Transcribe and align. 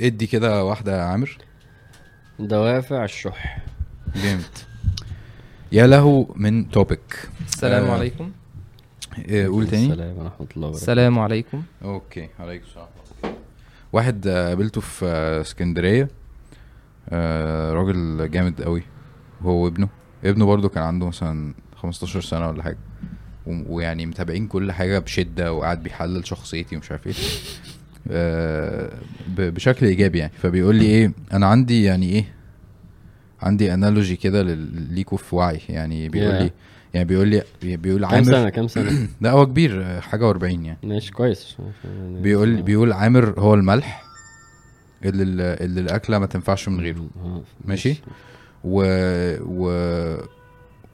ادي 0.00 0.26
كده 0.26 0.64
واحدة 0.64 0.96
يا 0.98 1.02
عامر. 1.02 1.38
دوافع 2.38 3.04
الشح. 3.04 3.58
جامد. 4.16 4.58
يا 5.72 5.86
له 5.86 6.34
من 6.36 6.70
topic 6.70 7.28
السلام 7.48 7.84
آه. 7.84 7.92
عليكم. 7.92 8.32
إيه، 9.18 9.46
قول 9.48 9.66
تاني. 9.66 9.92
السلام 9.92 10.18
ورحمة 10.18 10.46
الله 10.56 10.68
وبركاته. 10.68 10.82
السلام 10.82 11.18
عليكم. 11.18 11.62
okay 11.84 12.28
عليكم 12.38 12.64
السلام 12.66 12.86
واحد 13.92 14.26
آه، 14.26 14.48
قابلته 14.48 14.80
في 14.80 15.06
آه، 15.06 15.40
اسكندرية. 15.40 16.08
آه، 17.08 17.72
راجل 17.72 18.30
جامد 18.30 18.62
قوي. 18.62 18.82
هو 19.42 19.64
وابنه. 19.64 19.88
ابنه 20.24 20.46
برضو 20.46 20.68
كان 20.68 20.82
عنده 20.82 21.06
مثلا 21.06 21.54
15 21.76 22.20
سنة 22.20 22.48
ولا 22.48 22.62
حاجة. 22.62 22.78
ويعني 23.46 24.06
متابعين 24.06 24.46
كل 24.46 24.72
حاجة 24.72 24.98
بشدة 24.98 25.52
وقاعد 25.52 25.82
بيحلل 25.82 26.26
شخصيتي 26.26 26.76
ومش 26.76 26.90
عارف 26.90 27.06
إيه. 27.06 27.12
آه، 27.12 27.79
بشكل 29.28 29.86
إيجابي 29.86 30.18
يعني. 30.18 30.32
فبيقول 30.42 30.76
لي 30.76 30.84
إيه 30.84 31.12
أنا 31.32 31.46
عندي 31.46 31.84
يعني 31.84 32.08
إيه 32.10 32.24
عندي 33.42 33.74
analogy 33.74 34.16
كده 34.16 34.42
ليكوا 34.90 35.18
في 35.18 35.36
وعي. 35.36 35.60
يعني 35.68 36.08
بيقول 36.08 36.32
Yeah. 36.38 36.42
لي 36.42 36.50
يعني 36.94 37.06
بيقول 37.08 37.28
لي 37.28 37.42
بيقول 37.76 38.00
كام 38.06 38.14
عامر 38.14 38.24
سنة 38.24 38.48
كام 38.48 38.68
سنة؟ 38.68 39.08
لا 39.20 39.30
هو 39.30 39.46
كبير 39.46 39.82
آه، 39.84 40.00
حاجة 40.00 40.32
و40 40.32 40.42
يعني. 40.42 40.78
ماشي 40.82 41.12
كويس. 41.12 41.56
بيقول 42.08 42.62
بيقول 42.62 42.92
عامر 42.92 43.40
هو 43.40 43.54
الملح 43.54 44.04
اللي 45.04 45.54
اللي 45.54 45.80
الأكلة 45.80 46.18
ما 46.18 46.26
تنفعش 46.26 46.68
من 46.68 46.80
غيره. 46.80 47.08
آه، 47.24 47.42
ماشي. 47.64 47.94
و 48.64 48.82
و 49.40 49.70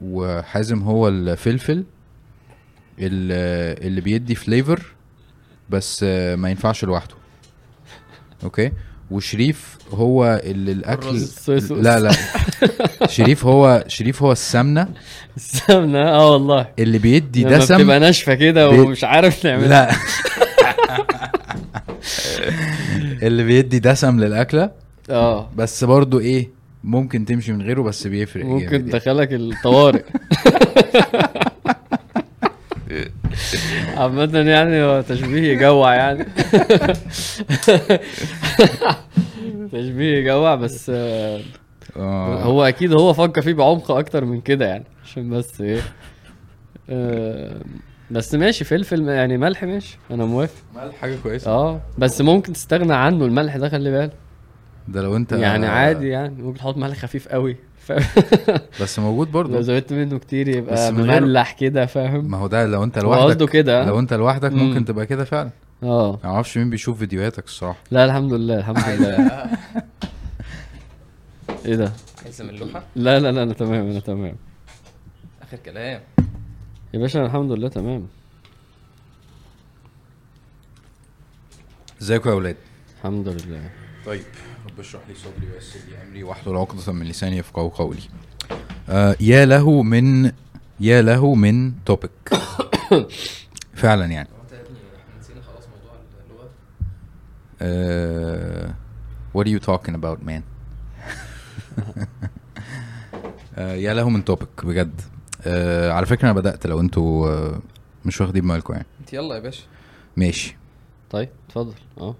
وحازم 0.01 0.79
هو 0.81 1.07
الفلفل 1.07 1.83
اللي, 2.99 3.87
اللي 3.87 4.01
بيدي 4.01 4.35
flavor 4.35 4.85
بس 5.69 6.03
ما 6.37 6.49
ينفعش 6.49 6.83
لوحده. 6.83 7.15
أوكي؟ 8.43 8.71
وشريف 9.11 9.77
هو 9.91 10.41
اللي 10.43 10.71
الأكل. 10.71 11.21
لا 11.69 11.99
لا. 11.99 12.11
شريف 13.07 13.45
هو 13.45 13.83
شريف 13.87 14.23
هو 14.23 14.31
السمنة. 14.31 14.87
السمنة؟ 15.35 15.99
آه 16.09 16.31
والله. 16.31 16.67
اللي 16.79 16.97
بيدي 16.97 17.43
دسم 17.43 17.77
بتبقى 17.77 17.99
ناشفة 17.99 18.33
كده 18.33 18.69
ومش 18.69 19.03
عارف 19.03 19.41
تعملها. 19.41 19.67
لا. 19.67 19.91
اللي 23.27 23.43
بيدي 23.43 23.79
دسم 23.79 24.19
للأكلة. 24.19 24.71
آه. 25.09 25.49
بس 25.55 25.83
برضو 25.83 26.19
إيه 26.19 26.49
ممكن 26.83 27.25
تمشي 27.25 27.51
من 27.53 27.61
غيره 27.61 27.81
بس 27.81 28.07
بيفرق 28.07 28.45
ممكن 28.45 28.65
يعني. 28.65 28.77
تدخلك 28.91 29.33
الطوارئ. 29.33 30.03
عامة 33.97 34.39
يعني 34.39 34.83
هو 34.83 35.01
تشبيه 35.01 35.51
يجوع 35.53 35.95
يعني. 35.95 36.25
تشبيه 39.71 40.17
يجوع 40.17 40.55
بس 40.55 40.91
آه،. 40.95 41.41
هو 42.43 42.63
أكيد 42.63 42.93
هو 42.93 43.13
فكر 43.13 43.41
فيه 43.41 43.53
بعمق 43.53 43.91
أكتر 43.91 44.25
من 44.25 44.41
كده 44.41 44.65
يعني 44.65 44.83
عشان 45.03 45.29
بس 45.29 45.61
إيه. 45.61 45.81
آه، 46.89 47.61
بس 48.11 48.35
ماشي 48.35 48.63
فلفل 48.63 49.09
يعني 49.09 49.37
ملح 49.37 49.63
ماشي 49.63 49.97
أنا 50.11 50.25
موافق. 50.25 50.63
ملح 50.75 50.95
حاجة 50.95 51.15
كويسة. 51.23 51.51
آه 51.51 51.81
بس 51.97 52.21
ممكن 52.21 52.53
تستغنى 52.53 52.93
عنه 52.93 53.25
الملح 53.25 53.57
ده 53.57 53.69
خلي 53.69 53.91
بالك. 53.91 54.11
ده 54.87 55.01
لو 55.01 55.15
أنت 55.15 55.31
يعني 55.31 55.67
عادي 55.67 56.07
يعني 56.07 56.43
ممكن 56.43 56.59
تحط 56.59 56.77
ملح 56.77 56.97
خفيف 56.97 57.27
قوي. 57.27 57.57
فاهم 57.87 58.03
بس 58.81 58.99
موجود 58.99 59.27
لو 59.27 59.33
برضو 59.33 59.61
زودت 59.61 59.93
منه 59.93 60.19
كتير 60.19 60.47
يبقى 60.47 60.91
مملح 60.91 61.51
كده 61.51 61.85
فاهم؟ 61.85 62.31
ما 62.31 62.37
هو 62.37 62.47
ده 62.47 62.65
لو 62.65 62.83
انت 62.83 62.97
هو 62.97 63.13
قصده 63.13 63.25
لوحدك 63.25 63.49
كده. 63.49 63.85
لو 63.85 63.99
انت 63.99 64.13
لوحدك 64.13 64.51
مم. 64.51 64.59
ممكن 64.69 64.85
تبقى 64.85 65.05
كده 65.05 65.23
فعلا. 65.25 65.49
آه. 65.83 66.19
ما 66.23 66.29
أعرفش 66.29 66.57
مين 66.57 66.69
بيشوف 66.69 66.97
فيديوهاتك 66.99 67.45
الصراحة. 67.45 67.79
لا 67.91 68.05
الحمد 68.05 68.33
لله 68.33 68.57
الحمد 68.57 68.77
لله. 68.87 69.49
إيه 71.65 71.75
ده؟ 71.75 71.91
عايز 72.23 72.41
من 72.41 72.49
اللوحة؟ 72.49 72.83
لا 72.95 73.19
لا 73.19 73.31
لا 73.31 73.43
أنا 73.43 73.53
تمام 73.53 73.89
أنا 73.89 73.99
تمام. 73.99 74.35
آخر 75.41 75.57
كلام. 75.57 76.01
يا 76.93 76.99
باشا 76.99 77.19
أنا 77.19 77.27
الحمد 77.27 77.51
لله 77.51 77.67
تمام. 77.69 78.07
إزيكم 82.01 82.29
يا 82.29 82.33
أولاد؟ 82.35 82.55
الحمد 82.97 83.27
لله. 83.27 83.69
طيب. 84.05 84.21
رب 84.77 84.83
اشرح 84.83 85.01
لي 85.09 85.15
صدري 85.15 85.51
ويسر 85.53 85.79
لي 85.89 86.03
أمري 86.07 86.23
واحلل 86.23 86.55
عقدة 86.57 86.93
من 86.93 87.05
لساني 87.05 87.37
يفقهوا 87.37 87.69
قولي. 87.69 88.01
آه 88.89 89.15
يا 89.19 89.45
له 89.45 89.81
من 89.83 90.31
يا 90.79 91.01
له 91.01 91.35
من 91.35 91.83
توبيك 91.85 92.11
فعلا 93.81 94.05
يعني. 94.05 94.27
إحنا 94.53 95.19
نسينا 95.19 95.41
خلاص 95.41 95.63
موضوع 95.67 95.93
اللغة 96.29 96.49
Uh, 97.59 98.67
what 99.33 99.43
are 99.47 99.51
you 99.55 99.59
talking 99.59 99.95
about 99.95 100.19
man? 100.29 100.43
uh, 103.57 103.61
يا 103.85 103.93
له 103.93 104.09
من 104.09 104.25
توبيك 104.25 104.65
بجد. 104.65 105.01
uh, 105.41 105.47
على 105.91 106.05
فكرة 106.05 106.23
أنا 106.25 106.33
بدأت 106.33 106.67
لو 106.67 106.79
أنتوا 106.79 107.51
uh, 107.55 107.59
مش 108.05 108.21
واخدين 108.21 108.47
بالكم 108.47 108.73
يعني. 108.73 108.85
انت 108.99 109.13
يلا 109.13 109.35
يا 109.35 109.39
باشا. 109.39 109.63
ماشي. 110.17 110.55
طيب 111.09 111.29
اتفضل. 111.49 111.73
آه 111.97 112.15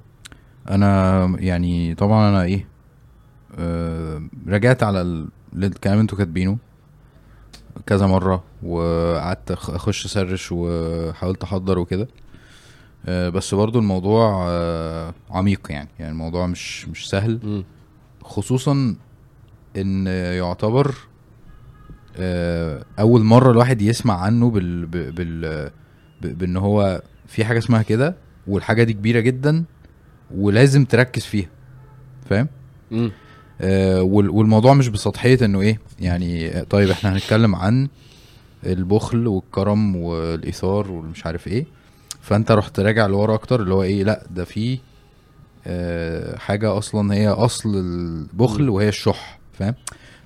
أنا 0.69 1.25
يعني 1.39 1.95
طبعا 1.95 2.29
أنا 2.29 2.43
إيه 2.43 2.67
uh, 3.53 4.21
رجعت 4.49 4.83
على 4.83 5.01
ال- 5.01 5.27
الكلام 5.55 5.93
اللي 5.93 6.01
أنتوا 6.01 6.17
كاتبينه 6.17 6.57
كذا 7.85 8.07
مرة 8.07 8.43
وقعدت 8.63 9.51
أخش 9.51 10.05
أسرش 10.05 10.49
وحاولت 10.51 11.43
أحضر 11.43 11.79
وكده. 11.79 12.07
آه، 13.05 13.29
بس 13.29 13.53
برضو 13.53 13.79
الموضوع 13.79 14.45
آه، 14.49 15.13
عميق 15.29 15.67
يعني 15.69 15.89
يعني 15.99 16.11
الموضوع 16.11 16.47
مش 16.47 16.87
مش 16.87 17.09
سهل. 17.09 17.63
خصوصا 18.23 18.95
إن 19.77 20.07
يعتبر 20.07 20.95
آه، 22.17 22.83
أول 22.99 23.23
مرة 23.23 23.51
الواحد 23.51 23.81
يسمع 23.81 24.21
عنه 24.21 24.49
بال 24.49 24.85
بال 24.85 25.71
بإن 26.21 26.57
هو 26.57 27.01
في 27.27 27.45
حاجة 27.45 27.57
اسمها 27.57 27.81
كده 27.81 28.15
والحاجة 28.47 28.83
دي 28.83 28.93
كبيرة 28.93 29.19
جدا. 29.19 29.63
ولازم 30.35 30.85
تركز 30.85 31.23
فيها 31.25 31.49
فاهم. 32.29 32.47
آه، 33.61 34.01
وال- 34.01 34.29
والموضوع 34.29 34.73
مش 34.73 34.87
بسطحية 34.87 35.37
إنه 35.45 35.61
إيه 35.61 35.79
يعني 35.99 36.61
طيب 36.65 36.89
إحنا 36.89 37.13
هنتكلم 37.13 37.55
عن 37.55 37.87
البخل 38.65 39.27
والكرم 39.27 39.95
والإيثار 39.95 40.91
والمش 40.91 41.25
عارف 41.25 41.47
إيه 41.47 41.65
فأنت 42.21 42.51
رحت 42.51 42.79
راجع 42.79 43.05
لورا 43.05 43.33
أكتر 43.35 43.61
اللي 43.61 43.73
هو 43.73 43.83
إيه 43.83 44.03
لأ 44.03 44.23
ده 44.31 44.43
في 44.45 44.79
آه، 45.67 46.37
حاجة 46.37 46.77
أصلا 46.77 47.13
هي 47.13 47.27
أصل 47.27 47.75
البخل 47.75 48.69
وهي 48.69 48.89
الشح 48.89 49.39
فاهم؟ 49.53 49.75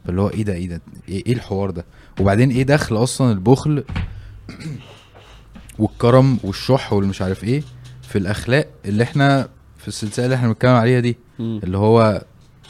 فاللي 0.05 0.21
هو 0.21 0.29
إيه 0.29 0.43
ده 0.43 0.53
إيه 0.53 0.67
ده 0.69 0.81
إيه 1.09 1.25
إيه 1.27 1.33
الحوار 1.33 1.69
ده؟ 1.71 1.85
وبعدين 2.19 2.49
إيه 2.51 2.63
دخل 2.63 3.03
أصلا 3.03 3.31
البخل 3.31 3.83
والكرم 5.79 6.37
والشح 6.43 6.93
والمش 6.93 7.21
عارف 7.21 7.43
إيه 7.43 7.63
في 8.01 8.17
الأخلاق 8.17 8.67
اللي 8.85 9.03
إحنا 9.03 9.49
في 9.81 9.87
السلسلة 9.87 10.25
اللي 10.25 10.35
إحنا 10.35 10.47
بنتكلم 10.47 10.71
عليها 10.71 10.99
دي 10.99 11.17
مم. 11.39 11.59
اللي 11.63 11.77
هو 11.77 12.21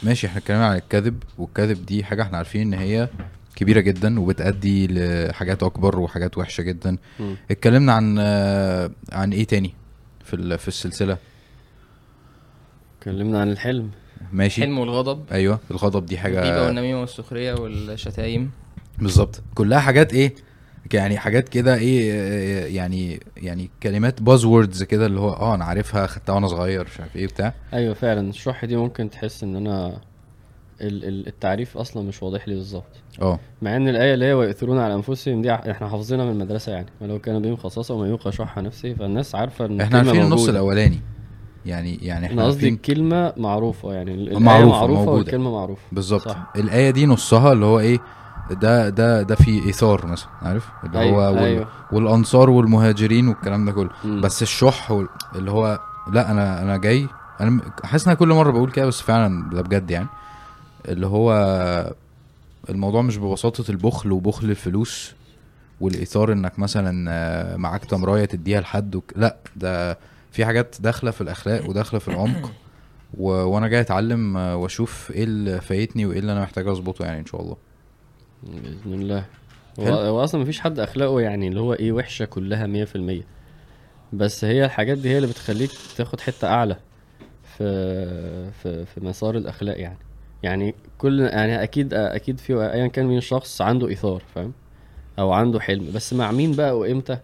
ماشي 0.02 0.26
إحنا 0.26 0.38
اتكلمنا 0.38 0.66
عن 0.66 0.76
الكذب 0.76 1.22
والكذب 1.38 1.86
دي 1.86 2.04
حاجة 2.04 2.22
إحنا 2.22 2.36
عارفين 2.38 2.60
ان 2.74 2.80
هي 2.80 3.08
كبيرة 3.56 3.80
جدا 3.80 4.20
وبتأدي 4.20 4.86
لحاجات 4.90 5.62
أكبر 5.62 5.98
وحاجات 5.98 6.38
وحشة 6.38 6.62
جدا. 6.62 6.96
مم. 7.20 7.36
اتكلمنا 7.50 7.92
عن 7.92 8.18
عن 9.12 9.32
إيه 9.32 9.44
تاني 9.44 9.74
في 10.24 10.34
ال- 10.36 10.58
في 10.58 10.68
السلسلة؟ 10.68 11.18
اتكلمنا 12.98 13.40
عن 13.40 13.50
الحلم. 13.50 13.90
ماشي. 14.32 14.62
الحلم 14.62 14.78
والغضب. 14.78 15.24
أيوه 15.32 15.58
الغضب 15.70 16.06
دي 16.06 16.14
الغيبه 16.20 16.40
حاجة 16.40 16.66
والنميمة 16.66 17.00
والسخرية 17.00 17.54
والشتايم. 17.54 18.50
بالظبط. 18.98 19.42
كلها 19.54 19.80
حاجات 19.80 20.12
إيه؟ 20.14 20.34
يعني 20.94 21.18
حاجات 21.18 21.48
كده 21.48 21.74
إيه 21.74 22.76
يعني 22.76 23.20
يعني 23.36 23.70
كلمات 23.82 24.22
buzzwords 24.22 24.82
كده 24.82 25.06
اللي 25.06 25.20
هو 25.20 25.30
آه 25.32 25.54
أنا 25.54 25.64
عارفها 25.64 26.06
خدتها 26.06 26.32
وأنا 26.34 26.46
صغير 26.48 26.84
مش 26.84 27.00
عارف 27.00 27.16
إيه 27.16 27.26
بتاع 27.26 27.54
أيوه 27.74 27.94
فعلا 27.94 28.28
الشح 28.30 28.64
دي 28.64 28.76
ممكن 28.76 29.10
تحس 29.10 29.42
إن 29.42 29.56
أنا 29.56 29.86
ال- 30.80 31.04
ال- 31.04 31.26
التعريف 31.26 31.76
أصلا 31.76 32.02
مش 32.02 32.22
واضح 32.22 32.48
لي 32.48 32.54
بالظبط. 32.54 32.84
آه. 33.22 33.38
مع 33.62 33.76
إن 33.76 33.88
الآية 33.88 34.14
اللي 34.14 34.24
هي 34.24 34.32
ويؤثرون 34.32 34.78
على 34.78 34.94
أنفسهم 34.94 35.42
دي 35.42 35.52
إحنا 35.54 35.88
حافظينها 35.88 36.24
من 36.24 36.30
المدرسة 36.30 36.72
يعني. 36.72 36.86
ولو 37.00 37.18
كان 37.18 37.42
بهم 37.42 37.56
خصاصة 37.56 37.94
ومن 37.94 38.06
يوق 38.08 38.30
شح 38.30 38.58
نفسه 38.58 38.94
فالناس 38.94 39.34
عارفة 39.34 39.66
إن 39.66 39.80
إحنا 39.80 39.98
عارفين 39.98 40.22
النص. 40.22 40.48
الأولاني. 40.48 41.00
يعني 41.66 41.98
يعني 42.02 42.26
إحنا 42.26 42.44
قصدي 42.44 42.68
الكلمة 42.68 43.32
معروفة 43.36 43.92
يعني 43.94 44.14
ال- 44.14 44.22
الآية 44.28 44.38
معروفة، 44.38 44.70
معروفة 44.78 44.98
موجودة. 45.00 45.12
والكلمة 45.18 45.50
معروفة. 45.52 45.82
بالظبط. 45.92 46.36
الآية 46.56 46.90
دي 46.90 47.06
نصها 47.06 47.52
اللي 47.52 47.64
هو 47.64 47.80
إيه 47.80 47.98
ده 48.52 48.88
ده 48.88 49.22
ده 49.22 49.34
في 49.34 49.64
إيثار 49.66 50.06
مثلا 50.06 50.28
عارف؟ 50.42 50.68
اللي 50.84 51.00
أيوة، 51.00 51.28
هو 51.28 51.32
وال 51.34 51.38
أيوة. 51.38 51.68
والأنصار 51.92 52.50
والمهاجرين 52.50 53.28
والكلام 53.28 53.64
ده 53.64 53.72
كله. 53.72 53.90
مم. 54.04 54.20
بس 54.20 54.42
الشح 54.42 54.90
وال- 54.90 55.08
اللي 55.34 55.50
هو 55.50 55.80
لا 56.12 56.30
أنا 56.30 56.62
أنا 56.62 56.76
جاي 56.76 57.08
أنا 57.40 57.50
م- 57.50 57.60
حاسس 57.84 58.08
إن 58.08 58.14
كل 58.14 58.28
مرة 58.28 58.50
بقول 58.50 58.70
كده 58.70 58.86
بس 58.86 59.00
فعلا 59.00 59.50
ده 59.50 59.62
بجد 59.62 59.90
يعني. 59.90 60.08
اللي 60.88 61.06
هو 61.06 61.32
الموضوع 62.70 63.02
مش 63.02 63.16
ببساطة 63.18 63.70
البخل 63.70 64.12
وبخل 64.12 64.50
الفلوس 64.50 65.14
والإيثار 65.80 66.32
إنك 66.32 66.58
مثلا 66.58 67.06
آه، 67.10 67.56
معاك 67.56 67.84
تمراية 67.84 68.24
تديها 68.24 68.60
لحد 68.60 68.94
وك... 68.94 69.12
لا 69.16 69.36
ده 69.56 69.98
في 70.32 70.44
حاجات 70.46 70.76
داخلة 70.80 71.10
في 71.10 71.20
الأخلاق 71.20 71.68
وداخلة 71.68 72.00
في 72.00 72.08
العمق. 72.08 72.50
و... 73.18 73.28
وأنا 73.30 73.68
جاي 73.68 73.80
أتعلم 73.80 74.36
آه، 74.36 74.56
وأشوف 74.56 75.10
إيه 75.10 75.24
اللي 75.24 75.60
فايتني 75.60 76.06
وإيه 76.06 76.18
اللي 76.18 76.32
أنا 76.32 76.40
محتاج 76.42 76.68
أظبطه 76.68 77.04
يعني 77.04 77.20
إن 77.20 77.26
شاء 77.26 77.40
الله. 77.42 77.56
بإذن 78.42 78.92
الله. 79.02 79.24
هو, 79.80 79.84
حلو. 79.84 79.94
هو 79.94 80.24
أصلا 80.24 80.40
مفيش 80.40 80.60
حد 80.60 80.78
أخلاقه 80.78 81.20
يعني 81.20 81.48
اللي 81.48 81.60
هو 81.60 81.72
إيه 81.74 81.92
وحشة 81.92 82.24
كلها 82.24 82.66
مية 82.66 82.84
في 82.84 82.96
المية. 82.96 83.22
بس 84.12 84.44
هي 84.44 84.64
الحاجات 84.64 84.98
دي 84.98 85.08
هي 85.08 85.16
اللي 85.16 85.28
بتخليك 85.28 85.70
تاخد 85.96 86.20
حتة 86.20 86.48
أعلى 86.48 86.76
في 87.42 88.50
في 88.50 88.84
في 88.84 89.00
مسار 89.04 89.36
الأخلاق 89.36 89.80
يعني. 89.80 89.98
يعني 90.42 90.74
كل 90.98 91.20
يعني 91.20 91.62
أكيد 91.62 91.94
أكيد 91.94 92.38
في 92.38 92.54
ايا 92.72 92.86
كان 92.86 93.06
مين 93.06 93.18
الشخص 93.18 93.60
عنده 93.62 93.88
إيثار 93.88 94.22
فاهم؟ 94.34 94.52
أو 95.18 95.32
عنده 95.32 95.60
حلم. 95.60 95.92
بس 95.94 96.12
مع 96.14 96.32
مين 96.32 96.52
بقى 96.52 96.78
وإمتى؟ 96.78 97.18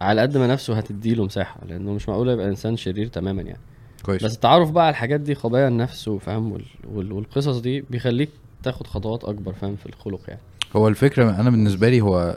على 0.00 0.20
قد 0.20 0.36
ما 0.36 0.46
نفسه 0.46 0.74
هتديله 0.78 1.24
مساحة 1.24 1.60
لأنه 1.68 1.92
مش 1.92 2.08
معقول 2.08 2.28
يبقى 2.28 2.48
إنسان 2.48 2.76
شرير 2.76 3.06
تماما 3.06 3.42
يعني. 3.42 3.60
كويس. 4.02 4.24
بس 4.24 4.34
التعرف 4.34 4.70
بقى 4.70 4.84
على 4.84 4.90
الحاجات 4.90 5.20
دي 5.20 5.34
خبايا 5.34 5.68
النفس 5.68 6.08
وفاهم 6.08 6.52
وال... 6.52 6.64
وال... 6.84 7.12
والقصص 7.12 7.58
دي 7.58 7.80
بيخليك 7.80 8.30
تاخد 8.66 8.86
خطوات 8.86 9.24
أكبر 9.24 9.52
فاهم 9.52 9.76
في 9.76 9.86
الخلق 9.86 10.20
يعني 10.28 10.40
هو 10.76 10.88
الفكرة 10.88 11.30
أنا 11.40 11.50
بالنسبة 11.50 11.88
لي 11.88 12.00
هو 12.00 12.36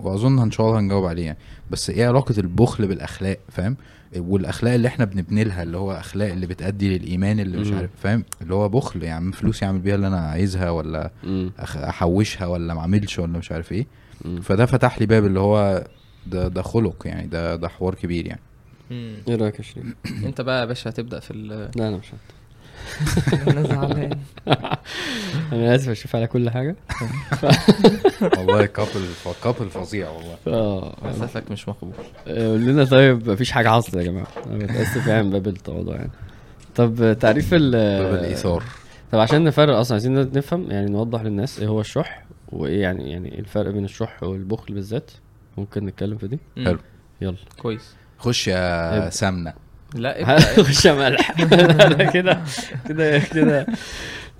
وأظن 0.00 0.38
ان 0.38 0.50
شاء 0.50 0.66
الله 0.66 0.78
هنجاوب 0.78 1.04
عليه 1.06 1.24
يعني 1.26 1.38
بس 1.70 1.90
إيه 1.90 2.06
علاقة 2.08 2.34
البخل 2.38 2.86
بالأخلاق 2.86 3.38
فاهم 3.48 3.76
والأخلاق 4.16 4.74
اللي 4.74 4.88
إحنا 4.88 5.04
بنبني 5.04 5.44
لها 5.44 5.62
اللي 5.62 5.76
هو 5.76 5.92
أخلاق 5.92 6.28
اللي 6.32 6.46
بتأدي 6.46 6.98
للإيمان 6.98 7.40
اللي 7.40 7.58
مش. 7.58 7.72
عارف 7.72 7.90
فاهم 8.02 8.24
اللي 8.42 8.54
هو 8.54 8.68
بخل 8.68 9.02
يعني 9.02 9.32
فلوس 9.32 9.62
يعمل 9.62 9.78
بيها 9.78 9.94
اللي 9.94 10.06
أنا 10.06 10.18
عايزها 10.20 10.70
ولا 10.70 11.10
أخ- 11.58 11.76
أحوشها 11.76 12.46
ولا 12.46 12.74
ما 12.74 12.80
أعملش 12.80 13.18
ولا 13.18 13.38
مش 13.38 13.52
عارف 13.52 13.72
إيه. 13.72 13.86
فده 14.42 14.66
فتح 14.66 14.98
لي 15.00 15.06
باب 15.06 15.26
اللي 15.26 15.40
هو 15.40 15.84
ده 16.26 16.48
ده 16.48 16.62
خلق 16.62 17.02
يعني 17.06 17.26
ده 17.26 17.56
ده 17.56 17.68
حوار 17.68 17.94
كبير 17.94 18.26
يعني. 18.26 18.40
إيه 19.28 19.36
رأيك 19.36 19.58
يا 19.58 19.62
شريف؟ 19.64 19.86
أنت 20.24 20.40
بقى 20.40 20.60
يا 20.60 20.64
باشا 20.64 20.90
هتبدأ 20.90 21.20
في 21.20 21.30
ال 21.30 21.48
لا 21.76 21.88
أنا 21.88 21.96
مش 21.96 22.08
هت... 22.08 22.18
أنا 23.48 23.62
زعلان. 23.62 24.18
أنا 25.52 25.74
آسف 25.74 25.88
أشوف 25.88 26.16
على 26.16 26.26
كل 26.26 26.50
حاجة. 26.50 26.76
والله 28.38 28.66
couple 28.66 29.06
couple 29.44 29.70
فظيع 29.70 30.10
والله. 30.10 30.36
آه. 30.46 30.94
اسفك 31.04 31.50
مش 31.50 31.68
مقبول. 31.68 31.92
قول 32.26 32.60
لنا 32.60 32.84
طيب 32.84 33.30
مفيش 33.30 33.52
حاجة 33.52 33.68
حصلت 33.68 33.94
يا 33.94 34.02
جماعة؟ 34.02 34.26
أنا 34.46 34.54
متأسف 34.64 35.06
يعني 35.06 35.22
من 35.22 35.30
باب 35.30 35.46
التواضع 35.46 35.94
يعني. 35.94 36.10
طب 36.76 37.16
تعريف 37.20 37.54
ال 37.54 37.70
باب 37.72 38.14
الإيثار. 38.14 38.62
طب 39.12 39.18
عشان 39.18 39.44
نفرق 39.44 39.76
أصلا 39.76 39.92
عايزين 39.94 40.14
نفهم 40.14 40.70
يعني 40.70 40.90
نوضح 40.90 41.22
للناس 41.22 41.60
إيه 41.60 41.66
هو 41.68 41.80
الشح 41.80 42.24
وإيه 42.52 42.82
يعني 42.82 43.10
يعني 43.10 43.38
الفرق 43.38 43.70
بين 43.70 43.84
الشح 43.84 44.22
والبخل 44.22 44.74
بالذات؟ 44.74 45.10
ممكن 45.58 45.86
نتكلم 45.86 46.18
في 46.18 46.28
دي. 46.28 46.38
حلو. 46.64 46.78
يلا. 47.20 47.36
كويس. 47.58 47.94
خش 48.18 48.48
يا. 48.48 49.10
سمنة. 49.10 49.52
لا. 49.94 50.38
خش 50.40 50.86
ملح. 50.86 51.32
كده 52.14 52.42
كده 52.88 53.18
كده. 53.18 53.66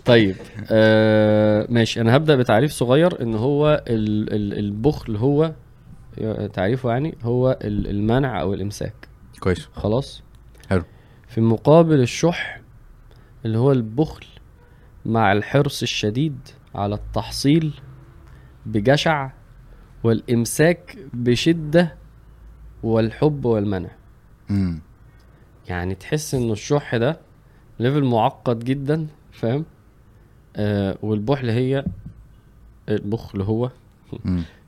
طيب 0.04 0.36
آه 0.70 1.66
ماشي. 1.70 2.00
أنا 2.00 2.16
هبدأ 2.16 2.36
بتعريف 2.36 2.72
صغير 2.72 3.22
إن 3.22 3.34
هو 3.34 3.82
ال 3.88 4.32
ال 4.34 4.58
البخل 4.58 5.16
هو 5.16 5.52
تعريفه 6.52 6.90
يعني 6.90 7.18
هو 7.22 7.58
ال- 7.64 7.90
المنع 7.90 8.40
أو 8.40 8.54
الإمساك. 8.54 8.94
كويس. 9.40 9.68
خلاص؟ 9.72 10.22
حلو. 10.70 10.84
في 11.28 11.40
مقابل 11.40 12.00
الشح 12.00 12.60
اللي 13.44 13.58
هو 13.58 13.72
البخل 13.72 14.26
مع 15.06 15.32
الحرص 15.32 15.82
الشديد 15.82 16.38
على 16.74 16.94
التحصيل 16.94 17.72
بجشع 18.66 19.30
والإمساك 20.04 20.96
بشدة 21.12 21.94
والحب 22.82 23.44
والمنع. 23.44 23.90
امم 24.50 24.80
يعني 25.68 25.94
تحس 25.94 26.34
إنه 26.34 26.52
الشح 26.52 26.96
ده 26.96 27.18
ليفل 27.80 28.04
معقد 28.04 28.64
جدا 28.64 29.06
فاهم؟ 29.32 29.64
آه 30.56 30.98
والبخل 31.02 31.50
هي 31.50 31.84
البخل 32.88 33.40
هو 33.42 33.70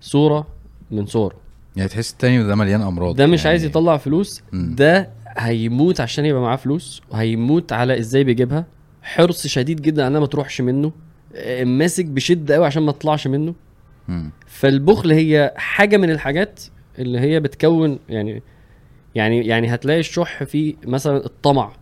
صورة 0.00 0.46
من 0.90 1.06
صوره 1.06 1.36
يعني 1.76 1.88
تحس 1.88 2.12
التاني 2.12 2.44
ده 2.44 2.54
مليان 2.54 2.82
أمراض 2.82 3.16
ده 3.16 3.26
مش 3.26 3.38
يعني. 3.38 3.48
عايز 3.48 3.64
يطلع 3.64 3.96
فلوس. 3.96 4.42
ده 4.52 5.10
هيموت 5.28 6.00
عشان 6.00 6.24
يبقى 6.24 6.42
معاه 6.42 6.56
فلوس 6.56 7.02
وهيموت 7.10 7.72
على 7.72 7.98
إزاي 7.98 8.24
بيجيبها. 8.24 8.66
حرص 9.02 9.46
شديد 9.46 9.82
جدا 9.82 10.06
انها 10.06 10.20
ما 10.20 10.26
تروحش 10.26 10.60
منه. 10.60 10.92
آه، 11.34 11.64
ماسك 11.64 12.04
بشدة 12.04 12.54
قوي 12.54 12.66
عشان 12.66 12.82
ما 12.82 12.92
تطلعش 12.92 13.26
منه. 13.26 13.54
مم. 14.08 14.30
فالبخل 14.46 15.12
هي 15.12 15.54
حاجة 15.56 15.96
من 15.96 16.10
الحاجات 16.10 16.60
اللي 16.98 17.20
هي 17.20 17.40
بتكون 17.40 17.98
يعني 18.08 18.42
يعني 19.14 19.46
يعني 19.46 19.74
هتلاقي 19.74 20.00
الشح 20.00 20.44
فيه 20.44 20.74
مثلا 20.86 21.24
الطمع 21.26 21.72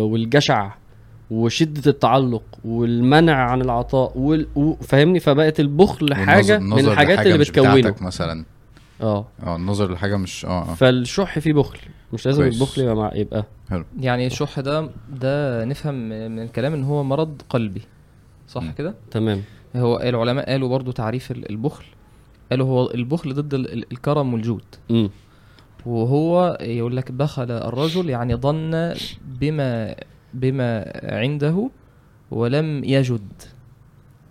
والجشع 0.00 0.72
وشدة 1.30 1.90
التعلق 1.90 2.42
والمنع 2.64 3.34
عن 3.50 3.60
العطاء 3.60 4.18
وال... 4.18 4.46
فاهمني؟ 4.82 5.20
فبقت 5.20 5.60
البخل 5.60 6.14
حاجة 6.14 6.58
من 6.58 6.78
الحاجات 6.78 7.18
اللي 7.26 7.38
مش 7.38 7.50
بتكونه. 7.50 7.74
بتاعتك 7.80 8.02
مثلا. 8.02 8.44
آه. 9.02 9.26
آه 9.42 9.56
النظر 9.56 9.92
لحاجة 9.92 10.16
مش 10.16 10.44
آه 10.44 10.48
آه. 10.70 10.74
فالشح 10.74 11.38
فيه 11.38 11.52
بخل. 11.52 11.78
مش 12.12 12.26
لازم 12.26 12.42
كويس. 12.42 12.54
البخل 12.62 12.82
يبقى 12.82 12.96
مع 12.96 13.10
يبقى. 13.14 13.44
يعني 14.00 14.26
الشح 14.26 14.60
ده 14.60 14.88
ده 15.20 15.64
نفهم 15.64 15.94
من 16.08 16.38
الكلام 16.42 16.74
إن 16.74 16.84
هو 16.84 17.04
مرض 17.04 17.42
قلبي. 17.50 17.82
صح. 18.48 18.70
كده؟ 18.70 18.94
تمام. 19.10 19.42
هو 19.76 20.00
العلماء 20.00 20.50
قالوا 20.50 20.68
برضو 20.68 20.92
تعريف 20.92 21.30
ال- 21.30 21.50
البخل. 21.50 21.84
قالوا 22.50 22.66
هو 22.66 22.90
البخل 22.90 23.34
ضد 23.34 23.54
ال- 23.54 23.72
ال- 23.72 23.92
الكرم 23.92 24.34
والجود. 24.34 24.64
امم 24.90 25.10
وهو 25.86 26.58
يقول 26.60 26.96
لك 26.96 27.12
بخل 27.12 27.50
الرجل 27.50 28.10
يعني 28.10 28.34
ظن 28.34 28.94
بما 29.40 29.94
بما 30.34 31.00
عنده 31.04 31.70
ولم 32.30 32.84
يجد. 32.84 33.32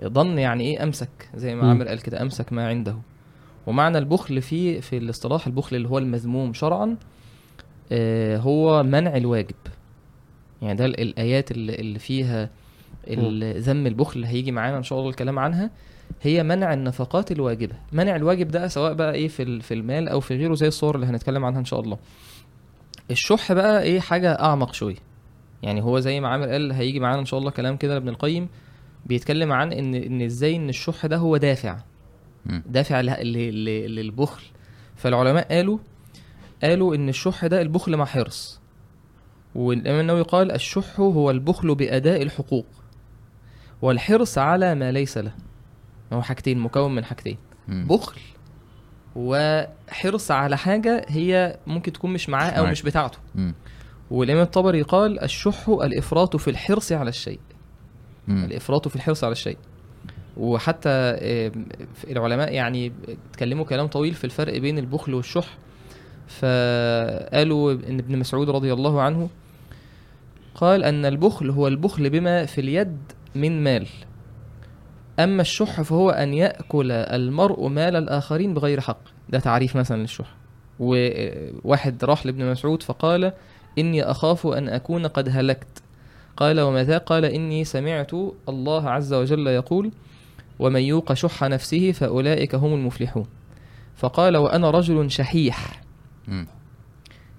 ظن 0.05 0.37
يعني 0.39 0.63
إيه؟ 0.63 0.83
أمسك 0.83 1.09
زي 1.35 1.55
ما. 1.55 1.69
عامر 1.69 1.87
قال 1.87 2.01
كده 2.01 2.21
أمسك 2.21 2.53
ما 2.53 2.67
عنده. 2.67 2.95
ومعنى 3.67 3.97
البخل 3.97 4.41
في 4.41 4.81
في 4.81 4.97
الاصطلاح 4.97 5.47
البخل 5.47 5.75
اللي 5.75 5.89
هو 5.89 5.97
المذموم 5.97 6.53
شرعا 6.53 6.97
آه، 7.91 8.37
هو 8.37 8.83
منع 8.83 9.17
الواجب. 9.17 9.55
يعني 10.61 10.75
ده 10.77 10.85
ال- 10.85 10.99
الآيات 10.99 11.51
اللي 11.51 11.99
فيها 11.99 12.49
ذم 13.57 13.87
البخل 13.87 14.15
اللي 14.15 14.27
هيجي 14.27 14.51
معانا 14.51 14.77
إن 14.77 14.83
شاء 14.83 14.99
الله 14.99 15.09
الكلام 15.09 15.39
عنها. 15.39 15.69
هي 16.21 16.43
منع 16.43 16.73
النفقات 16.73 17.31
الواجبة. 17.31 17.75
منع 17.91 18.15
الواجب 18.15 18.47
ده 18.47 18.67
سواء 18.67 18.93
بقى 18.93 19.13
إيه 19.13 19.27
في 19.27 19.59
في 19.61 19.73
المال 19.73 20.09
أو 20.09 20.19
في 20.19 20.35
غيره 20.37 20.53
زي 20.55 20.67
الصور 20.67 20.95
اللي 20.95 21.05
هنتكلم 21.05 21.45
عنها 21.45 21.59
إن 21.59 21.65
شاء 21.65 21.79
الله. 21.79 21.97
الشح 23.11 23.53
بقى 23.53 23.83
إيه 23.83 23.99
حاجة 23.99 24.31
أعمق 24.39 24.73
شوية. 24.73 24.95
يعني 25.63 25.83
هو 25.83 25.99
زي 25.99 26.19
ما 26.19 26.27
عامر 26.27 26.47
قال 26.49 26.71
هيجي 26.71 26.99
معانا 26.99 27.19
إن 27.19 27.25
شاء 27.25 27.39
الله 27.39 27.51
كلام 27.51 27.77
كده 27.77 27.93
لابن 27.93 28.09
القيم 28.09 28.49
بيتكلم 29.05 29.51
عن 29.51 29.73
ان 29.73 29.95
إن 29.95 30.21
إزاي 30.21 30.55
إن 30.55 30.69
الشح 30.69 31.05
ده 31.05 31.17
هو 31.17 31.37
دافع. 31.37 31.77
دافع 32.65 33.01
للبخل. 33.01 34.43
فالعلماء 34.95 35.47
قالوا 35.55 35.77
قالوا 36.63 36.95
إن 36.95 37.09
الشح 37.09 37.45
ده 37.45 37.61
البخل 37.61 37.97
مع 37.97 38.05
حرص. 38.05 38.61
والإمام 39.55 39.99
النووي 39.99 40.21
قال 40.21 40.51
الشح 40.51 40.99
هو 40.99 41.31
البخل 41.31 41.75
بأداء 41.75 42.21
الحقوق. 42.21 42.65
والحرص 43.81 44.37
على 44.37 44.75
ما 44.75 44.91
ليس 44.91 45.17
له. 45.17 45.31
هو 46.13 46.21
حاجتين 46.21 46.59
مكون 46.59 46.95
من 46.95 47.05
حاجتين. 47.05 47.37
بخل 47.67 48.19
وحرص 49.15 50.31
على 50.31 50.57
حاجة 50.57 51.05
هي 51.07 51.57
ممكن 51.67 51.93
تكون 51.93 52.13
مش 52.13 52.29
معاه 52.29 52.61
معاه. 52.61 52.71
مش 52.71 52.81
بتاعته 52.81 53.17
مم. 53.35 53.53
والإمام 54.11 54.43
الطبري 54.43 54.81
قال 54.81 55.19
الشح 55.23 55.69
الإفراط 55.69 56.35
في 56.35 56.49
الحرص 56.49 56.91
على 56.91 57.09
الشيء 57.09 57.39
مم. 58.27 58.43
الإفراط 58.45 58.87
في 58.87 58.95
الحرص 58.95 59.23
على 59.23 59.31
الشيء 59.31 59.57
وحتى 60.37 60.89
العلماء 62.09 62.53
يعني 62.53 62.91
اتكلموا 63.31 63.65
كلام 63.65 63.87
طويل 63.87 64.13
في 64.13 64.23
الفرق 64.23 64.57
بين 64.57 64.77
البخل 64.77 65.13
والشح 65.13 65.57
فقالوا 66.27 67.73
إن 67.73 67.99
ابن 67.99 68.17
مسعود 68.19 68.49
رضي 68.49 68.73
الله 68.73 69.01
عنه 69.01 69.29
قال 70.55 70.83
أن 70.83 71.05
البخل 71.05 71.49
هو 71.49 71.67
البخل 71.67 72.09
بما 72.09 72.45
في 72.45 72.61
اليد 72.61 72.97
من 73.35 73.63
مال 73.63 73.87
أما 75.19 75.41
الشح 75.41 75.81
فهو 75.81 76.09
أن 76.09 76.33
يأكل 76.33 76.91
المرء 76.91 77.67
مال 77.67 77.95
الآخرين 77.95 78.53
بغير 78.53 78.81
حق. 78.81 78.99
ده 79.29 79.39
تعريف 79.39 79.75
مثلا 79.75 80.01
للشح. 80.01 80.35
وواحد 80.79 82.05
راح 82.05 82.25
لابن 82.25 82.51
مسعود 82.51 82.83
فقال 82.83 83.33
إني 83.77 84.03
أخاف 84.03 84.47
أن 84.47 84.69
أكون 84.69 85.07
قد 85.07 85.29
هلكت. 85.29 85.83
قال 86.37 86.59
وماذا؟ 86.59 86.97
قال 86.97 87.25
إني 87.25 87.63
سمعت 87.63 88.11
الله 88.49 88.89
عز 88.89 89.13
وجل 89.13 89.47
يقول 89.47 89.91
ومن 90.59 90.81
يوق 90.81 91.13
شح 91.13 91.43
نفسه 91.43 91.91
فأولئك 91.91 92.55
هم 92.55 92.73
المفلحون. 92.73 93.25
فقال 93.95 94.37
وأنا 94.37 94.69
رجل 94.71 95.11
شحيح. 95.11 95.81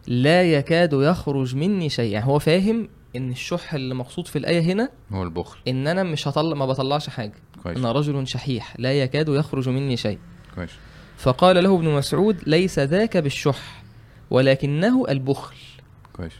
لا 0.06 0.42
يكاد 0.42 0.92
يخرج 0.92 1.56
مني 1.56 1.88
شيء 1.88 2.12
يعني 2.12 2.26
هو 2.26 2.38
فاهم 2.38 2.88
إن 3.16 3.30
الشح 3.30 3.74
اللي 3.74 3.94
مقصود 3.94 4.26
في 4.26 4.38
الآية 4.38 4.60
هنا 4.60 4.90
هو 5.12 5.22
البخل. 5.22 5.58
إن 5.68 5.86
أنا 5.86 6.02
مش 6.02 6.28
هطلع 6.28 6.56
ما 6.56 6.66
بطلعش 6.66 7.08
حاجة. 7.08 7.34
كويس. 7.62 7.78
أنا 7.78 7.92
رجل 7.92 8.26
شحيح 8.26 8.74
لا 8.78 8.92
يكاد 8.92 9.28
يخرج 9.28 9.68
مني 9.68 9.96
شيء. 9.96 10.18
كويس. 10.54 10.70
فقال 11.16 11.64
له 11.64 11.74
ابن 11.74 11.88
مسعود 11.88 12.36
ليس 12.46 12.78
ذاك 12.78 13.16
بالشح 13.16 13.82
ولكنه 14.30 15.04
البخل. 15.08 15.56
كويس. 16.12 16.32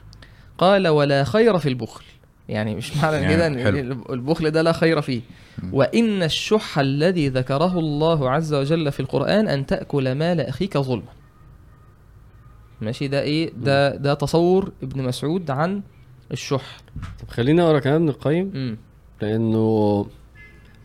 قال 0.59 0.89
ولا 0.89 1.25
خير 1.25 1.59
في 1.59 1.69
البخل. 1.69 2.05
يعني 2.49 2.75
مش 2.75 2.97
معنى 2.97 3.17
يعني 3.17 3.65
كده. 3.65 3.83
البخل 4.11 4.51
ده 4.51 4.63
لا 4.63 4.73
خير 4.73 5.01
فيه. 5.01 5.21
مم. 5.63 5.75
وإن 5.75 6.23
الشح 6.23 6.79
الذي 6.79 7.29
ذكره 7.29 7.79
الله 7.79 8.31
عز 8.31 8.55
وجل 8.55 8.93
في 8.93 9.01
القرآن 9.01 9.49
أن 9.49 9.67
تأكل 9.67 10.15
مال 10.15 10.41
أخيك 10.41 10.79
ظلما. 10.79 11.13
ماشي 12.81 13.09
ده 13.09 13.23
إيه؟ 13.23 13.53
ده 13.57 13.97
ده 13.97 14.15
تصور 14.15 14.73
ابن 14.83 15.03
مسعود 15.03 15.51
عن 15.51 15.83
الشح. 16.33 16.77
طب 17.23 17.29
خليني 17.29 17.63
أقرأ 17.63 17.79
كلام 17.79 17.95
ابن 17.95 18.09
القيم 18.09 18.79
لأنه 19.23 20.07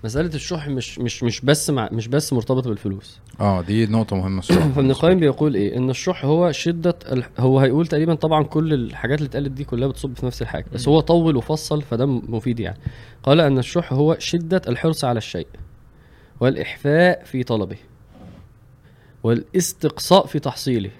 مسألة 0.04 0.36
الشح 0.36 0.68
مش 0.68 1.00
مش 1.00 1.24
مش 1.24 1.42
بس 1.42 1.70
مع 1.70 1.90
مش 1.92 2.08
بس 2.08 2.34
مرتبطة 2.34 2.70
بالفلوس. 2.70 3.20
آه 3.40 3.62
دي 3.62 3.86
نقطة 3.86 4.16
مهمة 4.16 4.40
الصراحة. 4.40 4.70
فابن 4.76 4.92
القيم 4.92 5.20
بيقول 5.20 5.56
إيه؟ 5.56 5.78
إن 5.78 5.90
الشح 5.90 6.26
هو 6.26 6.52
شدة 6.52 6.96
ال... 7.12 7.24
هو 7.40 7.60
هيقول 7.60 7.88
تقريبا 7.88 8.16
طبعا 8.16 8.44
كل 8.44 8.74
الحاجات 8.74 9.18
اللي 9.18 9.28
اتقالت 9.30 9.52
دي 9.52 9.64
كلها 9.64 9.88
بتصب 9.88 10.18
في 10.18 10.26
نفس 10.26 10.42
الحاجة 10.42 10.66
بس. 10.74 10.88
هو 10.88 11.00
طول 11.00 11.36
وفصل 11.36 11.82
فده 11.82 12.06
مفيد 12.06 12.60
يعني. 12.60 12.78
قال 13.24 13.42
إن 13.42 13.58
الشح 13.58 13.94
هو 13.94 14.16
شدة 14.20 14.62
الحرص 14.68 15.04
على 15.06 15.18
الشيء 15.18 15.48
والإحفاء 16.40 17.24
في 17.24 17.44
طلبه 17.44 17.78
والاستقصاء 19.24 20.26
في 20.26 20.40
تحصيله 20.40 20.92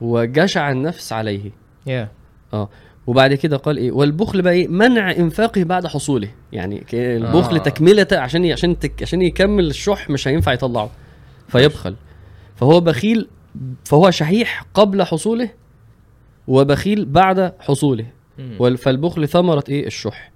وجشع 0.00 0.70
النفس 0.70 1.12
عليه. 1.12 1.50
يا 1.86 2.08
وبعد 3.06 3.34
كده 3.34 3.56
قال 3.56 3.76
إيه؟ 3.76 3.92
والبخل 3.92 4.42
بقى 4.42 4.52
إيه؟ 4.52 4.68
منع 4.68 5.10
إنفاقه 5.10 5.64
بعد 5.64 5.86
حصوله. 5.86 6.28
يعني 6.52 6.84
البخل 6.92 7.56
آه. 7.56 7.58
تكملة 7.58 8.06
عشان 8.12 8.52
عشان 8.52 8.78
تك 8.78 9.02
عشان 9.02 9.22
يكمل 9.22 9.66
الشح 9.70 10.10
مش 10.10 10.28
هينفع 10.28 10.52
يطلعه. 10.52 10.90
فيبخل. 11.48 11.96
فهو 12.56 12.80
بخيل 12.80 13.28
فهو 13.84 14.10
شحيح 14.10 14.66
قبل 14.74 15.02
حصوله 15.02 15.50
وبخيل 16.46 17.04
بعد 17.04 17.52
حصوله. 17.60 18.06
فالبخل 18.76 19.28
ثمرة 19.28 19.64
إيه؟ 19.68 19.86
الشح. 19.86 20.32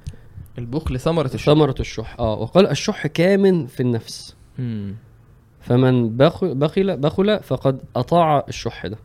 البخل 0.58 1.00
ثمرة 1.00 1.30
الشح. 1.34 1.46
ثمرة 1.46 1.74
الشح. 1.80 2.16
آه. 2.18 2.34
وقال 2.34 2.66
الشح 2.66 3.06
كامن 3.06 3.66
في 3.66 3.80
النفس. 3.80 4.36
مم. 4.58 4.94
فمن 5.60 6.16
بخل 6.16 6.54
بخل 6.96 7.40
فقد 7.42 7.80
أطاع 7.96 8.44
الشح 8.48 8.86
ده. 8.86 8.98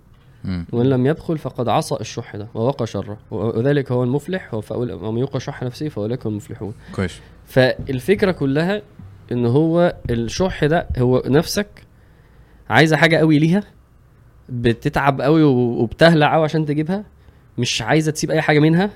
وإن 0.71 0.85
لم 0.89 1.05
يبخل 1.05 1.37
فقد 1.37 1.67
عصى 1.69 1.95
الشح 2.01 2.35
ده 2.35 2.47
ووقى 2.53 2.87
شره. 2.87 3.17
وذلك 3.31 3.91
هو 3.91 4.03
المفلح 4.03 4.53
ومن 4.71 5.17
يوقى 5.17 5.39
شح 5.39 5.63
نفسه 5.63 5.89
فأولئك 5.89 6.25
هم 6.25 6.31
المفلحون. 6.31 6.73
كويس. 6.95 7.19
فالفكرة 7.45 8.31
كلها 8.31 8.81
إن 9.31 9.45
هو 9.45 9.95
الشح 10.09 10.65
ده 10.65 10.87
هو 10.97 11.23
نفسك 11.25 11.67
عايزة 12.69 12.97
حاجة 12.97 13.15
قوي 13.17 13.39
ليها 13.39 13.63
بتتعب 14.49 15.21
قوي 15.21 15.43
وبتهلع 15.43 16.33
قوي 16.33 16.43
عشان 16.43 16.65
تجيبها 16.65 17.03
مش 17.57 17.81
عايزة 17.81 18.11
تسيب 18.11 18.31
أي 18.31 18.41
حاجة 18.41 18.59
منها 18.59 18.89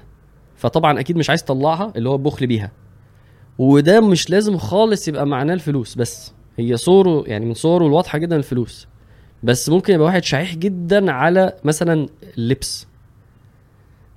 فطبعا 0.56 1.00
أكيد 1.00 1.18
مش 1.18 1.30
عايز 1.30 1.44
تطلعها 1.44 1.94
اللي 1.96 2.10
هو 2.10 2.18
بخل 2.18 2.48
بيها. 2.48 2.72
وده 3.58 4.02
مش 4.02 4.30
لازم 4.30 4.58
خالص 4.58 5.08
يبقى 5.08 5.28
معناه 5.28 5.54
الفلوس 5.54 5.96
بس 5.96 6.34
هي 6.58 6.78
صوره 6.78 7.24
يعني 7.28 7.46
من 7.46 7.54
صوره 7.54 7.86
الواضحة 7.88 8.18
جدا 8.18 8.36
الفلوس. 8.36 8.88
بس 9.44 9.70
ممكن 9.70 9.94
يبقى 9.94 10.06
واحد 10.06 10.24
شحيح 10.24 10.56
جدا 10.56 11.12
على 11.12 11.54
مثلا 11.64 12.08
اللبس. 12.38 12.88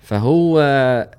فهو 0.01 0.61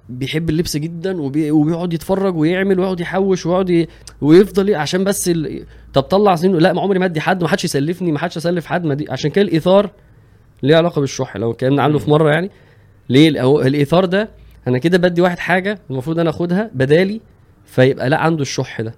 بيحب 0.10 0.50
اللبس 0.50 0.78
جدا 0.78 1.22
وبي... 1.22 1.52
وبيقعد 1.52 1.94
يتفرج 1.94 2.36
ويعمل 2.36 2.80
ويقعد 2.80 3.00
يحوش 3.00 3.46
ويقعد 3.46 3.70
ي... 3.70 3.88
ويفضل 4.22 4.70
ي- 4.70 4.76
عشان 4.76 5.04
بس 5.04 5.30
ال... 5.30 5.66
طب 5.94 6.02
طلع 6.02 6.36
سنين 6.36 6.58
لا 6.58 6.74
ما 6.74 6.82
عمري 6.82 7.00
ما 7.00 7.06
أدي 7.06 7.22
حد 7.22 7.42
ما 7.44 7.50
حدش 7.50 7.64
يسلفني 7.66 8.12
ما 8.12 8.20
حدش 8.20 8.38
أسلف 8.38 8.66
حد. 8.66 8.86
ما 8.86 8.94
دي 8.94 9.06
عشان 9.12 9.32
كده 9.32 9.42
الإيثار 9.46 9.90
ليه 10.64 10.76
علاقة 10.76 11.00
بالشح 11.00 11.38
لو 11.38 11.52
اتكلمنا 11.52 11.84
عنه 11.84 11.98
في 11.98 12.10
مرة 12.10 12.32
يعني. 12.32 12.50
ليه؟ 13.10 13.44
هو 13.44 13.62
الإيثار 13.62 14.06
ده 14.06 14.30
أنا 14.68 14.78
كده 14.78 14.98
بدي 14.98 15.22
واحد 15.22 15.40
حاجة 15.40 15.80
المفروض 15.90 16.20
أنا 16.20 16.30
أخدها 16.30 16.72
بدالي 16.74 17.22
فيبقى 17.66 18.10
لا 18.10 18.18
عنده 18.18 18.42
الشح 18.42 18.82
ده. 18.82 18.94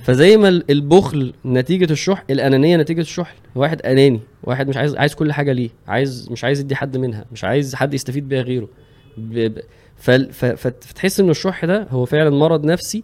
فزي 0.00 0.36
ما 0.36 0.48
ال- 0.48 0.70
البخل 0.70 1.32
نتيجة 1.46 1.92
الشح 1.92 2.24
الأنانية 2.30 2.76
نتيجة 2.76 3.00
الشح. 3.00 3.34
واحد 3.54 3.82
أناني 3.82 4.20
واحد 4.42 4.68
مش 4.68 4.76
عايز 4.76 4.96
عايز 4.96 5.14
كل 5.14 5.32
حاجة 5.32 5.52
ليه 5.52 5.70
عايز 5.88 6.28
مش 6.30 6.44
عايز 6.44 6.60
يدي 6.60 6.74
حد 6.76 6.96
منها 6.96 7.24
مش 7.32 7.44
عايز 7.44 7.74
حد 7.74 7.94
يستفيد 7.94 8.28
بيها 8.28 8.42
غيره. 8.42 8.68
ب... 9.18 9.38
ب... 9.38 9.58
ف... 9.96 10.10
فت- 10.10 10.84
فتحس 10.84 11.20
إن 11.20 11.30
الشح 11.30 11.64
ده 11.64 11.86
هو 11.90 12.04
فعلا 12.04 12.30
مرض 12.30 12.64
نفسي 12.66 13.02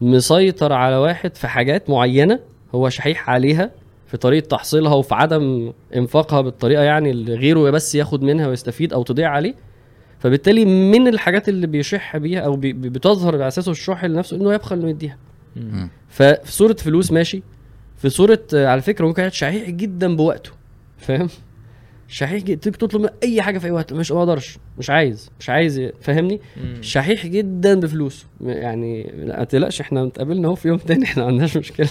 مسيطر 0.00 0.72
على 0.72 0.96
واحد 0.96 1.36
في 1.36 1.48
حاجات 1.48 1.90
معينة 1.90 2.40
هو 2.74 2.88
شحيح 2.88 3.30
عليها 3.30 3.70
في 4.06 4.16
طريقة 4.16 4.46
تحصيلها 4.46 4.94
وفي 4.94 5.14
عدم 5.14 5.72
إنفاقها 5.96 6.40
بالطريقة 6.40 6.82
يعني 6.82 7.10
اللي 7.10 7.34
غيره 7.34 7.70
بس 7.70 7.94
ياخد 7.94 8.22
منها 8.22 8.48
ويستفيد 8.48 8.92
أو 8.92 9.02
تضيع 9.02 9.30
عليه. 9.30 9.54
فبالتالي 10.18 10.64
من 10.64 11.08
الحاجات 11.08 11.48
اللي 11.48 11.66
بيشح 11.66 12.16
بيها 12.16 12.40
أو 12.40 12.56
بي... 12.56 12.72
بتظهر 12.72 13.34
على 13.34 13.48
أساسه 13.48 13.72
الشح 13.72 14.04
لنفسه 14.04 14.36
إنه 14.36 14.54
يبخل 14.54 14.76
إنه 14.78 14.90
يديها. 14.90 15.16
ففي 16.08 16.52
صورة 16.52 16.72
فلوس 16.74 17.12
ماشي. 17.12 17.42
في 17.96 18.08
صورة 18.08 18.42
آه، 18.54 18.66
على 18.66 18.80
فكرة 18.82 19.06
ممكن 19.06 19.30
شحيح 19.30 19.70
جدا 19.70 20.16
بوقته. 20.16 20.50
فاهم؟ 20.98 21.28
شحيح 22.08 22.42
جدا 22.42 22.60
تيجي 22.60 22.76
تطلب 22.78 23.10
أي 23.22 23.42
حاجة 23.42 23.58
في 23.58 23.66
أي 23.66 23.70
وقت. 23.70 23.92
مش 23.92 24.12
ما 24.12 24.18
أقدرش. 24.18 24.58
مش 24.78 24.90
عايز. 24.90 25.30
مش 25.40 25.50
عايز 25.50 25.80
فاهمني. 26.00 26.40
شحيح 26.80 27.26
جدا 27.26 27.80
بفلوسه 27.80 28.26
يعني 28.40 29.12
لا 29.16 29.38
ما 29.38 29.44
تقلقش 29.44 29.80
إحنا 29.80 30.06
اتقابلنا 30.06 30.48
أهو 30.48 30.54
في 30.54 30.68
يوم 30.68 30.78
تاني. 30.78 31.04
إحنا 31.08 31.22
ما 31.22 31.28
عندناش 31.28 31.56
مشكلة. 31.56 31.88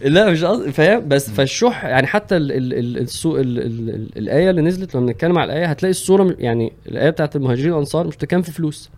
لا 0.00 0.30
مش 0.30 0.44
قصدي 0.44 0.72
فاهم؟ 0.72 1.08
بس 1.08 1.30
فالشح 1.30 1.84
يعني 1.84 2.06
حتى 2.06 2.36
ال 2.36 2.52
ال 2.52 2.74
ال 2.74 2.98
السوق 2.98 3.38
ال 3.40 3.58
ال 3.58 3.90
ال 3.90 4.08
الآية 4.18 4.50
اللي 4.50 4.62
نزلت 4.62 4.94
لما 4.94 5.06
بنتكلم 5.06 5.38
على 5.38 5.52
الآية 5.52 5.66
هتلاقي 5.66 5.90
الصورة 5.90 6.22
م- 6.24 6.36
يعني 6.38 6.72
الآية 6.88 7.10
بتاعت 7.10 7.36
المهاجرين 7.36 7.72
الأنصار 7.72 8.06
مش 8.06 8.16
بتتكلم 8.16 8.42
في 8.42 8.52
فلوس. 8.52 8.90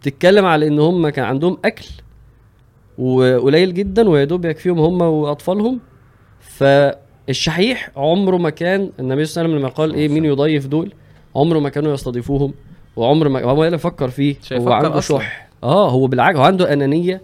بتتكلم 0.00 0.44
على 0.44 0.66
إن 0.66 0.78
هم 0.78 1.08
كان 1.08 1.24
عندهم 1.24 1.58
أكل 1.64 1.84
وقليل 2.98 3.74
جدا 3.74 4.08
ويا 4.08 4.24
دوب 4.24 4.44
يكفيهم 4.44 4.78
هم 4.78 5.02
وأطفالهم. 5.02 5.80
فالشحيح 6.40 7.90
عمره 7.96 8.36
ما 8.36 8.50
كان 8.50 8.90
النبي 9.00 9.24
صلى 9.24 9.44
الله 9.44 9.54
عليه 9.54 9.56
وسلم 9.56 9.58
لما 9.58 9.68
قال 9.68 9.94
إيه 9.94 10.08
مين 10.08 10.24
يضيف 10.24 10.66
دول؟ 10.66 10.92
عمره 11.36 11.58
ما 11.58 11.68
كانوا 11.68 11.94
يستضيفوهم 11.94 12.54
وعمر 12.96 13.28
ما 13.28 13.44
هو 13.44 13.64
اللي 13.64 13.78
فكر 13.78 14.08
فيه. 14.08 14.36
هو 14.52 14.72
عنده. 14.72 15.00
شح. 15.00 15.48
آه 15.64 15.90
هو 15.90 16.06
بالعكس 16.06 16.36
هو 16.38 16.42
عنده 16.44 16.72
أنانية 16.72 17.22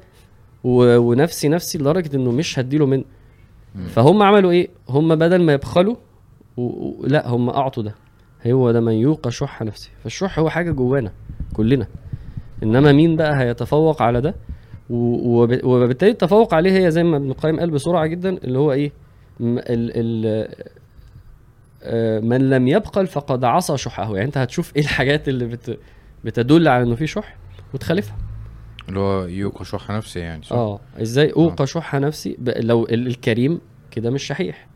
و... 0.64 0.96
ونفسي 0.98 1.48
نفسي 1.48 1.78
لدرجة 1.78 2.16
إنه 2.16 2.30
مش 2.32 2.58
هديله 2.58 2.86
من 2.86 3.04
مم. 3.74 3.86
فهم 3.86 4.22
عملوا 4.22 4.50
إيه؟ 4.50 4.68
هم 4.88 5.14
بدل 5.16 5.42
ما 5.42 5.52
يبخلوا 5.52 5.96
و... 6.56 6.62
و... 6.62 7.06
لا 7.06 7.28
هم 7.28 7.50
أعطوا 7.50 7.82
ده. 7.82 7.94
هو 8.46 8.70
ده 8.72 8.80
من 8.80 8.92
يوقى 8.92 9.30
شح 9.30 9.62
نفسه. 9.62 9.90
فالشح 10.02 10.38
هو 10.38 10.50
حاجة 10.50 10.70
جوانا 10.70 11.12
كلنا. 11.56 11.86
إنما 12.62 12.92
مين 12.92 13.16
بقى 13.16 13.40
هيتفوق 13.40 14.02
على 14.02 14.20
ده؟ 14.20 14.34
وبالتالي 14.90 16.10
التفوق 16.10 16.54
عليه 16.54 16.86
هي 16.86 16.90
زي 16.90 17.02
ما 17.02 17.16
ابن 17.16 17.30
القيم 17.30 17.60
قال 17.60 17.70
بسرعة 17.70 18.06
جدا 18.06 18.28
اللي 18.44 18.58
هو 18.58 18.72
إيه؟ 18.72 18.92
ال 19.40 19.60
ال 19.68 20.48
آه، 21.82 22.20
من 22.20 22.50
لم 22.50 22.68
يبخل 22.68 23.06
فقد 23.06 23.44
عصى 23.44 23.76
شحه 23.76 24.14
يعني 24.14 24.24
أنت 24.24 24.38
هتشوف 24.38 24.76
إيه 24.76 24.82
الحاجات 24.82 25.28
اللي 25.28 25.44
بت 25.46 25.78
بتدل 26.24 26.68
على 26.68 26.82
إنه 26.82 26.94
في 26.94 27.06
شح 27.06 27.36
وتخالفها. 27.74 28.16
اللي 28.88 29.00
هو 29.00 29.24
يوقع 29.24 29.64
شح 29.64 29.90
نفسي 29.90 30.20
يعني 30.20 30.42
صح؟ 30.42 30.52
آه 30.56 30.80
إزاي 31.02 31.32
أوقى 31.32 31.66
شح 31.66 31.94
نفسي؟ 31.94 32.36
لو 32.46 32.84
ال- 32.84 33.06
الكريم 33.06 33.60
كده 33.90 34.10
مش 34.10 34.22
شحيح. 34.22 34.66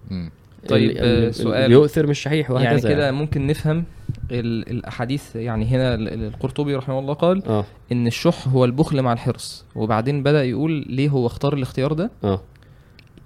طيب، 0.68 0.90
ال- 0.90 0.98
آه، 0.98 1.28
ال- 1.28 1.34
سؤال. 1.34 1.72
يؤثر 1.72 2.06
مش 2.06 2.18
شحيح 2.18 2.50
وهكذا 2.50 2.68
يعني. 2.70 2.80
كده 2.80 3.12
ممكن 3.12 3.46
نفهم 3.46 3.84
الأحاديث 4.30 5.36
يعني 5.36 5.64
هنا 5.66 5.94
ال- 5.94 6.08
ال- 6.08 6.24
القرطبي 6.34 6.74
رحمه 6.76 6.98
الله 6.98 7.14
قال 7.14 7.46
آه. 7.48 7.64
إن 7.92 8.06
الشح 8.06 8.48
هو 8.48 8.64
البخل 8.64 9.02
مع 9.02 9.12
الحرص. 9.12 9.64
وبعدين 9.74 10.22
بدأ 10.22 10.44
يقول 10.44 10.84
ليه 10.88 11.08
هو 11.08 11.26
اختار 11.26 11.54
الاختيار 11.54 11.92
ده؟ 11.92 12.10
آه. 12.24 12.40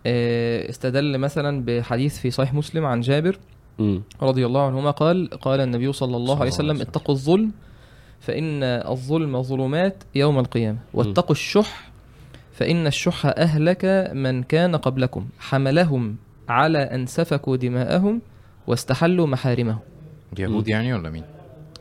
آه، 0.06 0.71
استدل 0.71 1.18
مثلا 1.18 1.64
بحديث 1.64 2.18
في 2.18 2.30
صحيح 2.30 2.54
مسلم 2.54 2.85
عن 2.87 3.00
جابر 3.00 3.38
امم 3.80 4.02
رضي 4.23 4.47
الله 4.47 4.66
عنهما 4.66 4.90
قال 4.90 5.30
قال 5.30 5.61
النبي 5.61 5.92
صلى 5.92 6.16
الله 6.16 6.35
صلى 6.35 6.40
عليه 6.40 6.50
وسلم. 6.50 6.80
اتقوا 6.80 7.14
الظلم 7.14 7.52
فإن 8.21 8.62
الظلم 8.62 9.42
ظلمات 9.42 10.04
يوم 10.14 10.38
القيامة. 10.38 10.78
واتقوا 10.94 11.30
الشح 11.30 11.90
فإن 12.52 12.87
الشح 12.87 13.26
أهلك 13.26 14.11
من 14.14 14.42
كان 14.42 14.76
قبلكم. 14.76 15.26
حملهم 15.38 16.16
على 16.49 16.78
أن 16.78 17.06
سفكوا 17.06 17.56
دماءهم 17.56 18.23
واستحلوا 18.66 19.26
محارمهم. 19.26 19.78
يهود 20.39 20.69
يعني 20.69 20.95
ولا 20.95 21.11
مين؟ 21.11 21.25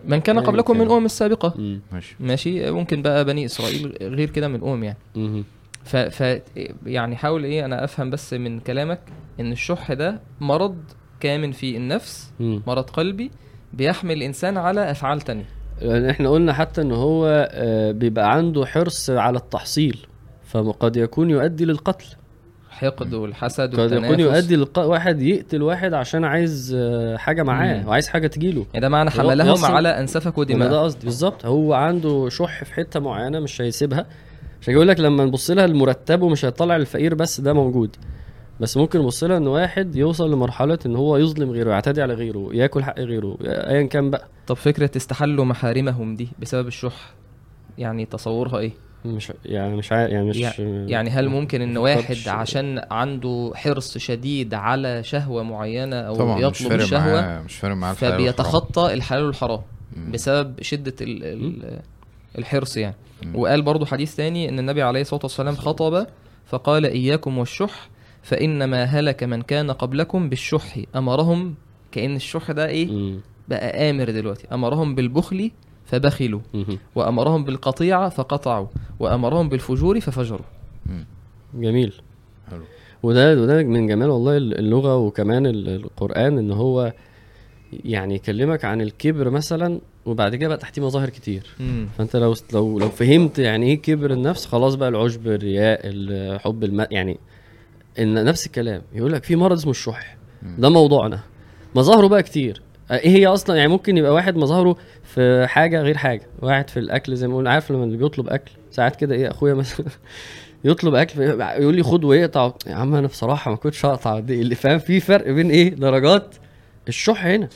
من 0.05 0.20
كان 0.22 0.39
قبلكم 0.39 0.74
من 0.74 0.79
كان- 0.79 0.88
الأمم 0.91 1.05
السابقة. 1.05 1.53
امم 1.58 1.81
ماشي. 1.91 2.15
ماشي. 2.20 2.72
ممكن 2.72 3.01
بقى 3.01 3.25
بني 3.25 3.46
إسرائيل 3.46 3.98
غير 4.01 4.29
كده 4.29 4.48
من 4.48 4.55
الأمم 4.55 4.84
يعني. 4.84 5.43
ف, 5.84 5.96
ف 5.96 6.41
يعني 6.86 7.15
حاول 7.15 7.43
إيه 7.43 7.65
أنا 7.65 7.84
أفهم 7.84 8.10
بس 8.10 8.34
من 8.34 8.60
كلامك 8.60 9.00
إن 9.39 9.51
الشح 9.51 9.93
ده 9.93 10.20
مرض 10.41 10.75
كامن 11.20 11.51
في 11.51 11.77
النفس 11.77 12.31
امم 12.41 12.62
مرض 12.67 12.84
قلبي 12.89 13.31
بيحمل 13.74 14.12
الإنسان 14.12 14.58
على 14.58 14.91
أفعال 14.91 15.22
تانية. 15.22 15.46
يعني 15.81 16.12
إحنا 16.12 16.29
قلنا 16.29 16.53
حتى 16.53 16.81
إن 16.81 16.91
هو 16.91 17.50
آه، 17.51 17.91
بيبقى 17.91 18.31
عنده 18.34 18.65
حرص 18.65 19.10
على 19.10 19.38
التحصيل 19.38 20.05
فقد 20.46 20.98
يكون 20.98 21.29
يؤدي 21.29 21.65
للقتل. 21.65 22.05
الحقد 22.83 23.13
والحسد 23.13 23.79
قد 23.79 23.91
يكون 23.91 24.19
يؤدي 24.19 24.55
لقاء 24.55 24.88
واحد 24.88 25.21
يقتل 25.21 25.61
واحد 25.61 25.93
عشان 25.93 26.25
عايز 26.25 26.75
آه، 26.79 27.17
حاجة 27.17 27.43
معاه. 27.43 27.88
وعايز 27.88 28.07
حاجة 28.07 28.27
تجيله. 28.27 28.65
يعني 28.73 28.81
ده 28.81 28.89
معنى 28.89 29.09
حملهم 29.09 29.53
يصل- 29.53 29.71
على 29.71 30.00
وده 30.38 30.53
دماء 30.53 30.69
ده 30.69 30.81
قصدي 30.81 31.05
بالظبط. 31.05 31.45
هو 31.45 31.73
عنده 31.73 32.29
شح 32.29 32.63
في 32.63 32.73
حتة 32.73 33.00
معينة 33.00 33.39
مش 33.39 33.61
هيسيبها. 33.61 34.05
عشان 34.61 34.73
يقول 34.73 34.88
لك 34.88 35.00
لما 35.00 35.25
نبص 35.25 35.51
لها 35.51 35.65
المرتب 35.65 36.21
ومش 36.21 36.45
هيطلع 36.45 36.75
الفقير 36.75 37.15
بس 37.15 37.41
ده 37.41 37.53
موجود. 37.53 37.95
بس 38.59 38.77
ممكن 38.77 39.00
نبص 39.00 39.23
لها 39.23 39.38
إن 39.38 39.47
واحد 39.47 39.95
يوصل 39.95 40.31
لمرحلة 40.31 40.79
إن 40.85 40.95
هو 40.95 41.17
يظلم 41.17 41.51
غيره 41.51 41.71
يعتدي 41.71 42.01
على 42.01 42.13
غيره 42.13 42.50
ياكل 42.53 42.83
حق 42.83 43.00
غيره 43.00 43.38
ايا 43.43 43.83
كان 43.83 44.09
بقى. 44.09 44.27
طب 44.47 44.55
فكرة 44.55 44.91
استحلوا 44.97 45.45
محارمهم 45.45 46.15
دي 46.15 46.27
بسبب 46.39 46.67
الشح 46.67 47.13
يعني 47.77 48.05
تصورها 48.05 48.59
إيه؟ 48.59 48.71
مش 49.05 49.31
يعني 49.46 49.75
مش 49.75 49.91
عارف 49.91 50.12
يعني 50.12 50.29
مش 50.29 50.38
يعني 50.89 51.10
هل 51.10 51.29
ممكن 51.29 51.62
إن 51.62 51.77
واحد. 51.77 52.17
عشان 52.27 52.81
عنده 52.91 53.51
حرص 53.55 53.98
شديد 53.98 54.53
على 54.53 55.03
شهوة 55.03 55.43
معينة 55.43 55.96
أو 55.96 56.15
طبعا 56.15 56.36
مش 56.50 56.62
يطلب 56.62 56.70
فارق 56.70 56.81
الشهوه 56.84 57.22
معاه 57.22 57.41
مش 57.41 57.55
فارق 57.55 57.75
معاه. 57.75 57.93
فبيتخطى 57.93 58.93
الحلال 58.93 59.24
والحرام. 59.24 59.62
بسبب 60.12 60.62
شدة 60.62 60.93
ال 61.01 61.24
ال 61.24 61.79
الحرص 62.38 62.77
يعني 62.77 62.96
مم. 63.24 63.36
وقال 63.36 63.62
برضو 63.62 63.86
حديث 63.86 64.15
ثاني 64.15 64.50
إن 64.50 64.60
النبي 64.60 64.81
عليه 64.81 65.01
الصلاة 65.01 65.22
والسلام 65.24 65.55
خطب 65.55 66.08
فقال 66.46 66.86
إياكم 66.86 67.38
والشح 67.38 67.89
فإنما 68.24 68.84
هلك 68.84 69.24
من 69.24 69.41
كان 69.41 69.72
قبلكم 69.72 70.29
بالشح 70.29 70.75
أمرهم 70.96 71.55
كأن 71.91 72.15
الشح 72.15 72.51
ده 72.51 72.67
إيه 72.67 72.88
مم. 72.91 73.20
بقى 73.48 73.89
آمر 73.89 74.10
دلوقتي 74.12 74.48
أمرهم 74.51 74.96
بالبخل 74.96 75.51
فبخلوا. 75.91 76.39
مهم. 76.53 76.77
وأمرهم 76.95 77.43
بالقطيعه 77.43 78.10
فقطعوا. 78.10 78.67
وأمرهم 79.00 79.50
بالفجور 79.50 80.00
ففجروا. 80.00 80.45
جميل. 81.55 81.93
حلو. 82.51 82.63
وده 83.03 83.41
وده 83.41 83.63
من 83.63 83.88
جمال 83.88 84.10
والله 84.10 84.38
اللغة 84.38 84.98
وكمان 84.98 85.45
ال- 85.45 85.69
القرآن 85.69 86.38
إن 86.38 86.51
هو 86.51 86.93
يعني 87.86 88.15
يكلمك 88.15 88.65
عن 88.65 88.81
الكبر 88.81 89.29
مثلا 89.29 89.79
وبعد 90.05 90.36
كده 90.36 90.48
بقى 90.48 90.57
تحتيه 90.57 90.81
مظاهر 90.86 91.10
كتير. 91.10 91.43
مم. 91.60 91.88
فأنت 91.98 92.15
لو 92.15 92.36
لو 92.53 92.79
لو 92.79 92.89
فهمت 92.89 93.39
يعني 93.39 93.65
إيه 93.65 93.81
كبر 93.81 94.12
النفس 94.12 94.45
خلاص 94.45 94.75
بقى 94.75 94.89
العجب 94.89 95.27
الرياء 95.27 95.79
الحب 95.83 96.63
الم... 96.63 96.88
يعني 96.91 97.17
إن 98.00 98.25
نفس 98.25 98.45
الكلام. 98.45 98.81
يقول 98.93 99.12
لك 99.13 99.24
في 99.24 99.36
مرض 99.36 99.57
اسمه 99.57 99.71
الشح. 99.71 100.17
ده 100.57 100.69
موضوعنا. 100.69 101.19
مظاهره 101.75 102.07
بقى 102.07 102.24
كتير. 102.24 102.62
إيه 102.91 103.10
هي 103.10 103.27
أصلا؟ 103.27 103.55
يعني 103.55 103.67
ممكن 103.67 103.98
يبقى 103.98 104.13
واحد 104.13 104.36
مظاهره 104.36 104.75
في 105.03 105.45
حاجة 105.48 105.81
غير 105.81 105.98
حاجة. 105.98 106.21
واحد 106.41 106.69
في 106.69 106.79
الأكل 106.79 107.15
زي 107.15 107.27
ما 107.27 107.38
قلنا. 107.38 107.50
عارف 107.51 107.71
لما 107.71 107.83
اللي 107.83 107.98
بيطلب 107.98 108.29
أكل؟ 108.29 108.51
ساعات 108.71 108.95
كده 108.95 109.15
إيه 109.15 109.31
أخويا 109.31 109.53
مثلا 109.53 109.86
يطلب 110.63 110.95
أكل 110.95 111.21
يقول 111.41 111.75
لي 111.75 111.83
خد 111.83 112.03
ويقطع. 112.03 112.53
يا 112.67 112.75
عم 112.75 112.95
أنا 112.95 113.07
بصراحة 113.07 113.51
ما 113.51 113.57
كنتش 113.57 113.86
هقطع 113.86 114.19
دي. 114.19 114.41
اللي 114.41 114.55
فاهم 114.55 114.79
في 114.79 115.00
فرق 115.00 115.31
بين 115.31 115.50
إيه؟ 115.50 115.69
درجات 115.75 116.36
الشح 116.88 117.25
هنا. 117.25 117.50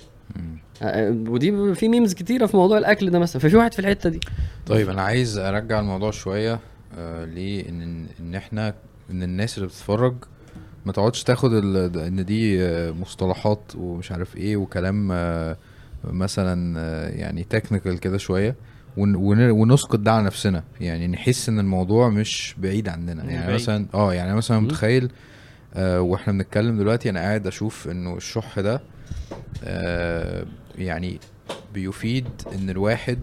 آه، 0.82 1.10
ودي 1.27 1.75
في 1.75 1.88
ميمز 1.88 2.13
كتيرة 2.13 2.46
في 2.46 2.58
موضوع 2.58 2.77
الأكل 2.77 3.10
ده 3.10 3.20
مثلا. 3.20 3.42
ففي 3.42 3.56
واحد 3.58 3.74
في 3.74 3.80
الحتة 3.80 4.10
دي. 4.10 4.20
طيب 4.65 4.89
أنا 4.89 5.01
عايز 5.01 5.38
أرجع 5.38 5.80
الموضوع 5.80 6.12
شوية 6.12 6.60
آه 6.98 7.25
ليه؟ 7.25 7.70
إن 7.70 8.06
إن 8.20 8.36
إحنا 8.36 8.74
إن 9.12 9.24
الناس 9.24 9.58
اللي 9.58 9.68
بتتفرج 9.68 10.15
ما 10.86 10.92
تقعدش 10.92 11.24
تاخد 11.24 11.54
ال- 11.54 12.00
إن 12.00 12.25
دي 12.25 12.63
آه، 12.65 12.92
مصطلحات 12.92 13.72
ومش 13.77 14.12
عارف 14.12 14.38
إيه 14.38 14.58
وكلام 14.58 15.10
آه 15.12 15.58
مثلا 16.04 16.80
آه 16.80 17.10
يعني 17.10 17.44
تكنيكال 17.44 18.00
كده 18.00 18.18
شوية 18.18 18.56
ون- 18.98 19.15
ون- 19.15 19.50
ونسقط 19.50 20.00
ده 20.00 20.12
على 20.12 20.24
نفسنا 20.25 20.63
يعني 20.82 21.08
نحس 21.08 21.50
إن 21.50 21.60
الموضوع 21.60 22.10
مش 22.10 22.56
بعيد 22.58 22.89
عننا 22.89 23.24
يعني 23.24 23.46
بعيد. 23.48 23.56
مثلا 23.62 23.86
آه 23.94 24.13
يعني 24.13 24.36
مثلا. 24.36 24.60
متخيل 24.60 25.12
آه 25.74 26.01
وإحنا 26.01 26.34
بنتكلم 26.34 26.77
دلوقتي 26.77 27.10
أنا 27.10 27.20
قاعد 27.20 27.48
أشوف 27.48 27.88
إنه 27.88 28.18
الشح 28.18 28.60
ده 28.60 28.82
آه 29.63 30.46
يعني 30.77 31.20
بيفيد 31.74 32.27
إن 32.56 32.70
الواحد 32.70 33.20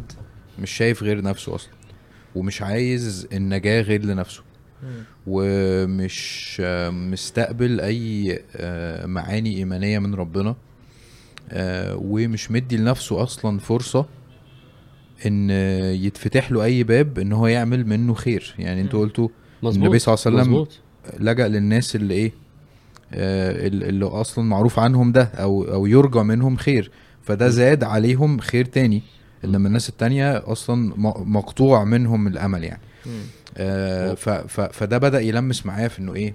مش 0.59 0.71
شايف 0.71 1.03
غير 1.03 1.23
نفسه 1.23 1.55
أصلا 1.55 1.71
ومش 2.35 2.63
عايز 2.63 3.29
النجاة 3.33 3.81
غير 3.83 4.05
لنفسه 4.05 4.43
ومش 5.27 6.63
مستقبل 6.91 7.81
أي 7.81 8.39
آه، 8.57 9.07
معاني 9.07 9.57
إيمانية 9.57 9.99
من 9.99 10.15
ربنا 10.15 10.55
آه، 11.51 11.97
ومش 12.03 12.51
مدي 12.51 12.77
لنفسه 12.77 13.23
أصلا 13.23 13.59
فرصة 13.59 14.07
إن 15.27 15.51
يتفتح 16.05 16.53
له 16.53 16.65
أي 16.65 16.83
باب 16.83 17.19
إن 17.19 17.33
هو 17.33 17.47
يعمل 17.47 17.87
منه 17.87 18.15
خير. 18.15 18.55
يعني 18.59 18.81
أنتوا. 18.81 19.01
قلتوا 19.01 19.29
النبي 19.77 19.99
صلى 19.99 20.15
الله 20.15 20.25
عليه 20.27 20.37
وسلم 20.43 20.55
لجأ 21.21 21.49
للناس 21.49 21.97
اللي 21.97 22.15
إيه 22.15 22.33
آه 23.15 23.67
ال- 23.67 23.85
اللي 23.85 24.05
أصلا 24.05 24.45
معروف 24.45 24.79
عنهم 24.79 25.13
ده 25.13 25.23
أو 25.23 25.65
أو 25.65 25.87
يرجى 25.87 26.19
منهم 26.23 26.57
خير 26.57 26.91
فده 27.23 27.49
زاد 27.49 27.85
عليهم 27.85 28.39
خير 28.39 28.65
تاني 28.65 29.03
إنما 29.45 29.69
الناس 29.69 29.89
التانية 29.89 30.53
أصلا 30.53 30.93
مقطوع 31.25 31.85
منهم 31.85 32.27
الأمل 32.27 32.65
يعني. 32.65 32.81
آه 33.57 34.15
ف 34.15 34.29
ف 34.29 34.61
فده 34.61 34.99
بدأ 34.99 35.21
يلمس 35.21 35.67
معايا 35.67 35.89
في 35.89 35.99
إنه 35.99 36.15
إيه 36.15 36.35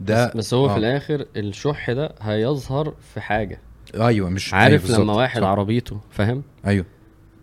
ده 0.00 0.26
بس, 0.28 0.36
بس 0.36 0.54
هو 0.54 0.66
آه. 0.66 0.72
في 0.72 0.78
الآخر 0.78 1.26
الشح 1.36 1.90
ده 1.90 2.14
هيظهر 2.20 2.94
في 3.14 3.20
حاجة. 3.20 3.58
أيوه 3.94 4.28
مش 4.30 4.54
أيوة 4.54 4.64
عارف 4.64 4.82
بالظبط، 4.82 5.00
لما 5.00 5.12
واحد 5.14 5.40
صح. 5.40 5.46
عربيته 5.46 6.00
فاهم؟ 6.10 6.42
أيوه. 6.66 6.84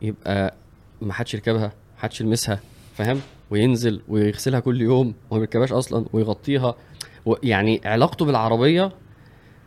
يبقى 0.01 0.53
ما 1.01 1.13
حدش 1.13 1.33
يركبها 1.33 1.71
حدش 1.97 2.21
يلمسها 2.21 2.59
فاهم؟ 2.97 3.19
وينزل 3.49 4.01
ويغسلها 4.07 4.59
كل 4.59 4.81
يوم 4.81 5.13
وما 5.29 5.39
بيركبهاش 5.39 5.71
أصلا 5.71 6.05
ويغطيها. 6.13 6.75
و- 7.25 7.35
يعني 7.43 7.81
علاقته 7.85 8.25
بالعربية 8.25 8.91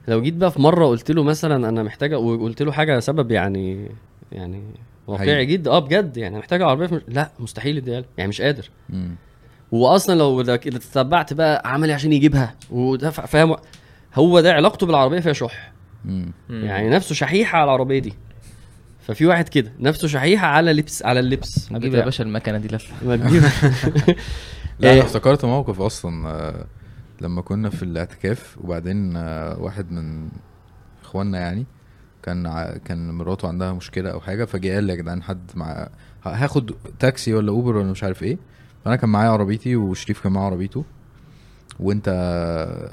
لو 0.08 0.22
جيت 0.22 0.34
بقى 0.34 0.50
في 0.50 0.60
مرة 0.62 0.86
قلت 0.86 1.10
له 1.10 1.22
مثلا 1.22 1.68
أنا 1.68 1.82
محتاجة 1.82 2.18
وقلت 2.18 2.62
له 2.62 2.72
حاجة 2.72 3.00
سبب 3.00 3.30
يعني 3.30 3.88
يعني 4.32 4.62
واقعي 5.06 5.26
حقيقي. 5.26 5.46
جدا 5.46 5.70
آه 5.70 5.78
بجد 5.78 6.16
يعني 6.16 6.38
محتاجه 6.38 6.66
عربية 6.66 6.86
مش... 6.96 7.02
لا 7.08 7.30
مستحيل 7.38 7.76
يديها. 7.78 8.04
يعني 8.18 8.28
مش 8.28 8.40
قادر 8.40 8.70
مم. 8.90 9.16
واصلا 9.72 10.14
لو 10.18 10.42
ده 10.42 10.56
كده 10.56 10.78
تتبعت 10.78 11.32
بقى 11.32 11.62
عمل 11.72 11.88
إيه 11.88 11.94
عشان 11.94 12.12
يجيبها 12.12 12.54
ودفع 12.70 13.26
فاهم 13.26 13.56
هو 14.14 14.40
ده 14.40 14.52
علاقته 14.52 14.86
بالعربية 14.86 15.20
فيها 15.20 15.32
شح 15.32 15.72
مم. 16.04 16.32
يعني 16.48 16.90
نفسه 16.90 17.14
شحيحه 17.14 17.58
على 17.58 17.64
العربية 17.64 17.98
دي 17.98 18.12
ففي 19.00 19.26
واحد 19.26 19.48
كده 19.48 19.72
نفسه 19.80 20.08
شحيحه 20.08 20.46
على 20.46 20.72
لبس 20.72 21.02
على 21.02 21.20
اللبس 21.20 21.68
بتاع. 21.72 21.98
يا 21.98 22.04
باشا 22.04 22.24
المكنة 22.24 22.58
دي 22.58 22.68
لفه 22.68 23.06
ما 23.06 23.16
تجيب 23.16 23.42
لا 24.78 24.88
إيه؟ 24.90 24.94
أنا 24.94 25.02
افتكرت 25.02 25.44
موقف 25.44 25.80
أصلا 25.80 26.28
آه، 26.28 26.66
لما 27.20 27.42
كنا 27.42 27.70
في 27.70 27.82
الاعتكاف 27.82 28.58
وبعدين 28.60 29.16
آه، 29.16 29.56
واحد 29.60 29.92
من 29.92 30.28
إخواننا 31.02 31.38
يعني 31.38 31.66
كان 32.24 32.46
ع- 32.46 32.76
كان 32.84 33.10
مراته 33.10 33.48
عندها 33.48 33.72
مشكلة 33.72 34.10
أو 34.10 34.20
حاجة 34.20 34.44
فجه 34.44 34.74
قال 34.74 34.84
لي 34.84 34.92
يا 34.92 34.98
جدعان 34.98 35.22
حد 35.22 35.50
مع 35.54 35.88
هاخد 36.24 36.70
تاكسي 36.98 37.34
ولا 37.34 37.50
أوبر 37.50 37.76
ولا 37.76 37.90
مش 37.90 38.04
عارف 38.04 38.22
إيه. 38.22 38.38
فأنا 38.84 38.96
كان 38.96 39.10
معايا 39.10 39.30
عربيتي 39.30 39.76
وشريف 39.76 40.22
كان 40.22 40.32
معاه 40.32 40.44
عربيته. 40.46 40.84
وأنت 41.80 42.08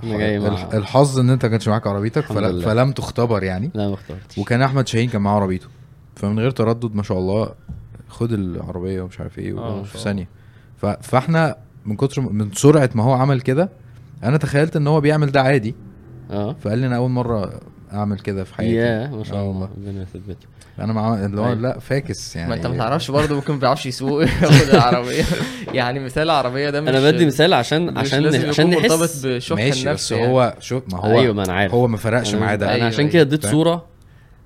مع- 0.04 0.70
الحظ 0.78 1.20
إن 1.20 1.30
أنت 1.30 1.46
كانش 1.46 1.68
معاك 1.68 1.88
عربيتك 1.88 2.26
فل... 2.26 2.62
فلم 2.64 2.92
تختبر 2.92 3.44
يعني. 3.44 3.72
لا 3.74 3.88
ما 3.88 3.94
اخترتش. 3.94 4.38
وكان 4.38 4.62
أحمد 4.62 4.88
شاهين 4.88 5.10
كان 5.10 5.22
معاه 5.22 5.36
عربيته. 5.36 5.68
فمن 6.16 6.40
غير 6.40 6.52
تردد 6.52 6.96
ما 6.96 7.04
شاء 7.04 7.18
الله 7.18 7.52
خد 8.10 8.32
العربية 8.32 9.02
ومش 9.02 9.20
عارف 9.20 9.40
إيه 9.40 9.58
آه، 9.58 9.84
في 9.84 9.98
ثانية. 9.98 10.28
ف... 10.78 10.86
فإحنا 10.86 11.56
من 11.86 11.96
كتر 11.96 12.22
من 12.22 12.52
سرعة 12.52 12.90
ما 12.96 13.04
هو 13.04 13.14
عمل 13.14 13.42
كده 13.42 13.70
أنا 14.24 14.38
تخيلت 14.38 14.76
إن 14.76 14.88
هو 14.88 15.02
بيعمل 15.02 15.32
ده 15.32 15.42
عادي. 15.42 15.76
آه. 16.32 16.54
فقال 16.54 16.80
لي 16.80 16.88
أنا 16.88 16.96
أول 16.98 17.10
مرة 17.12 17.60
أعمل 17.94 18.20
كده 18.20 18.44
في 18.44 18.56
حياتي. 18.56 18.76
يا 18.76 19.08
ما 19.08 19.24
شاء 19.24 19.38
آه 19.38 19.52
الله. 19.52 19.70
ربنا 19.78 20.02
يثبته 20.02 20.48
أنا 20.80 20.94
مع 20.94 21.26
اللي 21.26 21.42
هو 21.42 21.46
أيوة. 21.46 21.56
لا 21.56 21.80
فاكس 21.80 22.36
يعني. 22.36 22.50
ما 22.50 22.56
أنت 22.56 22.68
ما 22.68 22.78
تعرفش 22.78 23.12
برضه 23.12 23.36
ممكن 23.36 23.54
ما 23.54 23.60
بيعرفش 23.60 23.86
يسوق. 23.86 24.22
ياخد 24.44 24.70
العربية. 24.70 25.24
يعني 25.74 26.00
مثال 26.00 26.24
العربية 26.24 26.70
ده 26.70 26.82
مش 26.82 26.90
أنا 26.90 27.12
بدي 27.12 27.26
مثال 27.26 27.54
عشان 27.54 27.98
عشان 27.98 28.26
عشان 28.28 28.74
يكون 28.74 28.82
مرتبط 28.82 29.02
نحس 29.02 29.26
بشح 29.26 29.56
ماشي 29.56 29.88
النفس 29.90 30.04
بس 30.06 30.12
يعني. 30.12 30.28
هو 30.34 30.56
شوف 30.60 30.84
ما 30.94 31.00
هو 31.00 31.20
أيوه 31.20 31.34
ما 31.34 31.44
أنا 31.46 31.54
عارف. 31.54 31.74
هو 31.74 31.88
ما 31.88 31.98
فرقش 31.98 32.36
معاه 32.36 32.56
ده. 32.56 32.66
أنا 32.66 32.74
أيوة، 32.76 32.86
عشان 32.88 33.00
أيوة. 33.00 33.12
كده 33.12 33.22
اديت؟ 33.22 33.46
صورة 33.46 33.86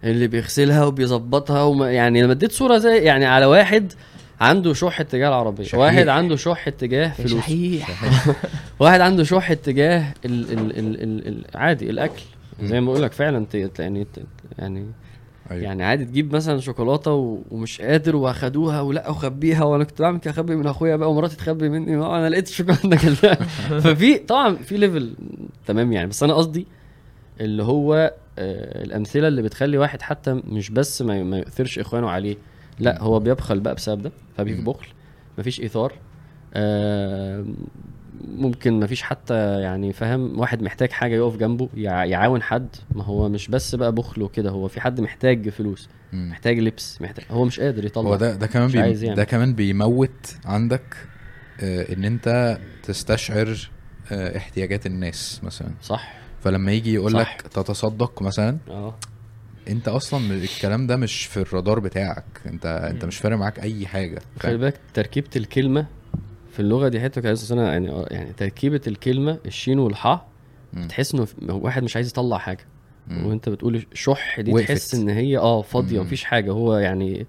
اللي 0.04 0.28
بيغسلها 0.28 0.86
وبيظبطها 0.86 1.64
وما 1.64 1.92
يعني 1.92 2.22
لما 2.22 2.32
اديت 2.32 2.52
صورة 2.52 2.78
زي 2.78 2.98
يعني 2.98 3.26
على 3.26 3.46
واحد 3.46 3.94
عنده 4.42 4.74
شح 4.74 5.00
اتجاه 5.00 5.28
العربية. 5.28 5.64
شحيح. 5.64 5.80
واحد 5.80 6.08
عنده 6.08 6.36
شح 6.36 6.68
اتجاه 6.68 7.08
فلوس. 7.10 7.32
شحيح. 7.32 7.90
واحد 8.80 9.02
عنده 9.02 9.24
شح 9.24 9.52
اتجاه 9.52 10.14
ال 10.26 10.52
ال 10.52 10.80
ال 10.80 11.04
ال 11.04 11.28
ال 11.28 11.46
عادي 11.56 11.90
الأكل. 11.90 12.22
زي 12.64 12.82
ما 12.82 12.86
بقول 12.92 13.02
لك 13.02 13.12
فعلا 13.12 13.46
يعني 13.80 14.08
يعني 14.60 14.86
أيوة. 15.52 15.64
يعني 15.64 15.84
عادي 15.84 16.06
تجيب 16.06 16.36
مثلا 16.36 16.60
شوكولاتة 16.60 17.42
ومش 17.52 17.82
قادر 17.82 18.16
واخدوها 18.16 18.82
ولا 18.82 19.10
أخبيها 19.12 19.64
وأنا 19.64 19.84
كنت 19.84 20.02
بعمل 20.02 20.20
كده 20.20 20.32
أخبي 20.32 20.56
من 20.56 20.68
أخويا 20.68 20.96
بقى 20.96 21.12
ومراتي 21.12 21.36
تخبي 21.36 21.70
مني. 21.70 21.96
ما 21.96 22.18
أنا 22.18 22.30
لقيت 22.30 22.48
الشوكولاتة 22.48 22.98
كلها 22.98 23.36
ففي 23.84 24.18
طبعا 24.18 24.56
في 24.56 24.78
ليفل 24.78 25.14
تمام 25.66 25.92
يعني. 25.94 26.08
بس 26.08 26.24
أنا 26.24 26.34
قصدي 26.34 26.68
اللي 27.42 27.64
هو 27.64 28.14
آه 28.40 28.84
الأمثلة 28.84 29.28
اللي 29.28 29.42
بتخلي 29.42 29.78
واحد 29.78 30.02
حتى 30.02 30.34
مش 30.34 30.70
بس 30.70 31.02
ما, 31.02 31.24
ما 31.24 31.38
يؤثرش 31.38 31.80
إخوانه 31.80 32.10
عليه 32.10 32.38
لا 32.80 33.02
هو 33.02 33.20
بيبخل 33.20 33.60
بقى 33.60 33.76
بسبب 33.76 34.02
ده 34.02 34.12
فبيه 34.38 34.56
مم. 34.56 34.64
بخل 34.64 34.88
مفيش 35.38 35.62
إيثار. 35.62 35.94
آه 36.54 37.46
ممكن 38.22 38.80
ما 38.80 38.88
فيش 38.88 39.02
حتى 39.02 39.62
يعني 39.62 39.94
فاهم 39.94 40.40
واحد 40.40 40.62
محتاج 40.62 40.92
حاجة 40.92 41.16
يقف 41.16 41.38
جنبه 41.38 41.70
يع- 41.74 42.06
يعاون 42.06 42.42
حد 42.42 42.68
ما 42.96 43.04
هو 43.04 43.30
مش 43.30 43.48
بس 43.48 43.76
بقى 43.76 43.92
بخل 43.92 44.22
وكده 44.22 44.50
هو 44.50 44.68
في 44.68 44.82
حد 44.82 45.02
محتاج 45.02 45.50
فلوس 45.50 45.90
مم. 46.14 46.30
محتاج 46.30 46.60
لبس 46.60 47.02
محتاج 47.02 47.26
هو 47.32 47.46
مش 47.46 47.60
قادر 47.60 47.86
يطلع 47.86 48.04
هو 48.10 48.16
ده 48.16 48.36
ده 48.36 48.48
كمان 48.48 48.68
بي... 48.68 48.78
يعمل. 48.78 49.16
ده 49.16 49.24
كمان 49.24 49.54
بيموت 49.54 50.36
عندك 50.46 50.96
آه 51.62 51.94
إن 51.94 52.04
أنت 52.06 52.58
تستشعر 52.84 53.70
آه 54.12 54.38
احتياجات 54.38 54.86
الناس 54.86 55.40
مثلا 55.44 55.70
صح 55.82 56.14
فلما 56.44 56.72
يجي 56.72 56.94
يقول. 56.94 57.14
لك 57.14 57.42
تتصدق 57.42 58.22
مثلا 58.22 58.58
آه 58.70 58.96
أنت 59.68 59.88
أصلا 59.88 60.34
الكلام 60.34 60.88
ده 60.88 60.98
مش 60.98 61.26
في 61.26 61.38
الرادار 61.38 61.80
بتاعك 61.80 62.26
أنت 62.46 62.66
أنت. 62.66 63.06
مش 63.06 63.18
فارق 63.18 63.38
معاك 63.38 63.60
أي 63.60 63.88
حاجة 63.88 64.20
خلي؟ 64.40 64.58
بالك 64.58 64.80
تركيبة 64.94 65.30
الكلمة 65.36 65.86
في 66.56 66.62
اللغة 66.62 66.88
دي 66.88 67.00
حتة 67.00 67.22
كويسه 67.22 67.54
أنا 67.56 67.72
يعني 67.72 67.90
آه، 67.90 68.08
يعني 68.12 68.34
تركيبة 68.38 68.82
الكلمة 68.88 69.38
الشين 69.46 69.80
والحاء. 69.80 70.26
تحس 70.90 71.14
إنه 71.16 71.28
واحد 71.50 71.84
مش 71.84 71.96
عايز 71.96 72.08
يطلع 72.10 72.38
حاجة. 72.38 72.66
مم. 73.08 73.26
وأنت 73.28 73.50
بتقول 73.50 73.86
شح 73.94 74.40
دي 74.40 74.54
وقفت. 74.54 74.68
تحس 74.68 74.96
إن 74.96 75.10
هي 75.10 75.38
آه 75.38 75.62
فاضية. 75.62 76.00
مفيش 76.02 76.24
حاجة. 76.24 76.52
هو 76.52 76.78
يعني 76.78 77.26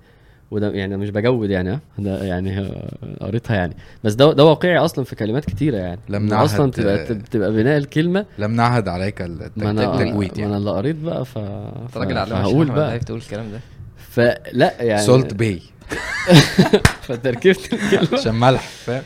وده 0.51 0.71
يعني 0.71 0.97
مش 0.97 1.11
بجود 1.11 1.51
يعني 1.51 1.71
ها؟ 1.71 1.81
ده 1.99 2.25
يعني 2.25 2.59
آه، 2.61 2.91
قريتها 3.21 3.57
يعني. 3.57 3.77
بس 4.05 4.15
ده 4.15 4.33
ده 4.33 4.45
واقعي 4.45 4.79
أصلا 4.79 5.05
في 5.05 5.17
كلمات 5.17 5.45
كتيرة 5.45 5.77
يعني. 5.77 6.01
لم 6.09 6.27
نعهد، 6.27 6.45
أصلا 6.45 6.71
تبقى 6.71 6.95
آه، 7.03 7.13
تبقى 7.13 7.53
بناء 7.53 7.77
الكلمة. 7.79 8.27
لم 8.39 8.51
نعهد 8.57 8.89
عليك 8.89 9.23
الت- 9.23 9.53
ما 9.59 9.71
أنا 9.71 9.95
التجويد 9.95 10.29
ما 10.31 10.35
أنا 10.37 10.43
يعني 10.45 10.57
اللي 10.57 10.71
قريت 10.71 10.97
بقى 10.97 11.25
ف 11.25 11.39
أنت 11.39 11.97
راجل 11.97 12.19
على 12.19 12.35
هقول 12.35 12.71
بقى. 12.71 12.99
بتقول 12.99 13.19
الكلام 13.19 13.51
ده. 13.53 13.61
فلا 13.97 14.83
يعني 14.83 15.03
سولت 15.03 15.35
باي 15.35 15.63
فتركيبة 17.07 17.59
الكلمة. 17.73 18.21
عشان 18.21 18.35
ملح 18.35 18.61
فاهم؟ 18.63 19.03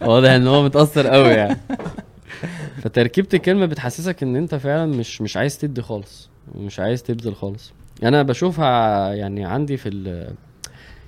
واضح 0.00 0.30
إن 0.30 0.46
هو 0.46 0.62
متأثر 0.62 1.06
قوي 1.06 1.28
يعني. 1.28 1.56
فتركيبة 2.82 3.28
الكلمة 3.34 3.66
بتحسسك 3.66 4.22
إن 4.22 4.36
أنت 4.36 4.54
فعلا 4.54 4.86
مش 4.86 5.20
مش 5.22 5.36
عايز 5.36 5.58
تدي 5.58 5.82
خالص 5.82 6.28
ومش 6.54 6.80
عايز 6.80 7.02
تبذل 7.02 7.34
خالص. 7.34 7.72
أنا 8.02 8.22
بشوفها 8.22 9.12
يعني 9.14 9.44
عندي 9.44 9.76
في 9.76 9.88
ال 9.88 10.30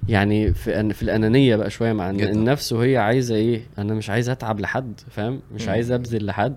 يعني 0.08 0.54
في 0.54 0.92
في 0.94 1.02
الأنانية 1.02 1.56
بقى 1.56 1.70
شوية 1.70 1.92
مع 1.92 2.12
جدا. 2.12 2.30
النفس 2.32 2.72
وهي 2.72 2.96
عايزة 2.96 3.34
إيه 3.34 3.62
أنا 3.78 3.94
مش 3.94 4.10
عايز 4.10 4.28
أتعب 4.28 4.60
لحد 4.60 5.00
فاهم؟ 5.10 5.40
مش. 5.54 5.68
عايز 5.68 5.90
أبذل 5.92 6.26
لحد. 6.26 6.54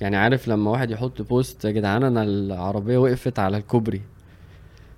يعني 0.00 0.16
عارف 0.16 0.48
لما 0.48 0.70
واحد 0.70 0.90
يحط 0.90 1.22
بوست 1.22 1.64
يا 1.64 1.70
جدعان 1.70 2.02
أنا 2.04 2.22
العربية 2.22 2.98
وقفت 2.98 3.38
على 3.38 3.56
الكوبري 3.56 4.00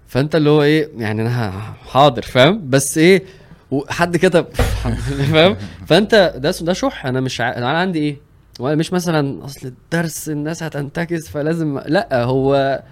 فانت 0.07 0.37
اللي 0.37 0.51
هو 0.51 0.63
إيه 0.63 0.89
يعني 0.97 1.23
أنا 1.23 1.51
حاضر 1.91 2.23
فاهم؟ 2.23 2.71
بس 2.71 2.99
إيه 2.99 3.23
وحد 3.71 4.17
كتب 4.17 4.47
فاهم؟ 5.33 5.57
فانت 5.87 6.35
ده 6.37 6.55
ده 6.61 6.73
شح 6.73 7.07
أنا 7.07 7.21
مش 7.21 7.41
ع... 7.41 7.57
أنا 7.57 7.69
عندي 7.79 7.99
إيه؟ 7.99 8.17
وأنا 8.61 8.75
مش 8.77 8.93
مثلا 8.93 9.45
أصل 9.45 9.67
الدرس 9.69 10.29
الناس 10.29 10.63
هتنتكس 10.63 11.29
فلازم 11.29 11.79
لا 11.87 12.23
هو 12.25 12.83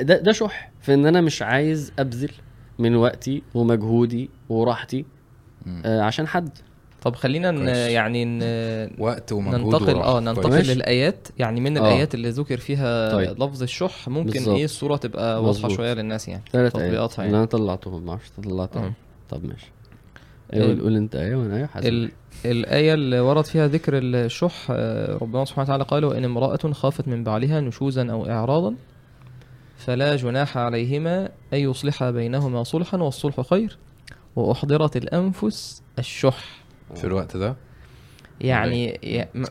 ده 0.00 0.18
ده 0.18 0.32
شح 0.32 0.70
في 0.80 0.94
إن 0.94 1.06
أنا 1.06 1.20
مش 1.20 1.42
عايز 1.42 1.92
أبذل 1.98 2.30
من 2.78 2.96
وقتي 2.96 3.42
ومجهودي 3.54 4.30
وراحتي. 4.48 5.04
آه 5.84 6.00
عشان 6.02 6.26
حد. 6.26 6.48
طب 7.02 7.14
خلينا 7.16 7.50
ن... 7.50 7.68
يعني 7.68 8.24
ن... 8.24 8.40
وقت 8.98 9.32
ومجهود 9.32 9.74
ننتقل. 9.74 9.96
آه 9.96 10.20
ننتقل. 10.20 10.50
ماشي. 10.50 10.74
للآيات 10.74 11.28
يعني 11.38 11.60
من 11.60 11.76
آه. 11.76 11.80
الآيات 11.80 12.14
اللي 12.14 12.30
ذكر 12.30 12.56
فيها 12.56 13.12
طيب. 13.12 13.42
لفظ 13.42 13.62
الشح 13.62 14.08
ممكن 14.08 14.30
بالظبط. 14.30 14.56
إيه 14.56 14.64
الصورة 14.64 14.96
تبقى 14.96 15.42
واضحة. 15.44 15.68
شوية 15.68 15.94
للناس 15.94 16.28
يعني 16.28 16.42
ثلاث 16.52 16.72
تطبيقاتها 16.72 16.98
ايات 17.02 17.18
يعني. 17.18 17.36
أنا 17.36 17.44
طلعتهم 17.44 18.02
ما 18.04 18.10
أعرفش 18.10 18.30
طلعتهم 18.44 18.84
آه. 18.84 18.92
طب 19.30 19.44
ماشي 19.44 19.70
أيوه 20.52 20.66
ال- 20.72 20.80
قول 20.82 20.96
أنت 20.96 21.16
أيوه 21.16 21.40
وأنا 21.42 21.66
حسب 21.66 21.86
ال... 21.86 22.10
الآية 22.44 22.94
اللي 22.94 23.20
ورد 23.20 23.44
فيها 23.44 23.66
ذكر 23.68 23.92
الشح 23.98 24.66
آه، 24.70 25.18
ربنا 25.22 25.44
سبحانه 25.44 25.64
وتعالى 25.66 25.84
قال 25.84 26.04
وإن 26.04 26.24
امرأة 26.24 26.72
خافت 26.72 27.08
من 27.08 27.24
بعلها 27.24 27.60
نشوزا 27.60 28.10
أو 28.10 28.26
إعراضا 28.26 28.74
فلا 29.76 30.16
جناح 30.16 30.58
عليهما 30.58 31.24
أن 31.52 31.58
يصلحا 31.58 32.10
بينهما 32.10 32.62
صلحا 32.62 32.98
والصلح 32.98 33.40
خير 33.40 33.78
وأحضرت 34.36 34.96
الأنفس 34.96 35.82
الشح 35.98 36.61
في 36.94 37.04
الوقت 37.04 37.36
ده؟ 37.36 37.56
يعني 38.40 38.98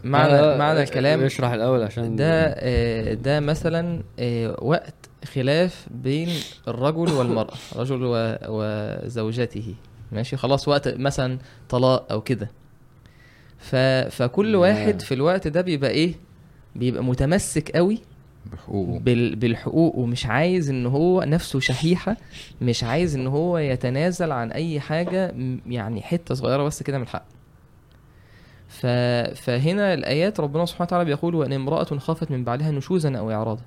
معنى 0.04 0.34
آه، 0.34 0.58
معنى 0.58 0.84
الكلام 0.84 1.22
اشرح 1.24 1.52
الأول 1.52 1.84
عشان 1.84 2.16
ده 2.16 2.44
آه، 2.58 3.14
ده 3.14 3.40
مثلا 3.40 4.02
آه، 4.20 4.58
وقت 4.62 4.94
خلاف 5.34 5.88
بين 5.92 6.30
الرجل 6.68 7.12
والمرأة 7.14 7.54
رجل 7.76 8.00
و- 8.04 8.38
وزوجته 8.48 9.76
ماشي؟ 10.12 10.38
خلاص 10.38 10.68
وقت 10.68 10.88
مثلا 10.88 11.38
طلاق 11.70 12.12
أو 12.12 12.22
كده. 12.22 12.50
فكل 14.10 14.56
آه. 14.56 14.60
واحد 14.60 15.02
في 15.02 15.14
الوقت 15.14 15.48
ده 15.48 15.62
بيبقى 15.62 15.90
إيه؟ 15.90 16.14
بيبقى 16.76 17.04
متمسك 17.04 17.72
قوي 17.72 18.00
بحقوقه. 18.54 19.00
بال 19.00 19.36
بالحقوق 19.36 19.96
ومش 19.98 20.26
عايز 20.26 20.70
إن 20.70 20.86
هو 20.86 21.24
نفسه 21.24 21.60
شحيحة 21.60 22.18
مش 22.62 22.84
عايز 22.84 23.16
إن 23.16 23.28
هو 23.28 23.58
يتنازل 23.58 24.32
عن 24.32 24.52
أي 24.52 24.80
حاجة 24.80 25.32
م- 25.32 25.60
يعني 25.68 26.02
حتة 26.02 26.36
صغيرة 26.36 26.64
بس 26.64 26.84
كده 26.84 26.98
من 26.98 27.04
الحق. 27.04 27.26
ف... 28.68 28.86
فهنا 29.42 29.94
الآيات 29.94 30.40
ربنا 30.40 30.66
سبحانه 30.66 30.86
وتعالى 30.88 31.06
بيقول 31.06 31.36
وإن 31.36 31.54
امرأة 31.54 31.84
خافت 31.84 32.32
من 32.32 32.44
بعلها 32.44 32.72
نشوزا 32.72 33.18
أو 33.18 33.32
اعراضا. 33.32 33.62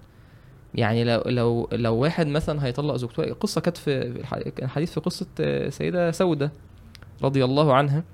يعني 0.74 1.04
لو 1.04 1.22
لو 1.26 1.68
لو 1.72 1.94
واحد 1.94 2.26
مثلا 2.26 2.64
هيطلق 2.66 2.96
زوجته 2.96 3.22
القصة 3.24 3.60
كانت 3.60 3.76
في 3.76 4.02
الح- 4.02 4.38
كان 4.38 4.68
حديث 4.68 4.92
في 4.92 5.00
قصة 5.00 5.26
آه، 5.40 5.68
سيدة 5.68 6.10
سودة 6.10 6.52
رضي 7.22 7.44
الله 7.44 7.74
عنها. 7.74 8.04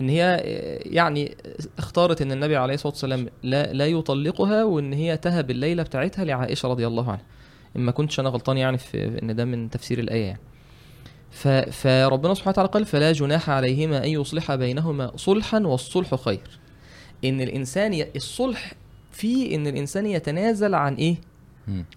إن 0.00 0.08
هي 0.08 0.22
آه، 0.44 0.80
يعني 0.86 1.36
اختارت 1.78 2.22
إن 2.22 2.32
النبي 2.32 2.56
عليه 2.56 2.74
الصلاة 2.74 2.92
والسلام 2.92 3.28
لا 3.42 3.72
لا 3.72 3.86
يطلقها 3.86 4.64
وإن 4.64 4.92
هي 4.92 5.16
تهب 5.16 5.50
الليلة 5.50 5.82
بتاعتها 5.82 6.24
لعائشة 6.24 6.68
رضي 6.68 6.86
الله 6.86 7.10
عنها. 7.10 7.22
اما 7.76 7.92
كنتش 7.92 8.20
أنا 8.20 8.28
غلطان 8.28 8.56
يعني 8.56 8.78
في 8.78 9.20
إن 9.22 9.36
ده 9.36 9.44
من 9.44 9.70
تفسير 9.70 9.98
الآية 9.98 10.24
يعني. 10.24 10.40
ف 11.30 11.48
فربنا 11.48 12.34
سبحانه 12.34 12.50
وتعالى 12.52 12.68
قال 12.70 12.84
فلا 12.84 13.12
جناح 13.12 13.50
عليهما 13.50 14.04
أن 14.04 14.08
يصلح 14.10 14.54
بينهما 14.54 15.12
صلحا 15.16 15.58
والصلح 15.60 16.14
خير. 16.14 16.40
إن 17.24 17.40
الإنسان 17.40 17.94
ي... 17.94 18.06
الصلح 18.16 18.72
في 19.12 19.54
إن 19.54 19.66
الإنسان 19.66 20.06
يتنازل 20.06 20.74
عن 20.74 20.94
إيه. 20.94 21.16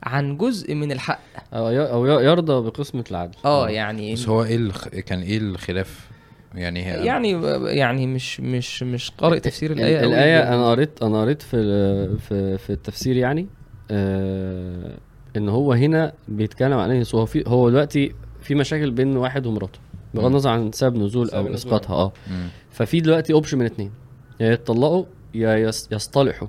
عن 0.04 0.38
جزء 0.38 0.74
من 0.76 0.92
الحق. 0.92 1.20
أو 1.54 1.70
ي- 1.70 1.92
أو 1.92 2.06
ي- 2.06 2.26
يرضى 2.26 2.70
بقسمة 2.70 3.04
العدل. 3.12 3.36
آه 3.46 3.70
يعني 3.70 4.14
بس 4.14 4.28
هو 4.30 4.44
إيه 4.44 4.56
الخ... 4.56 4.88
كان 4.88 5.22
إيه 5.22 5.38
الخلاف؟ 5.38 6.08
يعني 6.56 6.86
هي 6.86 7.06
يعني 7.06 7.32
يعني 7.78 8.08
مش 8.08 8.40
مش 8.42 8.84
مش 8.84 9.12
قارئ 9.12 9.40
تفسير 9.40 9.72
الآية 9.72 10.00
ال- 10.00 10.04
أوي. 10.04 10.14
الآية 10.14 10.54
أنا 10.56 10.70
قريت 10.72 11.04
أنا 11.04 11.22
قريت 11.22 11.42
في 11.42 11.58
ال- 11.58 12.20
في 12.20 12.58
في 12.58 12.70
التفسير 12.70 13.16
يعني 13.16 13.48
آه 13.92 14.98
إن 15.38 15.50
هو 15.50 15.74
هنا 15.74 16.14
بيتكلم 16.28 16.78
عن 16.78 16.92
إيه 16.92 17.04
هو 17.16 17.26
في 17.26 17.44
هو 17.48 17.70
دلوقتي 17.70 18.14
في 18.42 18.56
مشاكل 18.56 18.92
بين 18.92 19.18
واحد 19.18 19.46
ومراته 19.46 19.80
بغض. 20.14 20.26
النظر 20.26 20.50
عن 20.50 20.72
سبب 20.72 20.96
نزول 20.98 21.28
سبب 21.28 21.36
أو 21.38 21.42
نزول. 21.44 21.54
إسقاطها 21.56 21.96
أه 21.96 22.12
مم. 22.32 22.48
ففي 22.72 23.00
دلوقتي 23.00 23.34
أوبشن 23.34 23.58
من 23.58 23.66
اتنين 23.66 23.92
يا 24.40 24.52
يتطلقوا 24.52 25.06
يا 25.34 25.56
يس- 25.58 25.90
يصطلحوا 25.92 26.48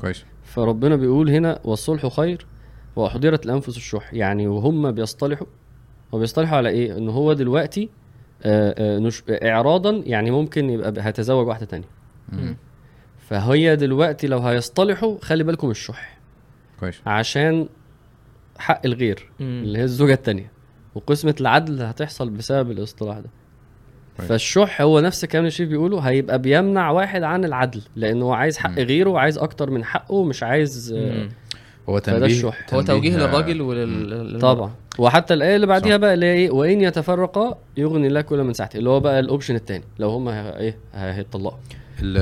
كويس 0.00 0.24
فربنا 0.44 0.96
بيقول 0.96 1.30
هنا 1.30 1.58
والصلح 1.64 2.06
خير 2.06 2.46
وأحضرت 2.96 3.46
الأنفس 3.46 3.76
الشح 3.76 4.14
يعني 4.14 4.46
وهم 4.46 4.90
بيصطلحوا 4.90 5.46
هو 6.14 6.18
بيصطلحوا 6.18 6.56
على 6.56 6.68
إيه؟ 6.68 6.98
إن 6.98 7.08
هو 7.08 7.32
دلوقتي 7.32 7.88
آه 8.44 8.74
آه 8.78 8.98
نش... 8.98 9.22
إعراضا 9.30 10.02
يعني 10.06 10.30
ممكن 10.30 10.70
يبقى 10.70 10.92
هيتزوج 10.98 11.46
واحدة 11.46 11.66
تانية 11.66 11.88
مم. 12.32 12.56
فهي 13.18 13.76
دلوقتي 13.76 14.26
لو 14.26 14.38
هيصطلحوا 14.38 15.16
خلي 15.22 15.44
بالكم 15.44 15.70
الشح 15.70 16.18
كويس 16.80 17.00
عشان 17.06 17.68
حق 18.58 18.80
الغير 18.84 19.28
مم. 19.40 19.46
اللي 19.64 19.78
هي 19.78 19.82
الزوجة 19.84 20.12
التانية 20.12 20.50
وقسمة 20.94 21.34
العدل 21.40 21.82
هتحصل 21.82 22.30
بسبب 22.30 22.70
الاصطلاح 22.70 23.18
ده 23.18 23.30
كويس. 24.16 24.28
فالشح 24.28 24.80
هو 24.80 25.00
نفس 25.00 25.24
الكلام 25.24 25.40
اللي 25.42 25.48
الشيخ 25.48 25.68
بيقوله 25.68 25.98
هيبقى 26.00 26.38
بيمنع 26.38 26.90
واحد 26.90 27.22
عن 27.22 27.44
العدل 27.44 27.82
لأنه 27.96 28.24
هو 28.24 28.32
عايز 28.32 28.58
حق 28.58 28.70
مم. 28.70 28.76
غيره 28.78 29.10
وعايز 29.10 29.38
أكتر 29.38 29.70
من 29.70 29.84
حقه 29.84 30.14
ومش 30.14 30.42
عايز 30.42 30.92
آه، 30.92 31.12
مم. 31.22 31.28
هو 31.88 31.98
تنبيه. 31.98 32.44
هو 32.74 32.80
توجيه 32.82 33.16
للراجل. 33.16 33.60
ولل 33.60 34.38
طبعا. 34.40 34.70
وحتى 34.98 35.34
الآية 35.34 35.56
اللي 35.56 35.66
بعديها. 35.66 35.96
بقى 35.96 36.14
اللي 36.14 36.26
هي 36.26 36.32
إيه؟ 36.32 36.50
وإن 36.50 36.80
يتفرقا 36.80 37.58
يغني 37.76 38.06
الله 38.06 38.20
كل 38.20 38.42
من 38.44 38.52
سعته 38.52 38.76
اللي 38.78 38.90
هو 38.90 39.00
بقى 39.00 39.20
الاوبشن 39.20 39.54
التاني. 39.54 39.84
لو 39.98 40.10
هم 40.10 40.28
إيه؟ 40.28 40.76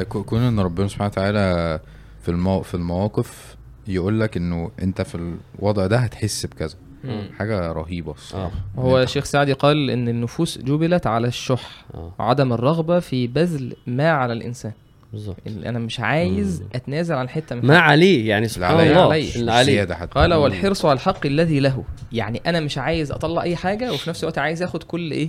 كو- 0.09 0.23
كون 0.23 0.41
إن 0.41 0.61
ربنا 0.61 0.89
سبحانه 0.89 1.07
وتعالى 1.11 1.81
في 2.23 2.29
المو... 2.29 2.63
في 2.63 2.75
المواقف 2.75 3.57
يقول 3.89 4.21
لك 4.21 4.37
إنه 4.37 4.71
أنت 4.83 5.03
في 5.03 5.35
الوضع 5.59 5.87
ده 5.87 5.97
هتحس 5.97 6.47
بكذا. 6.47 6.75
مم. 7.05 7.23
حاجة 7.39 7.73
رهيبة 7.73 8.13
الصراحة. 8.13 8.53
آه. 8.79 8.81
هو 8.81 8.99
أنت- 8.99 9.03
الشيخ 9.03 9.25
سعدي 9.25 9.53
قال 9.53 9.91
إن 9.91 10.09
النفوس 10.09 10.59
جبلت 10.59 11.07
على 11.07 11.27
الشح 11.29 11.85
آه. 11.95 12.13
وعدم 12.19 12.53
الرغبة 12.53 12.99
في 13.01 13.27
بذل 13.27 13.77
ما 13.87 14.11
على 14.11 14.33
الإنسان. 14.33 14.73
بالظبط 15.13 15.37
إن 15.47 15.65
أنا 15.65 15.79
مش 15.79 16.01
عايز 16.01 16.61
مم. 16.63 16.69
أتنازل 16.75 17.15
عن 17.15 17.29
حتة 17.29 17.57
من 17.57 17.67
ما. 17.67 17.79
عليه 17.79 18.29
يعني 18.29 18.49
سبحان 18.49 18.81
الله. 18.81 19.05
اللي 19.17 19.43
مش 19.45 19.49
عليه 19.51 19.63
زيادة 19.73 19.95
حتى 19.97 20.13
قال. 20.21 20.35
والحرص 20.35 20.85
على 20.85 20.93
الحق 20.93 21.27
الذي 21.27 21.61
له 21.61 21.85
يعني 22.13 22.43
أنا 22.47 22.61
مش 22.61 22.79
عايز 22.79 23.13
أطلع 23.13 23.43
أي 23.43 23.57
حاجة 23.57 23.93
وفي 23.93 24.11
نفس 24.11 24.23
الوقت 24.25 24.39
عايز 24.39 24.63
آخد 24.63 24.83
كل 24.83 25.11
إيه 25.11 25.29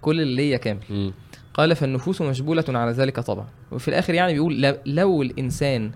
كل 0.00 0.20
اللي 0.20 0.36
ليا 0.36 0.56
كامل 0.56 0.80
مم. 0.90 1.12
قال 1.54 1.76
فالنفوس 1.76 2.22
مجبولة 2.22 2.64
على 2.68 2.90
ذلك 2.92 3.20
طبعا 3.20 3.46
وفي 3.72 3.88
الآخر 3.88 4.14
يعني 4.14 4.32
بيقول 4.32 4.74
لو 4.86 5.22
الإنسان 5.22 5.90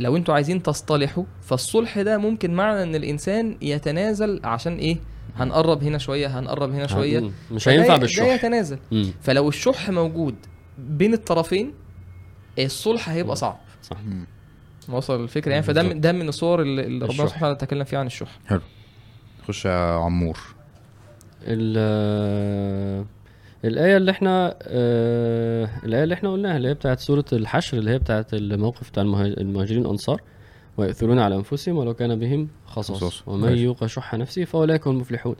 لو 0.00 0.16
أنتوا 0.16 0.34
عايزين 0.34 0.62
تصطلحوا 0.62 1.24
فالصلح 1.42 2.00
ده 2.00 2.18
ممكن 2.18 2.54
معنى 2.54 2.82
إن 2.82 2.94
الإنسان 2.94 3.56
يتنازل 3.62 4.40
عشان 4.44 4.76
إيه 4.76 4.96
هنقرب 5.36 5.82
هنا 5.84 5.98
شوية 5.98 6.38
هنقرب 6.38 6.72
هنا 6.72 6.86
شوية 6.86 7.20
مم. 7.20 7.30
مش 7.50 7.68
هينفع 7.68 7.94
ده 7.94 8.00
بالشح 8.00 8.24
يتنازل 8.26 8.78
مم. 8.92 9.12
فلو 9.22 9.48
الشح 9.48 9.90
موجود 9.90 10.34
بين 10.78 11.12
الطرفين 11.14 11.72
الصلح 12.66 13.08
هيبقى 13.08 13.36
صعب. 13.36 13.58
صح. 13.82 13.96
وصل 14.88 15.22
الفكرة. 15.22 15.50
يعني 15.52 15.62
فده 15.62 15.82
من- 15.82 16.00
ده 16.00 16.12
من 16.12 16.28
الصور 16.28 16.62
اللي 16.62 16.82
ربنا. 16.82 17.08
سبحانه 17.12 17.34
وتعالى 17.36 17.54
تكلم 17.56 17.84
فيها 17.84 17.98
عن 17.98 18.06
الشح. 18.06 18.38
خش 19.48 19.64
يا 19.64 19.94
عمور. 19.94 20.38
ال- 21.78 23.04
الآية 23.64 23.96
اللي 23.96 24.10
إحنا 24.10 24.54
آه، 24.62 25.68
الآية 25.84 26.02
اللي 26.04 26.14
إحنا 26.14 26.32
قلناها 26.32 26.56
اللي 26.56 26.68
هي 26.68 26.74
بتاعت 26.74 27.00
سورة 27.00 27.24
الحشر 27.32 27.78
اللي 27.78 27.90
هي 27.90 27.98
بتاعت 27.98 28.34
الموقف 28.34 28.90
بتاع 28.90 29.02
المهاج- 29.02 29.38
المهاجرين 29.38 29.82
الأنصار 29.82 30.20
ويؤثرون 30.76 31.18
على 31.18 31.34
أنفسهم 31.36 31.76
ولو 31.76 31.94
كان 31.94 32.18
بهم 32.18 32.48
خصاص. 32.66 33.28
ومن. 33.28 33.58
يوق 33.58 33.86
شح 33.86 34.14
نفسه 34.14 34.44
فأولئك 34.44 34.86
هم 34.86 34.94
المفلحون. 34.94 35.36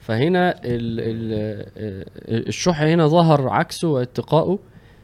فهنا 0.00 0.50
ال 0.50 0.60
ال 0.64 1.32
آه، 1.76 2.04
الشح 2.48 2.80
هنا 2.82 3.06
ظهر 3.06 3.48
عكسه 3.48 3.88
واتقاؤه. 3.88 4.58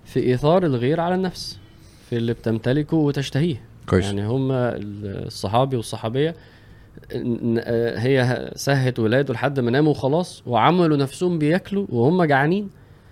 في 0.09 0.21
إيثار 0.21 0.66
الغير 0.66 1.01
على 1.01 1.14
النفس 1.14 1.59
في 2.11 2.16
اللي 2.16 2.33
بتمتلكه 2.33 2.97
وتشتهيه. 2.97 3.61
كويس. 3.88 4.05
يعني 4.05 4.27
هم 4.27 4.49
الصحابي 4.53 5.77
والصحابية 5.77 6.35
آه، 7.12 7.99
هي 7.99 8.51
سهت 8.57 8.99
ولاده 8.99 9.35
لحد 9.35 9.61
ما 9.61 9.71
ناموا 9.71 9.90
وخلاص 9.90 10.42
وعملوا 10.47 10.97
نفسهم 10.97 11.38
بياكلوا 11.38 11.87
وهم 11.88 12.25
جعانين 12.25 12.71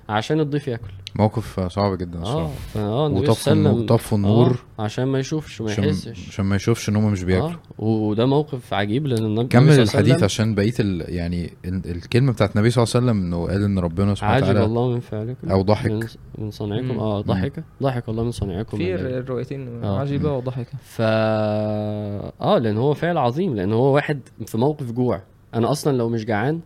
عشان 0.09 0.41
الضيف 0.41 0.69
ياكل. 0.69 0.91
موقف 1.19 1.61
صعب 1.61 1.99
جدا 1.99 2.19
آه 2.19 2.23
الصراحة. 2.23 3.07
النبي 3.07 3.21
وطفوا 3.21 3.35
صلى 3.35 3.53
الله 3.55 3.71
عليه 3.71 3.81
النور 3.81 3.89
طفوا 3.89 4.19
النور 4.19 4.59
آه 4.79 4.83
عشان 4.83 5.05
ما 5.05 5.19
يشوفش 5.19 5.63
عشان 5.63 5.85
يحسش. 5.85 6.29
عشان 6.29 6.45
ما 6.45 6.57
يشوفش 6.57 6.89
إن 6.89 6.97
هم 6.97 7.13
مش 7.13 7.23
بياكلوا. 7.25 7.51
آه 7.51 7.85
وده 7.85 8.27
موقف 8.27 8.75
عجيب 8.75 9.07
لأن 9.07 9.25
النبي 9.25 9.49
كمل 9.49 9.73
صلى 9.73 9.83
الله 9.83 9.93
عليه 9.97 10.01
الحديث 10.01 10.23
عشان 10.23 10.55
بقية 10.55 10.75
ال... 10.81 11.05
يعني 11.15 11.53
ال... 11.65 11.91
الكلمة 11.91 12.33
بتاعت 12.33 12.57
النبي 12.57 12.71
صلى 12.71 12.85
الله 12.85 12.95
عليه 12.95 13.07
وسلم 13.07 13.25
إنه 13.25 13.47
قال 13.47 13.63
إن 13.63 13.79
ربنا 13.79 14.15
سبحانه 14.15 14.35
عجب 14.35 14.45
وتعالى 14.45 14.65
الله 14.65 14.89
من 14.89 15.01
فعلكم. 15.01 15.51
أو 15.51 15.63
ضحك. 15.63 15.91
من, 15.91 16.07
من 16.39 16.51
صنعكم. 16.51 16.99
آه 16.99 17.21
ضحك. 17.21 17.65
ضحك 17.83 18.09
الله 18.09 18.25
من 18.25 18.31
صنعكم. 18.31 18.77
في 18.77 18.95
الليل. 18.95 19.07
الروايتين 19.07 19.85
آه. 19.85 19.99
عجيبة 20.01 20.33
وضحكة. 20.33 20.79
ف 20.83 21.01
آه 21.01 22.59
لأن 22.59 22.77
هو 22.77 22.95
فعل 22.95 23.19
عظيم 23.19 23.55
لأن 23.55 23.73
هو 23.73 23.95
واحد 23.95 24.21
في 24.47 24.59
موقف 24.59 24.93
جوع. 24.93 25.23
أنا 25.55 25.71
أصلا 25.71 25.97
لو 25.97 26.09
مش 26.09 26.25
جعان 26.25 26.61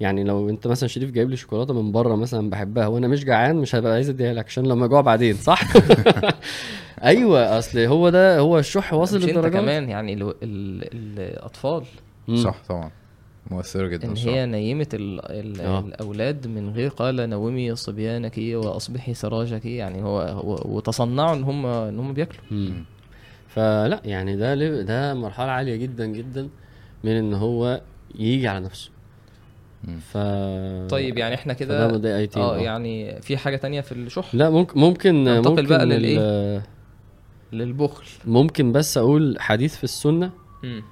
يعني 0.00 0.24
لو 0.24 0.50
انت 0.50 0.66
مثلا 0.66 0.88
شريف 0.88 1.10
جايب 1.10 1.30
لي 1.30 1.36
شوكولاتة 1.36 1.82
من 1.82 1.92
بره 1.92 2.14
مثلا 2.14 2.50
بحبها 2.50 2.86
وأنا 2.86 3.08
مش 3.08 3.24
جعان 3.24 3.56
مش 3.56 3.74
هبقى 3.74 3.92
عايز 3.92 4.08
اديها 4.08 4.34
لك 4.34 4.46
عشان 4.46 4.66
لما 4.66 4.84
اجوع 4.84 5.00
بعدين 5.00 5.34
صح 5.34 5.60
أيوه 7.04 7.58
أصل 7.58 7.78
هو 7.78 8.08
ده 8.10 8.38
هو 8.38 8.58
الشح 8.58 8.94
واصل 8.94 9.20
للدرجة 9.20 9.48
دي. 9.48 9.58
كمان 9.58 9.88
يعني 9.88 10.14
ال 10.14 10.22
ال 10.22 10.84
الأطفال 11.20 11.82
مم. 12.28 12.36
صح 12.36 12.62
طبعا 12.68 12.90
مؤثرة 13.50 13.86
جدا 13.88 14.08
إن. 14.08 14.16
هي 14.16 14.46
ال 14.94 15.20
ال 15.30 15.60
آه. 15.60 15.78
الأولاد 15.80 16.46
من 16.46 16.70
غير 16.70 16.88
قال 16.90 17.30
نومي 17.30 17.74
صبيانك 17.76 18.34
وأصبحي 18.38 19.14
سراجك 19.14 19.64
يعني 19.64 20.02
هو, 20.02 20.20
هو 20.20 20.76
وتصنعوا 20.76 21.34
إن 21.36 21.42
هم 21.44 21.66
إن 21.66 21.98
هم 21.98 22.12
بياكلوا 22.12 22.42
مم. 22.50 22.84
فلا 23.48 24.00
يعني 24.04 24.36
ده 24.36 24.54
ده 24.82 25.14
مرحلة 25.14 25.50
عالية 25.50 25.76
جدا 25.76 26.06
جدا 26.06 26.48
من 27.04 27.10
إن 27.10 27.34
هو 27.34 27.80
يجي 28.14 28.48
على 28.48 28.64
نفسه. 28.64 28.90
ف 30.12 30.16
طيب 30.90 31.18
يعني 31.18 31.34
إحنا 31.34 31.52
كده 31.52 31.96
ده 31.96 32.18
ايتين 32.18 32.42
آه 32.42 32.56
يعني 32.56 33.20
في 33.22 33.36
حاجة 33.36 33.56
تانية 33.56 33.80
في 33.80 33.92
الشح 33.92 34.34
لا 34.34 34.50
ممكن 34.50 34.80
ممكن 34.80 35.24
ننتقل 35.24 35.50
ممكن 35.50 35.66
بقى 35.66 35.86
للإيه؟ 35.86 36.62
للبخل 37.52 38.04
ممكن 38.24 38.72
بس 38.72 38.98
أقول 38.98 39.36
حديث 39.40 39.76
في 39.76 39.84
السنة 39.84 40.30
مم. 40.62 40.82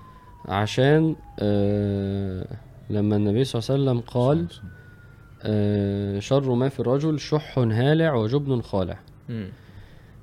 عشان 0.48 1.16
آه 1.40 2.46
لما 2.90 3.16
النبي 3.16 3.44
صلى 3.44 3.61
الله 3.61 3.70
عليه 3.90 4.00
وسلم 4.00 4.00
قال 4.00 4.46
آه 5.42 6.18
شر 6.18 6.55
ما 6.55 6.68
في 6.68 6.81
الرجل 6.81 7.20
شح 7.20 7.59
هالع 7.59 8.14
وجبن 8.14 8.62
خالع 8.62 8.98
مم. 9.28 9.48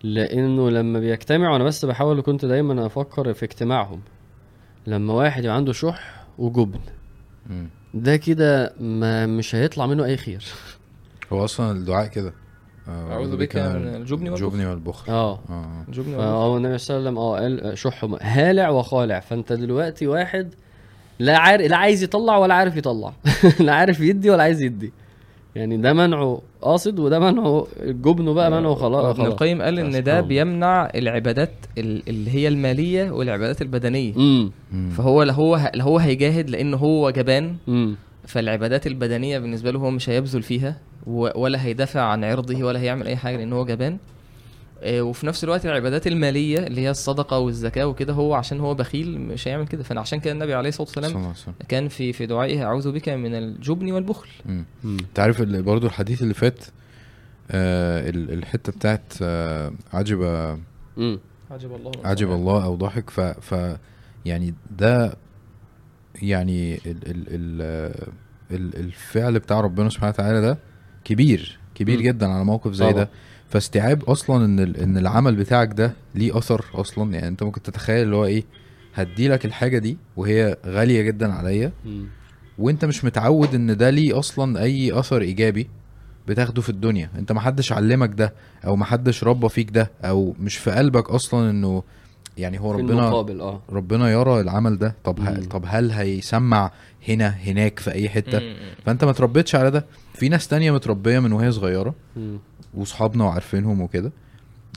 لأنه 0.03 0.69
لما 0.69 0.99
بيجتمعوا 0.99 1.55
أنا 1.55 1.63
بس 1.63 1.86
بحاول 1.86 2.21
كنت 2.21 2.45
دايما 2.45 2.86
أفكر 2.86 3.34
في 3.34 3.45
اجتماعهم 3.45 4.01
لما 4.88 5.13
واحد 5.13 5.43
يبقى 5.43 5.55
عنده 5.55 5.73
شح 5.73 6.25
وجبن 6.38 6.79
مم. 7.49 7.69
ده 7.93 8.17
كده 8.17 8.73
ما 8.80 9.25
مش 9.25 9.56
هيطلع 9.56 9.86
منه 9.86 10.06
أي 10.06 10.17
خير. 10.17 10.45
هو 11.34 11.43
أصلا 11.45 11.71
الدعاء 11.71 12.08
كده. 12.08 12.34
أعوذ 12.88 13.38
بك 13.38 13.56
من 13.56 13.95
الجبن 13.95 14.30
والبخل. 14.30 14.45
الجبن 14.45 14.65
والبخل. 14.65 15.12
آه. 15.12 15.39
آه. 15.49 15.86
جبن 15.89 16.17
فهو 16.17 16.58
النبي 16.58 16.78
صلى 16.78 16.97
الله 16.97 17.36
عليه 17.36 17.47
وسلم 17.47 17.62
آه 17.62 17.67
قال 17.69 17.78
شح 17.78 18.06
هالع 18.21 18.69
وخالع. 18.69 19.19
فأنت 19.19 19.54
دلوقتي 19.54 20.08
واحد 20.08 20.54
لا 21.19 21.38
عارف 21.38 21.67
لا 21.67 21.78
عايز 21.78 22.04
يطلع 22.04 22.38
ولا 22.38 22.54
عارف 22.54 22.78
يطلع. 22.78 23.13
لا 23.60 23.73
عارف 23.73 23.99
يدي 23.99 24.30
ولا 24.30 24.43
عايز 24.43 24.62
يدي. 24.62 24.93
يعني 25.60 25.78
ده 25.78 25.93
منعه 25.93 26.41
قاصد 26.62 27.00
وده 27.00 27.19
منعه 27.19 27.67
الجبن 27.80 28.34
بقى 28.34 28.52
منعه 28.52 28.76
خلاص 28.76 29.06
ابن 29.06 29.13
خلاص. 29.24 29.28
القيم 29.32 29.62
قال 29.62 29.80
إن 29.80 30.04
ده. 30.04 30.22
بيمنع 30.22 30.89
العبادات 30.95 31.52
ال- 31.78 32.04
اللي 32.10 32.32
هي 32.36 32.48
المالية 32.48 33.12
والعبادات 33.12 33.62
البدنية 33.62 34.13
مم. 34.15 34.52
فهو 34.98 35.24
لا 35.24 35.34
هو 35.34 35.72
لا 35.74 35.84
هو 35.84 35.98
هيجاهد 35.98 36.50
لأن 36.50 36.74
هو 36.74 37.10
جبان 37.10 37.56
امم 37.67 37.95
فالعبادات 38.28 38.88
البدنية 38.88 39.39
بالنسبة 39.39 39.72
له 39.72 39.80
هو 39.80 39.91
مش 39.91 40.10
هيبذل 40.10 40.41
فيها 40.43 40.76
ولا 41.08 41.65
هيدافع 41.65 42.02
عن 42.02 42.24
عرضه 42.24 42.63
ولا 42.63 42.80
هيعمل 42.80 43.08
أي 43.08 43.15
حاجة 43.15 43.38
لأن 43.38 43.54
هو 43.54 43.65
جبان 43.65 43.93
آه، 43.93 43.98
وفي 44.86 45.28
نفس 45.28 45.44
الوقت 45.44 45.65
العبادات 45.65 46.08
المالية 46.08 46.60
اللي 46.60 46.82
هي 46.82 46.89
الصدقة 46.89 47.39
والزكاة 47.39 47.88
وكده 47.88 48.13
هو 48.13 48.34
عشان 48.34 48.60
هو 48.60 48.74
بخيل 48.76 49.20
مش 49.22 49.48
هيعمل 49.48 49.68
كده. 49.68 49.84
فأنا 49.84 50.02
عشان 50.02 50.20
كده 50.20 50.34
النبي 50.34 50.54
عليه 50.54 50.70
الصلاة 50.70 50.88
والسلام. 50.88 51.34
كان 51.70 51.88
في 51.88 52.13
في 52.13 52.26
دعائه 52.26 52.63
أعوذ 52.63 52.92
بك 52.92 53.10
من 53.10 53.36
الجبن 53.36 53.92
والبخل. 53.92 54.28
انت 54.86 55.20
عارف 55.20 55.42
ال- 55.42 55.63
برضو 55.63 55.88
الحديث 55.88 56.22
اللي 56.22 56.34
فات 56.34 56.65
آه 57.52 58.10
ال- 58.10 58.32
الحتة 58.34 58.72
بتاعت 58.72 59.13
آه 59.22 59.72
عجب 59.94 60.22
امم 60.98 61.20
عجب 61.52 61.76
الله. 61.76 61.92
عجب 62.06 62.32
الله 62.32 62.63
أو 62.65 62.76
ضحك 62.76 63.10
ف, 63.10 63.20
ف 63.20 63.78
يعني 64.26 64.54
ده 64.80 65.13
يعني 66.22 66.76
ال 66.76 66.82
ال 66.86 67.26
ال 67.28 67.62
ال 68.52 68.76
الفعل 68.86 69.39
بتاع 69.39 69.60
ربنا 69.62 69.89
سبحانه 69.89 70.10
وتعالى 70.10 70.42
ده 70.42 70.58
كبير 71.04 71.60
كبير 71.76 71.98
مم. 71.98 72.04
جدا 72.04 72.28
على 72.28 72.46
موقف 72.46 72.74
زي 72.74 72.92
طبعا. 72.92 73.04
ده. 73.04 73.10
فاستيعاب 73.49 74.03
أصلا 74.03 74.45
إن 74.45 74.59
إن 74.59 74.97
العمل 74.97 75.35
بتاعك 75.35 75.73
ده 75.73 75.93
ليه 76.15 76.38
أثر 76.38 76.65
أصلا؟ 76.73 77.13
يعني 77.13 77.27
أنت 77.27 77.43
ممكن 77.43 77.62
تتخيل 77.62 78.03
اللي 78.03 78.15
هو 78.15 78.25
إيه 78.25 78.43
هدي 78.95 79.27
لك 79.27 79.45
الحاجة 79.45 79.77
دي 79.77 79.97
وهي 80.17 80.57
غالية 80.65 81.01
جدا 81.01 81.33
عليا. 81.33 81.71
وأنت 82.57 82.85
مش 82.85 83.05
متعود 83.05 83.55
إن 83.55 83.77
ده 83.77 83.89
ليه 83.89 84.19
أصلا 84.19 84.62
أي 84.62 84.99
أثر 84.99 85.21
إيجابي 85.21 85.69
بتاخده 86.27 86.62
في 86.62 86.69
الدنيا. 86.69 87.09
أنت 87.17 87.31
محدش 87.31 87.71
علمك 87.71 88.09
ده 88.13 88.33
أو 88.65 88.75
محدش 88.75 89.23
ربى 89.23 89.49
فيك 89.49 89.69
ده 89.71 89.91
أو 90.03 90.35
مش 90.39 90.57
في 90.57 90.71
قلبك 90.71 91.09
أصلا 91.09 91.49
إنه 91.49 91.83
يعني 92.38 92.59
هو 92.59 92.71
ربنا 92.71 92.91
المقابل 92.91 93.41
آه. 93.41 93.62
ربنا 93.69 94.12
يرى 94.12 94.39
العمل 94.41 94.77
ده. 94.77 94.95
طب. 95.03 95.19
هل 95.19 95.45
طب 95.45 95.63
هل 95.67 95.91
هيسمع 95.91 96.71
هنا 97.07 97.27
هناك 97.27 97.79
في 97.79 97.91
أي 97.91 98.09
حتة؟ 98.09 98.39
مم. 98.39 98.55
فأنت 98.85 99.03
ما 99.03 99.12
تربيتش 99.12 99.55
على 99.55 99.71
ده. 99.71 99.85
في 100.13 100.29
ناس 100.29 100.47
تانية 100.47 100.71
متربية 100.71 101.19
من 101.19 101.31
وهي 101.31 101.51
صغيرة. 101.51 101.95
مم. 102.15 102.39
واصحابنا 102.73 103.23
وعارفينهم 103.23 103.82
وكده 103.82 104.12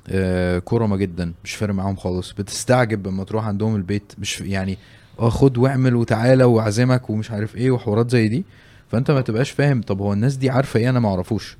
آه 0.08 0.58
كرمة 0.58 0.96
جدا 0.96 1.32
مش 1.44 1.54
فارق 1.54 1.74
معاهم 1.74 1.96
خالص. 1.96 2.32
بتستعجب 2.32 3.06
لما 3.06 3.24
تروح 3.24 3.44
عندهم 3.46 3.76
البيت 3.76 4.12
مش 4.18 4.40
يعني 4.40 4.78
آه 5.20 5.28
خد 5.28 5.58
واعمل 5.58 5.94
وتعالى 5.96 6.44
وأعزمك 6.44 7.10
ومش 7.10 7.30
عارف 7.30 7.56
إيه 7.56 7.70
وحوارات 7.70 8.10
زي 8.10 8.28
دي. 8.28 8.44
فأنت 8.88 9.10
ما 9.10 9.20
تبقاش 9.20 9.50
فاهم 9.50 9.80
طب 9.82 10.00
هو 10.00 10.12
الناس 10.12 10.36
دي 10.36 10.50
عارفة 10.50 10.80
إيه؟ 10.80 10.90
أنا 10.90 11.00
ما 11.00 11.08
أعرفوش. 11.08 11.56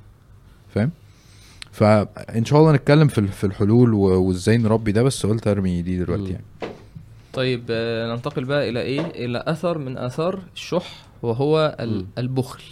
فاهم؟ 0.75 0.91
فان 1.71 2.45
شاء 2.45 2.59
الله 2.59 2.71
نتكلم 2.71 3.07
في 3.07 3.17
ال- 3.17 3.27
في 3.27 3.43
الحلول 3.43 3.93
وإزاي 3.93 4.57
نربي 4.57 4.91
ده 4.91 5.03
بس 5.03 5.25
قلت 5.25 5.47
ارمي 5.47 5.81
دي 5.81 5.97
دلوقتي. 5.97 6.31
يعني. 6.31 6.43
طيب 7.33 7.63
آه، 7.69 8.15
ننتقل 8.15 8.45
بقى 8.45 8.69
إلى 8.69 8.81
إيه؟ 8.81 9.01
إلى 9.01 9.43
أثر 9.47 9.77
من 9.77 9.97
آثار 9.97 10.39
الشح 10.55 11.05
وهو. 11.21 11.75
البخل. 12.17 12.63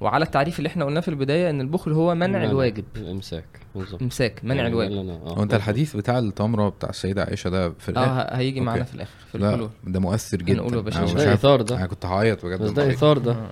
وعلى 0.00 0.24
التعريف 0.24 0.58
اللي 0.58 0.66
إحنا 0.66 0.84
قلناه 0.84 1.00
في 1.00 1.08
البداية 1.08 1.50
إن 1.50 1.60
البخل 1.60 1.92
هو 1.92 2.14
منع 2.14 2.44
الواجب 2.44 2.84
الإمساك 2.96 3.44
بالظبط 3.74 4.02
إمساك 4.02 4.40
منع 4.44 4.54
يعني 4.54 4.68
الواجب 4.68 4.90
أنا- 4.92 5.28
آه، 5.28 5.34
هو 5.38 5.42
انت 5.42 5.54
الحديث 5.54 5.96
بتاع 5.96 6.18
التمرة 6.18 6.68
بتاع 6.68 6.88
السيدة 6.88 7.22
عائشة 7.22 7.50
ده 7.50 7.70
في 7.70 7.88
آه 7.88 7.92
الآخر 7.92 8.34
ه- 8.34 8.36
هيجي 8.36 8.60
معانا. 8.60 8.84
في 8.84 8.94
الآخر 8.94 9.10
في 9.32 9.38
لا 9.38 9.50
الحلول 9.50 9.70
ده 9.86 10.00
مؤثر 10.00 10.36
جدا 10.36 10.52
هنقوله 10.60 10.76
يا 10.76 10.82
باشا. 10.82 11.04
ده 11.04 11.32
اثار 11.34 11.62
ده 11.62 11.76
أنا 11.76 11.86
كنت 11.86 12.06
هعيط 12.06 12.46
بجد 12.46 12.62
بس 12.62 12.70
ده. 12.70 12.90
اثار 12.92 13.18
ده 13.18 13.32
آه. 13.32 13.50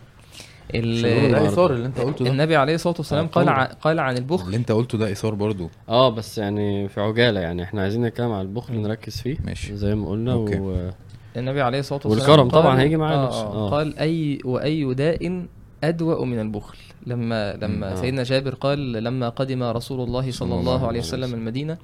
ده. 0.75 1.47
اثار 1.49 1.73
اللي 1.73 1.87
أنت 1.87 2.01
قلته 2.01 2.25
ده 2.25 2.31
النبي 2.31 2.57
عليه 2.57 2.75
الصلاة 2.75 2.95
والسلام 2.99 3.25
آه، 3.25 3.29
قال. 3.29 3.49
ع- 3.49 3.65
قال 3.65 4.01
عن 4.01 4.17
البخل 4.17 4.47
اللي 4.47 4.57
أنت 4.57 4.73
قلته 4.73 4.99
ده 4.99 5.13
اثار 5.13 5.35
برضو 5.35 5.71
آه 5.89 6.09
بس 6.09 6.39
يعني 6.39 6.89
في 6.89 7.01
عجالة 7.01 7.41
يعني 7.41 7.63
إحنا 7.63 7.83
عايزين 7.83 8.03
نتكلم 8.07 8.33
على 8.33 8.43
البخل 8.43 8.75
نركز 8.81 9.21
فيه 9.21 9.37
ماشي 9.45 9.77
زي 9.77 9.95
ما 9.95 10.09
قلنا 10.09 10.33
أوكي. 10.33 10.59
و... 10.61 10.91
النبي 11.37 11.61
عليه 11.63 11.79
الصلاة 11.79 12.01
والسلام 12.05 12.29
والكرم 12.31 12.49
طبعا 12.49 12.81
هيجي 12.81 12.97
معانا 12.97 13.23
آه. 13.29 13.43
آه 13.53 13.67
آه. 13.67 13.71
قال 13.71 13.99
اي 13.99 14.39
وأي 14.45 14.95
داء 14.95 15.47
أدوأ 15.85 16.25
من 16.25 16.41
البخل 16.41 16.79
لما 17.07 17.53
لما 17.55 17.91
مم. 17.91 17.97
سيدنا 17.97 18.23
جابر 18.23 18.55
قال 18.55 18.93
لما 18.93 19.29
قدم 19.29 19.63
رسول 19.63 20.01
الله 20.01 20.31
صلى 20.31 20.55
الله 20.55 20.87
عليه 20.87 21.01
وسلم 21.01 21.35
المدينة 21.35 21.79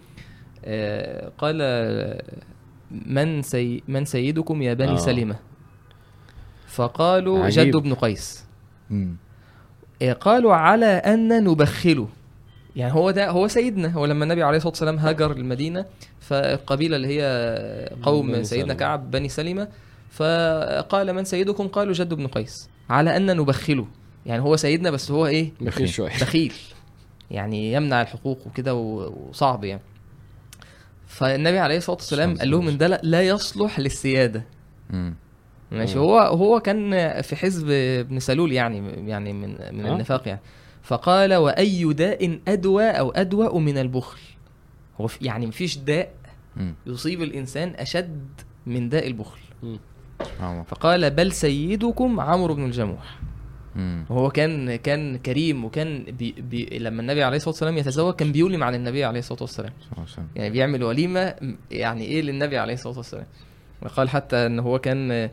آه، 0.64 1.32
قال 1.38 1.58
من 2.90 3.42
سي 3.42 3.82
من 3.88 4.04
سيدكم 4.04 4.62
يا 4.62 4.74
بني 4.74 4.92
آه. 4.92 4.96
سلمة 4.96 5.36
فقالوا 6.66 7.44
عجيب. 7.44 7.66
جد 7.66 7.76
بن 7.76 7.94
قيس 7.94 8.44
مم. 8.90 9.16
آه، 10.02 10.12
قالوا 10.12 10.54
على 10.54 10.86
أن 10.86 11.44
نبخله 11.44 12.08
يعني 12.76 12.92
هو 12.94 13.10
ده 13.10 13.30
هو 13.30 13.48
سيدنا 13.48 13.88
هو 13.92 14.04
لما 14.06 14.24
النبي 14.24 14.42
عليه 14.42 14.56
الصلاة 14.56 14.70
والسلام 14.70 14.96
هاجر 14.98 15.30
المدينة 15.32 15.84
فالقبيلة 16.20 16.96
اللي 16.96 17.08
هي 17.20 17.22
قوم 18.02 18.42
سيدنا 18.42 18.44
سلمة. 18.66 18.74
كعب 18.74 19.10
بني 19.10 19.28
سلمة 19.28 19.68
فقال 20.10 21.12
من 21.12 21.24
سيدكم 21.24 21.68
قالوا 21.68 21.92
جد 21.92 22.14
بن 22.14 22.26
قيس 22.26 22.68
على 22.90 23.16
أن 23.16 23.36
نبخله. 23.36 23.86
يعني 24.26 24.42
هو 24.42 24.56
سيدنا 24.56 24.90
بس 24.90 25.10
هو 25.10 25.26
إيه؟ 25.26 25.50
بخيل. 25.60 25.88
شوية. 25.88 26.10
بخيل. 26.10 26.52
يعني 27.30 27.72
يمنع 27.72 28.02
الحقوق 28.02 28.46
وكده 28.46 28.74
وصعب 28.74 29.64
يعني. 29.64 29.82
فالنبي 31.06 31.58
عليه 31.58 31.76
الصلاة 31.76 31.96
والسلام 31.96 32.36
قال 32.38 32.50
لهم 32.50 32.68
إن 32.68 32.78
ده 32.78 32.86
لا- 33.02 33.22
يصلح 33.22 33.80
للسيادة. 33.80 34.44
مم. 34.90 35.14
ماشي. 35.72 35.98
هو 35.98 36.18
هو 36.18 36.60
كان 36.60 36.90
في 37.22 37.36
حزب 37.36 37.70
ابن 37.70 38.18
سلول 38.20 38.52
يعني 38.52 39.08
يعني 39.10 39.32
من 39.32 39.48
من 39.50 39.86
آه. 39.86 39.92
النفاق 39.92 40.28
يعني. 40.28 40.40
فقال 40.82 41.34
وأي 41.34 41.92
داء 41.92 42.38
أدوى 42.48 42.84
أو 42.90 43.10
ادوى 43.10 43.60
من 43.60 43.78
البخل. 43.78 44.18
هو 45.00 45.08
يعني 45.20 45.46
مفيش 45.46 45.78
داء 45.78 46.14
مم. 46.56 46.74
يصيب 46.86 47.22
الإنسان 47.22 47.74
أشد 47.76 48.26
من 48.66 48.88
داء 48.88 49.06
البخل. 49.06 49.38
فقال 50.68 51.10
بل 51.10 51.32
سيدكم 51.32 52.20
عمرو 52.20 52.54
بن 52.54 52.64
الجموح. 52.64 53.18
وهو 54.10 54.30
كان 54.30 54.76
كان 54.76 55.16
كريم 55.18 55.64
وكان 55.64 56.04
بي 56.18 56.34
بي 56.50 56.78
لما 56.78 57.02
النبي 57.02 57.22
عليه 57.24 57.36
الصلاة 57.36 57.50
والسلام 57.50 57.78
يتزوج 57.78 58.14
كان 58.14 58.32
بيولم 58.32 58.64
على 58.64 58.76
النبي 58.76 59.04
عليه 59.04 59.18
الصلاة 59.18 59.42
والسلام. 59.42 59.72
يعني 60.36 60.50
بيعمل 60.50 60.82
وليمة 60.84 61.34
يعني 61.70 62.04
إيه 62.04 62.22
للنبي 62.22 62.58
عليه 62.58 62.74
الصلاة 62.74 62.96
والسلام 62.96 63.26
وقال 63.82 64.08
حتى 64.08 64.36
إن 64.46 64.58
هو 64.60 64.78
كان 64.78 65.30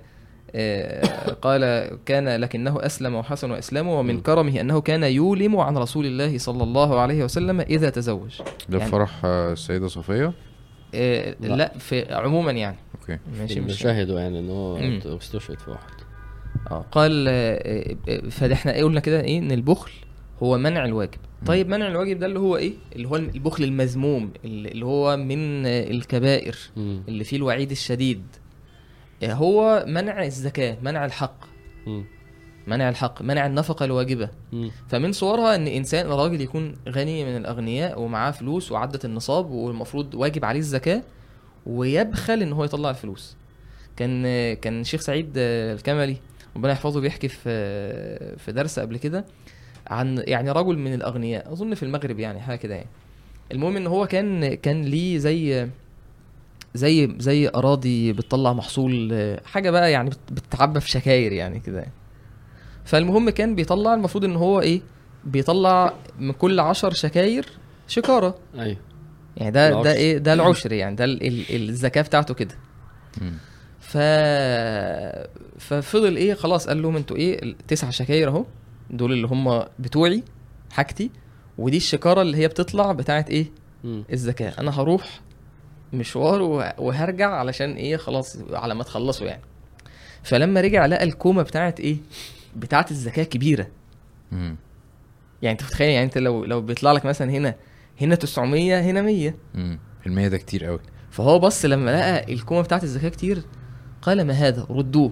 آه، 0.55 1.31
قال 1.41 1.89
كان 2.05 2.29
لكنه 2.41 2.85
أسلم 2.85 3.15
وحسن 3.15 3.51
اسلامه 3.51 3.99
ومن. 3.99 4.21
كرمه 4.21 4.61
أنه 4.61 4.81
كان 4.81 5.03
يولم 5.03 5.57
عن 5.57 5.77
رسول 5.77 6.05
الله 6.05 6.37
صلى 6.37 6.63
الله 6.63 6.99
عليه 6.99 7.23
وسلم 7.23 7.61
إذا 7.61 7.89
تزوج 7.89 8.41
ده 8.69 8.77
يعني- 8.77 8.91
فرح 8.91 9.25
آه، 9.25 9.53
السيدة 9.53 9.87
آه، 10.95 11.35
لا. 11.39 11.55
لا 11.55 11.77
في 11.77 12.13
عموما 12.13 12.51
يعني. 12.51 12.77
أوكي. 13.01 13.19
ماشي 13.39 13.59
مش 13.59 13.79
شاهدوا 13.79 14.19
يعني 14.19 14.39
إن 14.39 14.49
هو. 14.49 14.77
استشهد 15.17 15.59
في 15.59 15.69
واحد. 15.71 15.89
آه 16.71 16.85
قال 16.91 17.25
آه، 17.29 17.95
آه، 18.09 18.29
فاحنا 18.29 18.73
إيه 18.73 18.83
قلنا 18.83 18.99
كده؟ 18.99 19.21
إيه؟ 19.21 19.39
إن 19.39 19.51
البخل 19.51 19.91
هو 20.43 20.57
منع 20.57 20.85
الواجب. 20.85 21.19
طيب 21.45 21.69
منع 21.69 21.87
الواجب 21.87 22.19
ده 22.19 22.25
اللي 22.25 22.39
هو 22.39 22.57
إيه؟ 22.57 22.73
اللي 22.95 23.07
هو 23.07 23.15
البخل 23.15 23.63
المذموم 23.63 24.31
اللي 24.45 24.85
هو 24.85 25.17
من 25.17 25.65
الكبائر. 25.65 26.55
اللي 26.77 27.23
فيه 27.23 27.37
الوعيد 27.37 27.71
الشديد. 27.71 28.23
هو 29.23 29.85
منع 29.87 30.25
الزكاة 30.25 30.77
منع 30.81 31.05
الحق. 31.05 31.45
مم. 31.87 32.05
منع 32.67 32.89
الحق 32.89 33.21
منع 33.21 33.45
النفقة 33.45 33.85
الواجبة 33.85 34.29
مم. 34.51 34.71
فمن 34.87 35.11
صورها 35.11 35.55
إن 35.55 35.67
إنسان 35.67 36.07
راجل 36.07 36.41
يكون 36.41 36.75
غني 36.89 37.25
من 37.25 37.37
الأغنياء 37.37 38.01
ومعاه 38.01 38.31
فلوس 38.31 38.71
وعدت 38.71 39.05
النصاب 39.05 39.49
والمفروض 39.51 40.13
واجب 40.15 40.45
عليه 40.45 40.59
الزكاة 40.59 41.01
ويبخل 41.65 42.41
إن 42.41 42.53
هو 42.53 42.63
يطلع 42.63 42.89
الفلوس 42.89 43.35
كان 43.95 44.23
كان 44.53 44.81
الشيخ 44.81 45.01
سعيد 45.01 45.31
الكملي 45.37 46.17
ربنا 46.55 46.71
يحفظه 46.71 46.99
بيحكي 47.01 47.27
في 47.27 48.37
في 48.37 48.51
درس 48.51 48.79
قبل 48.79 48.97
كده 48.97 49.25
عن 49.87 50.23
يعني 50.27 50.51
رجل 50.51 50.77
من 50.77 50.93
الأغنياء 50.93 51.51
أظن 51.53 51.73
في 51.73 51.83
المغرب 51.83 52.19
يعني 52.19 52.39
حاجة 52.39 52.57
كده 52.57 52.75
يعني 52.75 52.87
المهم 53.51 53.77
إن 53.77 53.87
هو 53.87 54.07
كان 54.07 54.53
كان 54.53 54.81
ليه 54.81 55.17
زي 55.17 55.67
زي 56.73 57.15
زي 57.19 57.49
أراضي 57.55 58.13
بتطلع 58.13 58.53
محصول 58.53 59.37
حاجة 59.45 59.71
بقى 59.71 59.91
يعني 59.91 60.09
بت- 60.09 60.31
بتتعبى 60.31 60.79
في 60.79 60.89
شكاير 60.89 61.31
يعني 61.31 61.59
كده 61.59 61.79
يعني. 61.79 61.91
فالمهم 62.89 63.29
كان 63.29 63.55
بيطلع 63.55 63.93
المفروض 63.93 64.25
إن 64.25 64.35
هو 64.35 64.59
إيه 64.61 64.81
بيطلع 65.23 65.93
من 66.19 66.31
كل 66.31 66.59
عشر 66.59 66.93
شكاير 66.93 67.45
شكارة 67.87 68.35
أيوه 68.55 68.77
يعني 69.37 69.51
ده 69.51 69.69
ده 69.69 69.81
العشر. 69.81 69.91
إيه 69.97 70.17
ده 70.17 70.33
العشر 70.33 70.71
يعني 70.73 70.95
ده 70.95 71.05
ال- 71.05 71.27
ال- 71.27 71.69
الزكاة 71.69 72.01
بتاعته 72.01 72.33
كده. 72.33 72.55
ف 73.79 73.97
ففضل 75.59 76.15
إيه 76.17 76.33
خلاص 76.33 76.67
قال 76.67 76.81
لهم 76.81 76.95
أنتوا 76.95 77.17
إيه 77.17 77.43
التسع 77.43 77.89
شكاير 77.89 78.29
أهو 78.29 78.45
دول 78.89 79.11
اللي 79.11 79.27
هم 79.27 79.63
بتوعي 79.79 80.23
حاجتي 80.71 81.11
ودي 81.57 81.77
الشكارة 81.77 82.21
اللي 82.21 82.37
هي 82.37 82.47
بتطلع 82.47 82.91
بتاعت 82.91 83.29
إيه. 83.29 83.45
الزكاة 83.85 84.53
أنا 84.59 84.79
هروح 84.81 85.19
مشوار 85.93 86.41
وه- 86.41 86.79
وهرجع 86.81 87.29
علشان 87.29 87.73
إيه 87.73 87.97
خلاص 87.97 88.37
على 88.51 88.75
ما 88.75 88.83
تخلصوا 88.83 89.27
يعني 89.27 89.41
فلما 90.23 90.61
رجع 90.61 90.85
لقى 90.85 91.03
الكومة 91.03 91.41
بتاعت 91.43 91.79
إيه 91.79 91.97
بتاعت 92.55 92.91
الزكاه 92.91 93.23
كبيرة. 93.23 93.67
مم. 94.31 94.55
يعني 95.41 95.51
أنت 95.59 95.63
متخيل؟ 95.63 95.89
يعني 95.89 96.05
أنت 96.05 96.17
لو 96.17 96.45
لو 96.45 96.61
بيطلع 96.61 96.91
لك 96.91 97.05
مثلا 97.05 97.31
هنا 97.31 97.55
هنا 98.01 98.15
900 98.15 98.81
هنا 98.81 99.01
100 99.01 99.33
مم. 99.55 99.79
المية 100.05 100.27
ده 100.27 100.37
كتير 100.37 100.65
قوي 100.65 100.79
فهو 101.11 101.39
بص 101.39 101.65
لما 101.65 101.91
لقى 101.91 102.33
الكومه 102.33 102.61
بتاعت 102.61 102.83
الزكاه 102.83 103.09
كتير 103.09 103.43
قال 104.01 104.27
ما 104.27 104.33
هذا؟ 104.33 104.67
ردوه. 104.69 105.11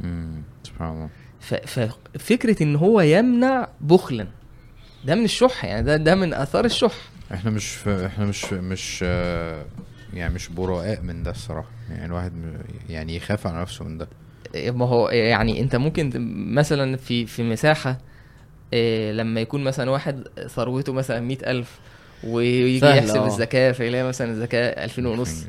مم. 0.00 0.42
سبحان 0.62 0.92
الله. 0.92 1.08
ففكره 1.66 2.62
إن 2.62 2.76
هو 2.76 3.00
يمنع 3.00 3.68
بخلا 3.80 4.26
ده 5.04 5.14
من 5.14 5.24
الشح 5.24 5.64
يعني 5.64 5.82
ده 5.86 5.96
ده 5.96 6.14
من 6.14 6.34
آثار 6.34 6.64
الشح. 6.64 6.94
إحنا 7.34 7.50
مش 7.50 7.68
في 7.70 8.06
إحنا 8.06 8.24
مش 8.24 8.52
مش 8.52 9.00
آه، 9.06 9.64
يعني 10.14 10.34
مش 10.34 10.48
براء 10.48 11.00
من 11.02 11.22
ده 11.22 11.30
الصراحة. 11.30 11.70
يعني 11.90 12.06
الواحد 12.06 12.32
يعني 12.88 13.16
يخاف 13.16 13.46
على 13.46 13.60
نفسه 13.60 13.84
من 13.84 13.98
ده. 13.98 14.08
ما 14.56 14.86
هو 14.86 15.08
يعني 15.08 15.60
انت 15.60 15.76
ممكن 15.76 16.10
مثلا 16.54 16.96
في 16.96 17.26
في 17.26 17.42
مساحة 17.42 17.98
إيه، 18.72 19.12
لما 19.12 19.40
يكون 19.40 19.64
مثلا 19.64 19.90
واحد 19.90 20.28
ثروته 20.46 20.92
مثلا 20.92 21.20
مئة 21.20 21.50
ألف 21.50 21.78
ويجي 22.24 22.86
يحسب 22.86 23.16
آه. 23.16 23.26
الزكاة 23.26 23.72
فيلاقي 23.72 24.04
مثلا 24.04 24.30
الزكاة 24.30 24.84
ألفين 24.84 25.06
ونص. 25.06 25.46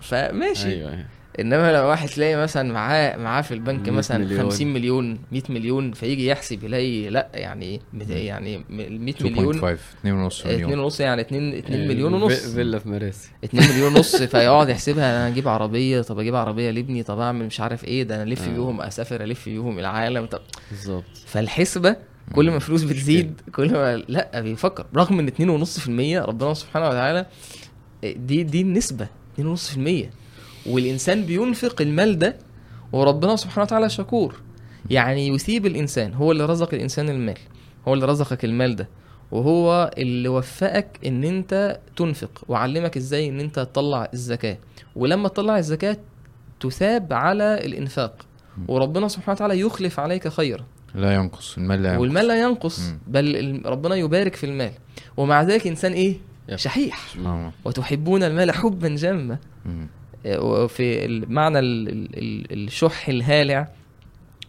فماشي 0.00 0.68
أيوه 0.68 0.90
أيوه 0.90 1.06
إنما 1.40 1.72
لو 1.72 1.84
واحد 1.88 2.08
تلاقي 2.08 2.36
مثلا 2.36 2.72
معاه 2.72 3.16
معاه 3.16 3.42
في 3.42 3.54
البنك 3.54 3.80
100 3.88 3.90
مثلا 3.98 4.18
مليون. 4.24 4.42
50 4.50 4.72
مليون 4.72 5.18
100 5.32 5.42
مليون 5.48 5.92
فيجي 5.92 6.26
يحسب 6.26 6.64
يلاقي 6.64 7.08
لأ 7.10 7.28
يعني 7.34 7.80
مت- 7.92 8.10
يعني 8.10 8.56
ال 8.70 9.00
100 9.00 9.14
مليون. 9.20 9.54
2.5 9.60 9.80
2 10.00 10.14
ونص 10.14 10.40
2 10.40 10.54
مليون. 10.64 10.78
ونص 10.80 11.00
يعني 11.00 11.20
2 11.20 11.54
2 11.54 11.72
يعني 11.78 11.88
مليون 11.94 12.14
ونص. 12.14 12.32
في- 12.32 12.54
فيلا 12.54 12.78
في 12.78 12.88
مراسي. 12.88 13.28
2 13.44 13.68
مليون 13.70 13.96
ونص 13.96 14.16
فيقعد 14.32 14.68
يحسبها 14.68 15.10
أنا 15.16 15.28
أجيب 15.28 15.48
عربية 15.48 16.00
طب 16.02 16.18
أجيب 16.18 16.34
عربية 16.34 16.70
لابني 16.70 17.02
طب 17.02 17.18
أعمل 17.20 17.46
مش 17.46 17.60
عارف 17.60 17.84
إيه 17.84 18.02
ده 18.02 18.14
أنا 18.14 18.22
ألف 18.22 18.48
آه. 18.48 18.52
بيهم 18.52 18.80
أسافر 18.80 19.22
ألف 19.24 19.48
بيهم 19.48 19.78
العالم 19.78 20.26
طب 20.26 20.40
بالظبط. 20.70 21.04
فالحسبة 21.26 21.96
كل 22.34 22.46
ما 22.46 22.52
مم. 22.52 22.58
فلوس 22.58 22.82
بتزيد 22.82 23.40
كل 23.54 23.72
ما 23.72 23.96
لأ 23.96 24.40
بيفكر. 24.40 24.86
رغم 24.96 25.18
إن 25.18 25.28
2.5% 25.28 26.28
ربنا 26.28 26.54
سبحانه 26.54 26.88
وتعالى 26.88 27.26
دي 28.02 28.42
دي 28.42 28.60
النسبة 28.60 29.06
2.5% 29.40 29.80
والإنسان 30.68 31.24
بينفق 31.24 31.82
المال 31.82 32.18
ده 32.18 32.36
وربنا 32.92 33.36
سبحانه 33.36 33.62
وتعالى 33.62 33.90
شكور. 33.90 34.40
يعني 34.90 35.28
يثيب 35.28 35.66
الإنسان 35.66 36.14
هو 36.14 36.32
اللي 36.32 36.46
رزق 36.46 36.74
الإنسان 36.74 37.08
المال 37.08 37.38
هو 37.88 37.94
اللي 37.94 38.06
رزقك 38.06 38.44
المال 38.44 38.76
ده 38.76 38.88
وهو 39.30 39.90
اللي 39.98 40.28
وفقك 40.28 40.98
إن 41.06 41.24
أنت 41.24 41.80
تنفق 41.96 42.44
وعلمك 42.48 42.96
إزاي 42.96 43.28
إن 43.28 43.40
أنت 43.40 43.54
تطلع 43.54 44.08
الزكاة. 44.14 44.58
ولما 44.96 45.28
تطلع 45.28 45.58
الزكاة 45.58 45.96
تثاب 46.60 47.12
على 47.12 47.64
الإنفاق. 47.64 48.26
وربنا 48.68 49.08
سبحانه 49.08 49.32
وتعالى 49.32 49.60
يخلف 49.60 50.00
عليك 50.00 50.28
خيرا. 50.28 50.64
لا 50.94 51.14
ينقص 51.14 51.56
المال 51.58 51.82
لا 51.82 51.88
ينقص. 51.88 52.00
والمال 52.00 52.28
لا 52.28 52.40
ينقص. 52.40 52.80
بل 53.06 53.62
ربنا 53.66 53.94
يبارك 53.94 54.34
في 54.34 54.46
المال. 54.46 54.72
ومع 55.16 55.42
ذلك 55.42 55.66
إنسان 55.66 55.92
إيه؟ 55.92 56.16
شحيح. 56.54 57.16
وتحبون 57.64 58.22
المال 58.22 58.50
حبا 58.50 58.88
جما 58.88 59.38
وفي 60.26 61.08
معنى 61.28 61.58
ال- 61.58 61.88
ال- 61.88 62.18
ال- 62.52 62.64
الشح 62.66 63.08
الهالع 63.08 63.68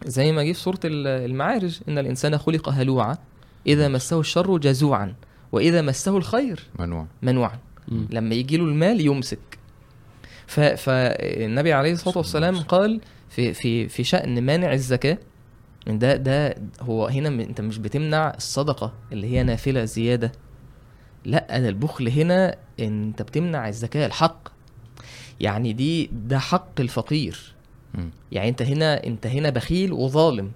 زي 0.06 0.32
ما 0.32 0.42
جه 0.44 0.52
في 0.52 0.58
سورة 0.60 0.80
ال- 0.84 1.06
المعارج 1.06 1.80
إن 1.88 1.98
الإنسان 1.98 2.38
خلق 2.38 2.68
هلوعا 2.68 3.16
إذا 3.66 3.88
مسه 3.88 4.20
الشر 4.20 4.58
جزوعا 4.58 5.14
وإذا 5.52 5.82
مسه 5.82 6.16
الخير 6.16 6.60
منوع 6.78 7.06
منوعا. 7.22 7.58
مم. 7.88 8.06
لما 8.10 8.34
يجي 8.34 8.56
له 8.56 8.64
المال 8.64 9.00
يمسك. 9.06 9.38
فالنبي 10.76 11.72
عليه 11.72 11.92
الصلاة 11.92 12.18
والسلام 12.18 12.56
قال 12.56 13.00
في 13.28 13.54
في 13.54 13.88
في 13.88 14.04
شأن 14.04 14.42
مانع 14.42 14.72
الزكاة 14.72 15.18
ده 15.86 16.16
ده 16.16 16.54
هو 16.80 17.06
هنا 17.06 17.28
أنت 17.28 17.60
مش 17.60 17.78
بتمنع 17.78 18.34
الصدقة 18.36 18.92
اللي 19.12 19.26
هي 19.26 19.42
نافلة 19.42 19.84
زيادة. 19.84 20.32
لا 21.24 21.58
ده 21.58 21.68
البخل 21.68 22.08
هنا 22.08 22.56
أنت 22.80 23.22
بتمنع 23.22 23.68
الزكاة 23.68 24.06
الحق. 24.06 24.48
يعني 25.40 25.72
دي 25.72 26.10
ده 26.12 26.38
حق 26.38 26.80
الفقير 26.80 27.54
مم. 27.94 28.10
يعني 28.32 28.48
انت 28.48 28.62
هنا 28.62 29.06
انت 29.06 29.26
هنا 29.26 29.50
بخيل 29.50 29.92
وظالم 29.92 30.50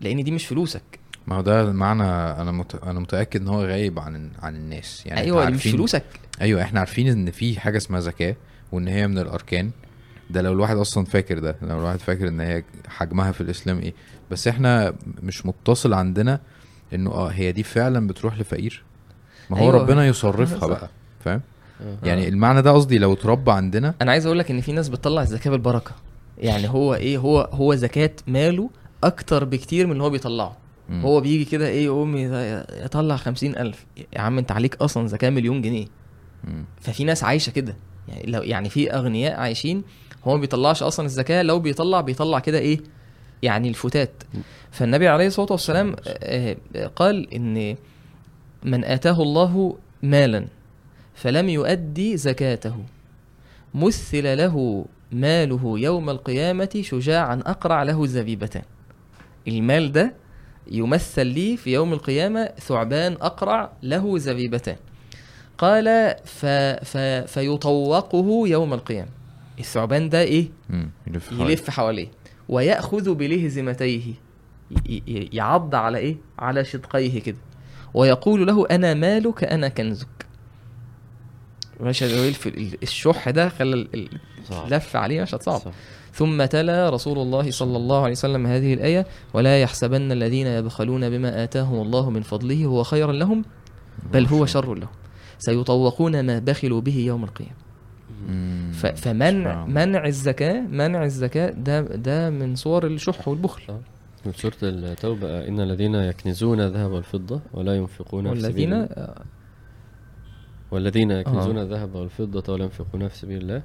لأن 0.00 0.24
دي 0.24 0.30
مش 0.30 0.46
فلوسك 0.46 0.82
ما 1.26 1.36
هو 1.36 1.40
ده 1.40 1.62
المعنى 1.62 2.02
أنا 2.42 2.52
مت... 2.52 2.74
أنا 2.74 3.00
متأكد 3.00 3.40
إن 3.40 3.48
هو 3.48 3.64
غايب 3.64 3.98
عن 3.98 4.30
عن 4.42 4.56
الناس 4.56 5.06
يعني 5.06 5.20
أيوه 5.20 5.44
دي 5.44 5.50
مش 5.50 5.54
عارفين- 5.54 5.72
فلوسك 5.72 6.04
أيوه 6.40 6.62
إحنا 6.62 6.80
عارفين 6.80 7.08
إن 7.08 7.30
في 7.30 7.60
حاجة 7.60 7.76
اسمها 7.76 8.00
زكاة 8.00 8.36
وإن 8.72 8.88
هي 8.88 9.06
من 9.08 9.18
الأركان 9.18 9.70
ده 10.30 10.42
لو 10.42 10.52
الواحد 10.52 10.76
أصلا 10.76 11.04
فاكر 11.04 11.38
ده 11.38 11.56
لو 11.62 11.78
الواحد 11.78 11.98
فاكر 11.98 12.28
إن 12.28 12.40
هي 12.40 12.64
حجمها 12.88 13.32
في 13.32 13.40
الإسلام 13.40 13.78
إيه 13.78 13.94
بس 14.30 14.48
إحنا 14.48 14.94
مش 15.22 15.46
متصل 15.46 15.92
عندنا 15.94 16.40
إنه 16.94 17.10
آه 17.10 17.28
هي 17.28 17.52
دي 17.52 17.62
فعلا 17.62 18.06
بتروح 18.06 18.38
لفقير 18.38 18.82
ما 19.50 19.58
هو 19.58 19.62
أيوة. 19.70 19.82
ربنا 19.82 20.06
يصرفها 20.06 20.58
صح. 20.58 20.66
بقى 20.68 20.90
فاهم. 21.24 21.40
يعني 22.02 22.28
المعنى 22.28 22.62
ده 22.62 22.70
قصدي 22.72 22.98
لو 22.98 23.12
اتربى 23.12 23.50
عندنا. 23.50 23.94
أنا 24.02 24.10
عايز 24.10 24.26
أقول 24.26 24.38
لك 24.38 24.50
إن 24.50 24.60
في 24.60 24.72
ناس 24.72 24.88
بتطلع 24.88 25.22
الزكاة 25.22 25.50
بالبركة. 25.50 25.90
يعني 26.38 26.68
هو 26.68 26.94
إيه 26.94 27.18
هو 27.18 27.40
هو 27.52 27.74
زكاة 27.74 28.10
ماله 28.26 28.70
أكتر 29.04 29.44
بكتير 29.44 29.86
من 29.86 29.92
اللي 29.92 30.02
هو 30.02 30.10
بيطلعه. 30.10 30.56
مم. 30.88 31.00
هو 31.02 31.20
بيجي 31.20 31.44
كده 31.44 31.68
إيه 31.68 31.84
يقوم 31.84 32.12
يط- 32.16 32.72
يطلع 32.84 33.16
خمسين 33.16 33.56
ألف. 33.58 33.86
يا 34.16 34.20
عم 34.20 34.38
أنت 34.38 34.52
عليك 34.52 34.76
أصلا 34.82 35.06
زكاة 35.06 35.30
مليون 35.30 35.62
جنيه. 35.62 35.86
مم. 36.44 36.64
ففي 36.80 37.04
ناس 37.04 37.24
عايشة 37.24 37.50
كده. 37.50 37.76
يعني 38.08 38.30
لو 38.30 38.42
يعني 38.42 38.68
في 38.68 38.90
أغنياء 38.92 39.40
عايشين 39.40 39.82
هو 40.24 40.34
ما 40.34 40.40
بيطلعش 40.40 40.82
أصلا 40.82 41.06
الزكاة. 41.06 41.42
لو 41.42 41.58
بيطلع 41.58 42.00
بيطلع 42.00 42.38
كده 42.38 42.58
إيه 42.58 42.80
يعني 43.42 43.68
الفتات 43.68 44.10
فالنبي 44.70 45.08
عليه 45.08 45.26
الصلاة 45.26 45.48
والسلام 45.52 45.96
آه، 46.06 46.56
آه، 46.76 46.86
قال 46.86 47.34
إن 47.34 47.76
من 48.64 48.84
آتاه 48.84 49.22
الله 49.22 49.76
مالا 50.02 50.46
فلم 51.22 51.48
يؤدي 51.48 52.16
زكاته. 52.16 52.76
مثل 53.74 54.38
له 54.38 54.84
ماله 55.12 55.78
يوم 55.78 56.10
القيامة 56.10 56.80
شجاعا 56.80 57.42
أقرع 57.46 57.82
له 57.82 58.06
زبيبتان 58.06 58.62
المال 59.48 59.92
ده 59.92 60.14
يمثل 60.70 61.26
لي 61.26 61.56
في 61.56 61.72
يوم 61.72 61.92
القيامة 61.92 62.44
ثعبان 62.58 63.12
أقرع 63.12 63.72
له 63.82 64.18
زبيبتان 64.18 64.76
قال 65.58 66.14
ف... 66.24 66.46
ف... 66.84 66.96
فيطوقه 67.26 68.48
يوم 68.48 68.74
القيامة. 68.74 69.08
الثعبان 69.58 70.08
ده 70.08 70.20
إيه؟ 70.20 70.48
مم. 70.70 70.90
يلف. 71.06 71.32
يلف 71.32 71.70
حواليه. 71.70 72.08
ويأخذ 72.48 73.14
بلهزمتيه. 73.14 74.14
ي... 74.86 75.02
يعض 75.32 75.74
على 75.74 75.98
إيه؟ 75.98 76.16
على 76.38 76.64
شدقيه 76.64 77.20
كده. 77.20 77.38
ويقول 77.94 78.46
له 78.46 78.66
أنا 78.70 78.94
مالك 78.94 79.44
أنا 79.44 79.68
كنزك. 79.68 80.27
مش 81.80 82.02
الشح 82.82 83.30
ده 83.30 83.48
خلى. 83.48 83.86
اللف 84.66 84.96
عليه 84.96 85.22
مشهد 85.22 85.42
صعب. 85.42 85.60
صح. 85.60 85.70
ثم 86.12 86.44
تلا 86.44 86.90
رسول 86.90 87.18
الله 87.18 87.50
صلى 87.50 87.76
الله 87.76 88.02
عليه 88.02 88.12
وسلم 88.12 88.46
هذه 88.46 88.74
الآية 88.74 89.06
ولا 89.34 89.60
يحسبن 89.62 90.12
الذين 90.12 90.46
يبخلون 90.46 91.10
بما 91.10 91.44
آتاهم 91.44 91.82
الله 91.82 92.10
من 92.10 92.22
فضله 92.22 92.64
هو 92.64 92.82
خيرا 92.82 93.12
لهم 93.12 93.44
بل 94.12 94.26
هو 94.26 94.46
شر 94.46 94.74
لهم. 94.74 94.88
سيطوقون 95.38 96.20
ما 96.26 96.38
بخلوا 96.38 96.80
به 96.80 96.98
يوم 96.98 97.24
القيامة. 97.24 97.52
فمنع. 98.96 99.66
منع 99.66 100.06
الزكاة 100.06 100.60
منع 100.60 101.04
الزكاة 101.04 101.50
ده 101.50 101.80
ده 101.80 102.30
من 102.30 102.56
صور 102.56 102.86
الشح 102.86 103.28
والبخل. 103.28 103.62
في 104.24 104.40
سورة 104.40 104.54
التوبة 104.62 105.48
إن 105.48 105.60
الذين 105.60 105.94
يكنزون 105.94 106.60
الذهب 106.60 106.90
والفضة 106.90 107.40
ولا 107.52 107.76
ينفقون 107.76 108.22
في 108.22 108.30
والذين 108.30 108.88
والذين 110.70 111.10
يكنزون 111.10 111.58
الذهب 111.58 111.94
والفضة 111.94 112.52
ولا 112.52 112.64
ينفقونها 112.64 113.08
في 113.08 113.16
سبيل 113.16 113.42
الله 113.42 113.62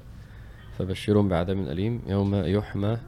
فبشرهم 0.78 1.28
بعذاب 1.28 1.58
أليم 1.58 2.00
يوم 2.06 2.34
يحمى 2.34 2.98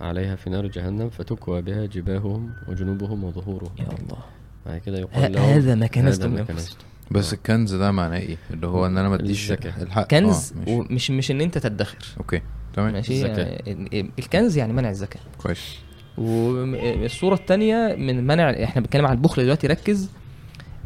عليها 0.00 0.36
في 0.36 0.50
نار 0.50 0.66
جهنم 0.66 1.10
فتكوى 1.10 1.62
بها 1.62 1.86
جباههم 1.86 2.52
وجنوبهم 2.68 3.24
وظهورهم. 3.24 3.70
يا 3.78 3.84
الله. 3.84 4.18
بعد 4.66 4.80
كده 4.80 4.98
يقال 4.98 5.32
لهم 5.32 5.44
هذا 5.44 5.74
ما 5.74 5.86
كنزتم 5.86 6.34
لأنفسكم. 6.34 6.84
بس 7.10 7.32
الكنز 7.32 7.74
ده 7.74 7.90
معناه 7.90 8.18
إيه؟ 8.18 8.36
اللي 8.50 8.66
هو 8.66 8.86
إن 8.86 8.98
أنا 8.98 9.08
ما 9.08 9.14
أديش 9.14 9.42
الزكاة. 9.50 9.82
الحق. 9.82 10.08
كنز 10.08 10.52
آه. 10.68 10.70
ومش 10.70 11.10
مش 11.10 11.30
إن 11.30 11.40
أنت 11.40 11.58
تدخر. 11.58 11.96
أوكي 12.18 12.42
تمام. 12.74 12.92
ماشي؟ 12.92 13.12
الزكاة. 13.12 13.62
يعني 13.66 14.10
الكنز 14.18 14.56
يعني 14.56 14.72
منع 14.72 14.90
الزكاة. 14.90 15.20
كويس. 15.38 15.76
والصورة 16.18 17.34
التانية 17.34 17.96
من 17.98 18.26
منع 18.26 18.50
إحنا 18.50 18.82
بنتكلم 18.82 19.06
على 19.06 19.14
البخل 19.14 19.42
دلوقتي 19.42 19.66
ركز. 19.66 20.10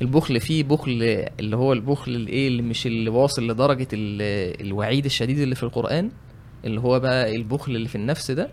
البخل 0.02 0.40
فيه 0.40 0.64
بخل 0.64 1.26
اللي 1.40 1.56
هو 1.56 1.72
البخل 1.72 2.14
الايه 2.14 2.48
اللي 2.48 2.62
مش 2.62 2.86
اللي 2.86 3.10
واصل 3.10 3.46
لدرجة 3.50 3.88
ال- 3.92 4.60
الوعيد 4.66 5.04
الشديد 5.04 5.38
اللي 5.38 5.54
في 5.54 5.62
القرآن 5.62 6.10
اللي 6.64 6.80
هو 6.80 7.00
بقى 7.00 7.36
البخل 7.36 7.76
اللي 7.76 7.88
في 7.88 7.94
النفس 7.94 8.30
ده. 8.30 8.48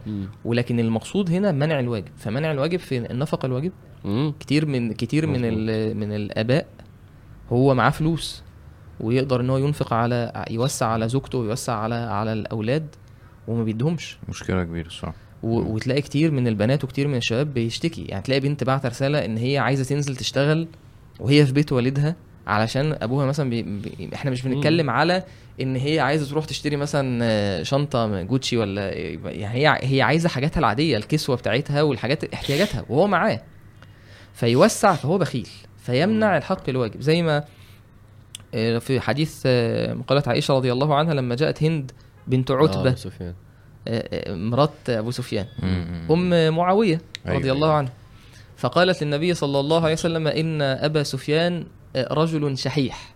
ولكن 0.46 0.80
المقصود 0.80 1.32
هنا 1.32 1.52
منع 1.52 1.80
الواجب 1.80 2.08
فمنع 2.18 2.52
الواجب 2.52 2.80
في 2.80 2.98
النفقة 3.12 3.46
الواجب. 3.46 3.72
كتير 4.40 4.66
من 4.66 4.92
كتير 4.94 5.28
من 5.28 5.42
من 5.98 6.16
الآباء 6.16 6.68
هو 7.50 7.74
معاه 7.74 7.90
فلوس 7.90 8.44
ويقدر 9.00 9.42
إن 9.42 9.50
هو 9.50 9.58
ينفق 9.58 9.94
على 9.94 10.46
يوسع 10.50 10.86
على 10.88 11.08
زوجته 11.10 11.38
ويوسع 11.38 11.74
على 11.74 11.96
على 11.96 12.34
الأولاد 12.34 12.96
وما 13.48 13.64
بيدهمش. 13.64 14.18
مشكلة 14.30 14.64
كبيرة 14.64 14.90
و... 15.44 15.74
وتلاقي 15.74 16.02
كتير 16.02 16.32
من 16.32 16.48
البنات 16.48 16.84
وكتير 16.84 17.08
من 17.08 17.16
الشباب 17.16 17.54
بيشتكي. 17.54 18.02
يعني 18.06 18.24
تلاقي 18.24 18.40
بنت 18.40 18.64
بعت 18.64 18.86
رسالة 18.86 19.26
إن 19.26 19.38
هي 19.38 19.58
عايزة 19.58 19.84
تنزل 19.84 20.16
تشتغل 20.16 20.68
وهي 21.22 21.46
في 21.46 21.54
بيت 21.54 21.72
والدها 21.72 22.16
علشان 22.48 22.98
أبوها 23.02 23.26
مثلا 23.26 23.50
بي... 23.50 23.62
بي... 23.62 24.10
إحنا 24.14 24.32
مش 24.32 24.42
بنتكلم 24.42 24.90
على 24.90 25.24
إن 25.62 25.76
هي 25.76 26.00
عايزة 26.00 26.30
تروح 26.30 26.46
تشتري 26.46 26.76
مثلا 26.76 27.64
شنطة 27.64 28.22
جوتشي 28.22 28.58
ولا 28.58 28.90
يعني 29.30 29.68
هي 29.68 29.80
هي 29.82 30.02
عايزة 30.02 30.30
حاجاتها 30.30 30.60
العادية 30.60 30.98
الكسوة 30.98 31.36
بتاعتها 31.36 31.82
والحاجات 31.82 32.34
احتياجاتها 32.34 32.86
وهو 32.90 33.08
معاه. 33.08 33.42
فيوسع 34.34 34.94
فهو 34.94 35.18
بخيل 35.18 35.48
فيمنع 35.78 36.38
الحق 36.38 36.70
الواجب 36.70 37.02
زي 37.02 37.22
ما 37.22 37.44
آه، 38.54 38.78
في 38.78 39.00
حديث 39.00 39.44
آه، 39.46 39.94
مقالة 39.94 40.24
عائشة 40.28 40.54
رضي 40.54 40.72
الله 40.72 40.96
عنها 40.96 41.14
لما 41.14 41.36
جاءت 41.36 41.64
هند 41.64 41.92
بنت 42.28 42.52
آه، 42.52 42.56
عتبة. 42.56 42.96
سفيان. 42.96 43.34
مرات 44.28 44.90
أبو 44.90 45.12
سفيان. 45.12 45.46
أم 46.12 46.56
معاوية 46.56 47.02
أيوة، 47.28 47.38
رضي 47.38 47.52
الله 47.52 47.68
أيوة. 47.68 47.78
عنها. 47.78 47.92
فقالت 48.62 49.04
للنبي 49.04 49.34
صلى 49.34 49.60
الله 49.60 49.84
عليه 49.84 49.94
وسلم 49.94 50.28
إن 50.28 50.62
أبا 50.62 51.04
سفيان 51.04 51.66
آه، 51.96 52.14
رجل 52.14 52.58
شحيح. 52.58 53.16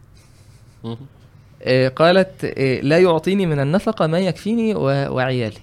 آه، 1.64 1.88
قالت 1.88 2.46
آه، 2.58 2.82
لا 2.82 3.00
يعطيني 3.00 3.46
من 3.46 3.60
النفقة 3.60 4.08
ما 4.08 4.20
يكفيني 4.20 4.76
وعيالي. 4.76 5.60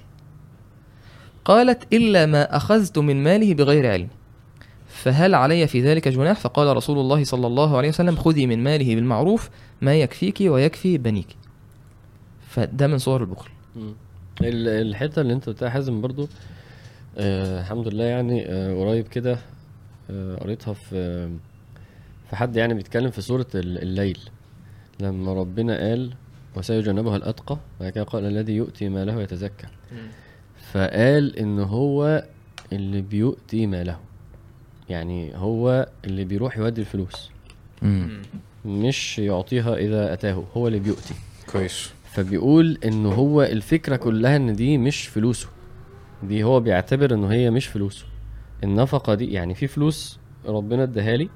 قالت 1.44 1.92
إلا 1.92 2.26
ما 2.26 2.56
أخذت 2.56 2.98
من 2.98 3.22
ماله 3.22 3.54
بغير 3.54 3.90
علم. 3.90 4.08
فهل 4.88 5.34
علي 5.34 5.66
في 5.66 5.80
ذلك 5.80 6.08
جناح؟ 6.08 6.40
فقال 6.40 6.76
رسول 6.76 6.98
الله 6.98 7.24
صلى 7.24 7.46
الله 7.46 7.76
عليه 7.76 7.88
وسلم 7.88 8.16
خذي 8.16 8.46
من 8.46 8.62
ماله 8.62 8.94
بالمعروف 8.94 9.50
ما 9.80 9.94
يكفيك 9.94 10.38
ويكفي 10.40 10.98
بنيك. 10.98 11.36
فده 12.48 12.86
من 12.86 12.98
صور 12.98 13.20
البخل. 13.20 13.50
الحتة 14.40 15.20
اللي 15.20 15.32
انت 15.32 15.48
بتاع 15.48 15.68
حازم 15.68 16.00
برضو 16.00 16.28
آه 17.18 17.60
الحمد 17.60 17.88
لله 17.88 18.04
يعني 18.04 18.46
آه 18.48 18.74
قريب 18.74 19.08
كده 19.08 19.38
قريتها 20.40 20.74
في 20.74 21.28
في 22.30 22.36
حد 22.36 22.56
يعني 22.56 22.74
بيتكلم 22.74 23.10
في 23.10 23.20
سورة 23.22 23.46
ال- 23.54 23.82
الليل. 23.82 24.18
لما 25.00 25.32
ربنا 25.34 25.76
قال 25.78 26.14
وسيجنبها 26.56 27.16
الأتقى 27.16 27.58
بعد 27.80 27.92
كده 27.92 28.04
قال 28.04 28.24
الذي 28.24 28.52
يؤتي 28.52 28.88
ماله 28.88 29.22
يتزكى 29.22 29.66
فقال 30.72 31.36
إن 31.38 31.58
هو 31.58 32.24
اللي 32.72 33.02
بيؤتي 33.02 33.66
ماله. 33.66 33.98
يعني 34.88 35.36
هو 35.36 35.88
اللي 36.04 36.24
بيروح 36.24 36.58
يودي 36.58 36.80
الفلوس. 36.80 37.30
مم. 37.82 38.22
مش 38.64 39.18
يعطيها 39.18 39.74
إذا 39.76 40.12
أتاه 40.12 40.44
هو 40.56 40.66
اللي 40.68 40.78
بيؤتي. 40.78 41.14
كويس. 41.52 41.90
فبيقول 42.12 42.78
إن 42.84 43.06
هو 43.06 43.42
الفكرة 43.42 43.96
كلها 43.96 44.36
إن 44.36 44.52
دي 44.56 44.78
مش 44.78 45.06
فلوسه. 45.06 45.48
دي 46.22 46.44
هو 46.44 46.60
بيعتبر 46.60 47.14
إن 47.14 47.24
هي 47.24 47.50
مش 47.50 47.66
فلوسه. 47.66 48.04
النفقة 48.64 49.14
دي 49.14 49.32
يعني 49.32 49.54
في 49.54 49.66
فلوس 49.66 50.18
ربنا 50.46 50.82
اداها 50.82 51.16
لي 51.16 51.28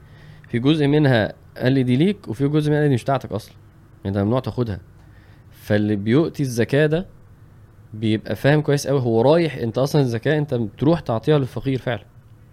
في 0.49 0.59
جزء 0.59 0.87
منها 0.87 1.33
قال 1.57 1.73
لي 1.73 1.83
دي 1.83 1.97
ليك 1.97 2.29
وفي 2.29 2.49
جزء 2.49 2.71
منها 2.71 2.87
دي 2.87 2.95
مش 2.95 3.03
بتاعتك 3.03 3.33
أصلا 3.33 3.55
انت 4.07 4.19
ممنوع 4.19 4.41
تاخدها. 4.41 4.81
فاللي 5.51 5.97
بيؤتي 5.97 6.43
الزكاة 6.43 6.87
ده 6.87 7.07
بيبقى 7.95 8.37
فاهم 8.37 8.61
كويس 8.61 8.87
قوي 8.87 9.01
هو 9.01 9.21
رايح 9.23 9.57
أنت 9.57 9.79
أصلا 9.79 10.03
الزكاة 10.03 10.39
أنت 10.39 10.55
بتروح 10.55 11.01
تعطيها 11.01 11.39
للفقير 11.39 11.79
فعلا. 11.79 12.05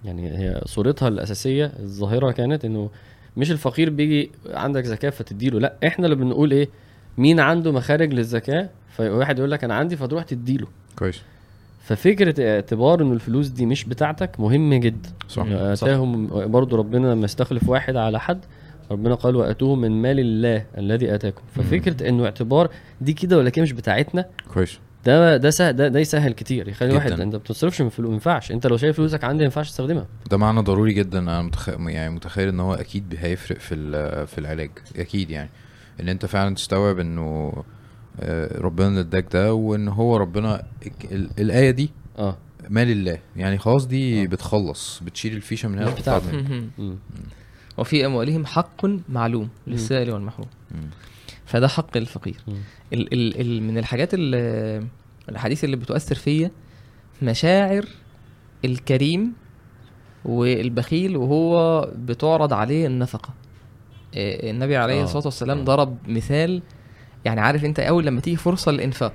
يعني 0.05 0.37
هي 0.37 0.61
صورتها 0.65 1.07
الأساسية 1.07 1.71
الظاهرة 1.79 2.31
كانت 2.31 2.65
إنه 2.65 2.89
مش 3.37 3.51
الفقير 3.51 3.89
بيجي 3.89 4.31
عندك 4.45 4.83
زكاة 4.85 5.09
فتديله 5.09 5.59
لأ 5.59 5.73
إحنا 5.87 6.05
اللي 6.05 6.15
بنقول 6.15 6.51
إيه 6.51 6.69
مين 7.17 7.39
عنده 7.39 7.71
مخارج 7.71 8.13
للزكاة؟ 8.13 8.69
فواحد 8.89 9.37
يقول 9.37 9.51
لك 9.51 9.63
أنا 9.63 9.75
عندي 9.75 9.95
فتروح 9.95 10.23
تديله. 10.23 10.67
كويس. 10.99 11.21
ففكرة 11.83 12.55
اعتبار 12.55 13.01
إن 13.01 13.11
الفلوس 13.11 13.47
دي 13.47 13.65
مش 13.65 13.85
بتاعتك 13.85 14.39
مهم 14.39 14.73
جدا. 14.73 15.09
صح. 15.27 15.45
آتاهم 15.49 16.27
برضو 16.51 16.75
ربنا 16.75 17.07
لما 17.07 17.25
يستخلف 17.25 17.69
واحد 17.69 17.95
على 17.95 18.19
حد 18.19 18.45
ربنا 18.91 19.15
قال 19.15 19.35
واتوه 19.35 19.75
من 19.75 19.91
مال 20.01 20.19
الله 20.19 20.65
الذي 20.77 21.15
آتاكم. 21.15 21.41
ففكرة 21.55 22.09
إنه 22.09 22.25
اعتبار 22.25 22.69
دي 23.01 23.13
كده 23.13 23.37
ولا 23.37 23.49
كده 23.49 23.63
مش 23.63 23.71
بتاعتنا 23.71 24.25
كويس. 24.53 24.79
ده 25.05 25.37
ده 25.37 25.49
سهل 25.49 25.75
ده, 25.75 25.87
ده 25.87 25.99
يسهل 25.99 26.31
كتير. 26.31 26.67
يخلي 26.67 26.89
جداً. 26.89 26.97
واحد 26.97 27.11
أنت 27.11 27.33
ما 27.33 27.39
بتصرفش 27.39 27.81
من 27.81 27.89
فلوس 27.89 28.07
ما 28.07 28.13
ينفعش. 28.13 28.51
أنت 28.51 28.67
لو 28.67 28.77
شايف 28.77 28.97
فلوسك 28.97 29.23
عندي 29.23 29.37
ما 29.37 29.43
ينفعش 29.43 29.69
تستخدمها. 29.69 30.05
ده 30.31 30.37
معنى 30.37 30.59
ضروري 30.59 30.93
جدا. 30.93 31.19
أنا 31.19 31.41
متخ... 31.41 31.69
يعني 31.69 32.13
متخيل 32.13 32.47
إن 32.47 32.59
هو 32.59 32.73
أكيد 32.73 33.15
هيفرق 33.19 33.59
في 33.59 33.75
في 34.25 34.37
العلاج. 34.37 34.71
أكيد 34.95 35.29
يعني. 35.29 35.49
إن 36.01 36.09
أنت 36.09 36.25
فعلا 36.25 36.55
تستوعب 36.55 36.99
إنه 36.99 37.53
ربنا 38.57 38.87
اللي 38.87 38.99
اداك 38.99 39.25
ده 39.33 39.53
وإن 39.53 39.87
هو 39.87 40.17
ربنا 40.17 40.63
ال- 40.85 40.91
ال- 41.11 41.29
الآية 41.39 41.71
دي 41.71 41.89
آه 42.19 42.37
ما 42.69 42.85
لله 42.85 43.19
يعني 43.35 43.57
خلاص 43.57 43.87
دي 43.87 44.23
آه. 44.23 44.25
بتخلص 44.27 44.99
بتشيل 45.03 45.33
الفيشة 45.35 45.69
من 45.69 45.77
هنا 45.79 45.89
بتاعتك. 45.89 46.45
وفي 47.77 48.05
أموالهم 48.05 48.45
حق 48.45 48.85
معلوم 49.09 49.49
للسائل 49.67 50.11
والمحروم. 50.11 50.47
فده 51.45 51.67
حق 51.67 51.97
الفقير. 51.97 52.37
ال 52.93 53.13
ال 53.13 53.41
ال 53.41 53.63
من 53.63 53.77
الحاجات 53.77 54.09
ال- 54.13 54.87
الحديث 55.29 55.63
اللي 55.63 55.75
بتؤثر 55.75 56.15
فيا 56.15 56.51
مشاعر 57.21 57.85
الكريم 58.65 59.33
والبخيل 60.25 61.17
وهو 61.17 61.81
بتعرض 61.97 62.53
عليه 62.53 62.87
النفقة 62.87 63.29
آه، 64.15 64.51
النبي 64.51 64.75
عليه 64.77 65.01
آه، 65.01 65.03
الصلاة 65.03 65.25
والسلام 65.25 65.57
آه. 65.59 65.63
ضرب 65.63 65.97
مثال 66.07 66.61
يعني 67.25 67.41
عارف 67.41 67.65
انت 67.65 67.79
اول 67.79 68.05
لما 68.05 68.21
تيجي 68.21 68.35
فرصة 68.37 68.71
للإنفاق 68.71 69.13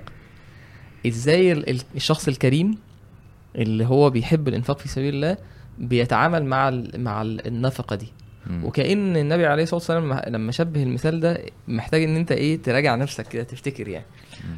إزاي 1.06 1.52
ال- 1.52 1.70
ال- 1.70 1.80
الشخص 1.96 2.28
الكريم 2.28 2.78
اللي 3.56 3.84
هو 3.86 4.10
بيحب 4.10 4.48
الإنفاق 4.48 4.78
في 4.78 4.88
سبيل 4.88 5.14
الله 5.14 5.36
بيتعامل 5.78 6.44
مع 6.44 6.68
ال- 6.68 7.00
مع 7.00 7.22
ال- 7.22 7.46
النفقة 7.46 7.96
دي. 7.96 8.08
وكأن 8.64 9.16
النبي 9.16 9.46
عليه 9.46 9.62
الصلاة 9.62 9.78
والسلام 9.78 10.20
لما- 10.34 10.52
شبه 10.52 10.82
المثال 10.82 11.20
ده 11.20 11.40
محتاج 11.68 12.02
إن 12.02 12.16
أنت 12.16 12.32
إيه 12.32 12.62
تراجع 12.62 12.94
نفسك 12.94 13.28
كده 13.28 13.42
تفتكر 13.42 13.88
يعني. 13.88 14.04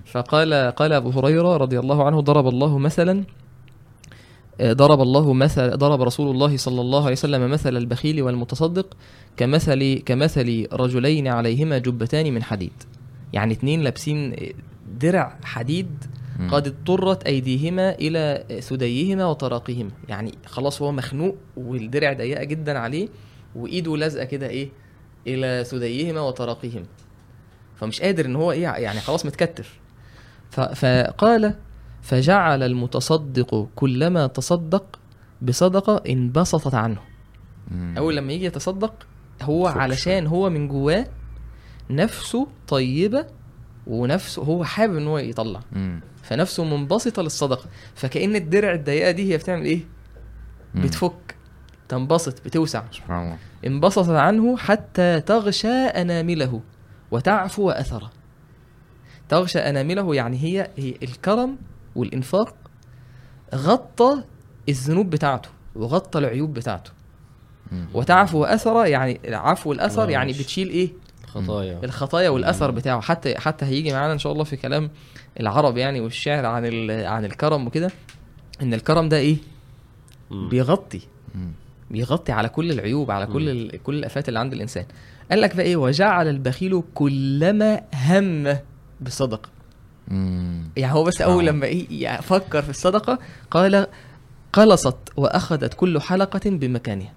فقال 0.07 0.71
قال 0.77 0.93
أبو 0.93 1.11
هريرة 1.11 1.57
رضي 1.57 1.79
الله 1.79 2.05
عنه 2.07 2.21
ضرب 2.21 2.49
الله 2.49 2.79
مثلا 2.79 3.25
آه، 4.61 4.73
ضرب 4.73 5.01
الله 5.01 5.33
مثل 5.33 5.71
ضرب 5.77 6.03
رسول 6.03 6.31
الله 6.31 6.57
صلى 6.57 6.81
الله 6.81 7.03
عليه 7.03 7.13
وسلم 7.13 7.51
مثل 7.51 7.77
البخيل 7.77 8.23
والمتصدق 8.23 8.97
كمثل 9.37 9.99
كمثل 10.07 10.67
رجلين 10.73 11.29
عليهما 11.29 11.79
جبتان 11.79 12.35
من 12.35 12.43
حديد 12.43 12.73
يعني 13.33 13.55
اتنين 13.55 13.81
لابسين 13.81 14.37
درع 14.99 15.39
حديد. 15.45 16.05
قد 16.51 16.67
اضطرت 16.67 17.25
أيديهما 17.27 17.91
إلى 17.95 18.45
ثديهما 18.61 19.27
وتراقيهما 19.27 19.91
يعني 20.09 20.33
خلاص 20.47 20.83
هو 20.83 20.93
مخنوق 20.93 21.37
والدرع 21.57 22.13
ضيقة 22.13 22.45
جدا 22.45 22.79
عليه 22.79 23.09
وإيده 23.55 23.97
لازقة 23.97 24.25
كده 24.25 24.49
إيه؟ 24.49 24.69
إلى 25.27 25.65
ثديهما 25.65 26.21
وتراقيهما 26.21 26.85
فمش 27.77 28.01
قادر 28.01 28.25
إن 28.25 28.37
هو 28.37 28.53
إيه 28.53 28.63
يعني 28.63 29.01
خلاص 29.01 29.27
متكتف. 29.27 29.79
فقال 30.51 31.55
فجعل 32.03 32.63
المتصدق 32.63 33.69
كلما 33.75 34.27
تصدق 34.27 35.01
بصدقة 35.43 36.03
انبسطت 36.09 36.75
عنه. 36.75 37.01
أول 37.99 38.17
لما 38.17 38.33
يجي 38.33 38.45
يتصدق 38.45 38.95
هو 39.43 39.67
علشان 39.67 40.27
هو 40.27 40.51
من 40.51 40.69
جواه 40.69 41.07
نفسه 41.91 42.47
طيبة 42.69 43.27
ونفسه 43.87 44.43
هو 44.43 44.65
حابب 44.65 44.97
إن 44.97 45.07
هو 45.07 45.19
يطلع 45.19 45.61
مم. 45.73 46.01
فنفسه 46.23 46.65
منبسطة 46.65 47.23
للصدقة 47.23 47.65
فكأن 47.95 48.37
الدرع 48.37 48.73
الضيقة 48.73 49.11
دي 49.11 49.33
هي 49.33 49.37
بتعمل 49.37 49.65
إيه 49.65 49.81
مم. 50.75 50.83
بتفك 50.83 51.35
تنبسط 51.89 52.45
بتوسع 52.45 52.83
سبحان 52.93 53.23
الله 53.25 53.39
انبسطت 53.67 54.09
عنه 54.11 54.57
حتى 54.57 55.21
تغشى 55.21 55.69
أنامله 55.69 56.61
وتعفو 57.11 57.71
أثره 57.71 58.11
تغشى 59.29 59.59
أنامله 59.59 60.15
يعني 60.15 60.39
هي 60.39 60.71
هي 60.77 60.95
الكرم 61.03 61.57
والإنفاق 61.97 62.55
غطى 63.55 64.23
الذنوب 64.69 65.11
بتاعته 65.11 65.49
وغطى 65.77 66.19
العيوب 66.19 66.55
بتاعته. 66.55 66.91
وتعفو 67.95 68.45
أثره 68.45 68.87
يعني 68.87 69.21
عفو 69.27 69.73
الأثر 69.73 70.11
يعني. 70.11 70.33
بتشيل 70.33 70.69
إيه 70.69 70.91
خطايا 71.35 71.81
الخطايا 71.85 72.29
والأثر. 72.31 72.71
بتاعه 72.71 73.01
حتى 73.01 73.39
حتى 73.39 73.65
هيجي 73.65 73.93
معانا 73.93 74.13
إن 74.13 74.19
شاء 74.19 74.33
الله 74.33 74.45
في 74.45 74.57
كلام 74.57 74.91
العرب 75.41 75.77
يعني 75.77 76.01
والشعر 76.01 76.47
عن 76.47 76.91
عن 76.91 77.25
الكرم 77.25 77.67
وكده 77.67 77.91
إن 78.63 78.75
الكرم 78.75 79.09
ده 79.09 79.17
إيه 79.17 79.37
مم. 80.31 80.49
بيغطي 80.49 81.01
مم. 81.35 81.53
بيغطي 81.91 82.33
على 82.33 82.49
كل 82.49 82.71
العيوب 82.71 83.11
على 83.11 83.27
كل. 83.27 83.71
كل 83.79 83.95
الآفات 83.95 84.29
اللي 84.29 84.39
عند 84.41 84.53
الإنسان 84.53 84.85
قال 85.31 85.41
لك 85.41 85.57
بقى 85.57 85.67
إيه 85.67 85.77
وجعل 85.77 86.29
البخيل 86.29 86.83
كلما 86.95 87.81
هم 87.95 88.57
بصدقه. 89.01 89.49
يعني 90.77 90.93
هو 90.95 91.05
بس 91.05 91.21
أول. 91.21 91.47
لما 91.47 91.67
إيه 91.67 91.87
يفكر 92.19 92.63
في 92.63 92.71
الصدقة 92.71 93.19
قال 93.51 93.87
قلصت 94.53 94.97
وأخذت 95.17 95.75
كل 95.75 96.01
حلقة 96.01 96.41
بمكانها 96.51 97.13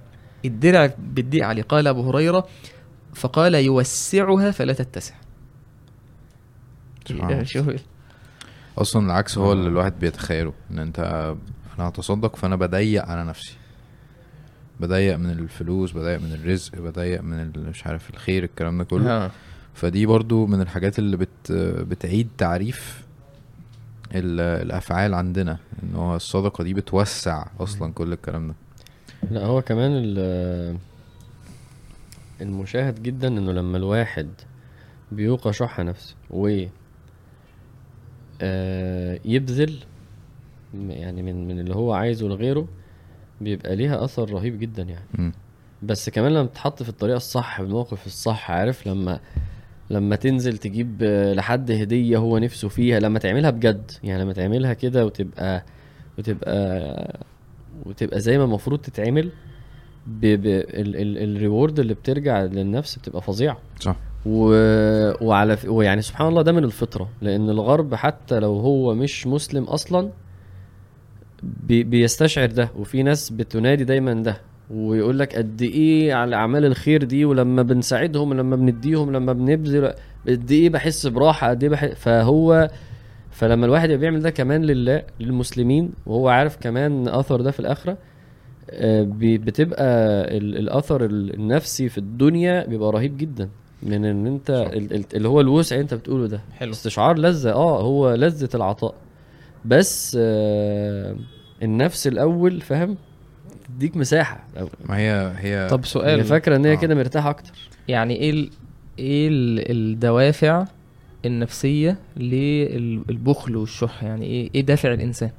الدرع 0.45 0.93
بتضيق 0.99 1.45
عليه 1.45 1.64
قال 1.64 1.88
أبو 1.88 2.09
هريرة 2.09 2.47
فقال 3.16 3.55
يوسعها 3.55 4.51
فلا 4.51 4.74
تتسع. 4.74 5.14
شوف 7.43 7.70
أصلا 8.78 9.05
العكس 9.05 9.38
هو 9.38 9.53
اللي. 9.53 9.68
الواحد 9.68 9.93
بيتخيله 9.99 10.53
إن 10.72 10.80
أنت 10.80 10.99
أنا 11.80 11.88
هتصدق 11.89 12.36
فأنا 12.36 12.55
بضيق 12.55 13.05
على 13.05 13.24
نفسي 13.24 13.53
بضيق 14.80 15.16
من 15.18 15.30
الفلوس 15.30 15.91
بضيق 15.91 16.20
من 16.22 16.34
الرزق 16.34 16.76
بضيق 16.80 17.22
من 17.22 17.34
ال- 17.41 17.70
مش 17.70 17.88
عارف 17.88 18.09
الخير 18.09 18.43
الكلام 18.43 18.78
ده 18.78 18.84
كله. 18.84 19.03
فدي 19.74 20.05
برضو 20.05 20.45
من 20.45 20.61
الحاجات 20.61 20.99
اللي 20.99 21.18
بت 21.18 21.51
بتعيد 21.89 22.28
تعريف 22.38 23.03
ال- 24.16 24.39
الأفعال 24.66 25.14
عندنا 25.14 25.57
إن 25.84 25.95
هو 25.95 26.16
الصدقة 26.16 26.64
دي 26.64 26.74
بتوسع 26.74 27.45
أصلا 27.59 27.93
كل 27.93 28.14
الكلام 28.14 28.47
ده 28.47 28.53
لا 29.32 29.45
هو 29.45 29.61
كمان 29.61 29.91
ال- 29.95 30.78
المشاهد 32.42 33.04
جدا 33.04 33.28
إنه 33.28 33.52
لما 33.52 33.78
الواحد 33.78 34.28
بيوقى 35.12 35.54
شح 35.54 35.80
نفسه 35.80 36.16
و 36.30 36.66
آه، 38.42 39.20
يبذل 39.26 39.74
م- 40.74 40.92
يعني 40.92 41.22
من 41.24 41.48
من 41.48 41.60
اللي 41.60 41.76
هو 41.76 41.94
عايزه 41.94 42.28
لغيره 42.28 42.68
بيبقى 43.42 43.76
ليها 43.76 44.04
أثر 44.04 44.30
رهيب 44.34 44.60
جدا 44.60 44.84
يعني 44.84 45.06
مم. 45.14 45.32
بس 45.84 46.10
كمان 46.10 46.32
لما 46.34 46.46
تتحط 46.48 46.84
في 46.84 46.90
الطريقة 46.90 47.18
الصح 47.18 47.62
بالموقف 47.62 48.06
الصح 48.06 48.52
عارف 48.52 48.88
لما 48.88 49.20
لما 49.90 50.16
تنزل 50.16 50.58
تجيب 50.58 50.98
آه، 51.04 51.34
لحد 51.34 51.72
هدية 51.72 52.18
هو 52.18 52.38
نفسه 52.38 52.68
فيها 52.70 53.00
لما 53.00 53.20
تعملها 53.20 53.50
بجد 53.50 53.92
يعني 54.04 54.24
لما 54.24 54.34
تعملها 54.34 54.74
كده 54.74 55.06
وتبقى 55.06 55.64
وتبقى 56.18 57.20
وتبقى 57.86 58.20
زي 58.20 58.38
ما 58.38 58.44
المفروض 58.44 58.80
تتعمل. 58.80 59.32
الريورد 60.24 61.80
اللي 61.80 61.93
بترجع 61.93 62.41
للنفس 62.43 62.95
بتبقى 62.99 63.22
فظيعة 63.22 63.58
صح 63.80 63.95
و... 64.26 64.45
وعلى. 65.26 65.58
ويعني 65.68 66.01
سبحان 66.01 66.28
الله 66.28 66.41
ده 66.41 66.51
من 66.51 66.64
الفطرة 66.64 67.10
لأن 67.22 67.49
الغرب 67.49 67.95
حتى 67.95 68.39
لو 68.39 68.60
هو 68.60 68.95
مش 68.95 69.28
مسلم 69.28 69.64
أصلا 69.64 70.10
بي... 71.43 71.84
بيستشعر 71.84 72.45
ده 72.51 72.70
وفي 72.80 73.04
ناس 73.04 73.30
بتنادي 73.30 73.84
دايما 73.84 74.14
ده 74.14 74.38
ويقول 74.72 75.20
لك 75.20 75.36
قد 75.36 75.62
إيه 75.62 76.14
على 76.14 76.36
أعمال 76.36 76.66
الخير 76.66 77.04
دي 77.04 77.26
ولما 77.26 77.62
بنساعدهم 77.62 78.32
ولما 78.32 78.56
بنديهم 78.56 79.12
لما 79.12 79.34
بنبذل 79.34 79.93
قد 80.28 80.51
إيه 80.51 80.70
بحس 80.70 81.08
براحة 81.08 81.49
قد 81.49 81.64
إيه 81.64 81.70
بحس 81.70 81.89
فهو 81.93 82.70
فلما 83.32 83.66
الواحد 83.66 83.89
بيعمل 83.91 84.22
ده 84.22 84.30
كمان 84.30 84.62
لله 84.64 85.04
للمسلمين 85.20 85.91
وهو 86.06 86.30
عارف 86.30 86.58
كمان 86.62 87.08
أثر 87.08 87.41
ده 87.41 87.51
في 87.51 87.60
الآخرة 87.60 87.97
بتبقى 89.38 89.86
ال- 90.38 90.57
الأثر 90.57 91.05
ال- 91.05 91.34
النفسي 91.34 91.89
في 91.89 91.97
الدنيا 91.97 92.66
بيبقى 92.68 92.91
رهيب 92.91 93.18
جدا. 93.18 93.49
من 93.84 94.05
إن 94.05 94.28
أنت 94.28 94.49
ال- 94.49 94.93
ال- 94.95 95.05
اللي 95.14 95.28
هو 95.28 95.41
الوسع 95.41 95.80
أنت 95.80 95.93
بتقوله 95.93 96.28
ده. 96.28 96.41
حلو. 96.53 96.72
استشعار 96.72 97.18
لذة 97.18 97.51
آه 97.51 97.82
هو 97.82 98.14
لذة 98.16 98.49
العطاء. 98.55 98.95
بس 99.66 100.18
آه 100.22 101.16
النفس 101.64 102.07
الأول 102.07 102.61
فاهم؟ 102.61 102.97
تديك 103.68 103.97
مساحة. 103.97 104.47
ما 104.86 104.97
هي 104.97 105.34
هي 105.38 105.68
طب 105.72 105.86
سؤال. 105.86 106.24
فاكرة 106.24 106.55
إن 106.55 106.66
هي 106.66 106.72
آه. 106.74 106.76
كده 106.76 106.95
مرتاحة 106.95 107.30
أكتر. 107.30 107.51
يعني 107.88 108.16
إيه 108.16 108.30
ال... 108.32 108.49
إيه 108.99 109.28
ال- 109.28 109.72
الدوافع 109.72 110.66
النفسية 111.26 111.97
للبخل 112.18 113.55
والشح؟ 113.55 114.03
يعني 114.03 114.26
إيه 114.26 114.49
إيه 114.55 114.61
دافع 114.61 114.93
الإنسان؟ 114.93 115.30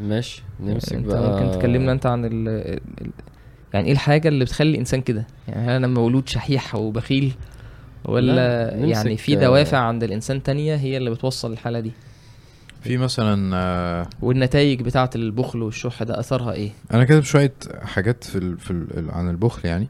ماشي 0.00 0.42
نمسك 0.60 0.92
انت 0.92 1.06
بقى. 1.06 1.42
ممكن 1.42 1.58
تكلمنا 1.58 1.92
انت 1.92 2.06
عن 2.06 2.24
ال... 2.24 2.48
ال... 2.48 3.10
يعني 3.74 3.86
إيه 3.86 3.92
الحاجة 3.92 4.28
اللي 4.28 4.44
بتخلي 4.44 4.70
الإنسان 4.70 5.00
كده؟ 5.00 5.26
يعني 5.48 5.66
هل 5.66 5.70
أنا 5.70 5.86
مولود 5.86 6.28
شحيح 6.28 6.74
وبخيل 6.74 7.32
ولا 8.04 8.74
يعني 8.74 9.16
في 9.16 9.36
دوافع 9.36 9.78
عند 9.78 10.02
الإنسان 10.04 10.42
تانية 10.42 10.76
هي 10.76 10.96
اللي 10.96 11.10
بتوصل 11.10 11.50
للحالة 11.50 11.80
دي؟ 11.80 11.92
في 12.80 12.96
مثلا 12.96 13.56
آه، 13.56 14.06
والنتائج 14.22 14.82
بتاعة 14.82 15.10
البخل 15.16 15.62
والشح 15.62 16.02
ده 16.02 16.20
أثرها 16.20 16.52
إيه؟ 16.52 16.70
أنا 16.94 17.04
كاتب 17.04 17.22
شوية 17.22 17.52
حاجات 17.82 18.24
في 18.24 18.38
ال... 18.38 18.58
في 18.58 18.70
ال... 18.70 19.10
عن 19.10 19.30
البخل 19.30 19.68
يعني. 19.68 19.88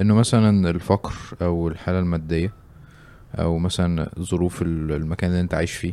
إنه 0.00 0.14
مثلا 0.14 0.70
الفقر 0.70 1.12
أو 1.42 1.68
الحالة 1.68 1.98
المادية 1.98 2.52
أو 3.38 3.58
مثلا 3.58 4.10
ظروف 4.20 4.62
ال- 4.62 4.92
المكان 4.92 5.30
اللي 5.30 5.40
أنت 5.40 5.54
عايش 5.54 5.72
فيه. 5.72 5.92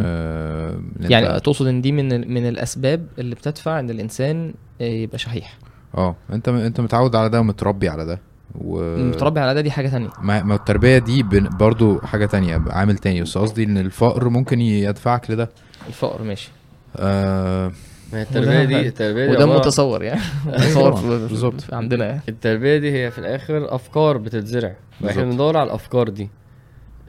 آه 0.00 0.78
يعني 1.00 1.40
تقصد 1.40 1.66
إن 1.66 1.80
دي 1.80 1.92
من 1.92 2.34
من 2.34 2.48
الأسباب 2.48 3.06
اللي 3.18 3.34
بتدفع 3.34 3.80
إن 3.80 3.90
الإنسان 3.90 4.54
آه، 4.80 4.84
يبقى 4.84 5.18
شحيح. 5.18 5.58
آه 5.96 6.16
أنت 6.32 6.48
أنت 6.48 6.80
متعود 6.80 7.16
على 7.16 7.28
ده 7.28 7.40
ومتربي 7.40 7.88
على 7.88 8.06
ده 8.06 8.20
و 8.60 8.96
متربي 9.08 9.40
على 9.40 9.54
ده 9.54 9.60
دي 9.60 9.70
حاجة 9.70 9.88
تانية. 9.88 10.08
ما 10.22 10.42
ما 10.42 10.54
التربية 10.54 10.98
دي 10.98 11.22
بن- 11.22 11.48
برضو 11.56 11.98
حاجة 12.00 12.26
تانية 12.26 12.62
عامل 12.66 12.98
تاني. 12.98 13.22
بس 13.22 13.38
قصدي 13.38 13.64
إن 13.64 13.78
الفقر 13.78 14.28
ممكن 14.28 14.60
يدفعك 14.60 15.30
لده. 15.30 15.48
الفقر 15.88 16.22
ماشي. 16.22 16.50
آه 16.96 17.72
ما 18.12 18.18
هي 18.18 18.22
التربية 18.22 18.64
دي 18.64 18.88
التربية 18.88 19.26
دي 19.26 19.32
وده 19.32 19.46
متصور 19.46 20.02
يعني. 20.02 20.20
متصور 20.46 20.90
بالظبط. 21.18 21.74
عندنا 21.74 22.04
يعني. 22.06 22.20
التربية 22.28 22.78
دي 22.78 22.92
هي 22.92 23.10
في 23.10 23.18
الآخر 23.18 23.74
أفكار 23.74 24.16
بتتزرع. 24.16 24.74
بالظبط. 25.00 25.24
بندور 25.24 25.56
على 25.56 25.66
الأفكار 25.66 26.08
دي. 26.08 26.28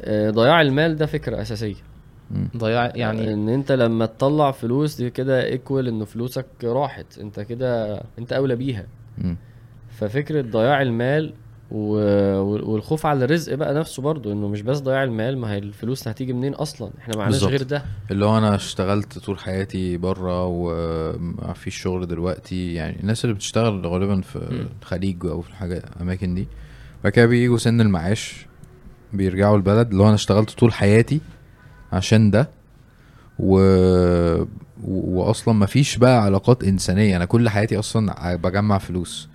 آه، 0.02 0.30
ضياع 0.30 0.62
المال 0.62 0.96
ده 0.96 1.06
فكرة 1.06 1.42
أساسية. 1.42 1.76
ضياع 2.58 2.92
يعني 2.96 3.34
إن 3.34 3.50
أنت 3.50 3.72
لما 3.72 4.06
تطلع 4.06 4.52
فلوس 4.52 4.96
دي 4.96 5.10
كده 5.10 5.44
ايكوال 5.46 5.88
إن 5.88 6.06
فلوسك 6.06 6.46
راحت. 6.64 7.20
أنت 7.20 7.40
كده 7.40 8.02
أنت 8.20 8.34
أولى 8.34 8.56
بيها. 8.56 8.86
مم. 9.18 9.38
ففكرة 9.90 10.42
ضياع 10.42 10.82
المال 10.82 11.34
و... 11.72 11.78
وال- 12.42 12.64
والخوف 12.64 13.06
على 13.06 13.26
الرزق 13.26 13.54
بقى 13.56 13.74
نفسه 13.74 14.02
برضو 14.02 14.32
إنه 14.32 14.48
مش 14.48 14.62
بس 14.62 14.80
ضياع 14.80 15.04
المال 15.04 15.38
ما 15.38 15.52
هي 15.54 15.58
الفلوس 15.58 16.08
هتيجي 16.08 16.34
منين 16.34 16.54
أصلا؟ 16.54 16.90
إحنا 17.00 17.18
معناش 17.18 17.34
بالظبط. 17.34 17.52
غير 17.52 17.64
ده. 17.64 17.84
اللي 18.12 18.26
هو 18.26 18.38
أنا 18.38 18.56
اشتغلت 18.56 19.20
طول 19.20 19.40
حياتي 19.40 19.98
بره 19.98 20.46
وما 20.46 21.54
فيش 21.54 21.76
شغل 21.76 22.08
دلوقتي. 22.08 22.74
يعني 22.74 23.00
الناس 23.00 23.26
اللي 23.26 23.36
بتشتغل 23.36 23.88
غالبا 23.88 24.22
في. 24.22 24.66
الخليج 24.82 25.26
أو 25.26 25.42
في 25.42 25.50
الحاجة 25.50 25.78
الاماكن 25.96 26.36
دي. 26.36 26.48
بعد 27.04 27.12
كده 27.14 27.26
بيجوا 27.26 27.58
سن 27.58 27.82
المعاش 27.82 28.46
بيرجعوا 29.14 29.58
البلد. 29.58 29.92
اللي 29.92 30.04
هو 30.04 30.08
أنا 30.08 30.16
اشتغلت 30.16 30.52
طول 30.52 30.74
حياتي 30.74 31.22
عشان 31.96 32.32
ده. 32.32 32.50
و... 33.40 33.60
واصلا 34.88 35.54
ما 35.54 35.66
فيش 35.66 35.98
بقى 35.98 36.24
علاقات 36.24 36.64
إنسانية. 36.64 37.16
أنا 37.16 37.26
كل 37.26 37.50
حياتي 37.50 37.80
أصلا 37.80 38.36
بجمع 38.36 38.78
فلوس. 38.78 39.30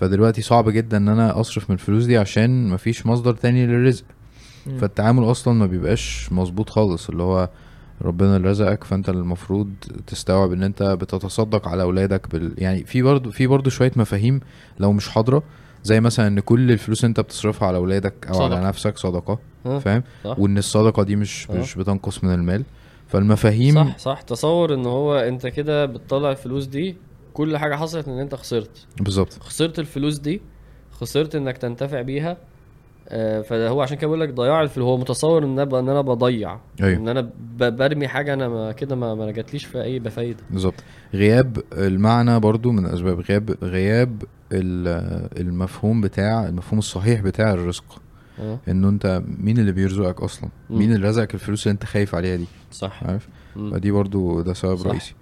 فدلوقتي 0.00 0.42
صعب 0.42 0.68
جدا 0.70 0.96
إن 0.96 1.08
أنا 1.08 1.40
أصرف 1.40 1.70
من 1.70 1.74
الفلوس 1.74 2.04
دي 2.04 2.18
عشان 2.18 2.68
ما 2.68 2.76
فيش 2.76 3.06
مصدر 3.06 3.34
تاني 3.34 3.66
للرزق. 3.66 4.04
فالتعامل 4.80 5.30
أصلا 5.30 5.54
ما 5.54 5.66
بيبقاش 5.66 6.28
مظبوط 6.32 6.70
خالص. 6.70 7.08
اللي 7.08 7.22
هو 7.22 7.48
ربنا 8.02 8.36
اللي 8.36 8.48
رزقك 8.48 8.84
فأنت 8.84 9.08
المفروض 9.08 9.70
تستوعب 10.06 10.52
إن 10.52 10.62
أنت 10.62 10.82
بتتصدق 10.82 11.68
على 11.68 11.82
أولادك 11.82 12.30
بال... 12.30 12.54
يعني 12.58 12.84
في 12.84 13.02
برضو 13.02 13.30
في 13.30 13.46
برضو 13.46 13.70
شوية 13.70 13.92
مفاهيم 13.96 14.40
لو 14.78 14.92
مش 14.92 15.08
حاضرة. 15.08 15.42
زي 15.84 16.00
مثلا 16.00 16.26
إن 16.26 16.40
كل 16.40 16.72
الفلوس 16.72 17.04
أنت 17.04 17.20
بتصرفها 17.20 17.68
على 17.68 17.76
أولادك 17.76 18.26
أو 18.28 18.34
صدقة. 18.34 18.56
على 18.56 18.66
نفسك 18.66 18.98
صدقة؟ 18.98 19.38
فاهم؟ 19.64 20.02
وإن 20.24 20.58
الصدقة 20.58 21.02
دي 21.02 21.16
مش. 21.16 21.50
مش 21.50 21.74
بتنقص 21.74 22.24
من 22.24 22.34
المال. 22.34 22.64
فالمفاهيم 23.06 23.74
صح 23.74 23.98
صح. 23.98 24.22
تصور 24.22 24.74
إن 24.74 24.86
هو 24.86 25.16
أنت 25.16 25.46
كده 25.46 25.86
بتطلع 25.86 26.30
الفلوس 26.30 26.66
دي 26.66 26.96
كل 27.34 27.56
حاجة 27.56 27.76
حصلت 27.76 28.08
إن 28.08 28.18
أنت 28.18 28.34
خسرت. 28.34 28.86
بالظبط. 29.00 29.32
خسرت 29.42 29.78
الفلوس 29.78 30.18
دي 30.18 30.40
خسرت 30.92 31.34
إنك 31.34 31.58
تنتفع 31.58 32.02
بيها. 32.02 32.36
آه، 33.08 33.40
فهو 33.40 33.82
عشان 33.82 33.96
كده 33.96 34.06
بقول 34.06 34.20
لك 34.20 34.34
ضياع 34.34 34.62
الفلوس. 34.62 34.86
هو 34.86 34.96
متصور 34.96 35.44
إن 35.44 35.58
أنا 35.58 35.78
إن 35.80 35.88
أنا 35.88 36.00
بضيع. 36.00 36.58
أيوه. 36.82 36.98
إن 36.98 37.08
أنا 37.08 37.30
برمي 37.58 38.08
حاجة 38.08 38.34
أنا 38.34 38.48
ما 38.48 38.72
كده 38.72 38.96
ما, 38.96 39.14
ما 39.14 39.30
جاتليش 39.30 39.64
في 39.64 39.82
أي 39.82 39.98
بفايدة. 39.98 40.42
بالظبط. 40.50 40.84
غياب 41.14 41.58
المعنى 41.72 42.40
برضو 42.40 42.70
من 42.72 42.86
أسباب. 42.86 43.20
غياب 43.20 43.56
غياب 43.62 44.22
المفهوم 44.52 46.00
بتاع 46.00 46.48
المفهوم 46.48 46.78
الصحيح 46.78 47.20
بتاع 47.20 47.52
الرزق. 47.52 47.84
آه. 48.40 48.58
إنه 48.68 48.88
أنت 48.88 49.22
مين 49.38 49.58
اللي 49.58 49.72
بيرزقك 49.72 50.20
أصلا. 50.20 50.50
مين 50.70 50.92
اللي 50.92 51.08
رزقك 51.08 51.34
الفلوس 51.34 51.66
اللي 51.66 51.72
أنت 51.72 51.84
خايف 51.84 52.14
عليها 52.14 52.36
دي؟ 52.36 52.46
صح. 52.72 53.04
عارف. 53.04 53.28
فدي 53.54 53.90
برضو 53.90 54.40
ده 54.40 54.52
سبب. 54.52 54.82
رئيسي. 54.86 55.14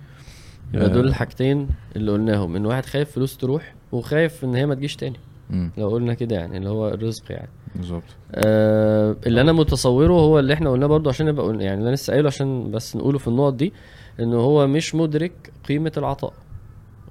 يبقى 0.75 0.91
دول 0.91 1.05
آه، 1.05 1.09
الحاجتين 1.09 1.69
اللي 1.97 2.13
قلناهم 2.13 2.57
إن 2.57 2.67
واحد 2.67 2.87
خايف 2.87 3.11
فلوس 3.11 3.37
تروح 3.37 3.75
وخايف 3.93 4.45
إن 4.45 4.55
هي 4.55 4.67
ما 4.67 4.75
تجيش 4.75 4.97
تاني. 4.97 5.17
مم، 5.51 5.71
لو 5.79 5.89
قلنا 5.89 6.15
كده 6.15 6.37
يعني 6.37 6.57
اللي 6.59 6.69
هو 6.69 6.89
الرزق 6.89 7.25
يعني. 7.33 7.49
بالظبط. 7.77 8.03
آه 8.35 9.17
اللي 9.27 9.41
أنا 9.41 9.53
متصوره 9.53 10.13
هو 10.13 10.39
اللي 10.39 10.55
إحنا 10.55 10.71
قلناه 10.71 10.87
برضو 10.87 11.09
عشان 11.11 11.27
نبقى 11.27 11.47
قلنا 11.47 11.65
يعني 11.65 11.79
اللي 11.79 11.89
أنا 11.89 11.95
لسه 11.95 12.13
قايله 12.13 12.27
عشان 12.27 12.71
بس 12.71 12.97
نقوله 12.97 13.19
في 13.19 13.29
النقط 13.29 13.55
دي 13.55 13.73
ان 14.21 14.35
هو 14.35 14.67
مش 14.67 14.95
مدرك 14.95 15.53
قيمة 15.69 15.93
العطاء. 15.97 16.33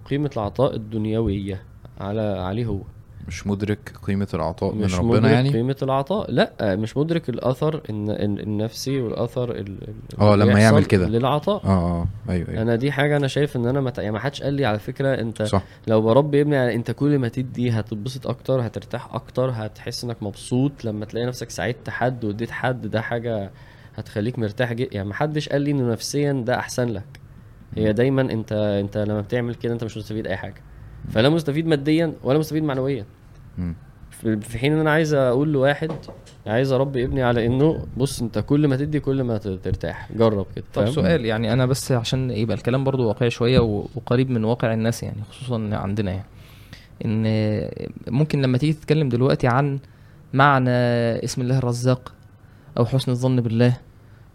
قيمة 0.09 0.29
العطاء 0.37 0.75
الدنيوية. 0.75 1.61
على 1.99 2.21
عليه 2.21 2.65
هو. 2.65 2.79
مش 3.27 3.47
مدرك 3.47 3.93
قيمة 4.03 4.27
العطاء 4.33 4.73
من 4.75 4.81
مش 4.83 4.95
ربنا 4.95 5.09
مدرك 5.11 5.31
يعني؟ 5.31 5.49
قيمة 5.49 5.75
العطاء؟ 5.81 6.31
لا 6.31 6.51
مش 6.75 6.97
مدرك 6.97 7.29
الن- 7.89 8.39
النفسي 8.39 8.99
ال- 9.51 9.77
آه، 10.19 10.35
لما 10.35 10.59
يعمل 10.59 10.85
كده. 10.85 11.07
للعطاء. 11.07 11.65
آه 11.65 11.67
آه 11.69 12.07
أيوه 12.31 12.49
أيوه. 12.49 12.61
أنا 12.61 12.75
دي 12.75 12.91
حاجة 12.91 13.17
أنا 13.17 13.27
شايف 13.27 13.55
إن 13.55 13.65
أنا 13.67 13.81
مت... 13.81 13.97
يعني 13.97 14.11
ما 14.11 14.19
حدش 14.19 14.41
قال 14.43 14.53
لي 14.53 14.65
على 14.65 14.79
فكرة 14.79 15.21
أنت 15.21 15.43
صح. 15.43 15.61
لو 15.87 16.01
بربي 16.01 16.41
ابني 16.41 16.55
يعني 16.55 16.75
أنت 16.75 16.91
كل 16.91 17.19
ما 17.19 17.27
تدي 17.27 17.69
هتتبسط 17.71 18.27
أكتر 18.27 18.67
هترتاح 18.67 19.13
أكتر 19.15 19.49
هتحس 19.53 20.03
إنك 20.03 20.23
مبسوط. 20.23 20.85
لما 20.85 21.05
تلاقي 21.05 21.25
نفسك 21.27 21.49
ساعدت 21.49 21.89
حد 21.89 22.25
واديت 22.25 22.51
حد 22.51 22.87
ده 22.87 23.01
حاجة 23.01 23.51
هتخليك 23.95 24.39
مرتاح 24.39 24.73
جدا 24.73 24.89
يعني 24.95 25.09
محدش 25.09 25.49
قال 25.49 25.61
لي 25.61 25.71
إنه 25.71 25.91
نفسيا 25.91 26.33
ده 26.47 26.59
أحسن 26.59 26.87
لك. 26.89 27.19
هي 27.75 27.93
دايما 27.93 28.21
أنت 28.21 28.51
أنت 28.53 28.97
لما 28.97 29.21
بتعمل 29.21 29.55
كده 29.55 29.73
أنت 29.73 29.83
مش 29.83 29.97
مستفيد 29.97 30.27
أي 30.27 30.37
حاجة. 30.37 30.61
فلا 31.09 31.29
مستفيد 31.29 31.67
ماديا 31.67 32.13
ولا 32.23 32.39
مستفيد 32.39 32.63
معنويا. 32.63 33.05
في 34.11 34.39
في 34.41 34.57
حين 34.59 34.73
إن 34.73 34.79
أنا 34.79 34.91
عايز 34.91 35.13
أقول 35.13 35.53
لواحد 35.53 35.91
عايز 36.47 36.71
أربي 36.71 37.03
ابني 37.03 37.23
على 37.23 37.45
إنه 37.45 37.85
بص 37.97 38.21
أنت 38.21 38.39
كل 38.39 38.67
ما 38.67 38.75
تدي 38.75 38.99
كل 38.99 39.23
ما 39.23 39.37
ترتاح. 39.37 40.09
جرب 40.15 40.45
كده 40.55 40.65
طب؟ 40.73 40.89
سؤال 40.89 41.25
يعني 41.25 41.53
أنا 41.53 41.65
بس 41.65 41.91
عشان 41.91 42.31
يبقى 42.31 42.57
الكلام 42.57 42.83
برضو 42.83 43.07
واقعي 43.07 43.29
شوية 43.29 43.59
وقريب 43.59 44.29
من 44.29 44.43
واقع 44.43 44.73
الناس 44.73 45.03
يعني 45.03 45.23
خصوصا 45.29 45.69
عندنا 45.73 46.11
يعني. 46.11 46.25
إن 47.05 47.23
ممكن 48.07 48.41
لما 48.41 48.57
تيجي 48.57 48.73
تتكلم 48.73 49.09
دلوقتي 49.09 49.47
عن 49.47 49.79
معنى 50.33 50.69
اسم 51.23 51.41
الله 51.41 51.57
الرزاق 51.57 52.13
أو 52.77 52.85
حسن 52.85 53.11
الظن 53.11 53.41
بالله 53.41 53.77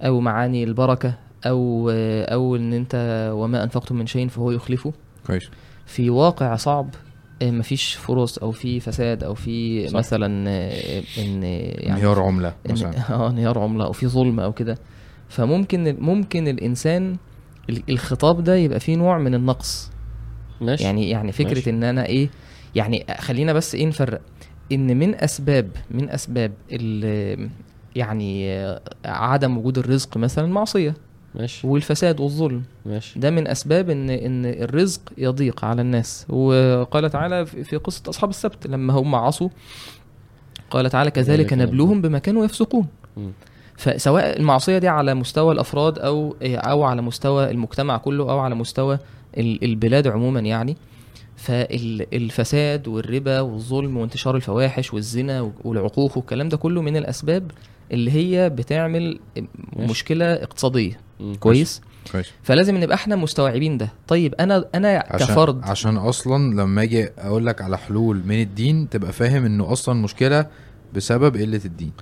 أو 0.03 0.21
معاني 0.21 0.65
البركة 0.65 1.15
أو 1.47 1.91
أو 2.29 2.57
إن 2.57 2.73
أنت 2.73 3.31
وما 3.35 3.63
أنفقتم 3.65 3.97
من 3.97 4.07
شيء 4.07 4.29
فهو 4.29 4.51
يخلفه. 4.51 4.93
كويس. 5.27 5.51
في 5.87 6.11
واقع 6.11 6.57
صعب 6.57 6.89
آه، 7.43 7.51
مفيش 7.51 7.95
فرص 7.95 8.39
أو 8.39 8.51
في 8.51 8.81
فساد 8.81 9.25
أو 9.25 9.35
في 9.35 9.89
صح. 9.89 9.95
مثلا 9.99 10.45
آه، 10.51 11.03
إن 11.19 11.43
يعني 11.43 11.93
انهيار 11.93 12.23
عملة 12.23 12.51
إن- 12.69 12.73
مثلا. 12.73 13.11
آه 13.15 13.31
انهيار 13.31 13.59
عملة 13.59 13.85
أو 13.85 13.93
في 13.93 14.07
ظلم 14.07 14.41
أو 14.41 14.53
كده. 14.53 14.79
فممكن 15.29 15.97
ممكن 16.01 16.49
الإنسان 16.49 17.17
ال- 17.71 17.83
الخطاب 17.91 18.45
ده 18.45 18.55
يبقى 18.57 18.81
فيه 18.81 18.97
نوع 18.97 19.19
من 19.19 19.35
النقص. 19.35 19.91
ماشي. 20.61 20.85
يعني 20.85 21.11
يعني 21.11 21.33
فكرة 21.33 21.55
ماشي. 21.55 21.71
إن 21.71 21.85
أنا 21.85 22.07
إيه 22.07 22.29
يعني 22.75 23.07
خلينا 23.19 23.53
بس 23.53 23.75
إيه 23.75 23.87
نفرق. 23.87 24.21
إن 24.73 24.97
من 24.99 25.15
أسباب 25.15 25.69
من 25.91 26.11
أسباب 26.11 26.53
يعني 27.97 28.53
آه، 28.53 28.81
عدم 29.05 29.59
وجود 29.59 29.79
الرزق 29.79 30.17
مثلا 30.17 30.47
معصية. 30.47 30.95
ماشي. 31.35 31.67
والفساد 31.67 32.21
والظلم. 32.21 32.63
ماشي. 32.87 33.19
ده 33.21 33.31
من 33.31 33.49
أسباب 33.49 33.91
إن 33.91 34.11
إن 34.11 34.47
الرزق 34.47 35.01
يضيق 35.19 35.65
على 35.65 35.83
الناس. 35.83 36.27
وقال 36.29 37.11
تعالى 37.11 37.47
في 37.47 37.77
قصة 37.77 38.03
أصحاب 38.09 38.31
السبت 38.31 38.67
لما 38.67 38.93
هم 38.95 39.15
عصوا 39.15 39.49
قال 40.71 40.91
تعالى 40.91 41.11
كذلك 41.11 41.53
نبلوهم 41.53 42.01
بما 42.03 42.19
كانوا 42.19 42.45
يفسقون. 42.45 42.87
فسواء 43.77 44.39
المعصية 44.39 44.79
دي 44.79 44.89
على 44.89 45.15
مستوى 45.15 45.55
الأفراد 45.55 45.99
أو 45.99 46.37
أو 46.43 46.83
على 46.83 47.03
مستوى 47.03 47.51
المجتمع 47.51 47.97
كله 47.97 48.31
أو 48.31 48.39
على 48.39 48.55
مستوى 48.55 48.99
ال- 49.39 49.65
البلاد 49.65 50.07
عموما 50.07 50.41
يعني 50.41 50.77
فالفساد 51.37 52.89
والربا 52.89 53.41
والظلم 53.41 53.97
وانتشار 53.97 54.37
الفواحش 54.37 54.95
والزنا 54.95 55.53
والعقوق 55.65 56.17
والكلام 56.17 56.49
ده 56.49 56.57
كله 56.57 56.83
من 56.83 56.97
الأسباب 56.97 57.51
اللي 57.93 58.11
هي 58.11 58.51
بتعمل 58.51 59.19
مشكلة 59.77 60.25
اقتصادية. 60.33 61.01
كويس؟ 61.41 61.81
كويس. 62.13 62.27
فلازم 62.43 62.77
نبقى 62.77 62.95
إحنا 62.95 63.17
مستوعبين 63.17 63.79
ده. 63.79 63.93
طيب 64.09 64.35
أنا 64.41 64.65
أنا 64.75 65.05
عشان 65.09 65.27
كفرد 65.27 65.61
عشان 65.65 65.97
أصلا 65.97 66.55
لما 66.55 66.83
أجي 66.83 67.09
أقول 67.19 67.47
لك 67.47 67.63
على 67.63 67.79
حلول 67.79 68.23
من 68.27 68.41
الدين 68.41 68.89
تبقى 68.89 69.13
فاهم 69.13 69.45
إنه 69.45 69.73
أصلا 69.73 70.03
مشكلة 70.03 70.47
بسبب 70.95 71.37
قلة 71.37 71.61
الدين. 71.65 71.93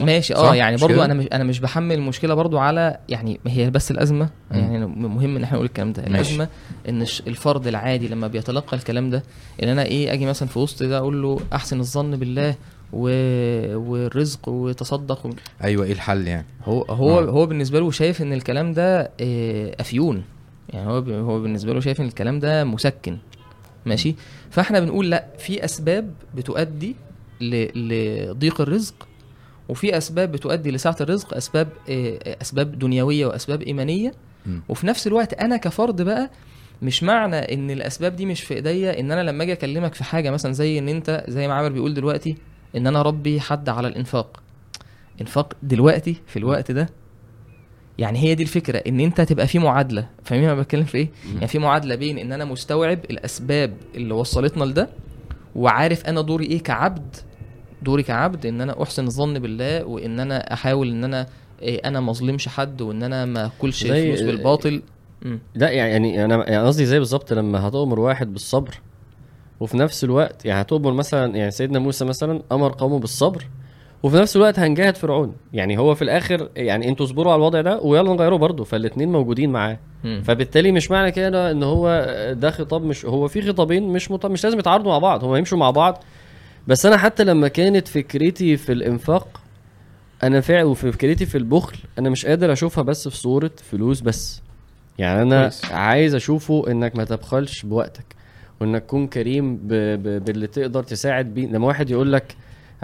ماشي؟ 0.00 0.34
آه 0.34 0.54
يعني 0.54 0.76
برضو؟ 0.76 1.02
أنا 1.02 1.14
مش 1.14 1.26
أنا 1.32 1.44
مش 1.44 1.60
بحمل 1.60 1.94
المشكلة 1.94 2.34
برضو 2.34 2.58
على 2.58 2.98
يعني 3.08 3.40
هي 3.46 3.70
بس 3.70 3.90
الأزمة. 3.90 4.28
يعني 4.50 4.86
مهم 4.86 5.36
إن 5.36 5.42
إحنا 5.42 5.54
نقول 5.54 5.66
الكلام 5.66 5.92
ده. 5.92 6.02
ماشي. 6.02 6.14
الأزمة 6.14 6.48
إن 6.88 7.02
الفرد 7.02 7.66
العادي 7.66 8.08
لما 8.08 8.26
بيتلقى 8.26 8.76
الكلام 8.76 9.10
ده 9.10 9.22
إن 9.62 9.68
أنا 9.68 9.82
إيه 9.84 10.12
أجي 10.12 10.26
مثلا 10.26 10.48
في 10.48 10.58
وسط 10.58 10.82
ده 10.82 10.98
أقول 10.98 11.22
له 11.22 11.40
أحسن 11.52 11.80
الظن 11.80 12.16
بالله 12.16 12.54
و... 12.92 13.08
والرزق 13.76 14.48
وتصدق 14.48 15.26
و... 15.26 15.30
أيوه 15.64 15.84
إيه 15.84 15.92
الحل 15.92 16.28
يعني؟ 16.28 16.46
هو 16.64 16.82
هو 16.82 17.18
آه. 17.18 17.24
هو 17.24 17.46
بالنسبة 17.46 17.80
له 17.80 17.90
شايف 17.90 18.22
إن 18.22 18.32
الكلام 18.32 18.72
ده 18.72 19.10
آه، 19.20 19.76
أفيون. 19.80 20.22
يعني 20.68 20.90
هو 20.90 21.00
ب- 21.00 21.08
هو 21.10 21.40
بالنسبة 21.40 21.72
له 21.74 21.80
شايف 21.80 22.00
إن 22.00 22.06
الكلام 22.06 22.38
ده 22.40 22.64
مسكن. 22.64 23.18
ماشي؟ 23.86 24.14
فإحنا 24.50 24.80
بنقول 24.80 25.10
لأ 25.10 25.26
في 25.38 25.64
أسباب 25.64 26.14
بتؤدي 26.34 26.96
ل- 27.40 27.88
لضيق 28.30 28.60
الرزق 28.60 28.94
وفي 29.68 29.96
أسباب 29.98 30.32
بتؤدي 30.32 30.70
لسعة 30.70 30.96
الرزق 31.00 31.34
أسباب 31.36 31.68
آه، 31.90 32.36
أسباب 32.42 32.78
دنيوية 32.78 33.26
وأسباب 33.26 33.62
إيمانية. 33.62 34.12
مم. 34.46 34.62
وفي 34.68 34.86
نفس 34.86 35.06
الوقت 35.06 35.34
أنا 35.34 35.56
كفرد 35.56 36.02
بقى 36.02 36.30
مش 36.82 37.02
معنى 37.02 37.36
إن 37.36 37.70
الأسباب 37.70 38.16
دي 38.16 38.26
مش 38.26 38.40
في 38.42 38.54
إيديا 38.54 39.00
إن 39.00 39.12
أنا 39.12 39.30
لما 39.30 39.42
أجي 39.44 39.52
أكلمك 39.52 39.94
في 39.94 40.04
حاجة 40.04 40.30
مثلا 40.30 40.52
زي 40.52 40.78
إن 40.78 40.88
أنت 40.88 41.24
زي 41.28 41.48
ما 41.48 41.54
عامر 41.54 41.68
بيقول 41.68 41.94
دلوقتي 41.94 42.36
إن 42.76 42.86
أنا 42.86 43.02
ربي 43.02 43.40
حد 43.40 43.68
على 43.68 43.88
الإنفاق. 43.88 44.42
إنفاق 45.20 45.52
دلوقتي 45.62 46.16
في 46.26 46.38
الوقت 46.38 46.70
ده 46.70 46.88
يعني 47.98 48.18
هي 48.18 48.34
دي 48.34 48.42
الفكرة 48.42 48.78
إن 48.78 49.00
أنت 49.00 49.20
تبقى 49.20 49.46
في 49.46 49.58
معادلة. 49.58 50.08
فاهمين 50.24 50.48
أنا 50.48 50.60
بتكلم 50.60 50.84
في 50.84 50.98
إيه؟ 50.98 51.08
يعني 51.34 51.46
في 51.46 51.58
معادلة 51.58 51.94
بين 51.94 52.18
إن 52.18 52.32
أنا 52.32 52.44
مستوعب 52.44 52.98
الأسباب 53.10 53.74
اللي 53.94 54.14
وصلتنا 54.14 54.64
لده 54.64 54.88
وعارف 55.56 56.06
أنا 56.06 56.20
دوري 56.20 56.44
إيه 56.46 56.62
كعبد. 56.62 57.16
دوري 57.82 58.02
كعبد 58.02 58.46
إن 58.46 58.60
أنا 58.60 58.82
أحسن 58.82 59.06
الظن 59.06 59.38
بالله 59.38 59.84
وإن 59.84 60.20
أنا 60.20 60.52
أحاول 60.52 60.90
إن 60.90 61.04
أنا 61.04 61.26
إيه 61.62 61.80
أنا 61.84 62.00
ما 62.00 62.10
أظلمش 62.10 62.48
حد 62.48 62.80
وإن 62.80 63.02
أنا 63.02 63.24
ما 63.24 63.46
أكلش 63.46 63.86
فلوس 63.86 64.20
بالباطل. 64.20 64.82
لا 65.54 65.70
يعني 65.70 66.24
أنا 66.24 66.50
يعني 66.50 66.66
قصدي 66.66 66.86
زي 66.86 66.98
بالظبط 66.98 67.32
لما 67.32 67.68
هتؤمر 67.68 68.00
واحد 68.00 68.32
بالصبر 68.32 68.74
وفي 69.60 69.76
نفس 69.76 70.04
الوقت 70.04 70.44
يعني 70.44 70.60
هتؤمر 70.60 70.92
مثلا 70.92 71.36
يعني 71.36 71.50
سيدنا 71.50 71.78
موسى 71.78 72.04
مثلا 72.04 72.42
أمر 72.52 72.72
قومه 72.72 72.98
بالصبر 72.98 73.44
وفي 74.02 74.16
نفس 74.16 74.36
الوقت 74.36 74.58
هنجاهد 74.58 74.96
فرعون. 74.96 75.34
يعني 75.52 75.78
هو 75.78 75.94
في 75.94 76.02
الآخر 76.02 76.48
يعني 76.56 76.88
أنتوا 76.88 77.06
اصبروا 77.06 77.32
على 77.32 77.38
الوضع 77.38 77.60
ده 77.60 77.80
ويلا 77.80 78.12
نغيره 78.14 78.36
برضه 78.36 78.64
فالاثنين 78.64 79.12
موجودين 79.12 79.50
معاه. 79.52 79.78
فبالتالي 80.22 80.72
مش 80.72 80.90
معنى 80.90 81.12
كده 81.12 81.50
إن 81.50 81.62
هو 81.62 82.06
ده 82.32 82.50
خطاب 82.50 82.82
مش 82.82 83.04
هو 83.06 83.28
في 83.28 83.42
خطابين 83.42 83.88
مش 83.88 84.10
مط... 84.10 84.26
مش 84.26 84.44
لازم 84.44 84.58
يتعارضوا 84.58 84.92
مع 84.92 84.98
بعض 84.98 85.24
هما 85.24 85.38
يمشوا 85.38 85.58
مع 85.58 85.70
بعض. 85.70 86.04
بس 86.68 86.86
أنا 86.86 86.96
حتى 86.96 87.24
لما 87.24 87.48
كانت 87.48 87.88
فكرتي 87.88 88.56
في 88.56 88.72
الإنفاق 88.72 89.40
أنا 90.22 90.40
فعلا 90.40 90.64
وفي 90.64 90.92
فكرتي 90.92 91.26
في 91.26 91.38
البخل 91.38 91.78
أنا 91.98 92.10
مش 92.10 92.26
قادر 92.26 92.52
أشوفها 92.52 92.84
بس 92.84 93.08
في 93.08 93.16
صورة 93.16 93.50
فلوس 93.70 94.00
بس. 94.00 94.42
يعني 94.98 95.22
أنا 95.22 95.40
كويس. 95.40 95.64
عايز 95.64 96.14
أشوفه 96.14 96.64
إنك 96.70 96.96
ما 96.96 97.04
تبخلش 97.04 97.62
بوقتك. 97.62 98.17
وانك 98.60 98.82
تكون 98.82 99.06
كريم 99.06 99.56
ب... 99.56 99.68
ب... 99.72 100.24
باللي 100.24 100.46
تقدر 100.46 100.82
تساعد 100.82 101.34
بيه. 101.34 101.46
لما 101.46 101.66
واحد 101.66 101.90
يقول 101.90 102.12
لك 102.12 102.36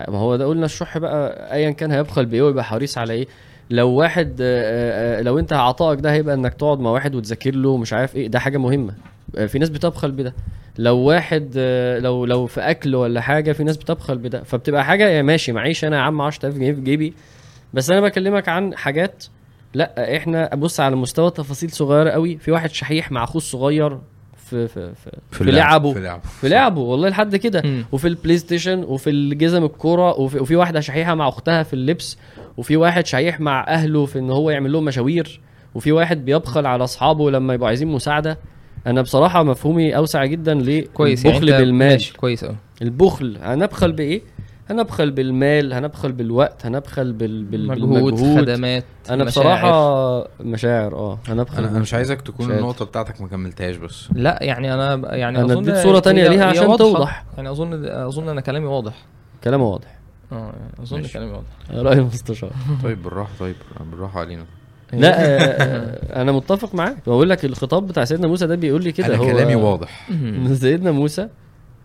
ما 0.09 0.19
هو 0.19 0.37
ده 0.37 0.47
قلنا 0.47 0.65
الشح 0.67 0.99
بقى 0.99 1.53
ايا 1.55 1.71
كان 1.71 1.91
هيبخل 1.91 2.27
بإيه 2.27 2.43
ويبقى 2.43 2.65
حريص 2.65 2.99
على 2.99 3.13
إيه. 3.13 3.27
لو 3.71 3.91
واحد 3.91 4.29
لو 5.25 5.39
أنت 5.39 5.53
عطائك 5.53 6.01
ده 6.01 6.13
هيبقى 6.13 6.35
إنك 6.35 6.55
تقعد 6.55 6.81
مع 6.81 6.91
واحد 6.91 7.15
وتذاكر 7.15 7.55
له 7.55 7.77
مش 7.77 7.93
عارف 7.93 8.17
إيه. 8.17 8.29
ده 8.29 8.39
حاجة 8.39 8.59
مهمة. 8.59 8.95
في 9.47 9.59
ناس 9.59 9.69
بتبخل 9.69 10.11
بده. 10.13 10.35
لو 10.79 10.97
واحد 10.99 11.51
لو 12.03 12.25
لو 12.25 12.47
في 12.47 12.61
أكل 12.61 12.95
ولا 12.95 13.21
حاجة 13.21 13.53
في 13.53 13.65
ناس 13.65 13.77
بتبخل 13.77 14.19
بده. 14.19 14.43
فبتبقى 14.43 14.85
حاجة 14.85 15.09
يا 15.09 15.23
ماشي 15.23 15.53
معيش 15.53 15.85
أنا 15.85 15.97
يا 15.97 16.03
عم 16.03 16.21
10000 16.21 16.55
جنيه 16.55 16.73
في 16.73 16.81
جيبي. 16.81 17.15
بس 17.75 17.91
أنا 17.91 18.01
بكلمك 18.01 18.49
عن 18.49 18.77
حاجات 18.77 19.25
لأ 19.75 20.17
إحنا 20.17 20.55
بص 20.55 20.81
على 20.81 20.97
مستوى 20.97 21.31
تفاصيل 21.31 21.71
صغيرة 21.71 22.11
قوي. 22.11 22.37
في 22.39 22.51
واحد 22.53 22.71
شحيح 22.71 23.13
مع 23.13 23.25
أخوه 23.25 23.37
الصغير 23.37 23.99
في 24.55 24.69
في 24.69 24.95
في, 24.95 25.11
في, 25.31 25.45
في 25.45 25.51
لعبه. 25.51 25.93
في 25.93 26.01
لعبه 26.01 26.23
في 26.41 26.49
لعبه 26.49 26.81
والله 26.81 27.09
لحد 27.09 27.37
كده. 27.37 27.63
مم. 27.65 27.85
وفي 27.93 28.09
البلاي 28.09 28.39
ستيشن 28.39 28.79
وفي 28.85 29.11
الجزم 29.11 29.65
الكوره 29.65 30.21
وفي, 30.21 30.39
وفي 30.39 30.57
واحدة 30.57 30.81
شحيحه 30.81 31.15
مع 31.15 31.29
اختها 31.29 31.63
في 31.63 31.75
اللبس 31.75 32.19
وفي 32.57 32.77
واحد 32.77 33.07
شحيح 33.07 33.41
مع 33.41 33.65
اهله 33.69 34.07
في 34.07 34.19
ان 34.19 34.31
هو 34.31 34.51
يعمل 34.51 34.73
لهم 34.73 34.85
مشاوير 34.85 35.41
وفي 35.75 35.93
واحد 35.93 36.25
بيبخل 36.25 36.67
على 36.67 36.85
اصحابه 36.85 37.31
لما 37.31 37.55
يبقوا 37.55 37.69
عايزين 37.69 37.89
مساعده. 37.89 38.39
أنا 38.87 39.03
بصراحه 39.03 39.43
مفهومي 39.43 39.97
اوسع 39.97 40.25
جدا 40.25 40.55
ليه 40.55 40.87
كويس 40.95 41.27
البخل 41.27 41.49
يعني 41.49 41.65
بالمال 41.65 42.13
كويس 42.17 42.45
قوي 42.45 42.57
البخل 42.83 43.39
هنبخل 43.43 43.93
بإيه؟ 43.93 44.23
هنبخل 44.71 45.11
بالمال 45.11 45.73
هنبخل 45.73 46.13
بالوقت 46.13 46.67
هنبخل 46.67 47.13
بال... 47.13 47.45
بال... 47.45 47.67
مجهود 47.69 47.91
بالمجهود. 48.15 48.41
خدمات 48.41 48.85
أنا 49.11 49.25
مشاعر. 49.25 49.27
بصراحة 49.27 50.29
مشاعر 50.41 50.95
آه 50.95 51.19
هنبخل 51.29 51.59
أنا 51.59 51.69
أنا 51.71 51.79
مش 51.79 51.95
عايزك 51.95 52.21
تكون 52.21 52.47
مش 52.47 52.53
قادر. 52.53 52.65
النقطة 52.65 52.85
بتاعتك 52.85 53.21
ما 53.21 53.29
كملتهاش 53.29 53.77
بس. 53.77 54.09
لا 54.15 54.39
يعني 54.43 54.75
أنا 54.75 55.15
يعني 55.15 55.39
أنا 55.39 55.53
أظن 55.53 55.59
اديت 55.71 55.77
صورة 55.83 55.99
تانية 55.99 56.29
ليها 56.29 56.45
عشان 56.45 56.67
واضحة. 56.67 56.77
توضح. 56.93 57.25
يعني 57.37 57.51
أظن 57.51 57.85
أظن 57.85 58.29
ان 58.29 58.41
كلامي 58.41 58.67
واضح. 58.67 58.95
كلام 59.45 59.63
واضح. 59.63 59.99
آه 60.33 60.37
يعني 60.37 60.83
أظن 60.83 61.01
ماشي. 61.01 61.13
كلامي 61.13 61.31
واضح. 61.33 61.47
راي 61.87 61.99
المستشار 61.99 62.53
طيب 62.85 63.03
بالراحة 63.03 63.31
طيب 63.41 63.57
بالراحة 63.91 64.21
علينا. 64.21 64.45
لا 64.93 65.21
آه، 65.21 65.39
آه، 65.39 66.21
أنا 66.23 66.33
متفق 66.33 66.75
معاك. 66.75 66.97
بقول 67.07 67.31
لك 67.31 67.45
الخطاب 67.45 67.87
بتاع 67.87 68.05
سيدنا 68.05 68.27
موسى 68.27 68.47
ده 68.47 68.55
بيقول 68.55 68.85
لي 68.85 68.93
كده. 68.93 69.07
أنا 69.07 69.17
هو 69.17 69.27
كلامي 69.27 69.55
واضح. 69.55 70.09
سيدنا 70.61 70.91
موسى 70.93 71.29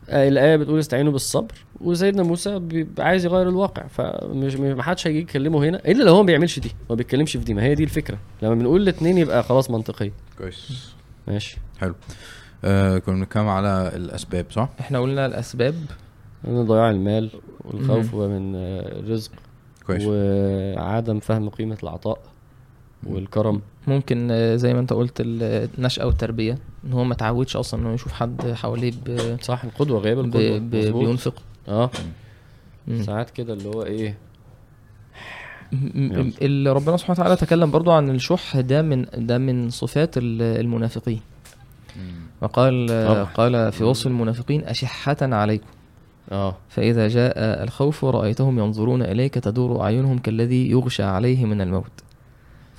الآية 0.09 0.55
بتقول 0.55 0.79
استعينوا 0.79 1.11
بالصبر 1.11 1.53
وسيدنا 1.81 2.23
موسى 2.23 2.59
بيبقى 2.59 3.05
عايز 3.07 3.25
يغير 3.25 3.49
الواقع 3.49 3.87
فمش 3.87 4.55
ما 4.55 4.83
حدش 4.83 5.07
هيجي 5.07 5.19
يكلمه 5.19 5.65
هنا 5.69 5.77
إلا 5.85 6.03
لو 6.03 6.13
هو 6.13 6.21
ما 6.21 6.25
بيعملش 6.25 6.59
دي 6.59 6.71
ما 6.89 6.95
بيتكلمش 6.95 7.31
في 7.31 7.43
دي 7.43 7.53
ما 7.53 7.63
هي 7.63 7.75
دي 7.75 7.83
الفكرة. 7.83 8.17
لما 8.41 8.55
بنقول 8.55 8.81
الاثنين 8.81 9.17
يبقى 9.17 9.43
خلاص 9.43 9.69
منطقية. 9.71 10.11
كويس. 10.37 10.93
ماشي. 11.27 11.57
حلو. 11.79 11.95
آه 12.65 12.97
كنا 12.97 13.15
بنتكلم 13.15 13.47
على 13.47 13.91
الأسباب 13.95 14.45
صح؟ 14.51 14.69
إحنا 14.79 14.99
قلنا 14.99 15.25
الأسباب. 15.25 15.75
من 16.43 16.65
ضياع 16.65 16.89
المال 16.89 17.29
والخوف 17.65 18.15
من 18.15 18.55
آه، 18.55 18.99
الرزق 18.99 19.31
كويس. 19.87 20.03
وعدم 20.05 21.19
فهم 21.19 21.49
قيمة 21.49 21.77
العطاء 21.83 22.19
والكرم. 23.07 23.61
ممكن 23.89 24.27
آه، 24.31 24.55
زي 24.55 24.73
ما 24.73 24.79
انت 24.79 24.93
قلت 24.93 25.13
النشأة 25.19 26.05
والتربية 26.05 26.57
إن 26.85 26.93
هو 26.93 27.03
ما 27.03 27.15
تعودش 27.15 27.55
أصلا 27.55 27.81
إنه 27.81 27.93
يشوف 27.93 28.11
حد 28.11 28.51
حواليه 28.51 28.91
ب... 29.05 29.37
صح 29.41 29.63
القدوة 29.63 29.99
غياب 29.99 30.17
ب... 30.17 30.19
القدوة. 30.35 30.57
ب... 30.59 30.75
مظبوط. 30.75 31.05
بينفق. 31.07 31.33
آه. 31.67 31.89
مم. 32.87 33.03
ساعات 33.03 33.29
كده 33.29 33.53
اللي 33.53 33.69
هو 33.69 33.83
إيه؟ 33.83 34.17
اللي 36.41 36.71
ربنا 36.71 36.97
سبحانه 36.97 37.19
وتعالى 37.19 37.35
تكلم 37.35 37.71
برضو 37.71 37.91
عن 37.91 38.09
الشح 38.09 38.59
ده 38.59 38.81
من 38.81 39.05
ده 39.17 39.37
من 39.37 39.69
صفات 39.69 40.17
ال- 40.17 40.41
المنافقين. 40.41 41.19
وقال 42.41 42.87
طبعا. 43.07 43.23
قال 43.23 43.71
في 43.71 43.83
وصف 43.83 44.07
المنافقين 44.07 44.63
أشحة 44.65 45.17
عليكم. 45.21 45.65
آه. 46.31 46.55
فإذا 46.69 47.07
جاء 47.07 47.33
الخوف 47.63 48.05
رأيتهم 48.05 48.59
ينظرون 48.59 49.01
إليك 49.01 49.33
تدور 49.33 49.81
أعينهم 49.81 50.17
كالذي 50.17 50.69
يغشى 50.71 51.03
عليه 51.03 51.45
من 51.45 51.61
الموت. 51.61 51.91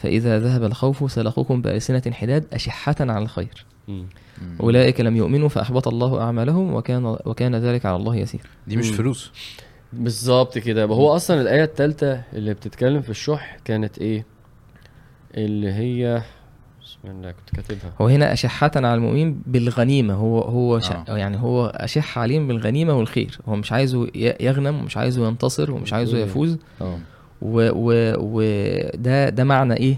فإذا 0.03 0.38
ذهب 0.38 0.64
الخوف 0.64 1.12
سلقوكم 1.12 1.62
بألسنة 1.62 2.03
حداد 2.12 2.44
أشحة 2.53 2.94
على 3.01 3.18
الخير. 3.18 3.64
مم. 3.88 4.07
أولئك 4.61 5.01
لم 5.01 5.16
يؤمنوا 5.16 5.48
فأحبط 5.48 5.88
الله 5.88 6.20
أعمالهم 6.20 6.74
وكان 6.74 7.05
وكان 7.05 7.55
ذلك 7.57 7.86
على 7.86 7.96
الله 7.96 8.16
يسير. 8.16 8.40
دي 8.66 8.76
مش 8.76 8.90
مم. 8.90 8.96
فلوس. 8.96 9.32
بالظبط 9.92 10.59
كده. 10.59 10.84
هو 10.84 11.16
أصلا 11.16 11.40
الآية 11.40 11.64
الثالثه 11.64 12.22
اللي 12.32 12.55
بتتكلم 12.55 13.03
في 13.03 13.11
الشح 13.11 13.57
كانت 13.64 13.98
إيه؟ 13.98 14.24
اللي 15.34 15.72
هي 15.72 16.22
بسم 16.82 16.98
الله 17.05 17.30
كنت 17.32 17.51
كاتبها. 17.57 17.92
هو 18.01 18.07
هنا 18.09 18.32
أشحة 18.32 18.70
على 18.76 18.94
المؤمنين 18.94 19.42
بالغنيمة. 19.46 20.14
هو 20.14 20.40
هو 20.40 20.78
ش... 20.80 20.90
آه. 20.90 21.05
يعني 21.16 21.36
هو 21.36 21.66
أشح 21.66 22.18
عليهم 22.18 22.48
بالغنيمة 22.48 22.94
والخير. 22.94 23.38
هو 23.48 23.57
مش 23.57 23.72
عايزه 23.72 24.07
ي- 24.07 24.36
يغنم 24.40 24.78
ومش 24.80 24.96
عايزه 24.96 25.28
ينتصر 25.28 25.70
ومش 25.70 25.92
عايزه 25.92 26.16
مم. 26.18 26.22
يفوز. 26.24 26.59
آه. 26.80 26.98
وده. 27.43 29.28
ده 29.28 29.45
معنى 29.45 29.74
إيه 29.74 29.97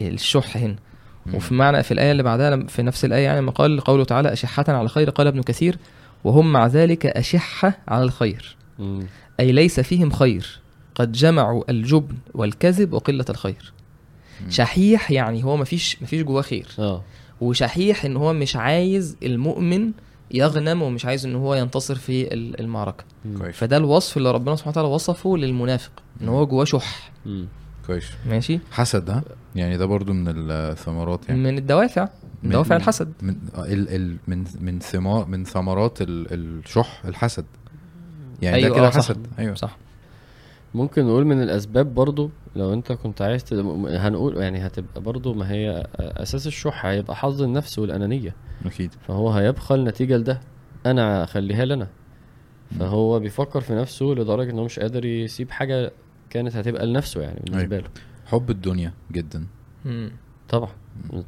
الشح 0.00 0.56
هنا. 0.56 0.76
وفي 1.34 1.54
معنى 1.54 1.82
في 1.82 1.94
الآية 1.94 2.12
اللي 2.12 2.22
بعدها 2.22 2.56
في 2.56 2.82
نفس 2.82 3.04
الآية 3.04 3.24
يعني 3.24 3.40
لما 3.40 3.50
قال 3.50 3.80
قوله 3.80 4.04
تعالى 4.04 4.32
أشحة 4.32 4.64
على 4.68 4.80
الخير 4.80 5.10
قال 5.10 5.26
ابن 5.26 5.42
كثير 5.42 5.78
وهم 6.24 6.52
مع 6.52 6.66
ذلك 6.66 7.06
أشحة 7.06 7.78
على 7.88 8.04
الخير 8.04 8.56
مم. 8.78 9.06
أي 9.40 9.52
ليس 9.52 9.80
فيهم 9.80 10.10
خير 10.10 10.60
قد 10.94 11.12
جمعوا 11.12 11.70
الجبن 11.70 12.14
والكذب 12.34 12.92
وقلة 12.92 13.24
الخير 13.30 13.72
مم. 14.44 14.50
شحيح 14.50 15.10
يعني 15.10 15.44
هو 15.44 15.56
مفيش 15.56 16.02
مفيش 16.02 16.22
جواه 16.22 16.42
خير 16.42 16.66
آه 16.78 17.02
وشحيح 17.40 18.04
إن 18.04 18.16
هو 18.16 18.32
مش 18.32 18.56
عايز 18.56 19.16
المؤمن 19.22 19.90
يغنم 20.30 20.82
ومش 20.82 21.04
عايز 21.06 21.26
إن 21.26 21.34
هو 21.34 21.54
ينتصر 21.54 21.94
في 21.94 22.34
ال- 22.34 22.60
المعركة. 22.60 23.04
كويس. 23.38 23.56
فده 23.56 23.76
الوصف 23.76 24.16
اللي 24.16 24.30
ربنا 24.30 24.56
سبحانه 24.56 24.70
وتعالى 24.72 24.88
وصفه 24.88 25.36
للمنافق 25.36 25.92
إن 26.22 26.28
هو 26.28 26.46
جواه 26.46 26.64
شح. 26.64 27.10
كويس. 27.86 28.04
ماشي؟ 28.28 28.60
حسد 28.70 29.10
ها؟ 29.10 29.22
يعني 29.56 29.76
ده 29.76 29.86
برضو 29.86 30.12
من 30.12 30.24
الثمرات 30.50 31.28
يعني. 31.28 31.40
من 31.40 31.58
الدوافع. 31.58 32.08
من- 32.42 32.50
دوافع 32.50 32.74
من- 32.74 32.80
الحسد. 32.80 33.12
من 33.22 33.36
ال 33.58 33.88
ال 33.88 34.16
من 34.28 34.44
من 34.60 34.78
ثمار 34.78 35.26
من 35.26 35.44
ثمرات 35.44 36.02
ال- 36.02 36.26
الشح 36.64 37.02
الحسد. 37.04 37.44
يعني 38.42 38.56
أيوة، 38.56 38.68
ده 38.68 38.74
كده 38.74 38.86
آه، 38.86 38.90
صح. 38.90 38.96
حسد. 38.96 39.26
أيوه. 39.38 39.54
صح. 39.54 39.76
ممكن 40.74 41.04
نقول 41.06 41.24
من 41.24 41.42
الأسباب 41.42 41.94
برضو 41.94 42.30
لو 42.56 42.72
انت 42.72 42.92
كنت 42.92 43.22
عايز 43.22 43.44
تد... 43.44 43.58
هنقول 43.88 44.36
يعني 44.36 44.66
هتبقى 44.66 45.00
برضو 45.00 45.34
ما 45.34 45.50
هي 45.50 45.86
أساس 45.98 46.46
الشح 46.46 46.86
هيبقى 46.86 47.16
حظ 47.16 47.42
النفس 47.42 47.78
والأنانية. 47.78 48.34
أكيد. 48.66 48.94
فهو 49.08 49.30
هيبخل 49.30 49.84
نتيجة 49.84 50.16
لده 50.16 50.40
أنا 50.86 51.24
أخليها 51.24 51.64
لنا. 51.64 51.88
فهو 52.78 53.18
بيفكر 53.20 53.60
في 53.60 53.74
نفسه 53.74 54.06
لدرجة 54.06 54.50
إنه 54.50 54.64
مش 54.64 54.78
قادر 54.78 55.04
يسيب 55.04 55.50
حاجة 55.50 55.92
كانت 56.30 56.56
هتبقى 56.56 56.86
لنفسه 56.86 57.22
يعني 57.22 57.40
بالنسبة 57.46 57.78
له. 57.78 57.88
حب 58.26 58.50
الدنيا 58.50 58.92
جدا. 59.12 59.46
مم. 59.84 60.10
طبعا 60.48 60.70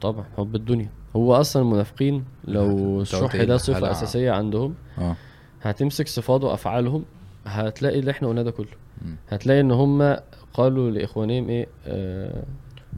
طبعا 0.01 0.25
حب 0.37 0.55
الدنيا. 0.57 0.89
هو 1.17 1.35
أصلا 1.35 1.63
المنافقين 1.63 2.25
لو 2.45 2.67
الشح 3.03 3.35
إيه؟ 3.35 3.45
ده 3.45 3.57
صفة 3.57 3.79
هلع. 3.79 3.91
أساسية 3.91 4.31
عندهم 4.31 4.75
آه. 4.99 5.17
هتمسك 5.63 6.09
صفات 6.09 6.45
وأفعالهم 6.45 7.05
هتلاقي 7.47 7.99
اللي 7.99 8.11
إحنا 8.11 8.29
قلناه 8.29 8.43
ده 8.43 8.51
كله. 8.51 8.67
مم. 9.05 9.17
هتلاقي 9.29 9.61
إن 9.61 9.71
هم 9.71 10.17
قالوا 10.55 10.91
لإخوانهم 10.91 11.49
إيه 11.49 11.67
آه 11.87 12.43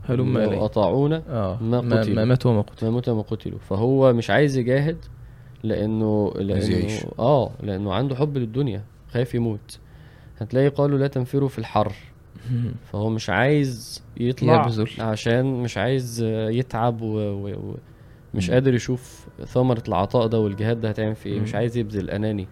هلم 0.09 0.39
لو 0.39 0.51
إلي. 0.51 0.65
أطاعونا 0.65 1.23
آه 1.29 1.59
ما 1.63 1.79
قتلوا. 2.01 2.15
ما 2.17 2.25
ماتوا 2.25 2.51
وما 2.51 2.61
قتلوا 2.61 2.91
ما 2.91 2.95
موتوا 2.95 3.15
ما 3.15 3.23
قتلوا 3.23 3.59
فهو 3.59 4.13
مش 4.13 4.31
عايز 4.31 4.57
يجاهد 4.59 4.97
يعيش. 5.65 7.03
لأنه 7.03 7.13
آه 7.19 7.51
لأنه 7.63 7.93
عنده 7.95 8.17
حب 8.17 8.39
للدنيا 8.39 8.83
خايف 9.13 9.35
يموت 9.35 9.79
هتلاقي 10.39 10.69
قالوا 10.69 10.99
لا 10.99 11.07
تنفروا 11.07 11.49
في 11.49 11.59
الحر 11.59 11.93
فهو 12.93 13.11
مش 13.11 13.31
عايز 13.31 14.03
يطلع 14.17 14.63
يبذل. 14.67 14.89
عشان 14.99 15.63
مش 15.63 15.79
عايز 15.79 16.23
آه، 16.23 16.51
يتعب 16.51 17.03
و... 17.03 17.17
و... 17.19 17.49
و... 17.55 17.77
قادر 18.51 18.75
يشوف 18.75 19.27
ثمرة 19.45 19.83
العطاء 19.89 20.27
ده 20.27 20.41
والجهاد 20.41 20.81
ده 20.81 20.89
هتعمل 20.89 21.15
فيه 21.15 21.31
إيه 21.33 21.41
مش. 21.41 21.55
عايز 21.55 21.77
يبذل 21.77 22.11
أناني 22.11 22.49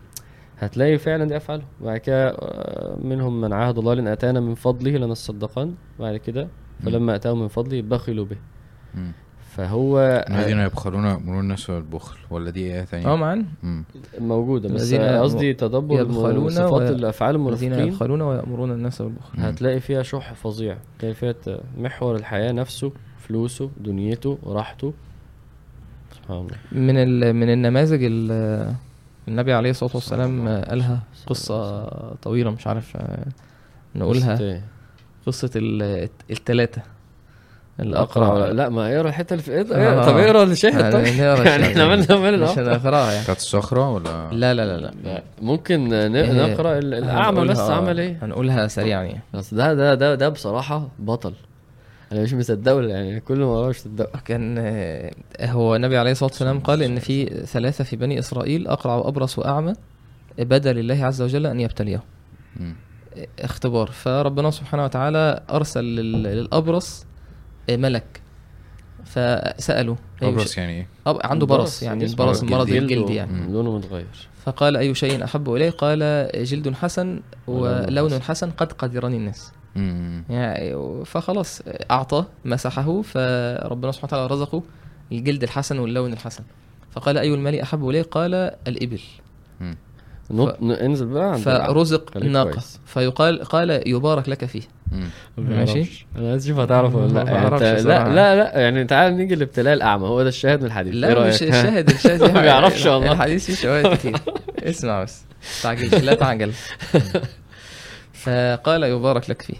هتلاقي 0.62 0.98
فعلا 0.98 1.24
دي 1.24 1.36
افعاله 1.36 1.64
وبعد 1.80 1.98
كده 1.98 2.28
آه، 2.28 2.98
منهم 3.02 3.40
من 3.40 3.52
عاهد 3.52 3.78
الله 3.78 3.94
لأن 3.94 4.08
أتانا 4.08 4.40
من 4.40 4.54
فضله 4.54 4.90
لنصدقن 4.90 5.74
بعد 6.00 6.16
كده 6.16 6.48
فلما 6.84 7.14
أتاهم 7.14 7.40
من 7.40 7.48
فضله 7.48 7.82
بخلوا 7.82 8.24
به. 8.24 8.36
مم. 8.94 9.12
فهو 9.40 10.24
الذين 10.30 10.58
يبخلون 10.58 11.04
يأمرون 11.04 11.40
الناس 11.40 11.70
بالبخل 11.70 12.18
ولا 12.30 12.50
دي 12.50 12.60
إيه 12.60 12.84
تانية؟ 12.84 13.06
آه 13.06 13.16
معانا. 13.16 13.44
مم. 13.62 13.84
موجودة 14.18 14.68
بس 14.68 14.92
الذين 14.92 15.18
قصدي 15.18 15.54
تدبر 15.54 16.00
يبخلون 16.00 16.50
صفات 16.50 16.90
الافعال 16.90 17.36
الذين 17.36 17.72
المنافقين. 17.72 17.92
يبخلون 17.92 18.20
ويأمرون 18.20 18.72
الناس 18.72 19.02
بالبخل. 19.02 19.40
هتلاقي 19.40 19.80
فيها 19.80 20.02
شح 20.02 20.32
فظيع. 20.32 20.76
هتلاقي 20.96 21.14
فيها 21.14 21.34
محور 21.78 22.16
الحياة 22.16 22.52
نفسه 22.52 22.92
فلوسه 23.18 23.70
دنيته 23.80 24.38
راحته. 24.46 24.92
سبحان 26.12 26.36
الله. 26.38 26.56
من 26.72 26.96
ال... 26.96 27.32
من 27.32 27.52
النماذج 27.52 28.00
ال... 28.02 28.74
النبي 29.28 29.52
عليه 29.52 29.70
الصلاة 29.70 29.90
والسلام 29.94 30.48
قالها 30.68 30.98
قصة 31.26 31.84
طويلة 32.22 32.50
مش 32.50 32.66
عارف 32.66 32.96
نقولها. 33.94 34.34
قصة 34.34 34.44
إيه؟ 34.44 34.62
قصة 35.26 35.50
ال... 35.56 36.08
التلاتة. 36.30 36.82
الأقرع. 37.80 38.46
لا 38.48 38.68
ما 38.68 38.96
اقرأ 38.96 39.08
الحتة 39.08 39.32
اللي 39.34 39.42
في 39.42 39.50
إيه؟ 39.52 39.60
آه. 39.60 40.06
طب 40.06 40.16
اقرأ 40.16 40.42
الشاهد 40.42 40.80
يعني 40.80 40.92
طب 40.92 40.98
يعني 41.06 41.10
الشاهد. 41.10 41.60
إحنا 41.62 41.82
عملنا 41.84 42.06
عملنا 42.14 42.52
مش. 42.52 42.58
هنقرأها 42.58 43.12
يعني. 43.12 43.22
بتاعت 43.24 43.36
الصخرة 43.36 43.90
ولا؟ 43.90 44.30
لا 44.32 44.54
لا 44.54 44.76
لا 44.80 44.92
لا. 45.04 45.22
ممكن 45.42 45.88
ن- 45.88 46.16
إيه، 46.16 46.52
نقرأ 46.54 46.78
ال- 46.78 46.94
الأعمى 46.94 47.38
هنقولها- 47.40 47.52
بس 47.52 47.58
عمل 47.70 48.00
إيه 48.00 48.18
هنقولها 48.22 48.66
سريعا 48.68 49.02
يعني. 49.02 49.20
بس 49.34 49.54
ده 49.54 49.74
ده 49.74 49.94
ده 49.94 50.14
ده 50.14 50.28
بصراحة 50.28 50.88
بطل. 50.98 51.32
أنا 52.12 52.22
مش 52.22 52.34
مصدقه 52.34 52.82
يعني 52.82 53.20
كل 53.20 53.38
ما 53.38 53.44
اقراه 53.54 53.68
مش 53.68 53.76
مصدقه 53.80 54.20
كان 54.24 54.58
هو 55.40 55.76
النبي 55.76 55.96
عليه 55.98 56.10
الصلاة 56.10 56.30
والسلام 56.30 56.60
قال 56.60 56.82
إن 56.82 56.98
في 56.98 57.26
ثلاثة 57.46 57.84
في 57.84 57.96
بني 57.96 58.18
إسرائيل 58.18 58.66
أقرع 58.68 58.94
وأبرص 58.94 59.38
وأعمى 59.38 59.72
بدا 60.38 60.72
لله 60.72 61.04
عز 61.04 61.22
وجل 61.22 61.46
أن 61.46 61.60
يبتليهم. 61.60 62.00
اختبار 63.40 63.86
فربنا 63.90 64.50
سبحانه 64.50 64.84
وتعالى 64.84 65.42
أرسل 65.50 65.84
لل- 65.84 66.22
للأبرص 66.22 67.04
ملك 67.70 68.20
أبرص 70.22 70.52
شيء- 70.52 70.58
يعني 70.64 70.72
إيه؟ 70.72 70.86
عنده 71.06 71.46
برص 71.46 71.82
يعني 71.82 72.04
البرص. 72.04 72.42
الجلدي 72.42 72.94
جلده 72.94 73.12
يعني 73.14 73.52
لونه 73.52 73.76
متغير 73.76 74.28
فقال 74.44 74.76
أي 74.76 74.94
شيء 74.94 75.24
أحب 75.24 75.54
إليه 75.54 75.70
قال 75.70 76.28
جلد 76.44 76.74
حسن 76.74 77.20
ولون 77.46 78.22
حسن. 78.22 78.50
قد 78.50 78.72
قدرني 78.72 79.16
الناس. 79.16 79.52
يعني 80.30 80.74
فخلاص 81.04 81.62
أعطاه 81.90 82.26
مسحه 82.44 83.02
فربنا 83.02 83.92
سبحانه 83.92 84.04
وتعالى 84.12 84.26
رزقه 84.26 84.62
الجلد 85.12 85.42
الحسن 85.42 85.78
واللون 85.78 86.12
الحسن 86.12 86.44
فقال 86.92 87.18
أي 87.18 87.34
المال 87.34 87.60
أحب 87.60 87.88
إليه 87.88 88.02
قال. 89.60 89.76
نط 90.30 90.56
ن- 90.62 90.70
انزل 90.70 91.06
بقى 91.06 91.32
عند 91.32 91.38
فرزق 91.42 92.16
كويس. 92.44 92.80
فيقال 92.86 93.44
قال 93.44 93.82
يبارك 93.88 94.28
لك 94.28 94.44
فيه 94.44 94.62
مم. 94.92 95.04
ما 95.38 95.56
ماشي. 95.56 96.06
أنا 96.16 96.30
عايز 96.30 96.44
أشوف 96.46 96.58
هتعرف 96.58 96.94
ولا 96.94 97.06
لا 97.12 97.22
يعني 97.30 97.46
انت-. 97.46 97.62
لا 97.86 98.08
لا 98.14 98.36
لا 98.36 98.58
يعني 98.60 98.84
تعال 98.84 99.16
نيجي 99.16 99.34
لابتلاء 99.34 99.74
الأعمى 99.74 100.06
هو 100.08 100.22
ده 100.22 100.28
الشاهد 100.28 100.60
من 100.60 100.66
الحديث 100.66 100.94
إيه 100.94 101.00
لا 101.00 101.12
رأيك؟ 101.14 101.34
مش 101.34 101.42
الشاهد 101.42 101.90
الشاهد 101.90 102.22
ما 102.34 102.40
بيعرفش 102.40 102.86
والله. 102.86 103.12
الحديث 103.12 103.46
فيه 103.46 103.54
شواهد 103.54 103.96
كتير 103.96 104.16
اسمع 104.58 105.02
بس 105.02 105.24
تعجلش 105.62 105.94
لا 105.94 106.14
تعجل 106.14 106.52
فقال 108.22 108.82
يبارك 108.82 109.30
لك 109.30 109.42
فيه. 109.42 109.56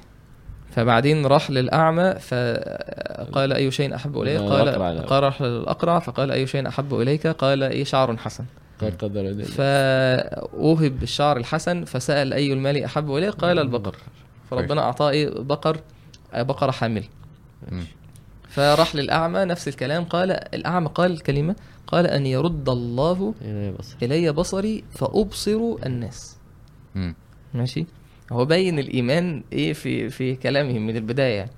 فبعدين 0.70 1.26
راح 1.26 1.50
للأعمى 1.50 2.14
فقال 2.14 3.52
أي 3.52 3.70
شيء 3.70 3.94
أحب 3.94 4.20
إليه؟ 4.20 4.38
لا، 4.38 4.48
قال. 4.48 5.06
قال 5.06 5.22
راح 5.22 5.42
للأقرع 5.42 5.98
فقال 5.98 6.30
أي 6.30 6.46
شيء 6.46 6.68
أحب 6.68 6.94
إليك؟ 6.94 7.26
قال 7.26 7.62
إيه 7.62 7.84
شعر 7.84 8.16
حسن. 8.16 8.44
قد 8.80 9.04
قدر. 9.04 9.44
فأوهب 9.44 11.00
بالشعر 11.00 11.36
الحسن 11.36 11.84
فسأل 11.84 12.32
أي 12.32 12.52
المال 12.52 12.84
أحب 12.84 13.14
إليه؟ 13.14 13.30
قال 13.30 13.58
البقر. 13.58 13.96
فربنا 14.50 14.82
أعطاه 14.82 15.10
إيه؟ 15.10 15.28
بقر 15.28 15.80
بقرة 16.34 16.70
حامل. 16.70 17.04
فراح 18.48 18.94
للأعمى 18.96 19.44
نفس 19.44 19.68
الكلام. 19.68 20.04
قال 20.04 20.30
الأعمى 20.30 20.88
قال 20.94 21.12
الكلمة 21.12 21.56
قال 21.86 22.06
أن 22.06 22.26
يرد 22.26 22.68
الله 22.68 23.34
إلي 24.02 24.32
بصري. 24.32 24.84
فأبصر 24.90 25.60
الناس. 25.86 26.36
ماشي؟ 27.54 27.86
هو 28.32 28.44
بين 28.44 28.78
الإيمان 28.78 29.42
إيه 29.52 29.72
في 29.72 30.10
في 30.10 30.34
كلامه 30.36 30.78
من 30.78 30.96
البداية 30.96 31.36
يعني. 31.36 31.50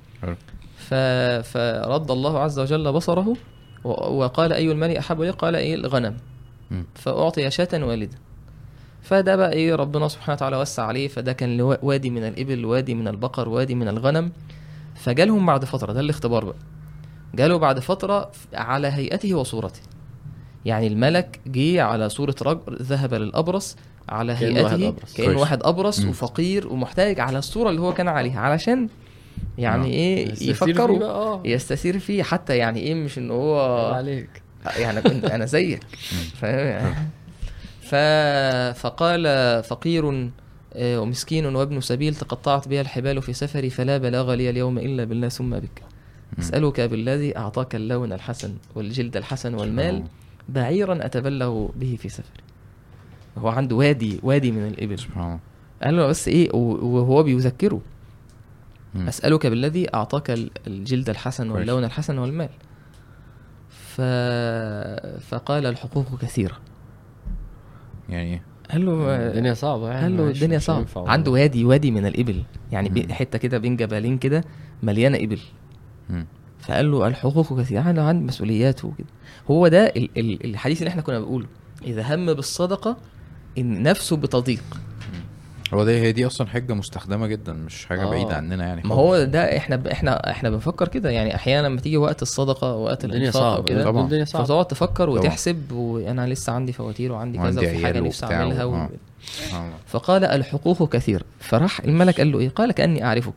فرد 1.43 2.11
الله 2.11 2.39
عز 2.39 2.59
وجل 2.59 2.93
بصره 2.93 3.37
وقال 3.85 4.53
أي 4.53 4.73
المال 4.73 4.97
أحب 4.97 5.23
إليه؟ 5.23 5.31
قال 5.31 5.57
إيه؟ 5.57 5.75
الغنم. 5.75 6.17
مم. 6.71 6.85
فأعطي 6.95 7.51
شاة 7.51 7.69
والدا. 7.85 8.19
فده 9.03 9.37
بقى 9.37 9.53
إيه؟ 9.53 9.75
ربنا 9.75 10.09
سبحانه 10.09 10.35
وتعالى 10.35 10.57
وسع 10.57 10.83
عليه. 10.83 11.09
فده 11.09 11.33
كان 11.33 11.61
وادي 11.61 12.11
من 12.11 12.25
الإبل 12.25 12.65
وادي 12.65 12.95
من 12.95 13.09
البقر 13.09 13.49
وادي 13.49 13.75
من 13.75 13.89
الغنم. 13.89 14.33
فجالهم 14.95 15.47
بعد 15.47 15.65
فترة 15.65 15.93
ده 15.93 16.01
الاختبار 16.01 16.45
بقى. 16.45 16.57
جاله 17.35 17.57
بعد 17.57 17.79
فترة 17.79 18.31
على 18.55 18.89
هيئته 18.89 19.35
وصورته. 19.35 19.81
يعني 20.65 20.87
الملك 20.87 21.41
جه 21.47 21.83
على 21.83 22.09
صورة 22.09 22.35
رجل 22.43 22.77
ذهب 22.83 23.15
للأبرص 23.15 23.77
على 24.09 24.33
هيئته. 24.33 24.95
كأنه. 25.17 25.41
واحد 25.41 25.63
أبرص. 25.63 26.05
وفقير 26.05 26.69
ومحتاج 26.69 27.21
على 27.21 27.39
الصورة 27.39 27.71
اللي 27.71 27.81
هو 27.81 27.95
كان 27.95 28.09
عليها 28.09 28.41
علشان 28.41 28.89
يعني 29.59 29.87
آه. 29.87 29.91
إيه 29.91 30.51
يفكروا 30.51 31.05
آه. 31.05 31.43
يستثير 31.45 31.99
فيه 31.99 32.23
حتى 32.23 32.57
يعني 32.57 32.81
إيه 32.81 32.95
مش 32.95 33.19
إن 33.19 33.31
هو 33.31 33.61
عليك. 33.95 34.43
يعني 34.79 35.03
كنت 35.03 35.25
أنا 35.25 35.47
زيك. 35.47 35.81
فاهم؟ 36.41 36.67
يعني 36.67 36.95
ف... 37.83 37.95
فقال 38.81 39.25
فقير 39.63 40.31
آه، 40.77 41.01
ومسكين 41.01 41.47
وابن 41.57 41.81
سبيل 41.81 42.15
تقطعت 42.15 42.69
بها 42.69 42.81
الحبال 42.81 43.23
في 43.23 43.33
سفري 43.33 43.71
فلا 43.71 43.99
بلاغ 43.99 44.35
لي 44.35 44.51
اليوم 44.51 44.79
إلا 44.79 45.05
بالله 45.05 45.29
ثم 45.29 45.51
بك. 45.51 45.83
أسألك 46.39 46.81
بالذي 46.81 47.37
أعطاك 47.37 47.75
اللون 47.75 48.13
الحسن 48.13 48.55
والجلد 48.75 49.17
الحسن 49.17 49.55
والمال 49.55 50.05
بعيرا 50.49 51.07
أتبلغ 51.07 51.69
به 51.77 51.97
في 52.01 52.09
سفري. 52.09 52.44
هو 53.39 53.49
عنده 53.49 53.77
وادي 53.77 54.21
وادي 54.23 54.51
من 54.53 54.67
الإبل 54.67 54.99
سبحان 54.99 55.25
الله 55.25 55.39
قال 55.83 55.97
له 55.97 56.07
بس 56.07 56.29
إيه 56.29 56.51
و- 56.55 56.87
وهو 56.87 57.23
بيذكره 57.23 57.81
مم. 58.95 59.09
أسألك 59.09 59.47
بالذي 59.47 59.95
أعطاك 59.95 60.31
ال- 60.31 60.51
الجلد 60.67 61.11
الحسن. 61.11 61.51
واللون 61.51 61.85
الحسن 61.85 62.19
والمال 62.19 62.49
ف... 63.71 64.01
فقال 65.21 65.67
الحقوق 65.67 66.19
كثيرة 66.21 66.57
يعني 68.09 68.33
إيه؟ 68.33 68.43
قال 68.71 68.87
له 68.87 69.17
الدنيا 69.29 69.55
صعبة 69.55 69.89
يعني 69.91 70.03
قال 70.03 70.17
له 70.17 70.31
الدنيا 70.31 70.59
صعبة 70.59 70.87
عنده. 70.97 71.31
وادي 71.31 71.65
وادي 71.65 71.91
من 71.91 72.07
الإبل 72.07 72.43
يعني 72.73 72.89
مم. 72.89 73.13
حتة 73.13 73.39
كده 73.39 73.59
بين 73.59 73.77
جبلين 73.77 74.19
كده 74.19 74.45
مليانة 74.83 75.19
إبل 75.19 75.39
مم. 76.11 76.27
فقال 76.61 76.91
له 76.91 77.07
الحقوق 77.09 77.61
كثيرة 77.61 77.91
أنا 77.91 78.09
عندي 78.09 78.25
مسؤوليات 78.25 78.85
وكده 78.85 79.07
هو 79.51 79.69
ده 79.69 79.87
ال- 79.87 80.11
ال- 80.19 80.45
الحديث 80.45 80.79
اللي 80.79 80.89
إحنا 80.89 81.03
كنا 81.03 81.19
بنقوله 81.19 81.47
إذا 81.85 82.15
هم 82.15 82.27
بالصدقة 82.35 82.97
إن 83.59 83.83
نفسه 83.83 84.17
بتضيق 84.17 84.65
هو 85.75 85.85
ده 85.85 85.91
هي 85.93 86.13
دي 86.13 86.27
أصلا 86.27 86.47
حجة 86.47 86.73
مستخدمة 86.75 87.27
جدا 87.27 87.53
مش 87.53 87.87
حاجة 87.87 88.03
آه. 88.03 88.11
بعيدة 88.11 88.37
عننا 88.37 88.65
يعني 88.67 88.83
ما 88.85 88.95
هو 88.95 89.25
ده 89.25 89.57
إحنا 89.57 89.77
ب... 89.77 89.87
إحنا 89.87 90.31
إحنا 90.31 90.51
بنفكر 90.51 90.89
كده 90.89 91.11
يعني 91.11 91.35
أحيانا 91.35 91.67
لما 91.67 91.81
تيجي 91.81 91.97
وقت 91.97 92.23
الصدقة 92.23 92.75
وقت 92.75 93.05
الدنيا 93.05 93.21
الإنفاق 93.21 93.61
وكده 93.61 93.85
طبعا. 93.85 94.05
الدنيا 94.05 94.25
صعبة 94.25 94.45
فتقعد 94.45 94.67
تفكر 94.67 95.05
طبعا. 95.05 95.19
وتحسب 95.19 95.73
وأنا 95.73 96.27
لسه 96.27 96.53
عندي 96.53 96.73
فواتير 96.73 97.13
وعندي 97.13 97.39
كذا 97.39 97.61
وفي 97.61 97.85
حاجة 97.85 98.01
نفسي 98.01 98.27
أعملها 98.27 98.65
و-. 98.65 98.75
آه. 98.75 98.91
سبحان 99.25 99.65
الله. 99.67 99.77
فقال 99.87 100.25
الحقوق 100.25 100.93
كثير 100.93 101.25
فراح 101.41 101.81
الملك 101.81 102.17
قال 102.19 102.33
له 102.33 102.39
إيه 102.39 102.49
قال 102.49 102.73
كاني 102.73 103.05
أعرفك 103.05 103.35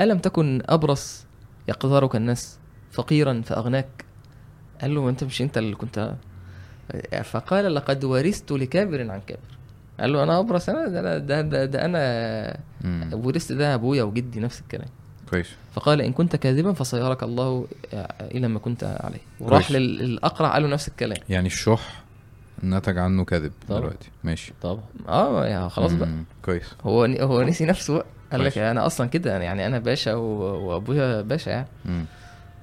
ألم 0.00 0.18
تكن 0.18 0.62
أبرص 0.66 1.24
يقذرك 1.68 2.16
الناس 2.16 2.58
فقيرا 2.92 3.42
فأغناك 3.44 4.04
قال 4.80 4.94
له 4.94 5.08
أنت 5.08 5.24
مش 5.24 5.42
أنت 5.42 5.58
اللي 5.58 5.74
كنت 5.76 6.14
فقال 7.24 7.74
لقد 7.74 8.04
ورثت 8.04 8.52
لكابر 8.52 9.10
عن 9.10 9.20
كابر. 9.26 9.40
قال 10.00 10.12
له 10.12 10.22
أنا 10.22 10.38
ابرص 10.38 10.68
أنا 10.68 10.88
ده 10.88 11.00
أنا 11.00 11.18
ده, 11.18 11.40
ده, 11.40 11.64
ده 11.64 11.84
أنا. 11.84 12.56
ورثت 13.12 13.52
ده 13.52 13.74
أبويا 13.74 14.02
وجدي 14.02 14.40
نفس 14.40 14.60
الكلام. 14.60 14.88
كويس. 15.30 15.48
فقال 15.74 16.00
إن 16.00 16.12
كنت 16.12 16.36
كاذبا 16.36 16.72
فسيرك 16.72 17.22
الله 17.22 17.66
إلى 18.20 18.48
ما 18.48 18.58
كنت 18.58 18.84
عليه. 19.00 19.20
وراح 19.40 19.70
للأقرع 19.70 20.52
قال 20.52 20.62
له 20.62 20.68
نفس 20.68 20.88
الكلام. 20.88 21.18
يعني 21.28 21.46
الشح 21.46 22.02
نتج 22.64 22.98
عنه 22.98 23.24
كذب 23.24 23.52
طبعا. 23.68 23.80
دلوقتي. 23.80 24.10
ماشي. 24.24 24.52
طبعا. 24.62 24.82
آه 25.08 25.46
يعني 25.46 25.70
خلاص 25.70 25.92
بقى. 25.92 26.08
كويس. 26.44 26.64
هو 26.84 27.04
هو 27.04 27.42
نسي 27.42 27.64
نفسه 27.64 27.94
بقى. 27.94 28.06
قال. 28.32 28.44
لك 28.44 28.58
أنا 28.58 28.86
أصلا 28.86 29.06
كده 29.06 29.38
يعني 29.42 29.66
أنا 29.66 29.78
باشا 29.78 30.14
و- 30.14 30.64
وأبويا 30.68 31.22
باشا 31.22 31.50
يعني. 31.50 31.66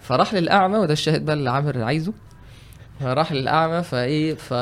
فراح 0.02 0.34
للأعمى 0.34 0.78
وده 0.78 0.94
الشاهد 0.94 1.26
بقى 1.26 1.36
اللي 1.36 1.50
عامر 1.52 1.82
عايزه. 1.84 2.14
فراح 3.00 3.32
للأعمى 3.32 3.84
فإيه 3.84 4.34
ف... 4.34 4.54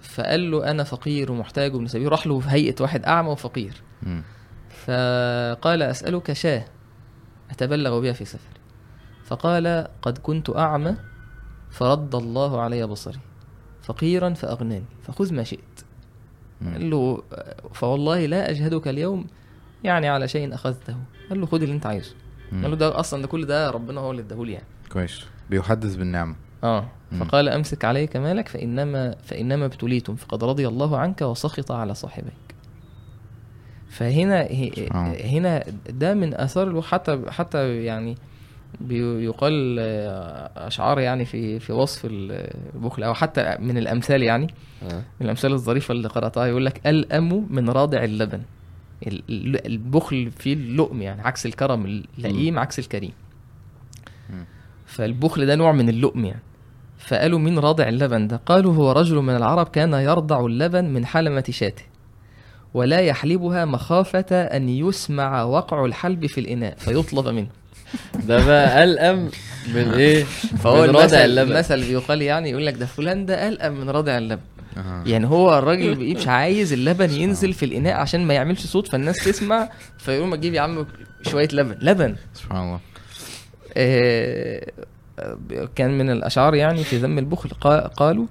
فقال 0.00 0.50
له 0.50 0.70
أنا 0.70 0.84
فقير 0.84 1.32
ومحتاج 1.32 1.74
وابن 1.74 1.86
سبيل. 1.86 2.12
راح 2.12 2.26
له 2.26 2.40
في 2.40 2.50
هيئة 2.50 2.74
واحد 2.80 3.04
أعمى 3.04 3.28
وفقير. 3.28 3.82
مم. 4.02 4.22
فقال 4.68 5.82
أسألك 5.82 6.32
شاة 6.32 6.64
أتبلغ 7.50 8.00
بها 8.00 8.12
في 8.12 8.24
سفري. 8.24 8.60
فقال 9.24 9.88
قد 10.02 10.18
كنت 10.18 10.56
أعمى 10.56 10.96
فرد 11.70 12.14
الله 12.14 12.60
علي 12.60 12.86
بصري. 12.86 13.20
فقيرا 13.82 14.34
فأغناني. 14.34 14.84
فخذ 15.02 15.34
ما 15.34 15.42
شئت. 15.44 15.80
مم. 16.60 16.72
قال 16.72 16.90
له 16.90 17.22
فوالله 17.72 18.26
لا 18.26 18.50
أجهدك 18.50 18.88
اليوم 18.88 19.26
يعني 19.84 20.08
على 20.08 20.28
شيء 20.28 20.54
أخذته. 20.54 20.96
قال 21.30 21.40
له 21.40 21.46
خد 21.46 21.62
اللي 21.62 21.74
أنت 21.74 21.86
عايزه. 21.86 22.14
قال 22.52 22.70
له 22.70 22.76
ده 22.76 23.00
أصلا 23.00 23.22
ده 23.22 23.28
كل 23.28 23.46
ده 23.46 23.70
ربنا 23.70 24.00
هو 24.00 24.10
اللي 24.10 24.22
اداهولي 24.22 24.52
يعني. 24.52 24.66
كويس. 24.92 25.24
بيحدث 25.50 25.94
بالنعمة. 25.94 26.36
آه. 26.66 26.84
فقال 27.20 27.48
أمسك 27.48 27.84
عليك 27.84 28.16
مالك 28.16 28.48
فإنما 28.48 29.14
فإنما 29.24 29.64
ابتليتم 29.66 30.14
فقد 30.16 30.44
رضي 30.44 30.68
الله 30.68 30.98
عنك 30.98 31.22
وسخط 31.22 31.72
على 31.72 31.94
صاحبيك 31.94 32.32
فهنا. 33.88 34.46
هنا 35.24 35.64
ده 35.90 36.14
من 36.14 36.34
آثار 36.34 36.82
حتى 36.82 37.20
حتى 37.28 37.84
يعني 37.84 38.16
بيقال 38.80 39.78
أشعار 40.56 40.98
يعني 41.00 41.24
في 41.24 41.60
في 41.60 41.72
وصف 41.72 42.02
البخل 42.10 43.02
أو 43.02 43.14
حتى 43.14 43.56
من 43.60 43.78
الأمثال 43.78 44.22
يعني 44.22 44.46
آه. 44.82 44.94
من 45.20 45.24
الأمثال 45.26 45.52
الظريفة 45.52 45.92
اللي 45.92 46.08
قرأتها 46.08 46.46
يقول 46.46 46.66
لك 46.66 46.86
ألأم 46.86 47.46
من 47.50 47.70
رادع 47.70 48.04
اللبن 48.04 48.42
ال- 49.06 49.22
ال- 49.30 49.66
البخل 49.66 50.30
فيه 50.38 50.52
اللؤم 50.54 51.02
يعني 51.02 51.22
عكس 51.22 51.46
الكرم 51.46 52.02
اللئيم 52.18 52.58
عكس 52.58 52.78
الكريم. 52.78 53.12
فالبخل 54.86 55.46
ده 55.46 55.54
نوع 55.54 55.72
من 55.72 55.88
اللؤم 55.88 56.24
يعني 56.24 56.42
فقالوا 57.06 57.38
مين 57.38 57.58
رادع 57.58 57.88
اللبن 57.88 58.26
ده؟ 58.28 58.40
قالوا 58.46 58.74
هو 58.74 58.92
رجل 58.92 59.16
من 59.16 59.36
العرب 59.36 59.68
كان 59.68 59.92
يرضع 59.92 60.46
اللبن 60.46 60.84
من 60.84 61.06
حلمة 61.06 61.44
شاته 61.50 61.82
ولا 62.74 63.00
يحلبها 63.00 63.64
مخافة 63.64 64.42
أن 64.42 64.68
يسمع 64.68 65.42
وقع 65.42 65.84
الحلب 65.84 66.26
في 66.26 66.40
الإناء 66.40 66.74
فيطلب 66.78 67.28
منه. 67.28 67.46
ده 68.28 68.46
بقى 68.46 68.84
ألأم 68.84 69.30
من 69.74 69.92
إيه؟ 69.92 70.24
فهو 70.62 70.82
من 70.82 70.88
المثل 70.88 71.16
اللبن. 71.16 71.52
المثل 71.52 71.80
بيقال 71.88 72.22
يعني 72.22 72.50
يقول 72.50 72.66
لك 72.66 72.74
ده 72.74 72.86
فلان 72.86 73.26
ده 73.26 73.48
ألأم 73.48 73.80
من 73.80 73.90
رادع 73.90 74.18
اللبن. 74.18 74.42
يعني 75.06 75.26
هو 75.26 75.58
الراجل 75.58 75.94
بإيه 75.94 76.14
مش 76.14 76.28
عايز 76.28 76.72
اللبن 76.72 77.10
ينزل 77.10 77.52
في 77.52 77.64
الإناء 77.64 77.94
عشان 77.94 78.24
ما 78.26 78.34
يعملش 78.34 78.66
صوت 78.66 78.88
فالناس 78.88 79.24
تسمع 79.24 79.68
فيقول 79.98 80.28
ما 80.28 80.36
تجيب 80.36 80.54
يا 80.54 80.60
عم 80.60 80.86
شوية 81.22 81.48
لبن 81.52 81.76
لبن. 81.80 82.16
سبحان 82.34 82.64
الله. 82.64 82.80
آه، 83.76 84.66
كان 85.74 85.98
من 85.98 86.10
الأشعار 86.10 86.54
يعني 86.54 86.84
في 86.84 86.96
ذم 86.98 87.18
البخل. 87.18 87.50
قا- 87.50 87.88
قالوا 87.96 88.26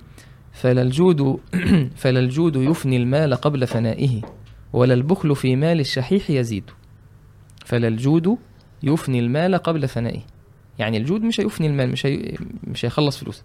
فلا 0.54 0.82
الجود 0.82 1.40
فلا 2.02 2.20
الجود 2.20 2.56
يفني 2.56 2.98
المال 2.98 3.36
قبل 3.36 3.68
فنائه 3.68 4.22
ولا 4.74 4.94
البخل 4.94 5.36
في 5.36 5.56
مال 5.56 5.80
الشحيح 5.80 6.30
يزيد. 6.30 6.64
فلا 7.66 7.88
الجود 7.88 8.38
يفني 8.84 9.20
المال 9.20 9.56
قبل 9.56 9.88
فنائه. 9.88 10.20
يعني 10.80 10.98
الجود 10.98 11.22
مش 11.22 11.40
هيفني 11.40 11.68
المال 11.68 11.90
مش 11.90 12.06
هي 12.06 12.36
مش 12.64 12.86
هيخلص 12.86 13.18
فلوسك. 13.18 13.44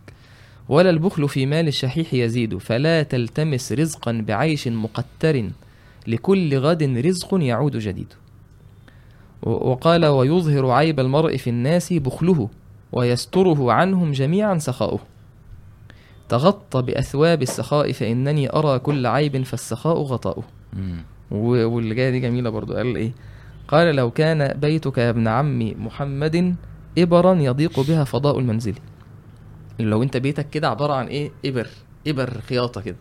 ولا 0.68 0.90
البخل 0.90 1.28
في 1.28 1.46
مال 1.46 1.68
الشحيح 1.68 2.14
يزيد 2.14 2.58
فلا 2.58 3.02
تلتمس 3.02 3.72
رزقا 3.72 4.24
بعيش 4.28 4.68
مقتر 4.68 5.44
لكل 6.06 6.58
غد 6.58 6.82
رزق 6.82 7.34
يعود 7.40 7.76
جديد. 7.76 8.12
وقال 9.42 10.06
ويظهر 10.06 10.70
عيب 10.70 11.00
المرء 11.00 11.36
في 11.36 11.50
الناس 11.50 11.92
بخله 11.92 12.48
ويستره 12.92 13.72
عنهم 13.72 14.12
جميعا 14.12 14.58
سخاؤه. 14.58 15.00
تغطى 16.28 16.82
بأثواب 16.82 17.42
السخاء 17.42 17.92
فإنني 17.92 18.52
أرى 18.52 18.78
كل 18.78 19.06
عيب 19.06 19.42
فالسخاء 19.42 19.96
غطاؤه. 19.96 20.44
واللي 21.30 21.94
جاية 21.94 22.10
دي 22.10 22.20
جميلة 22.20 22.50
برضو. 22.50 22.74
قال 22.74 22.96
إيه؟ 22.96 23.12
قال 23.68 23.96
لو 23.96 24.10
كان 24.10 24.58
بيتك 24.60 24.98
يا 24.98 25.10
ابن 25.10 25.28
عم 25.28 25.84
محمد 25.84 26.54
ابرا 26.98 27.34
يضيق 27.34 27.80
بها 27.80 28.04
فضاء 28.04 28.38
المنزل. 28.38 28.74
لو 29.80 30.02
أنت 30.02 30.16
بيتك 30.16 30.50
كده 30.50 30.68
عبارة 30.68 30.92
عن 30.92 31.06
إيه؟ 31.06 31.30
إبر 31.44 31.68
إبر 32.06 32.40
خياطة 32.40 32.80
كده. 32.80 32.96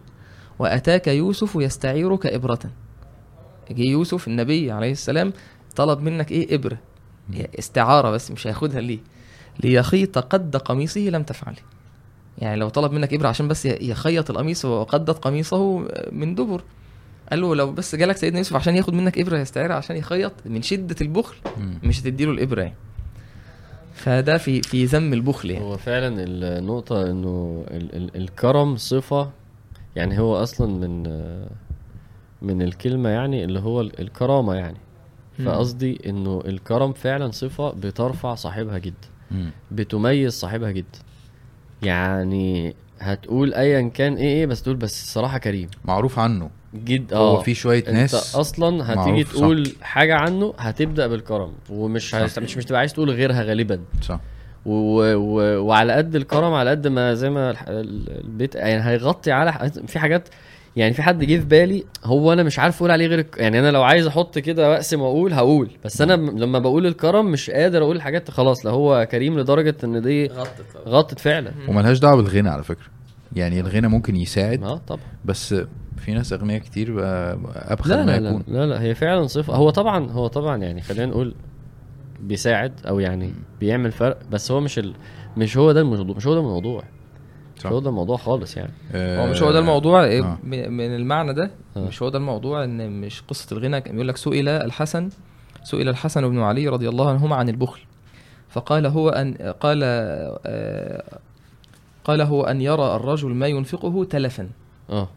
وأتاك 0.60 1.08
يوسف 1.08 1.56
يستعيرك 1.56 2.26
إبرة. 2.26 2.60
جه 3.72 3.84
يوسف 3.84 4.28
النبي 4.28 4.72
عليه 4.72 4.92
السلام 4.92 5.34
طلب 5.76 6.00
منك 6.00 6.32
إيه؟ 6.32 6.56
ابره 6.56 6.78
استعارة 7.60 8.12
بس 8.12 8.32
مش 8.32 8.48
هياخدها 8.48 8.82
ليه؟ 8.82 9.00
ليخيط 9.64 10.18
قد 10.18 10.58
قميصه 10.58 11.02
لم 11.02 11.24
تفعله 11.24 11.58
يعني 12.38 12.56
لو 12.60 12.70
طلب 12.70 12.92
منك 12.92 13.14
إبرة 13.14 13.28
عشان 13.28 13.48
بس 13.48 13.66
يخيط 13.66 14.30
القميص 14.30 14.66
وقدت 14.66 15.10
قميصه 15.24 15.80
من 16.12 16.36
دبر 16.36 16.62
قال 17.30 17.42
له 17.42 17.56
لو 17.56 17.72
بس 17.72 17.96
جالك 17.96 18.18
سيدنا 18.18 18.38
يوسف 18.38 18.56
عشان 18.56 18.76
ياخد 18.76 18.94
منك 18.94 19.20
إبرة 19.20 19.38
يستعيرها 19.38 19.76
عشان 19.76 19.96
يخيط 19.96 20.32
من 20.46 20.62
شدة 20.62 20.96
البخل. 21.02 21.36
مش 21.84 22.00
هتديله 22.02 22.32
الإبرة 22.32 22.62
يعني 22.62 22.76
فده 23.94 24.38
في 24.38 24.62
في 24.62 24.86
ذم 24.86 25.14
البخل 25.14 25.52
يعني 25.52 25.66
هو 25.66 25.78
فعلا 25.78 26.24
النقطة 26.24 27.12
إنه 27.12 27.66
ال 27.72 27.96
ال 27.96 28.16
الكرم 28.16 28.78
صفة 28.78 29.30
يعني 29.96 30.20
هو 30.20 30.36
أصلا 30.44 30.68
من 30.88 31.04
من 32.42 32.62
الكلمة 32.62 33.10
يعني 33.10 33.44
اللي 33.44 33.60
هو 33.60 33.82
ال- 33.82 34.00
الكرامة 34.02 34.54
يعني. 34.56 34.78
فقصدي 35.46 36.02
إنه 36.06 36.44
الكرم 36.46 36.94
فعلا 36.94 37.32
صفة 37.32 37.70
بترفع 37.72 38.36
صاحبها 38.36 38.78
جدا. 38.78 39.08
بتميز 39.72 40.34
صاحبها 40.34 40.72
جدا. 40.72 41.00
يعني 41.82 42.76
هتقول 43.00 43.54
ايا 43.54 43.82
كان 43.90 44.16
إيه 44.16 44.28
إيه 44.28 44.46
بس 44.46 44.64
تقول 44.64 44.76
بس 44.76 45.04
الصراحة 45.04 45.38
كريم. 45.38 45.70
معروف 45.86 46.20
عنه. 46.20 46.50
جد 46.76 47.14
هو 47.14 47.38
آه. 47.38 47.42
في 47.42 47.54
شوية 47.54 47.80
أنت 47.80 47.90
ناس 47.90 48.36
أصلا 48.36 48.84
هتيجي 48.94 49.12
معروف، 49.12 49.28
صح. 49.34 49.40
تقول 49.40 49.72
حاجة 49.82 50.16
عنه 50.16 50.54
هتبدأ 50.58 51.08
بالكرم 51.08 51.54
ومش. 51.70 52.16
هست... 52.16 52.40
مش 52.40 52.58
مش 52.58 52.66
تبقى 52.66 52.80
عايز 52.80 52.94
تقول 52.94 53.10
غيرها 53.10 53.42
غالبا. 53.44 53.80
صح. 54.02 54.20
و... 54.66 55.14
و... 55.16 55.64
وعلى 55.66 55.94
قد 55.94 56.16
الكرم 56.16 56.54
على 56.54 56.70
قد 56.70 56.88
ما 56.88 57.14
زي 57.14 57.30
ما 57.30 57.56
البيت 57.68 58.56
يعني 58.56 58.84
هيغطي 58.90 59.32
على 59.32 59.72
في 59.88 60.00
حاجات 60.00 60.30
يعني 60.80 60.94
في 60.94 61.02
حد 61.02 61.24
جه 61.24 61.38
في 61.40 61.46
بالي 61.46 61.84
هو 62.04 62.34
أنا 62.34 62.44
مش 62.44 62.60
عارف 62.60 62.78
أقول 62.78 62.92
عليه 62.92 63.08
غير 63.08 63.20
الك- 63.20 63.38
يعني 63.38 63.60
أنا 63.60 63.72
لو 63.72 63.84
عايز 63.84 64.08
أحط 64.08 64.38
كده 64.40 64.70
واقسم 64.70 65.02
واقول 65.02 65.34
هقول 65.34 65.70
بس 65.86 66.02
أنا 66.02 66.14
لما 66.14 66.60
بقول 66.60 66.86
الكرم 66.86 67.32
مش 67.32 67.50
قادر 67.50 67.82
أقول 67.82 67.96
الحاجات 67.96 68.32
خلاص 68.32 68.66
لا 68.66 68.72
هو 68.72 69.08
كريم 69.12 69.40
لدرجة 69.40 69.76
إن 69.84 70.02
دي 70.02 70.28
غطت 70.28 70.66
غطت 70.88 71.20
فعلا. 71.20 71.52
وملهاش 71.68 72.00
دعوة 72.00 72.16
بالغنى 72.16 72.50
على 72.50 72.64
فكرة. 72.64 72.86
يعني 73.36 73.60
الغنى 73.60 73.88
ممكن 73.88 74.16
يساعد 74.16 74.64
آه 74.64 74.82
طبعا. 74.88 75.02
بس 75.26 75.54
في 75.98 76.14
ناس 76.14 76.34
اغنياء 76.34 76.60
كتير 76.60 76.96
أبخل 77.56 77.90
لا 77.90 78.06
ما 78.06 78.12
لا, 78.12 78.20
لا 78.20 78.30
يكون. 78.30 78.44
لا 78.48 78.66
لا 78.66 78.82
هي 78.82 78.96
فعلا 78.96 79.28
صفة 79.28 79.56
هو 79.56 79.70
طبعا 79.70 80.12
هو 80.12 80.28
طبعا 80.28 80.58
يعني 80.58 80.82
خلينا 80.82 81.06
نقول 81.06 81.36
بيساعد 82.20 82.74
أو 82.88 83.00
يعني 83.00 83.34
بيعمل 83.60 83.92
فرق 83.92 84.18
بس 84.32 84.52
هو 84.52 84.60
مش 84.60 84.80
ال... 84.80 84.94
مش 85.38 85.58
هو 85.58 85.72
ده 85.72 85.82
الموضوع 85.82 86.16
مش 86.16 86.28
هو 86.28 86.34
ده 86.34 86.40
الموضوع. 86.40 86.84
مش. 87.66 87.72
هو 87.72 87.80
ده 87.80 87.90
الموضوع 87.90 88.18
خالص 88.18 88.58
يعني 88.58 88.72
آه، 88.94 89.26
هو 89.26 89.32
مش 89.32 89.44
هو 89.44 89.52
ده 89.52 89.60
الموضوع 89.60 90.04
إيه، 90.04 90.24
آه. 90.24 90.38
من 90.44 90.72
من 90.72 90.96
المعنى 90.96 91.34
ده 91.34 91.52
آه. 91.78 91.80
مش 91.80 92.02
هو 92.04 92.10
ده 92.10 92.18
الموضوع 92.18 92.64
إن 92.64 93.02
مش 93.02 93.22
قصة 93.22 93.58
الغنى 93.58 93.82
كان 93.82 93.92
بيقول 93.92 94.08
لك 94.08 94.18
سئل 94.18 94.50
الحسن 94.50 95.10
سئل 95.64 95.90
الحسن 95.90 96.30
بن 96.30 96.40
علي 96.40 96.68
رضي 96.68 96.90
الله 96.90 97.10
عنهما 97.10 97.36
عن 97.36 97.50
البخل 97.50 97.80
فقال 98.50 98.86
هو 98.86 99.10
أن 99.10 99.34
قال 99.60 99.80
آه، 99.84 101.04
قال 102.04 102.22
هو 102.22 102.44
أن 102.44 102.62
يرى 102.62 102.96
الرجل 102.96 103.30
ما 103.30 103.48
ينفقه 103.48 104.04
تلفا 104.04 104.50
آه. 104.90 105.08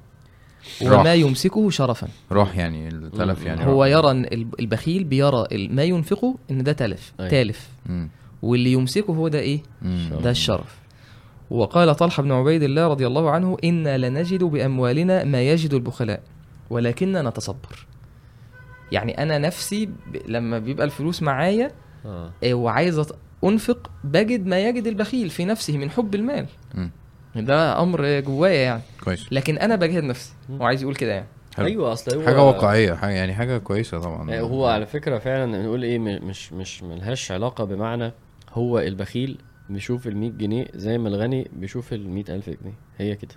وما 0.83 1.15
يمسكه 1.15 1.71
شرفا 1.71 2.09
راح 2.33 2.57
يعني 2.57 2.89
التلف 2.89 3.45
يعني 3.45 3.67
هو. 3.67 3.85
يرى 3.85 4.11
البخيل 4.61 5.05
بيرى 5.05 5.47
ما 5.53 5.83
ينفقه 5.83 6.35
إن 6.51 6.63
ده 6.63 6.73
تلف 6.73 7.13
أيوة. 7.21 7.31
تالف 7.31 7.69
مم. 7.87 8.09
واللي 8.43 8.73
يمسكه 8.73 9.13
هو 9.13 9.29
ده 9.29 9.39
إيه 9.39 9.61
مم. 9.83 10.11
ده 10.23 10.31
الشرف 10.31 10.82
وقال 11.53 11.95
طلحة 11.95 12.23
بن 12.23 12.33
عبيد 12.33 12.63
الله 12.63 12.89
رضي 12.89 13.07
الله 13.07 13.31
عنه 13.31 13.57
إنا 13.65 13.99
لنجد 13.99 14.45
بأموالنا 14.45 15.25
ما 15.25 15.43
يجد 15.43 15.75
البخلاء 15.75 16.21
ولكننا 16.71 17.23
نتصبر. 17.23 17.87
يعني 18.93 19.23
أنا 19.23 19.39
نفسي 19.39 19.87
ب... 19.87 19.93
لما 20.27 20.59
بيبقى 20.59 20.85
الفلوس 20.87 21.23
معايا 21.23 21.71
آه. 22.07 22.31
إيه، 22.43 22.55
وعايز 22.55 23.03
أنفق 23.45 23.91
بجد 24.05 24.47
ما 24.47 24.69
يجد 24.69 24.87
البخيل 24.87 25.31
في 25.31 25.45
نفسه 25.45 25.79
من 25.79 25.91
حب 25.91 26.15
المال. 26.15 26.47
مم. 26.75 26.91
ده 27.37 27.83
أمر 27.83 28.21
جوايا 28.21 28.63
يعني. 28.63 28.83
كويس. 29.05 29.27
لكن 29.33 29.59
أنا 29.59 29.77
بجهد 29.77 30.05
نفسي. 30.05 30.33
وعايز 30.51 30.83
يقول 30.83 30.95
كده 30.95 31.13
يعني. 31.13 31.27
حلو. 31.57 31.67
أيوه 31.67 31.93
أصل 31.93 32.17
هو 32.19 32.27
حاجة 32.27 32.43
واقعية 32.43 32.95
حاجة 32.95 33.13
يعني 33.13 33.35
حاجة 33.35 33.59
كويسة 33.59 33.99
طبعا. 33.99 34.31
آه، 34.35 34.41
هو 34.41 34.67
على 34.67 34.87
فكرة 34.87 35.19
فعلا 35.19 35.63
نقول 35.63 35.83
إيه 35.83 35.99
م- 35.99 36.27
مش 36.29 36.53
مش 36.53 36.83
ملهاش 36.83 37.33
علاقة 37.33 37.65
بمعنى 37.65 38.13
هو 38.53 38.79
البخيل 38.79 39.39
بيشوف 39.71 40.07
ال 40.07 40.17
100 40.17 40.31
جنيه 40.31 40.67
زي 40.75 40.99
ما 40.99 41.09
الغني 41.09 41.49
بيشوف 41.57 41.93
ال 41.93 42.09
100000 42.09 42.51
جنيه. 42.51 42.75
هي 42.99 43.17
كده. 43.17 43.35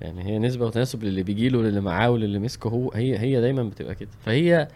يعني 0.00 0.24
هي 0.24 0.38
نسبة 0.38 0.66
وتناسب 0.66 1.04
للي 1.04 1.22
بيجي 1.22 1.48
له 1.48 1.62
للي 1.62 1.80
معاه 1.80 2.10
وللي 2.10 2.38
مسكه 2.38 2.68
هو 2.70 2.92
هي 2.92 3.18
هي 3.18 3.40
دايما 3.40 3.62
بتبقى 3.62 3.94
كده. 3.94 4.08
فهي 4.24 4.68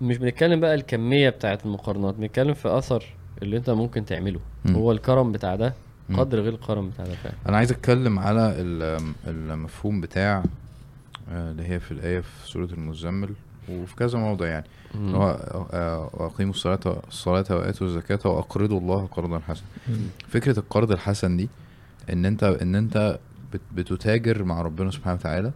مش 0.00 0.18
بنتكلم 0.18 0.60
بقى 0.60 0.74
الكمية 0.74 1.28
بتاعت 1.30 1.66
المقارنات 1.66 2.14
بنتكلم 2.14 2.54
في 2.54 2.68
أثر 2.78 3.04
اللي 3.42 3.56
أنت 3.56 3.70
ممكن 3.70 4.04
تعمله. 4.04 4.40
مم. 4.64 4.74
هو 4.74 4.92
الكرم 4.92 5.32
بتاع 5.32 5.54
ده. 5.56 5.74
قدر 6.14 6.40
غير 6.40 6.54
الكرم 6.54 6.88
بتاع 6.90 7.04
ده 7.04 7.14
فعلا. 7.14 7.34
أنا 7.48 7.56
عايز 7.56 7.72
أتكلم 7.72 8.18
على 8.18 8.54
ال- 8.60 9.12
المفهوم 9.26 10.00
بتاع 10.00 10.42
آه، 11.30 11.50
اللي 11.50 11.62
هي 11.68 11.80
في 11.80 11.92
الآية 11.92 12.20
في 12.20 12.48
سورة 12.50 12.64
المزمل. 12.72 13.30
وفي 13.70 13.96
كذا 13.96 14.18
موضع 14.18 14.46
يعني. 14.46 14.64
هو 14.96 15.30
آه، 15.72 16.10
واقيموا 16.12 16.52
الصلاة 16.54 17.02
الصلاة 17.08 17.44
وآتوا 17.50 17.86
الزكاة 17.86 18.18
وأقرضوا 18.30 18.80
الله 18.80 19.06
قرضا 19.06 19.38
حسنا. 19.48 19.66
فكرة 20.28 20.58
القرض 20.58 20.92
الحسن 20.92 21.36
دي 21.36 21.48
إن 22.12 22.24
أنت 22.26 22.42
إن 22.44 22.74
أنت 22.74 23.18
بت- 23.52 23.60
بتتاجر 23.74 24.44
مع 24.44 24.62
ربنا 24.62 24.90
سبحانه 24.90 25.14
وتعالى. 25.16 25.52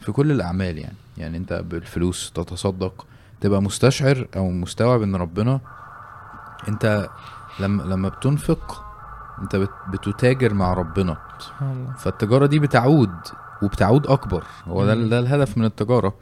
في 0.00 0.12
كل 0.12 0.30
الأعمال 0.30 0.78
يعني. 0.78 0.96
يعني 1.18 1.36
أنت 1.36 1.52
بالفلوس 1.52 2.32
تتصدق 2.34 3.06
تبقى 3.40 3.62
مستشعر 3.62 4.28
أو 4.36 4.50
مستوعب 4.50 5.02
إن 5.02 5.16
ربنا 5.16 5.60
أنت 6.68 7.08
لما 7.60 7.82
لما 7.82 8.08
بتنفق 8.08 8.84
أنت 9.42 9.56
بت- 9.56 9.70
بتتاجر 9.92 10.54
مع 10.54 10.72
ربنا. 10.74 11.16
سبحان 11.38 11.72
الله. 11.72 11.92
فالتجارة 11.94 12.46
دي 12.46 12.58
بتعود 12.58 13.10
وبتعود 13.62 14.06
أكبر. 14.06 14.44
هو 14.64 14.86
ده. 14.86 14.94
ده 14.94 15.18
الهدف 15.18 15.58
من 15.58 15.64
التجارة. 15.64 16.14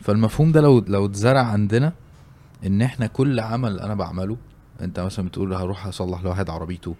فالمفهوم 0.00 0.52
ده 0.52 0.60
لو 0.60 0.84
لو 0.88 1.06
اتزرع 1.06 1.42
عندنا 1.42 1.92
إن 2.66 2.82
إحنا 2.82 3.06
كل 3.06 3.40
عمل 3.40 3.80
أنا 3.80 3.94
بعمله 3.94 4.36
أنت 4.82 5.00
مثلا 5.00 5.26
بتقول 5.26 5.54
هروح 5.54 5.86
أصلح 5.86 6.22
لواحد 6.22 6.50
عربيته 6.50 6.94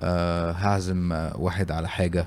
أه 0.00 0.50
هعزم 0.52 1.28
واحد 1.34 1.70
على 1.72 1.88
حاجة 1.88 2.26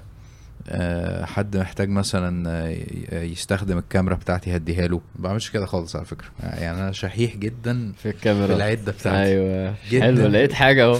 أه 0.69 1.25
حد 1.25 1.57
محتاج 1.57 1.89
مثلا 1.89 2.69
يستخدم 3.11 3.77
الكاميرا 3.77 4.15
بتاعتي 4.15 4.55
هديها 4.55 4.87
له. 4.87 5.01
ما 5.15 5.23
بعملش 5.23 5.49
كده 5.49 5.65
خالص 5.65 5.95
على 5.95 6.05
فكرة. 6.05 6.27
يعني 6.43 6.81
أنا 6.81 6.91
شحيح 6.91 7.35
جدا 7.35 7.91
في 7.97 8.09
الكاميرا. 8.09 8.47
في 8.47 8.53
العدة 8.53 8.91
بتاعتي. 8.91 9.19
أيوه. 9.19 9.73
جداً. 9.91 10.03
حلو 10.03 10.27
لقيت 10.27 10.53
حاجة 10.53 10.83
أهو. 10.83 10.99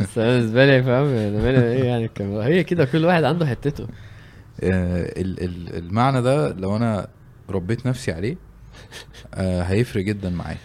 بس 0.00 0.18
أنا 0.18 0.36
بالنسبة 0.38 0.66
لي 0.66 0.82
فاهم؟ 0.82 1.06
إيه 1.06 1.84
يعني 1.84 2.04
الكاميرا. 2.04 2.44
هي 2.44 2.64
كده 2.64 2.84
كل 2.84 3.04
واحد 3.04 3.24
عنده 3.24 3.46
حتته. 3.46 3.86
المعنى 4.62 6.22
ده 6.22 6.52
لو 6.52 6.76
أنا 6.76 7.08
ربيت 7.50 7.86
نفسي 7.86 8.12
عليه 8.12 8.36
آه، 9.34 9.62
هيفرق 9.62 10.04
جدا 10.04 10.30
معايا. 10.30 10.58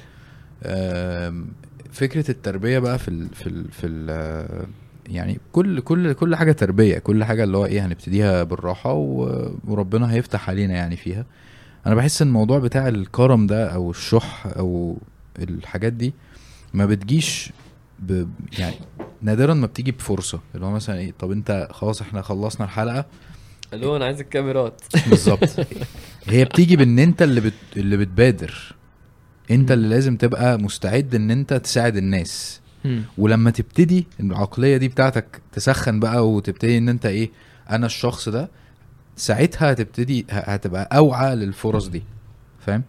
فكرة 1.92 2.32
التربية 2.32 2.80
بقى 2.80 3.00
في 3.00 3.08
ال 3.08 3.28
في 3.36 3.48
ال 3.48 3.72
في 3.72 3.88
ال 3.88 4.08
آه، 4.10 4.66
يعني 5.10 5.40
كل 5.52 5.80
كل 5.80 6.14
كل 6.14 6.36
حاجة 6.36 6.52
تربية 6.52 6.98
كل 7.00 7.24
حاجة 7.24 7.44
اللي 7.44 7.58
هو 7.58 7.66
إيه 7.66 7.86
هنبتديها 7.86 8.44
بالراحة 8.44 8.94
وربنا 8.94 10.14
هيفتح 10.14 10.50
علينا 10.50 10.74
يعني 10.74 10.96
فيها. 10.98 11.26
أنا 11.88 11.96
بحس 11.96 12.22
إن 12.22 12.28
الموضوع 12.28 12.60
بتاع 12.60 12.88
الكرم 12.88 13.48
ده 13.48 13.68
أو 13.68 13.92
الشح 13.92 14.48
أو 14.58 14.98
الحاجات 15.40 15.94
دي 15.94 16.14
ما 16.74 16.86
بتجيش 16.86 17.52
ب 18.00 18.28
يعني 18.60 18.76
نادرا 19.22 19.54
ما 19.54 19.68
بتيجي 19.68 19.92
بفرصة. 19.92 20.40
اللي 20.56 20.66
هو 20.66 20.72
مثلا 20.72 20.98
إيه 21.00 21.14
طب 21.20 21.32
أنت 21.32 21.68
خلاص 21.72 22.02
إحنا 22.02 22.22
خلصنا 22.22 22.66
الحلقة 22.66 23.06
اللي 23.74 23.86
هو 23.86 23.96
أنا 23.96 24.06
عايز 24.06 24.20
الكاميرات. 24.20 24.82
بالظبط. 25.10 25.50
هي 26.28 26.46
بتيجي 26.46 26.76
بإن 26.76 27.00
أنت 27.00 27.22
اللي 27.22 27.42
بت... 27.42 27.54
اللي 27.78 27.98
بتبادر. 27.98 28.76
أنت 29.52 29.72
اللي 29.72 29.88
لازم 29.90 30.18
تبقى 30.18 30.58
مستعد 30.58 31.16
إن 31.16 31.32
أنت 31.32 31.54
تساعد 31.54 31.98
الناس. 31.98 32.62
ولما 33.18 33.52
تبتدي 33.52 34.08
العقلية 34.20 34.78
دي 34.78 34.88
بتاعتك 34.88 35.42
تسخن 35.52 36.00
بقى 36.00 36.30
وتبتدي 36.30 36.78
إن 36.78 36.90
أنت 36.90 37.06
إيه 37.06 37.30
أنا 37.70 37.86
الشخص 37.86 38.30
ده 38.30 38.50
ساعتها 39.16 39.72
هتبتدي 39.72 40.26
هتبقى 40.30 40.98
أوعى 40.98 41.36
للفرص 41.36 41.88
دي. 41.88 42.04
فاهم. 42.60 42.84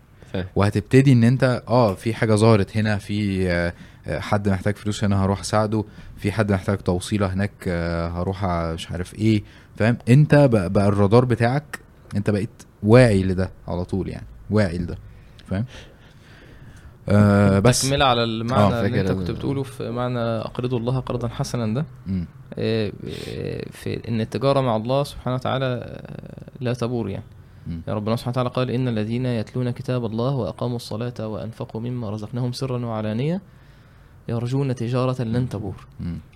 وهتبتدي 0.57 1.13
إن 1.13 1.25
أنت 1.25 1.63
آه 1.69 1.95
في 1.95 2.15
حاجة 2.15 2.35
ظهرت 2.35 2.77
هنا 2.77 2.99
في 2.99 3.51
آه، 3.51 3.75
حد 4.09 4.49
محتاج 4.49 4.77
فلوس 4.77 5.05
هنا 5.05 5.25
هروح 5.25 5.41
اساعده. 5.41 5.85
في 6.17 6.33
حد 6.33 6.53
محتاج 6.53 6.79
توصيلة 6.79 7.27
هناك 7.33 7.51
آه، 7.69 8.09
هروح 8.09 8.45
مش 8.47 8.91
عارف 8.91 9.15
إيه 9.15 9.43
فاهم؟ 9.77 9.97
انت 10.09 10.35
بقى, 10.35 10.71
بقى 10.71 10.89
الرادار 10.89 11.25
بتاعك 11.25 11.79
انت 12.17 12.31
بقيت 12.31 12.63
واعي 12.83 13.23
لده 13.23 13.51
على 13.69 13.85
طول 13.85 14.09
يعني 14.09 14.27
واعي 14.51 14.79
لده 14.79 14.99
فاهم؟ 15.47 15.65
آه 17.09 17.59
بس. 17.59 17.83
تكملة 17.83 18.05
على 18.05 18.25
المعنى 18.25 18.75
آه، 18.75 18.87
اللي 18.87 19.01
انت 19.01 19.13
كنت 19.13 19.31
بتقوله 19.31 19.63
في 19.63 19.91
معنى 19.91 20.19
اقرضوا 20.19 20.79
الله 20.79 21.01
قرضا 21.01 21.29
حسنا 21.29 21.75
ده. 21.75 21.87
آه، 22.59 22.93
آه، 23.29 23.65
في 23.71 24.09
إن 24.09 24.21
التجارة 24.21 24.61
مع 24.61 24.77
الله 24.77 25.05
سبحانه 25.05 25.35
وتعالى 25.37 25.65
آه، 25.67 26.51
لا 26.61 26.73
تبور 26.75 27.09
يعني. 27.09 27.25
يا 27.89 27.95
ربنا 27.95 28.17
سبحانه 28.17 28.33
وتعالى 28.33 28.49
قال 28.51 28.71
إن 28.71 28.89
الذين 28.89 29.27
يتلون 29.27 29.71
كتاب 29.71 30.05
الله 30.07 30.31
وأقاموا 30.35 30.77
الصلاة 30.77 31.29
وأنفقوا 31.29 31.81
مما 31.81 32.11
رزقناهم 32.11 32.53
سرا 32.53 32.87
وعلانية 32.87 33.41
يرجون 34.29 34.75
تجارة 34.75 35.23
لن 35.23 35.49
تبور. 35.49 35.87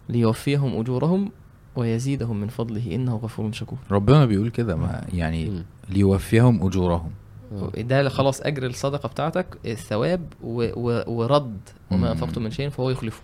ليوفيهم 0.09 0.81
أجورهم 0.81 1.31
ويزيدهم 1.77 2.41
من 2.41 2.49
فضله 2.49 2.95
إنه 2.95 3.17
غفور 3.17 3.53
شكور 3.53 3.79
ربنا 3.91 4.27
بيقول 4.27 4.51
كده 4.51 4.77
ما 4.77 5.05
يعني. 5.13 5.63
ليوفيهم 5.91 6.67
أجورهم 6.67 7.11
آه. 7.53 7.81
ده 7.81 8.09
خلاص 8.09 8.41
أجر 8.41 8.67
الصدقة 8.67 9.09
بتاعتك 9.09 9.47
الثواب 9.67 10.21
و 10.43 10.63
و 10.77 11.03
ورد 11.07 11.57
وما 11.91 11.99
مم. 12.01 12.05
أنفقتم 12.05 12.43
من 12.43 12.51
شيء 12.51 12.69
فهو 12.69 12.91
يخلفه 12.91 13.21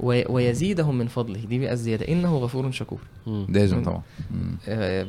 ويزيدهم 0.00 0.98
من 0.98 1.06
فضله 1.06 1.44
دي 1.44 1.58
بقى 1.58 1.72
الزيادة 1.72 2.08
إنه 2.08 2.36
غفور 2.36 2.70
شكور. 2.70 2.98
لازم. 3.48 3.82
طبعا. 3.82 4.02
آه، 4.68 5.04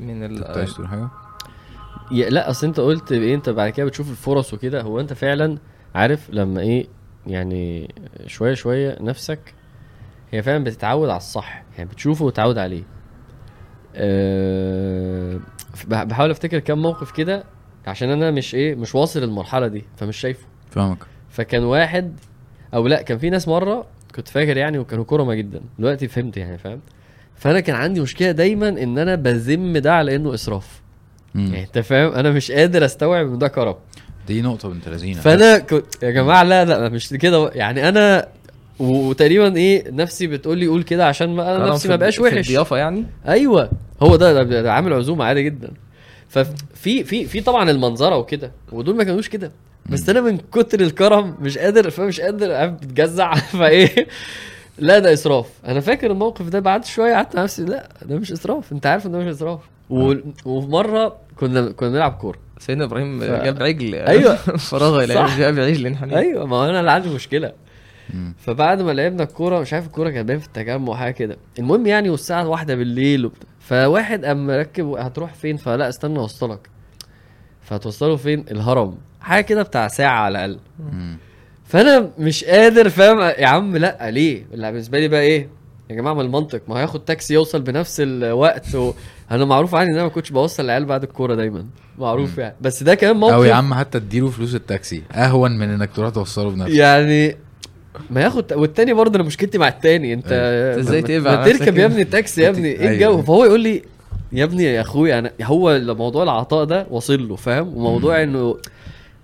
من 0.00 0.22
ال 0.24 0.38
كنت 0.44 0.56
عايز 0.56 0.72
تقول 0.74 0.88
حاجة؟ 0.88 1.08
يا- 2.12 2.30
لا 2.30 2.50
أصل 2.50 2.66
أنت 2.66 2.80
قلت 2.80 3.12
إيه 3.12 3.34
أنت 3.34 3.48
بعد 3.50 3.70
كده 3.70 3.86
بتشوف 3.86 4.10
الفرص 4.10 4.54
وكده 4.54 4.82
هو 4.82 5.00
أنت 5.00 5.12
فعلا 5.12 5.58
عارف 5.94 6.30
لما 6.30 6.60
إيه 6.60 6.86
يعني 7.26 7.94
شوية 8.26 8.54
شوية 8.54 8.96
نفسك 9.00 9.54
هي 10.32 10.42
فعلا 10.42 10.64
بتتعود 10.64 11.08
على 11.08 11.16
الصح 11.16 11.62
يعني 11.78 11.90
بتشوفه 11.90 12.24
وتتعود 12.24 12.58
عليه. 12.58 12.82
أه 13.94 15.40
بح- 15.88 16.02
بحاول 16.02 16.30
أفتكر 16.30 16.58
كام 16.58 16.82
موقف 16.82 17.10
كده 17.12 17.44
عشان 17.86 18.10
أنا 18.10 18.30
مش 18.30 18.54
إيه 18.54 18.74
مش 18.74 18.94
واصل 18.94 19.22
المرحله 19.22 19.66
دي 19.66 19.84
فمش 19.96 20.16
شايفه. 20.16 20.46
فاهمك. 20.70 20.98
فكان 21.30 21.64
واحد 21.64 22.16
أو 22.74 22.86
لأ 22.86 23.02
كان 23.02 23.18
في 23.18 23.30
ناس 23.30 23.48
مرة 23.48 23.86
كنت 24.14 24.28
فاكر 24.28 24.56
يعني 24.56 24.78
وكانوا 24.78 25.04
كرمة 25.04 25.34
جدا 25.34 25.60
دلوقتي 25.78 26.08
فهمت 26.08 26.36
يعني 26.36 26.58
فاهم؟ 26.58 26.80
فأنا 27.36 27.60
كان 27.60 27.76
عندي 27.76 28.00
مشكلة 28.00 28.30
دايما 28.30 28.68
إن 28.68 28.98
أنا 28.98 29.14
بذم 29.14 29.78
ده 29.78 29.94
على 29.94 30.16
إنه 30.16 30.34
إسراف. 30.34 30.82
مم. 31.34 31.46
يعني 31.46 31.64
أنت 31.64 31.78
فاهم؟ 31.78 32.12
أنا 32.12 32.30
مش 32.30 32.50
قادر 32.52 32.84
أستوعب 32.84 33.26
إن 33.26 33.38
ده 33.38 33.48
كرم. 33.48 33.74
دي 34.26 34.42
نقطة 34.42 34.68
بنت 34.68 34.88
لذينة. 34.88 35.20
فأنا 35.20 35.58
كنت 35.58 36.02
يا 36.02 36.10
جماعة 36.10 36.42
لا 36.42 36.64
لا 36.64 36.88
مش 36.88 37.08
كده. 37.08 37.50
يعني 37.54 37.88
أنا 37.88 38.28
وتقريبا 38.78 39.56
إيه 39.56 39.90
نفسي 39.90 40.26
بتقول 40.26 40.58
لي 40.58 40.66
قول 40.66 40.82
كده 40.82 41.06
عشان 41.06 41.28
ما 41.34 41.56
أنا 41.56 41.66
نفسي 41.66 41.82
في 41.82 41.88
ما 41.88 41.96
بقاش 41.96 42.16
في 42.16 42.22
وحش. 42.22 42.34
الضيافة 42.48 42.76
يعني؟ 42.76 43.04
أيوه 43.28 43.70
هو 44.02 44.16
ده 44.16 44.42
ده, 44.42 44.62
ده 44.62 44.72
عامل 44.72 44.92
عزومة 44.92 45.24
عادي 45.24 45.42
جدا. 45.42 45.70
ففي 46.28 47.04
في 47.04 47.24
في 47.24 47.40
طبعا 47.40 47.70
المنظرة 47.70 48.16
وكده 48.16 48.52
ودول 48.72 48.96
ما 48.96 49.04
كانوش 49.04 49.28
كده. 49.28 49.52
بس 49.86 50.08
أنا 50.08 50.20
من 50.20 50.38
كتر 50.52 50.80
الكرم 50.80 51.34
مش 51.40 51.58
قادر 51.58 51.90
فمش 51.90 52.20
قادر 52.20 52.66
بتجزع. 52.66 53.34
فإيه 53.58 54.06
لا 54.78 54.98
ده 54.98 55.12
إسراف. 55.12 55.46
أنا 55.66 55.80
فاكر 55.80 56.10
الموقف 56.10 56.48
ده 56.48 56.60
بعد 56.60 56.84
شوية 56.84 57.14
قعدت 57.14 57.36
مع 57.36 57.42
نفسي 57.42 57.64
لا 57.64 57.88
ده 58.02 58.16
مش 58.16 58.32
إسراف. 58.32 58.72
أنت 58.72 58.86
عارف 58.86 59.06
إن 59.06 59.12
ده 59.12 59.18
مش 59.18 59.26
إسراف. 59.26 59.60
و... 59.90 60.14
وفي 60.44 60.68
مرة 60.68 61.16
كنا 61.36 61.72
كنا 61.72 61.88
بنلعب 61.88 62.12
كورة. 62.12 62.38
سيدنا 62.66 62.84
إبراهيم 62.84 63.20
ف- 63.20 63.24
جاب 63.24 63.62
عجل. 63.62 63.94
إلى 65.04 65.14
صح. 65.14 65.38
جاب 65.38 65.58
عجل 65.58 65.96
حنين 65.96 66.14
أيوه 66.14 66.46
ما 66.46 66.56
هو 66.56 66.64
أنا 66.64 66.80
اللي 66.80 66.90
عندي 66.90 67.08
مشكلة. 67.08 67.52
مم. 68.14 68.34
فبعد 68.38 68.82
ما 68.82 68.90
لعبنا 68.92 69.22
الكورة 69.22 69.60
مش 69.60 69.72
عارف 69.72 69.86
الكورة 69.86 70.10
كانت 70.10 70.28
باين 70.28 70.38
في 70.40 70.46
التجمع 70.46 70.94
حاجة 70.96 71.12
كده. 71.12 71.36
المهم 71.58 71.86
يعني 71.86 72.10
والساعة 72.10 72.48
واحدة 72.48 72.74
بالليل 72.74 73.26
وبتاع 73.26 73.48
فواحد 73.60 74.24
قام 74.24 74.46
مركب 74.46 74.86
هتروح 74.86 75.34
فين؟ 75.34 75.56
فلا 75.56 75.88
استنى 75.88 76.18
أوصلك. 76.18 76.68
فهتوصله 77.62 78.16
فين؟ 78.16 78.44
الهرم. 78.50 78.94
حاجة 79.20 79.44
كده 79.44 79.62
بتاع 79.62 79.88
ساعة 79.88 80.20
على 80.20 80.44
الأقل. 80.44 80.58
مم. 80.92 81.16
فأنا 81.64 82.10
مش 82.18 82.44
قادر 82.44 82.88
فاهم؟ 82.88 83.20
يا 83.20 83.46
عم 83.46 83.76
لا 83.76 84.10
ليه؟ 84.10 84.44
لا 84.52 84.70
بالنسبة 84.70 84.98
لي 85.00 85.08
بقى 85.08 85.20
إيه؟ 85.20 85.48
يا 85.90 85.94
جماعة 85.96 86.14
ما 86.14 86.22
المنطق. 86.22 86.60
ما 86.68 86.80
هياخد 86.80 87.04
تاكسي 87.04 87.34
يوصل 87.34 87.62
بنفس 87.62 88.00
الوقت 88.00 88.74
و... 88.74 88.92
أنا 89.30 89.44
معروف 89.44 89.74
عني 89.74 89.90
إن 89.90 89.94
أنا 89.94 90.02
ما 90.02 90.08
كنتش 90.08 90.30
بوصل 90.30 90.64
العيال 90.64 90.84
بعد 90.84 91.02
الكورة 91.02 91.34
دايما. 91.34 91.66
معروف 91.98 92.38
يعني. 92.38 92.54
بس 92.60 92.82
ده 92.82 92.94
كمان 92.94 93.16
موقف. 93.16 93.34
أو 93.34 93.44
يا 93.44 93.54
عم 93.54 93.74
حتى 93.74 93.98
اديله 93.98 94.28
فلوس 94.30 94.54
التاكسي. 94.54 95.02
أهون 95.12 95.58
من 95.58 95.70
إنك 95.70 95.90
تروح 95.96 96.10
توصله 96.10 96.50
بنفسك. 96.50 96.74
يعني 96.74 97.36
ما 98.10 98.20
ياخد 98.20 98.52
والتاني 98.52 98.92
برضه 98.92 99.16
أنا 99.16 99.24
مشكلتي 99.26 99.58
مع 99.58 99.68
التاني. 99.68 100.12
أنت 100.12 100.24
أنت 100.24 100.78
إزاي 100.78 101.00
ما- 101.00 101.06
تقبع 101.06 101.30
ما 101.30 101.40
نفسك 101.40 101.58
تركب 101.58 101.78
يا؟ 101.78 101.84
ابني 101.86 102.02
التاكسي 102.02 102.42
يا 102.42 102.48
ابني. 102.48 102.68
إيه. 102.68 102.88
الجو؟ 102.88 103.22
فهو 103.22 103.44
يقول 103.44 103.60
لي 103.60 103.82
يا 104.32 104.44
ابني 104.44 104.64
يا 104.64 104.80
أخويا 104.80 105.18
أنا 105.18 105.30
هو 105.42 105.80
موضوع 105.84 106.22
العطاء 106.22 106.64
ده 106.64 106.86
واصل 106.90 107.28
له 107.28 107.36
فاهم؟ 107.36 107.76
وموضوع 107.76 108.22
إنه 108.22 108.56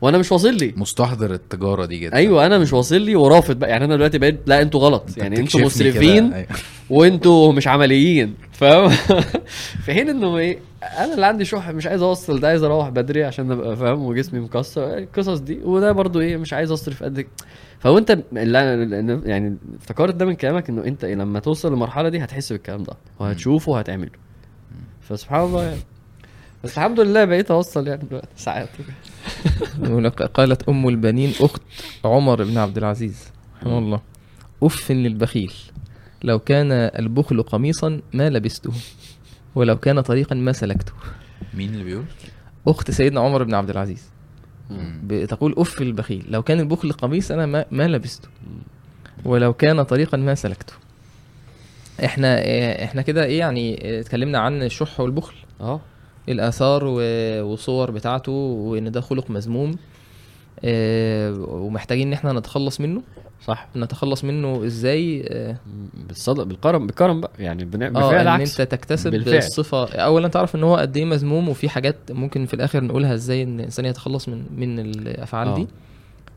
وأنا 0.00 0.18
مش 0.18 0.32
واصل 0.32 0.54
لي. 0.54 0.74
مستحضر 0.76 1.34
التجارة 1.34 1.84
دي 1.84 1.98
جدا. 1.98 2.16
أيوه 2.16 2.46
أنا 2.46 2.58
مش 2.58 2.72
واصل 2.72 3.00
لي 3.00 3.16
ورافض 3.16 3.56
بقى. 3.58 3.70
يعني 3.70 3.84
أنا 3.84 3.96
دلوقتي 3.96 4.18
بقيت 4.18 4.40
لا 4.46 4.62
أنتوا 4.62 4.80
غلط. 4.80 5.04
يعني 5.16 5.38
أنتوا. 5.40 5.60
مسرفين 5.60 6.32
أيوة. 6.32 6.46
وأنتوا 6.90 7.52
مش 7.52 7.68
عمليين 7.68 8.34
فاهم؟ 8.52 8.88
في 9.84 9.92
حين 9.94 10.08
إنه 10.08 10.38
إيه 10.38 10.58
أنا 10.98 11.14
اللي 11.14 11.26
عندي 11.26 11.44
شح 11.44 11.68
مش 11.70 11.86
عايز 11.86 12.02
أوصل 12.02 12.40
ده 12.40 12.48
عايز 12.48 12.62
أروح 12.62 12.88
بدري 12.88 13.24
عشان 13.24 13.50
أبقى 13.50 13.76
فاهم 13.76 14.02
وجسمي 14.04 14.40
مكسر. 14.40 14.98
القصص 14.98 15.38
دي 15.38 15.58
وده 15.64 15.92
برضو 15.92 16.20
إيه 16.20 16.36
مش 16.36 16.52
عايز 16.52 16.70
أصرف 16.70 17.02
قد. 17.02 17.26
فهو 17.78 17.98
أنت 17.98 18.18
اللي 18.36 19.22
يعني 19.26 19.56
افتكرت 19.80 20.14
ده 20.14 20.26
من 20.26 20.34
كلامك 20.34 20.68
إنه 20.68 20.84
أنت 20.84 21.04
إيه 21.04 21.14
لما 21.14 21.40
توصل 21.40 21.70
للمرحلة 21.72 22.08
دي 22.08 22.24
هتحس 22.24 22.52
بالكلام 22.52 22.82
ده 22.82 22.92
وهتشوفه 23.20 23.72
وهتعمله. 23.72 24.10
فسبحان 25.00 25.44
الله 25.44 25.64
يعني. 25.64 25.80
بس 26.64 26.78
الحمد 26.78 27.00
لله 27.00 27.24
بقيت 27.24 27.50
أوصل 27.50 27.86
يعني 27.88 28.02
دلوقتي 28.10 28.28
ساعات. 28.36 28.68
قالت 30.34 30.68
أم 30.68 30.88
البنين 30.88 31.32
أخت 31.40 31.62
عمر 32.04 32.44
بن 32.44 32.58
عبد 32.58 32.78
العزيز. 32.78 33.30
رحمه 33.56 33.78
الله. 33.78 34.00
أف 34.62 34.90
للبخيل. 34.90 35.52
لو 36.22 36.38
كان 36.38 36.72
البخل 36.72 37.42
قميصا 37.42 38.00
ما 38.12 38.30
لبسته. 38.30 38.72
ولو 39.54 39.76
كان 39.76 40.00
طريقا 40.00 40.34
ما 40.34 40.52
سلكته. 40.52 40.92
مين 41.54 41.68
اللي 41.68 41.84
بيقول؟ 41.84 42.04
أخت 42.68 42.90
سيدنا 42.90 43.20
عمر 43.20 43.42
بن 43.42 43.54
عبد 43.54 43.70
العزيز. 43.70 44.10
بتقول 45.04 45.54
أف 45.58 45.80
للبخيل. 45.82 46.24
لو 46.28 46.42
كان 46.42 46.60
البخل 46.60 46.92
قميص 46.92 47.30
أنا 47.30 47.46
ما, 47.46 47.64
ما 47.70 47.88
لبسته. 47.88 48.28
ولو 49.24 49.52
كان 49.52 49.82
طريقا 49.82 50.18
ما 50.18 50.34
سلكته. 50.34 50.72
إحنا 52.04 52.38
إحنا 52.84 53.02
كده 53.02 53.24
إيه 53.24 53.38
يعني 53.38 54.00
اتكلمنا 54.00 54.38
عن 54.38 54.62
الشح 54.62 55.00
والبخل. 55.00 55.34
آه. 55.60 55.80
الآثار 56.28 56.84
و- 56.84 56.92
والصور 57.50 57.90
بتاعته 57.90 58.32
وإن 58.32 58.90
ده 58.92 59.00
خلق 59.00 59.30
مذموم 59.30 59.74
آه، 60.64 61.32
ومحتاجين 61.48 62.06
إن 62.06 62.12
إحنا 62.12 62.32
نتخلص 62.32 62.80
منه. 62.80 63.02
صح. 63.46 63.68
نتخلص 63.76 64.24
منه 64.24 64.64
إزاي؟ 64.66 65.24
آه، 65.28 65.56
بالصدق 66.08 66.42
بالكرم 66.42 66.86
بالكرم 66.86 67.20
بقى. 67.20 67.30
يعني 67.38 67.64
بنع- 67.64 67.86
آه 67.86 67.90
بالفعل 67.90 68.20
إن 68.20 68.26
عكس. 68.26 68.60
أنت 68.60 68.70
تكتسب 68.70 69.10
بالفعل. 69.10 69.36
الصفة. 69.36 69.84
اولا 69.94 70.28
تعرف 70.28 70.54
إن 70.56 70.62
هو 70.62 70.76
قد 70.76 70.96
إيه 70.96 71.04
مذموم 71.04 71.48
وفي 71.48 71.68
حاجات 71.68 71.96
ممكن 72.10 72.46
في 72.46 72.54
الآخر 72.54 72.84
نقولها 72.84 73.14
إزاي 73.14 73.42
إن 73.42 73.60
الإنسان 73.60 73.84
يتخلص 73.84 74.28
من 74.28 74.44
من 74.56 74.78
الأفعال 74.78 75.48
آه. 75.48 75.54
دي 75.54 75.66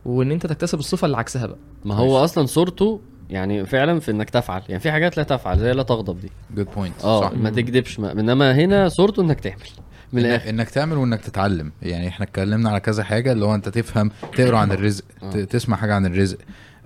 وإن 0.05 0.31
أنت 0.31 0.45
تكتسب 0.47 0.80
الصفة 0.80 1.05
اللي 1.05 1.18
عكسها 1.18 1.45
بقى. 1.45 1.57
ما 1.85 1.95
هو 1.95 2.23
أصلا 2.23 2.45
صورته 2.45 2.99
يعني 3.30 3.65
فعلا 3.65 3.99
في 3.99 4.11
إنك 4.11 4.30
تفعل. 4.30 4.61
يعني 4.69 4.80
في 4.80 4.91
حاجات 4.91 5.18
لا 5.18 5.23
تفعل 5.23 5.59
زي 5.59 5.72
لا 5.73 5.84
تغضب 5.84 6.19
دي. 6.22 6.30
good 6.56 6.68
point 6.76 6.95
آه 7.03 7.22
صح. 7.22 7.31
ما 7.34 7.49
تكذبش. 7.49 7.99
ما- 7.99 8.11
إنما 8.11 8.55
هنا 8.55 8.89
صورته 8.89 9.22
إنك 9.22 9.39
تعمل. 9.39 9.57
من 10.13 10.21
الآخر. 10.25 10.49
إنك 10.49 10.69
تعمل 10.69 10.97
وإنك 10.97 11.21
تتعلم. 11.21 11.71
يعني 11.81 12.07
إحنا 12.07 12.25
اتكلمنا 12.25 12.69
على 12.69 12.79
كذا 12.79 13.03
حاجة 13.03 13.31
اللي 13.31 13.45
هو 13.45 13.55
أنت 13.55 13.69
تفهم 13.69 14.11
تقرأ 14.38 14.57
عن 14.57 14.71
الرزق 14.71 15.03
ت- 15.21 15.23
آه. 15.35 15.43
تسمع 15.43 15.77
حاجة 15.77 15.93
عن 15.95 16.05
الرزق 16.05 16.38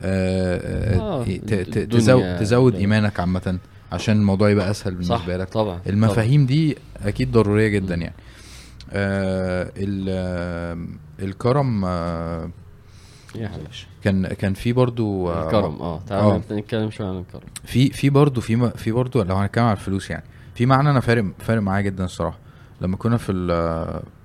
آه، 0.01 0.95
آه، 0.99 1.21
آه، 1.21 1.63
تزود 1.85 2.37
تزود 2.39 2.75
إيمانك 2.75 3.19
عامة 3.19 3.57
عشان 3.91 4.15
الموضوع 4.17 4.49
يبقى 4.49 4.71
أسهل 4.71 4.93
بالنسبة 4.95 5.37
لك. 5.37 5.49
طبعا 5.49 5.79
المفاهيم 5.87 6.45
دي 6.45 6.77
أكيد 7.05 7.31
ضرورية 7.31 7.67
جدا. 7.67 7.95
يعني. 7.95 8.15
آه 8.91 9.71
ال- 9.77 10.05
آه، 10.09 10.77
الكرم 11.25 11.85
آه. 11.85 12.49
يا 13.35 13.47
حبيبي. 13.47 13.69
كان 14.03 14.27
كان 14.27 14.53
في 14.53 14.73
برضو 14.73 15.29
آه، 15.29 15.45
الكرم 15.45 15.75
آه 15.81 15.95
آه. 15.95 16.01
تعالى 16.07 16.41
نتكلم 16.61 16.91
شوية 16.91 17.07
عن 17.07 17.17
الكرم. 17.17 17.49
في 17.63 17.89
في 17.89 18.09
برضه 18.09 18.41
في 18.41 18.71
في 18.75 18.91
برضه 18.91 19.23
لو 19.23 19.35
هنتكلم 19.35 19.63
على 19.63 19.77
الفلوس 19.77 20.09
يعني. 20.09 20.23
في 20.55 20.65
معنى 20.65 20.89
أنا 20.89 20.99
فارق 20.99 21.25
فارق 21.39 21.61
معايا 21.61 21.81
جدا 21.81 22.03
الصراحة. 22.05 22.44
لما 22.81 22.97
كنا 22.97 23.17
في 23.17 23.31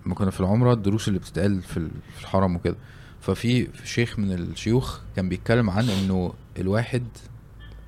لما 0.06 0.14
كنا 0.14 0.30
في 0.30 0.40
العمرة 0.40 0.72
الدروس 0.72 1.08
اللي 1.08 1.18
بتتقال 1.18 1.62
في 1.62 1.76
ال- 1.76 1.90
في 2.16 2.22
الحرم 2.22 2.56
وكده. 2.56 2.76
ففي 3.20 3.68
شيخ 3.84 4.18
من 4.18 4.32
الشيوخ 4.32 4.98
كان 5.16 5.28
بيتكلم 5.28 5.70
عن 5.70 5.88
إنه 5.90 6.32
الواحد 6.58 7.02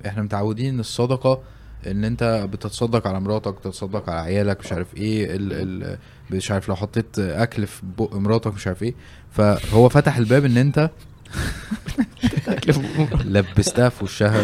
إحنا 0.05 0.23
متعودين 0.23 0.73
ان 0.73 0.79
الصدقة 0.79 1.41
إن 1.87 2.03
أنت 2.03 2.47
بتتصدق 2.51 3.07
على 3.07 3.19
مراتك 3.19 3.53
بتتصدق 3.53 4.09
على 4.09 4.19
عيالك 4.21 4.59
مش 4.59 4.73
عارف 4.73 4.97
إيه 4.97 5.35
ال 5.35 5.53
ال 5.53 5.97
مش 6.31 6.51
عارف 6.51 6.69
لو 6.69 6.75
حطيت 6.75 7.19
أكل 7.19 7.67
في 7.67 7.81
بق 7.97 8.15
مراتك 8.15 8.53
مش 8.53 8.67
عارف 8.67 8.83
إيه. 8.83 8.93
فهو 9.31 9.89
فتح 9.89 10.17
الباب 10.17 10.45
إن 10.45 10.57
أنت 10.57 10.89
لبستها 13.25 13.89
في 13.89 14.03
وشها. 14.03 14.43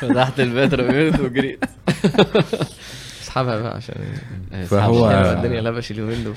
فتحت 0.00 0.40
رميت 0.40 1.20
وجريت. 1.20 1.64
اسحبها 3.32 3.58
بقى 3.60 3.76
عشان 3.76 3.94
فهو- 4.66 5.10
الدنيا 5.10 5.60
لبش 5.60 5.90
اليومين 5.90 6.24
دول. 6.24 6.34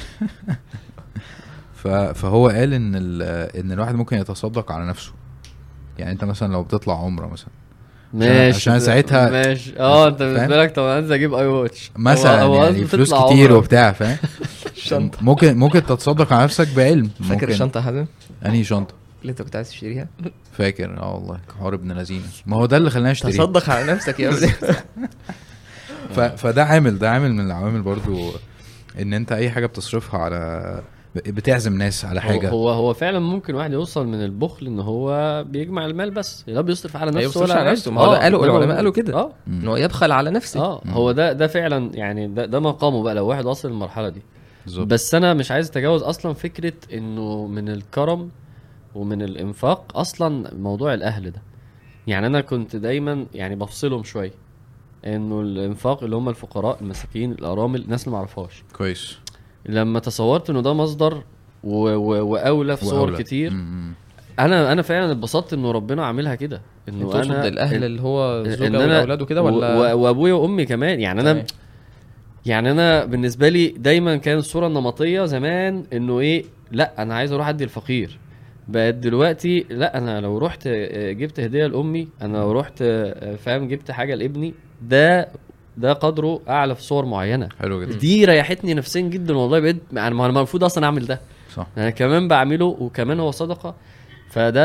فهو 2.14 2.48
قال 2.50 2.74
إن 2.74 2.92
ال- 2.96 3.22
إن 3.60 3.72
الواحد 3.72 3.96
ممكن 3.96 4.18
يتصدق 4.18 4.72
على 4.72 4.86
نفسه. 4.88 5.12
يعني 6.00 6.12
أنت 6.12 6.24
مثلا 6.24 6.54
لو 6.54 6.64
بتطلع 6.64 7.00
عمرة 7.04 7.28
مثلا. 7.28 7.48
ماشي 8.14 8.56
عشان 8.56 8.80
ساعتها- 8.80 9.30
ماشي. 9.30 9.80
آه 9.80 10.08
أنت؟ 10.08 10.20
بالنسبة 10.22 10.58
لك 10.64 10.76
طب 10.76 10.84
أنا 10.84 10.94
عايز 10.94 11.12
أجيب 11.12 11.34
اي 11.34 11.46
واتش 11.48 11.92
مثلا 11.96 12.42
هو 12.42 12.64
يعني 12.64 12.86
فلوس 12.86 13.14
كتير. 13.14 13.54
وبتاع 13.54 13.92
فاهم؟ 13.92 14.18
الشنطه 14.78 15.18
ممكن 15.22 15.58
ممكن 15.58 15.86
تتصدق 15.86 16.34
على 16.34 16.44
نفسك 16.44 16.68
بعلم. 16.76 17.10
فاكر 17.30 17.50
الشنطه 17.50 17.78
يا 17.78 17.84
حازم؟ 17.84 18.06
أنهي 18.46 18.64
شنطة؟ 18.64 18.94
اللي 19.22 19.32
أنت 19.32 19.42
كنت 19.42 19.56
عايز 19.56 19.70
تشتريها؟ 19.70 20.08
فاكر. 20.58 20.98
آه 20.98 21.14
والله 21.16 21.40
حوار 21.60 21.74
ابن 21.74 21.92
لذينة. 21.92 22.24
ما 22.46 22.58
هو 22.58 22.66
ده 22.66 22.78
اللي 22.78 22.90
خلاني 22.90 23.12
اشتري 23.12 23.32
تصدق 23.32 23.70
على 23.70 23.92
نفسك 23.92 24.20
يا 24.20 24.30
ابني. 24.30 24.52
ف... 26.16 26.20
فده 26.20 26.64
عامل 26.64 27.00
ده 27.00 27.10
عامل 27.12 27.34
من 27.34 27.46
العوامل 27.46 27.82
برضو 27.82 28.30
إن 29.00 29.14
أنت 29.14 29.32
أي 29.32 29.50
حاجة 29.50 29.66
بتصرفها 29.66 30.20
على 30.20 30.82
بتعزم 31.16 31.78
ناس 31.78 32.06
على 32.06 32.22
حاجة. 32.22 32.50
هو 32.50 32.70
هو 32.70 32.94
فعلا 32.94 33.20
ممكن 33.20 33.56
واحد 33.56 33.74
يوصل 33.74 34.08
من 34.08 34.24
البخل 34.24 34.68
إن 34.68 34.80
هو 34.80 35.44
بيجمع 35.50 35.86
المال 35.86 36.12
بس 36.12 36.44
لا 36.48 36.62
بيصرف 36.62 36.98
على 36.98 37.12
ما 37.12 37.22
نفسه 37.22 37.42
ولا 37.42 37.54
على 37.54 37.62
على 37.62 37.72
نفسه، 37.72 37.92
ما 37.92 38.02
هو 38.02 38.14
ده 38.14 38.20
قالوا- 38.20 38.46
ده 38.46 38.52
العلماء. 38.56 38.76
قالوا 38.76 38.92
كده. 38.92 39.14
آه. 39.14 39.32
إن 39.48 39.68
هو 39.68 39.76
يبخل 39.76 40.12
على 40.12 40.32
نفسه. 40.32 40.60
آه 40.60 40.82
هو 40.88 41.12
ده 41.12 41.34
ده 41.34 41.48
فعلا 41.48 41.92
يعني 41.94 42.28
ده 42.28 42.46
ده 42.46 42.60
مقامه 42.60 43.04
بقى 43.04 43.16
لو 43.16 43.28
واحد 43.28 43.46
وصل 43.46 43.70
للمرحلة 43.70 44.10
دي. 44.10 44.22
بالظبط. 44.66 44.88
بس 44.88 45.16
أنا 45.16 45.34
مش 45.34 45.52
عايز 45.52 45.70
أتجاوز 45.70 46.02
أصلا 46.04 46.34
فكرة 46.34 46.74
إنه 46.94 47.48
من 47.48 47.70
الكرم 47.70 48.30
ومن 48.96 49.22
الإنفاق 49.22 49.98
أصلا 49.98 50.52
موضوع 50.56 50.94
الأهل 50.94 51.32
ده. 51.32 51.42
يعني 52.08 52.28
أنا 52.28 52.42
كنت 52.42 52.76
دايما 52.76 53.26
يعني 53.34 53.56
بفصلهم 53.56 54.04
شوية. 54.04 54.32
إنه 55.08 55.42
الإنفاق 55.42 56.04
اللي 56.04 56.16
هم 56.16 56.30
الفقراء 56.30 56.78
المساكين 56.82 57.32
الأرامل 57.32 57.82
الناس 57.82 58.02
اللي 58.04 58.12
ما 58.12 58.18
اعرفهاش 58.18 58.64
كويس 58.74 59.18
لما 59.66 60.00
تصورت 60.00 60.50
إنه 60.50 60.62
ده 60.62 60.74
مصدر 60.74 61.24
و... 61.64 61.78
و... 61.96 62.26
وأولى 62.32 62.78
في 62.78 62.86
صور 62.86 63.00
وأولى. 63.00 63.24
كتير 63.24 63.52
مم. 63.52 63.94
أنا 64.40 64.72
أنا 64.72 64.82
فعلا 64.82 65.12
اتبسطت 65.12 65.54
إنه 65.54 65.72
ربنا 65.72 66.06
عاملها 66.06 66.36
كده 66.36 66.62
إنه 66.90 67.22
أنا 67.24 67.48
الأهل 67.48 67.84
اللي 67.84 68.02
هو 68.02 68.44
أنا- 68.44 68.62
والاولاد 68.62 69.22
وكده 69.22 69.42
ولا 69.44 69.94
و... 69.94 70.00
وأبويا 70.00 70.34
وأمي 70.34 70.66
كمان 70.66 71.00
يعني 71.00 71.22
أنا 71.22 71.34
تمام. 71.34 71.46
يعني 72.46 72.72
أنا 72.72 73.06
بالنسبة 73.06 73.50
لي 73.50 73.68
دايما 73.68 74.16
كانت 74.18 74.40
الصورة 74.40 74.68
النمطية 74.68 75.26
زمان 75.26 75.84
إنه 75.94 76.20
إيه 76.20 76.44
لأ 76.72 77.02
أنا 77.02 77.16
عايز 77.16 77.32
أروح 77.32 77.48
أدي 77.48 77.64
الفقير 77.64 78.20
بقت 78.68 78.94
دلوقتي 78.94 79.66
لأ 79.70 79.98
أنا 79.98 80.22
لو 80.22 80.38
رحت 80.38 80.68
آه، 80.68 81.12
جبت 81.12 81.40
هدية 81.40 81.68
لأمي 81.68 82.08
أنا 82.22 82.38
لو 82.38 82.52
رحت 82.52 82.78
آه، 82.82 83.36
فاهم 83.36 83.68
جبت 83.68 83.92
حاجة 83.92 84.16
لابني 84.16 84.54
ده 84.82 85.28
ده 85.78 85.94
قدره 85.94 86.42
أعلى 86.50 86.76
في 86.76 86.84
صور 86.84 87.06
معينة. 87.06 87.50
حلو 87.60 87.82
جدا. 87.84 87.98
دي 87.98 88.26
ريحتني 88.26 88.74
نفسيا 88.74 89.02
جدا 89.02 89.38
والله 89.38 89.60
بقيت 89.60 89.82
يعني 89.94 90.16
ما 90.16 90.26
أنا 90.26 90.38
المفروض 90.40 90.64
أصلا 90.64 90.86
أعمل 90.86 91.06
ده. 91.06 91.20
صح. 91.54 91.68
أنا 91.78 91.90
كمان 91.90 92.28
بعمله 92.28 92.66
وكمان 92.66 93.20
هو 93.20 93.32
صدقة. 93.32 93.76
فده 94.30 94.62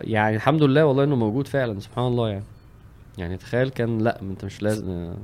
يعني 0.00 0.36
الحمد 0.36 0.62
لله 0.62 0.84
والله 0.84 1.04
إنه 1.04 1.16
موجود 1.16 1.48
فعلا 1.48 1.80
سبحان 1.80 2.06
الله 2.06 2.28
يعني. 2.28 2.44
يعني 3.18 3.36
تخيل 3.36 3.68
كان 3.68 3.98
لأ 3.98 4.20
أنت 4.22 4.44
مش 4.44 4.62
لازم. 4.62 5.14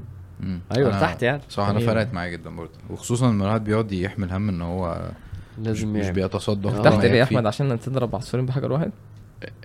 مم. 0.40 0.60
أيوه 0.76 0.94
ارتحت 0.94 1.22
يعني. 1.22 1.42
صح 1.48 1.62
أنا 1.64 1.72
جميل. 1.78 1.86
فرقت 1.86 2.14
معايا 2.14 2.30
جدا 2.30 2.50
برضه. 2.50 2.70
وخصوصا 2.90 3.26
لما 3.28 3.44
الواحد 3.44 3.64
بيقعد 3.64 3.92
يحمل 3.92 4.32
هم 4.32 4.48
إن 4.48 4.62
هو 4.62 5.10
مش, 5.58 5.66
لازم 5.66 5.92
مش 5.92 6.04
يعني 6.04 6.14
بيتصدق. 6.14 6.70
آه. 6.74 6.82
تحت 6.82 7.04
ليه 7.04 7.10
يا 7.10 7.16
يكفي. 7.16 7.34
أحمد؟ 7.34 7.46
عشان 7.46 7.80
تضرب 7.80 8.16
عصفورين 8.16 8.46
بحجر 8.46 8.72
واحد؟ 8.72 8.90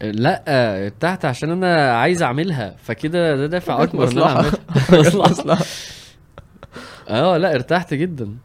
لا 0.02 0.44
ارتحت 0.86 1.26
عشان 1.26 1.50
أنا 1.50 1.92
عايز 1.98 2.24
أعملها 2.24 2.76
فكده 2.78 3.36
ده 3.36 3.46
دافع 3.48 3.78
أكبر 3.84 4.12
إن 4.12 4.18
أنا. 4.18 4.26
أعملها 4.26 4.52
مصلحة. 5.30 5.66
آه 7.10 7.38
لا 7.38 7.56
ارتحت 7.56 7.94
جدا. 7.94 8.36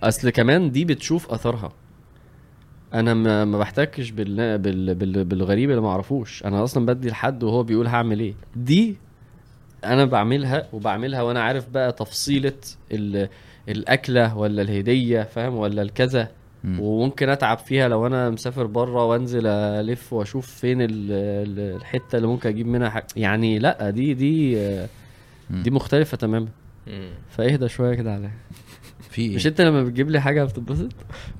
أصل 0.00 0.30
كمان 0.30 0.70
دي 0.70 0.84
بتشوف 0.84 1.30
اثرها 1.30 1.72
أنا 2.94 3.14
ما, 3.14 3.44
ما 3.44 3.58
بحتكش 3.58 4.10
بال... 4.10 4.58
بال... 4.58 4.94
بال... 4.94 5.24
بالغريب 5.24 5.70
اللي 5.70 5.80
ما 5.80 5.88
أعرفوش 5.90 6.44
أنا 6.44 6.64
أصلا 6.64 6.86
بدي 6.86 7.08
لحد 7.10 7.42
وهو 7.42 7.62
بيقول 7.62 7.86
هعمل 7.86 8.20
إيه 8.20 8.34
دي 8.56 8.96
أنا 9.84 10.04
بعملها 10.04 10.68
وبعملها 10.72 11.22
وأنا 11.22 11.42
عارف 11.42 11.68
بقى 11.68 11.92
تفصيلة 11.92 12.52
ال... 12.92 13.28
الأكلة 13.68 14.36
ولا 14.38 14.62
الهدية 14.62 15.22
فاهم 15.22 15.54
ولا 15.56 15.82
الكذا. 15.82 16.28
وممكن 16.64 17.28
اتعب 17.28 17.58
فيها 17.58 17.88
لو 17.88 18.06
أنا 18.06 18.30
مسافر 18.30 18.66
بره 18.66 19.04
وانزل 19.04 19.46
الف 19.46 20.12
واشوف 20.12 20.46
فين 20.46 20.82
ال- 20.82 20.88
ال- 21.12 21.76
الحته 21.76 22.16
اللي 22.16 22.28
ممكن 22.28 22.48
أجيب 22.48 22.66
منها 22.66 22.90
حاجة. 22.90 23.06
يعني 23.16 23.58
لا 23.58 23.90
دي 23.90 24.14
دي. 24.14 24.54
دي 25.50 25.70
مختلفة 25.70 26.16
تماما. 26.16 26.48
فاهدى 27.30 27.68
شوية 27.68 27.94
كده 27.94 28.14
عليها 28.14 28.32
في 29.10 29.22
إيه؟ 29.22 29.34
مش 29.36 29.46
انت 29.46 29.60
لما 29.60 29.82
بتجيب 29.84 30.10
لي 30.10 30.20
حاجة 30.20 30.44
بتتبسط؟ 30.44 30.88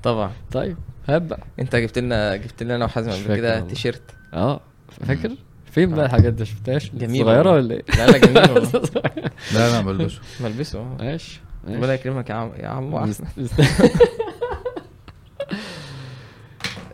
طبعا. 0.03 0.31
طيب 0.51 0.77
هات 1.07 1.21
بقى. 1.21 1.43
انت 1.59 1.75
جبت 1.75 1.99
لنا 1.99 2.35
جبت 2.35 2.63
لنا 2.63 2.75
أنا 2.75 2.85
وحازم 2.85 3.11
قبل 3.11 3.35
كده. 3.35 3.59
تيشيرت. 3.59 4.01
آه 4.33 4.59
فاكر؟ 5.07 5.31
فين 5.71 5.95
بقى 5.95 6.05
الحاجات 6.05 6.33
دي؟ 6.33 6.45
شفتهاش؟ 6.45 6.91
جميل 6.91 7.25
صغيرة. 7.25 7.51
ولا 7.51 7.75
إيه؟ 7.75 7.83
لا 7.97 8.07
لا 8.11 8.17
جميل 8.17 8.51
والله. 8.51 8.71
لا 9.55 9.71
لا 9.71 9.81
بلبسه 9.81 10.19
ملبسه 10.43 10.79
آه 10.79 10.97
ماشي. 10.99 11.41
ربنا 11.67 11.93
يكرمك 11.93 12.29
يا 12.29 12.35
عم 12.35 12.51
يا 12.59 12.67
عم 12.67 12.93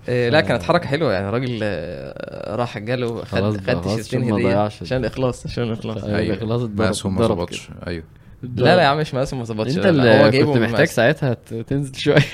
آه، 0.09 0.29
لا 0.29 0.41
كانت 0.41 0.63
حركة 0.63 0.87
حلوة 0.87 1.13
يعني. 1.13 1.29
الراجل 1.29 1.59
آه، 1.63 2.55
راح 2.55 2.77
جاله 2.77 3.23
خد 3.25 3.57
خد 3.67 3.81
تيشيرتين 3.81 4.33
هدية. 4.33 4.57
عشان 4.57 4.97
الإخلاص 4.97 5.45
عشان 5.45 5.63
الإخلاص. 5.63 6.03
أيوة، 6.03 6.35
خلاص 6.35 6.61
اتضرب- 6.61 6.81
مقاسهم 6.81 7.15
ما 7.15 7.27
ظبطش. 7.27 7.69
أيوه. 7.87 8.03
لا 8.43 8.75
لا 8.75 8.81
يا 8.81 8.87
عم 8.87 8.97
مش 8.97 9.13
مقاسه 9.13 9.37
ما 9.37 9.43
ظبطش. 9.43 9.77
أنت 9.77 9.85
اللي 9.85 10.43
كنت 10.43 10.57
محتاج. 10.57 10.87
ساعتها 10.87 11.33
تنزل 11.67 11.95
شوية. 11.95 12.15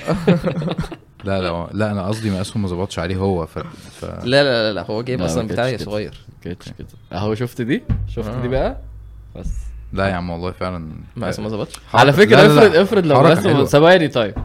لا 1.23 1.41
لا 1.41 1.67
لا 1.73 1.91
أنا 1.91 2.07
قصدي 2.07 2.31
مقاسهم 2.31 2.61
ما 2.61 2.67
ظبطش 2.67 2.99
عليه 2.99 3.15
هو 3.15 3.45
ف, 3.45 3.59
ف... 3.59 4.05
لا 4.05 4.23
لا 4.23 4.43
لا, 4.43 4.73
لا 4.73 4.85
هو 4.91 5.01
جايب 5.03 5.21
أصلا 5.21 5.47
بتاعي. 5.47 5.77
صغير. 5.77 6.17
كده 6.43 6.57
كده. 6.77 6.87
أهو 7.13 7.35
شفت 7.35 7.61
دي؟ 7.61 7.83
شفت 8.07 8.29
آه. 8.29 8.41
دي 8.41 8.47
بقى؟ 8.47 8.77
بس. 9.35 9.49
لا 9.93 10.07
يا 10.07 10.13
عم 10.13 10.29
والله 10.29 10.51
فعلا. 10.51 10.89
مقاسه 11.15 11.43
ما 11.43 11.49
ظبطش. 11.49 11.73
على 11.93 12.13
فكرة 12.13 12.35
لا، 12.35 12.47
لا، 12.47 12.53
لا، 12.53 12.67
افرض 12.67 12.75
افرض 12.75 13.05
لو 13.05 13.35
حلوة. 13.53 13.65
ثواني 13.65 14.07
طيب. 14.07 14.35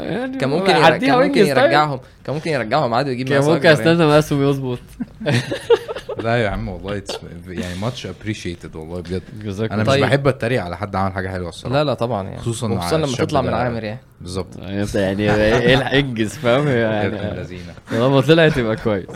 يعني 0.00 0.38
كان 0.38 0.48
ممكن 0.50 0.70
يرجع 0.70 0.96
كان 0.96 1.18
ممكن 1.18 1.32
طيب. 1.34 1.46
يرجعهم. 1.46 2.00
كان 2.24 2.34
ممكن 2.34 2.50
يرجعهم 2.50 2.94
عادي 2.94 3.10
ويجيب 3.10 3.28
كان 3.28 3.42
ممكن. 3.42 3.68
استنى 3.68 4.06
مقاسهم 4.06 4.42
يظبط. 4.42 4.78
لا 6.24 6.36
يا 6.36 6.48
عم 6.48 6.68
والله 6.68 7.02
يعني 7.48 7.78
ماتش 7.80 8.06
ابريشيتد 8.06 8.76
والله 8.76 9.00
بجد. 9.00 9.22
جزاك 9.42 9.72
أنا 9.72 9.82
مش 9.82 9.88
طيب. 9.88 10.04
بحب 10.04 10.28
اتريق 10.28 10.62
على 10.62 10.76
حد 10.76 10.96
عمل 10.96 11.12
حاجة 11.12 11.28
حلوة 11.28 11.48
الصراحة. 11.48 11.74
لا 11.74 11.84
لا 11.84 11.94
طبعا 11.94 12.22
يعني. 12.22 12.38
خصوصاً 12.38 12.66
لما 12.66 13.06
تطلع 13.06 13.40
من. 13.40 13.54
عامر 13.54 13.84
يعني. 13.84 14.00
بالظبط. 14.20 14.56
يعني 14.58 14.82
انت 14.82 14.94
يعني 14.94 15.34
إيه 15.34 15.74
الحق 15.78 15.94
انجز 15.94 16.34
فاهم؟ 16.34 16.68
يعني 16.68 17.60
طالما 17.90 18.20
طلعت 18.20 18.56
يبقى 18.56 18.76
كويس. 18.76 19.06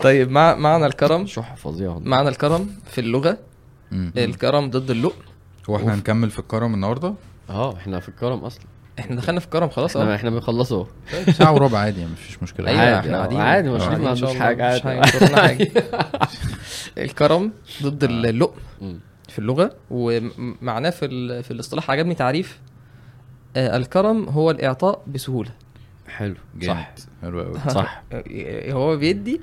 طيب 0.00 0.30
مع 0.30 0.54
معنى 0.54 0.86
الكرم. 0.86 1.26
شح 1.26 1.54
فظيع 1.56 1.90
والله. 1.90 2.08
معنى 2.08 2.28
الكرم 2.28 2.70
في 2.90 3.00
اللغة. 3.00 3.38
الكرم 4.16 4.70
ضد 4.70 4.90
اللؤم. 4.90 5.12
هو 5.70 5.76
إحنا 5.76 5.94
هنكمل 5.94 6.30
في 6.30 6.38
الكرم 6.38 6.74
النهارده؟ 6.74 7.14
آه 7.50 7.76
إحنا 7.76 8.00
في 8.00 8.08
الكرم 8.08 8.38
أصلا. 8.38 8.64
إحنا 8.98 9.16
دخلنا 9.16 9.40
في 9.40 9.46
الكرم 9.46 9.68
خلاص 9.68 9.96
إحنا 9.96 10.12
آه. 10.12 10.16
إحنا 10.16 10.30
بنخلصه. 10.30 10.76
اهو 10.76 10.86
طيب 11.12 11.30
ساعة 11.30 11.52
وربع 11.52 11.78
عادي 11.78 12.00
يعني 12.00 12.12
مفيش 12.12 12.42
مشكلة. 12.42 12.68
أيوه 12.68 12.80
عادي، 12.82 12.98
إحنا 12.98 13.14
آه، 13.14 13.18
قاعدين. 13.18 13.40
عادي، 13.40 13.70
مش 13.70 13.82
ما 13.82 13.86
عندوش 14.08 14.22
مش 14.22 14.40
عادي. 14.40 14.62
هينكرنا 14.62 15.36
حاجة. 15.42 15.70
الكرم 16.98 17.52
ضد 17.82 18.04
اللؤم 18.04 18.52
مم. 18.80 18.98
في 19.28 19.38
اللغة 19.38 19.74
ومعناه 19.90 20.90
في 20.90 21.04
ال- 21.04 21.42
في 21.42 21.50
الاصطلاح 21.50 21.90
عجبني 21.90 22.14
تعريف 22.14 22.60
آه، 23.56 23.76
الكرم 23.76 24.28
هو 24.28 24.50
الإعطاء 24.50 25.02
بسهولة. 25.06 25.50
حلو. 26.08 26.34
جامد. 26.56 26.76
صح. 26.96 27.06
حلو 27.22 27.40
قوي 27.42 27.58
صح. 27.70 28.02
هو 28.76 28.96
بيدي 28.96 29.40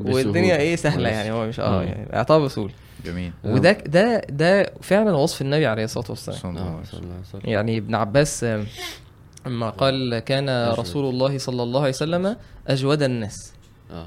والدنيا. 0.00 0.56
إيه 0.56 0.76
سهلة. 0.76 1.08
يعني 1.08 1.30
هو 1.32 1.46
مش 1.46 1.60
آه. 1.60 1.80
آه. 1.80 1.82
يعني 1.82 2.16
إعطاء 2.16 2.40
بسهولة. 2.44 2.72
جميل 3.04 3.32
وده 3.44 3.72
ده 3.72 4.20
ده 4.20 4.72
فعلا 4.82 5.12
وصف 5.12 5.42
النبي 5.42 5.66
عليه 5.66 5.84
الصلاة 5.84 6.06
والسلام 6.10 6.38
صلى 6.38 6.50
الله 6.50 6.62
عليه 6.62 6.84
صلى 6.84 6.98
وسلم. 6.98 7.02
الله 7.02 7.14
عليه 7.14 7.28
وسلم. 7.28 7.40
يعني 7.52 7.78
ابن 7.78 7.94
عباس 7.94 8.44
آه، 8.44 8.64
لما 9.46 9.70
قال 9.70 10.18
كان. 10.18 10.68
رسول 10.72 11.04
الله 11.14 11.38
صلى 11.38 11.62
الله 11.62 11.80
عليه 11.80 11.90
وسلم 11.90 12.36
أجود 12.68 13.02
الناس 13.02 13.52
آه 13.90 14.06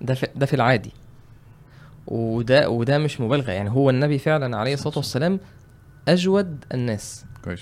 ده 0.00 0.14
في 0.14 0.26
ده 0.36 0.46
في 0.46 0.54
العادي 0.54 0.90
وده 2.06 2.70
وده 2.70 2.98
مش 2.98 3.20
مبالغة 3.20 3.50
يعني 3.50 3.70
هو 3.70 3.90
النبي 3.90 4.18
فعلا 4.18 4.56
عليه 4.56 4.74
الصلاة 4.74 4.96
والسلام 4.98 5.40
أجود 6.08 6.64
الناس 6.74 7.24
كويس 7.44 7.60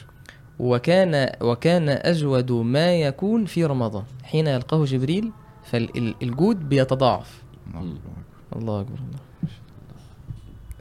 وكان 0.59 1.33
وكان 1.41 1.89
أجود 1.89 2.53
ما 2.53 2.95
يكون 3.01 3.45
في 3.45 3.65
رمضان 3.65 4.05
حين 4.25 4.47
يلقاه 4.47 4.85
جبريل 4.85 5.33
فالجود 5.65 6.69
بيتضاعف 6.69 7.43
الله 7.75 7.81
مم. 7.83 7.91
أكبر. 7.97 8.61
الله 8.63 8.81
أكبر 8.81 8.95
الله 8.99 9.19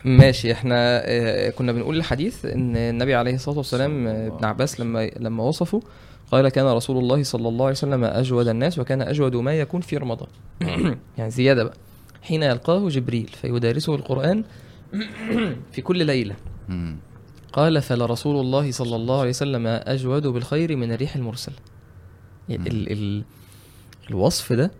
ماشي 0.06 0.52
إحنا 0.52 1.02
آه، 1.06 1.50
كنا 1.50 1.72
بنقول 1.72 1.98
الحديث 1.98 2.46
إن 2.46 2.76
النبي 2.76 3.16
عليه 3.16 3.36
الصلاة 3.36 3.58
والسلام 3.58 4.08
ابن 4.08 4.46
عباس 4.46 4.80
لما 4.80 5.12
لما 5.20 5.44
وصفه 5.44 5.82
قال 6.32 6.50
كان 6.50 6.66
رسول 6.66 6.98
الله 6.98 7.24
صلى 7.24 7.48
الله 7.48 7.66
عليه 7.66 7.76
وسلم 7.76 8.04
أجود 8.04 8.48
الناس 8.48 8.80
وكان 8.80 9.02
أجود 9.02 9.36
ما 9.36 9.54
يكون 9.54 9.82
في 9.82 9.98
رمضان. 9.98 10.28
يعني 11.18 11.32
زيادة 11.32 11.64
بقى. 11.64 11.74
حين 12.22 12.44
يلقاه 12.44 12.90
جبريل 12.90 13.28
فيدارسه 13.42 13.96
القرآن 13.96 14.44
في 15.72 15.82
كل 15.82 16.06
ليلة. 16.06 16.36
قال 17.54 17.82
فلرسول 17.82 18.40
الله 18.40 18.72
صلى 18.72 18.96
الله 18.96 19.20
عليه 19.20 19.30
وسلم 19.30 19.68
أجود 19.68 20.28
بالخير 20.28 20.76
من 20.76 20.92
الريح 20.92 21.16
المرسلة. 21.16 21.56
مم. 22.50 22.56
ال 22.56 22.92
ال 22.92 23.24
الوصف 24.10 24.54
ده 24.54 24.72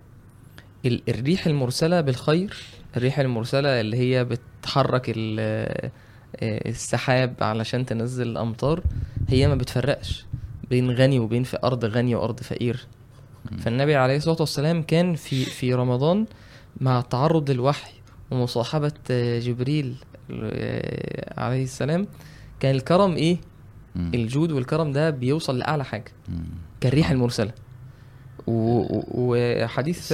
ال 0.86 1.02
الريح 1.10 1.48
المرسلة 1.48 2.02
بالخير 2.02 2.58
الريح 2.98 3.20
المرسلة 3.20 3.82
اللي 3.82 3.98
هي 3.98 4.26
بتحرك 4.26 5.06
ال- 5.16 5.40
آه، 6.36 6.70
السحاب 6.70 7.34
علشان 7.42 7.86
تنزل 7.86 8.28
الامطار 8.28 8.84
هي 9.30 9.48
ما 9.48 9.56
بتفرقش 9.56 10.26
بين 10.70 10.92
غني 10.92 11.20
وبين 11.20 11.44
في 11.44 11.58
أرض 11.64 11.86
غني 11.86 12.16
وأرض 12.16 12.40
فقير. 12.40 12.86
فالنبي 13.60 13.96
عليه 13.96 14.18
الصلاة 14.18 14.38
والسلام 14.40 14.84
كان 14.84 15.16
في 15.16 15.46
في 15.46 15.74
رمضان 15.74 16.26
مع 16.82 17.02
تعرض 17.02 17.52
للوحي 17.52 17.92
ومصاحبة 18.32 18.92
آه، 19.12 19.40
جبريل 19.40 19.96
آه، 20.32 21.42
عليه 21.42 21.64
السلام 21.64 22.08
كان 22.60 22.76
الكرم 22.76 23.16
إيه 23.16 23.38
مم. 23.96 24.12
الجود 24.14 24.52
والكرم 24.52 24.92
ده 24.92 25.10
بيوصل 25.10 25.58
لأعلى 25.60 25.86
حاجة 25.86 26.12
مم. 26.30 26.44
كالريح 26.82 27.12
و- 28.48 28.80
و- 28.82 29.04
وحديث 29.16 30.14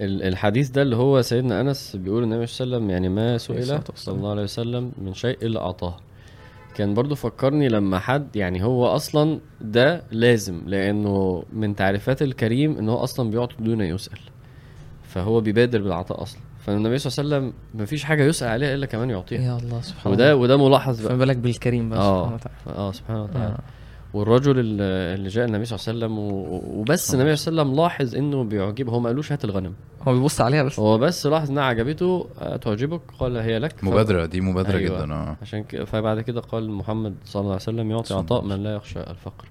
الحديث 0.00 0.68
ده 0.70 0.82
اللي 0.82 0.96
هو 0.96 1.22
سيدنا 1.22 1.60
أنس 1.60 1.96
بيقول 1.96 2.22
النبي 2.22 2.46
صلى 2.46 2.64
الله 2.64 2.76
عليه 2.76 2.86
وسلم 2.86 2.90
يعني 2.90 3.08
ما 3.08 3.38
سئل 3.38 3.80
صلى. 3.94 4.14
الله 4.14 4.30
عليه 4.30 4.42
وسلم 4.42 4.92
من 4.98 5.14
شيء 5.14 5.38
إلا 5.42 5.60
أعطاه. 5.60 5.96
كان 6.74 6.94
برضو 6.94 7.14
فكرني 7.14 7.68
لما 7.68 7.98
حد 7.98 8.36
يعني 8.36 8.64
هو 8.64 8.86
أصلا 8.86 9.38
ده 9.60 10.02
لازم 10.10 10.60
لأنه 10.66 11.44
من 11.52 11.76
تعريفات 11.76 12.22
الكريم 12.22 12.78
إن 12.78 12.88
هو 12.88 12.96
أصلا 12.96 13.30
بيعطي 13.30 13.54
دون 13.60 13.80
يسأل. 13.80 14.18
فهو 15.02 15.40
بيبادر 15.40 15.82
بالعطاء 15.82 16.22
أصلا. 16.22 16.40
فالنبي 16.66 16.98
صلى 16.98 17.24
الله 17.24 17.36
عليه 17.36 17.46
وسلم 17.46 17.52
مفيش 17.82 18.04
حاجة 18.04 18.22
يسأل 18.24 18.48
عليها 18.48 18.74
إلا 18.74 18.86
كمان 18.86 19.10
يعطيها. 19.10 19.40
يا 19.40 19.56
الله 19.56 19.80
سبحان 19.80 20.12
وده 20.12 20.24
الله. 20.32 20.42
وده 20.42 20.68
ملاحظ 20.68 20.96
فما 21.00 21.08
بقى 21.08 21.18
بالك 21.18 21.36
بالكريم 21.36 21.88
بقى 21.90 21.98
سبحانه 21.98 22.20
آه 22.20 22.34
وتعالى. 22.34 22.78
آه 22.78 22.92
سبحانه 22.92 23.22
وتعالى. 23.24 23.54
آه. 23.54 23.77
والرجل 24.14 24.54
اللي 24.58 25.28
جاء 25.28 25.44
النبي 25.44 25.64
صلى 25.64 25.76
الله 25.78 25.88
عليه 25.88 26.14
وسلم 26.14 26.18
وبس 26.78 27.14
النبي 27.14 27.36
صلى 27.36 27.50
الله 27.52 27.62
عليه 27.62 27.70
وسلم 27.72 27.82
لاحظ 27.84 28.14
إنه 28.16 28.44
بيعجبه 28.44 28.92
هو 28.92 29.00
ما 29.00 29.08
قالوش 29.08 29.32
هات 29.32 29.44
الغنم. 29.44 29.72
هو 30.08 30.12
بيبص 30.14 30.40
عليها 30.40 30.62
بس. 30.62 30.80
هو 30.80 30.98
بس 30.98 31.26
لاحظ 31.26 31.50
إنها 31.50 31.62
عجبته 31.62 32.26
آه، 32.40 32.56
تعجبك؟ 32.56 33.00
قال 33.18 33.36
هي 33.36 33.58
لك. 33.58 33.84
مبادرة 33.84 34.26
دي 34.26 34.40
مبادرة 34.40 34.76
أيوة. 34.76 35.04
جدا 35.04 35.14
آه. 35.14 35.36
عشان 35.42 35.64
كده 35.64 35.84
فبعد 35.84 36.20
كده 36.20 36.40
قال 36.40 36.70
محمد 36.70 37.14
صلى 37.24 37.40
الله 37.40 37.52
عليه 37.52 37.62
وسلم 37.62 37.90
يعطي 37.90 38.14
عطاء 38.14 38.44
من 38.44 38.62
لا 38.62 38.74
يخشى 38.74 39.00
الفقر. 39.00 39.48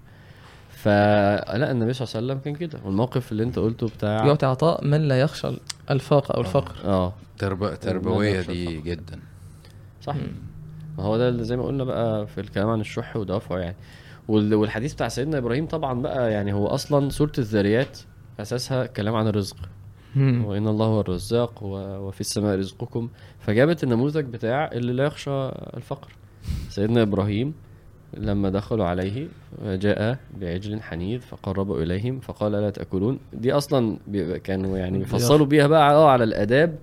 فلا 0.70 1.72
النبي 1.72 1.94
صلى 1.94 2.06
الله 2.08 2.16
عليه 2.16 2.26
وسلم 2.28 2.40
كان 2.40 2.56
كده. 2.56 2.80
والموقف 2.86 3.32
اللي 3.32 3.44
أنت 3.44 3.60
قلته 3.60 3.88
بتاع 3.88 4.26
يعطي 4.26 4.46
عطاء 4.46 4.86
من 4.86 5.08
لا 5.08 5.20
يخشى 5.22 5.48
الفاقة 5.92 6.34
أو 6.36 6.42
الفقر. 6.42 6.76
آه. 6.86 7.14
ترب... 7.38 7.76
تربوية 7.80 8.42
دي 8.42 8.68
الفقر. 8.68 8.90
جدا. 8.92 9.20
صح. 10.02 10.16
ما 10.98 11.04
هو 11.04 11.18
ده 11.18 11.30
اللي 11.30 11.44
زي 11.44 11.58
ما 11.58 11.64
قلنا 11.64 11.84
بقى 11.84 12.28
في 12.28 12.42
الكلام 12.42 12.70
عن 12.70 12.82
الشح 12.82 13.16
ودافعه 13.18 13.58
يعني. 13.58 13.76
والحديث 14.28 14.94
بتاع 14.94 15.08
سيدنا 15.08 15.38
إبراهيم 15.38 15.66
طبعا 15.66 16.02
بقى 16.02 16.32
يعني 16.32 16.54
هو 16.54 16.68
أصلا 16.68 17.10
سورة 17.10 17.32
الذاريات 17.38 17.99
أساسها 18.40 18.86
كلام 18.86 19.16
عن 19.16 19.28
الرزق. 19.28 19.58
وإن 20.18 20.68
الله 20.68 20.86
هو 20.86 21.02
الرزاق 21.02 21.64
وفي 21.64 22.22
السماء 22.22 22.58
رزقكم. 22.58 23.10
فجابت 23.40 23.84
النموذج 23.84 24.26
بتاع 24.26 24.72
اللي 24.72 24.94
لا 24.94 25.04
يخشى 25.06 25.49
الفقر. 25.49 26.12
سيدنا 26.70 27.02
إبراهيم 27.02 27.54
لما 28.18 28.49
دخلوا 28.49 28.86
عليه 28.86 29.28
جاء 29.66 30.18
بعجل 30.41 30.82
حنيذ 30.82 31.20
فقربوا 31.20 31.84
إليهم 31.84 32.20
فقال 32.20 32.52
لا 32.52 32.70
تأكلون. 32.70 33.20
دي 33.34 33.54
أصلا 33.54 33.98
كانوا 34.44 34.78
يعني 34.78 34.98
بيفصلوا 34.98 35.45
بيها 35.45 35.68
بقى 35.68 35.94
آه 35.94 36.10
على 36.10 36.24
الآداب. 36.24 36.78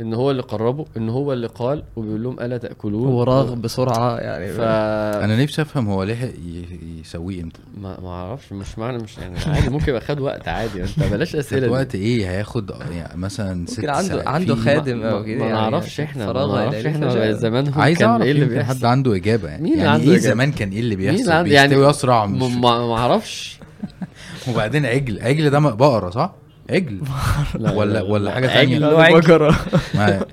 إن 0.00 0.14
هو 0.14 0.30
اللي 0.30 0.42
قربه 0.42 0.84
إن 0.96 1.08
هو 1.08 1.32
اللي 1.32 1.46
قال 1.46 1.82
وبيقول 1.96 2.22
لهم 2.22 2.40
ألا 2.40 2.58
تأكلون؟ 2.58 3.06
هو 3.08 3.22
راغب 3.22 3.62
بسرعة 3.62 4.16
يعني. 4.18 4.48
ف 4.52 4.60
أنا 4.60 5.42
نفسي 5.42 5.62
أفهم 5.62 5.88
هو 5.88 6.04
لحق 6.04 6.26
ي- 6.26 6.64
يسويه 7.00 7.42
إمتى. 7.42 7.60
ما 7.82 8.00
ما 8.00 8.08
أعرفش 8.08 8.52
مش 8.52 8.78
معنى 8.78 8.98
مش 8.98 9.18
يعني 9.18 9.38
عادي 9.46 9.70
ممكن 9.70 9.88
يبقى 9.88 10.00
خد 10.00 10.20
وقت 10.20 10.48
عادي. 10.48 10.82
أنت 10.82 11.02
بلاش 11.12 11.36
أسئلة 11.36 11.66
خد. 11.66 11.72
وقت 11.72 11.94
إيه؟ 11.94 12.30
هياخد 12.30 12.70
يعني 12.90 13.20
مثلا 13.20 13.66
ست 13.66 13.84
عنده 13.88 14.02
ساعات. 14.08 14.26
عنده 14.28 14.54
خادم 14.56 14.98
ما- 14.98 15.10
أو 15.10 15.24
كده 15.24 15.38
ما 15.38 15.46
يعني 15.46 15.52
نعرفش 15.70 16.00
إحنا 16.00 16.26
ما 16.26 16.32
نعرفش 16.46 16.74
ليلة 16.76 16.90
إحنا 16.90 17.10
فجأة. 17.10 17.32
زمان 17.32 17.72
عايز 17.76 17.98
كان 17.98 18.22
إيه 18.22 18.30
اللي 18.32 18.44
بيحصل 18.44 18.78
حد 18.78 18.84
عنده 18.84 19.14
إجابة 19.16 19.48
يعني. 19.48 19.62
مين 19.62 19.72
اللي 19.72 19.84
يعني 19.84 19.94
عنده 19.98 20.12
إيه 20.12 20.18
إجابة؟ 20.18 20.34
زمان 20.34 20.52
كان 20.52 20.70
إيه 20.70 20.80
اللي 20.80 20.96
مين 20.96 21.08
اللي 21.08 21.16
بيحصل؟ 21.18 21.32
عنده 21.32 21.50
يعني 21.52 21.68
بيستوي 21.68 21.90
أسرع 21.90 22.26
مش 22.26 22.42
م- 22.42 22.60
ما 22.60 22.86
ما 22.86 22.94
أعرفش. 22.96 23.58
وبعدين 24.48 24.86
عجل 24.86 25.20
عجل 25.22 25.50
ده 25.50 25.58
بقرة 25.58 26.10
صح؟ 26.10 26.34
عجل. 26.70 27.00
لا، 27.58 27.72
ولا 27.72 27.92
لا، 27.92 28.02
ولا 28.02 28.24
لا. 28.24 28.30
حاجة 28.30 28.46
ثانية 28.46 28.86
هو 28.86 28.98
عجل. 29.00 29.54
ما 29.94 30.24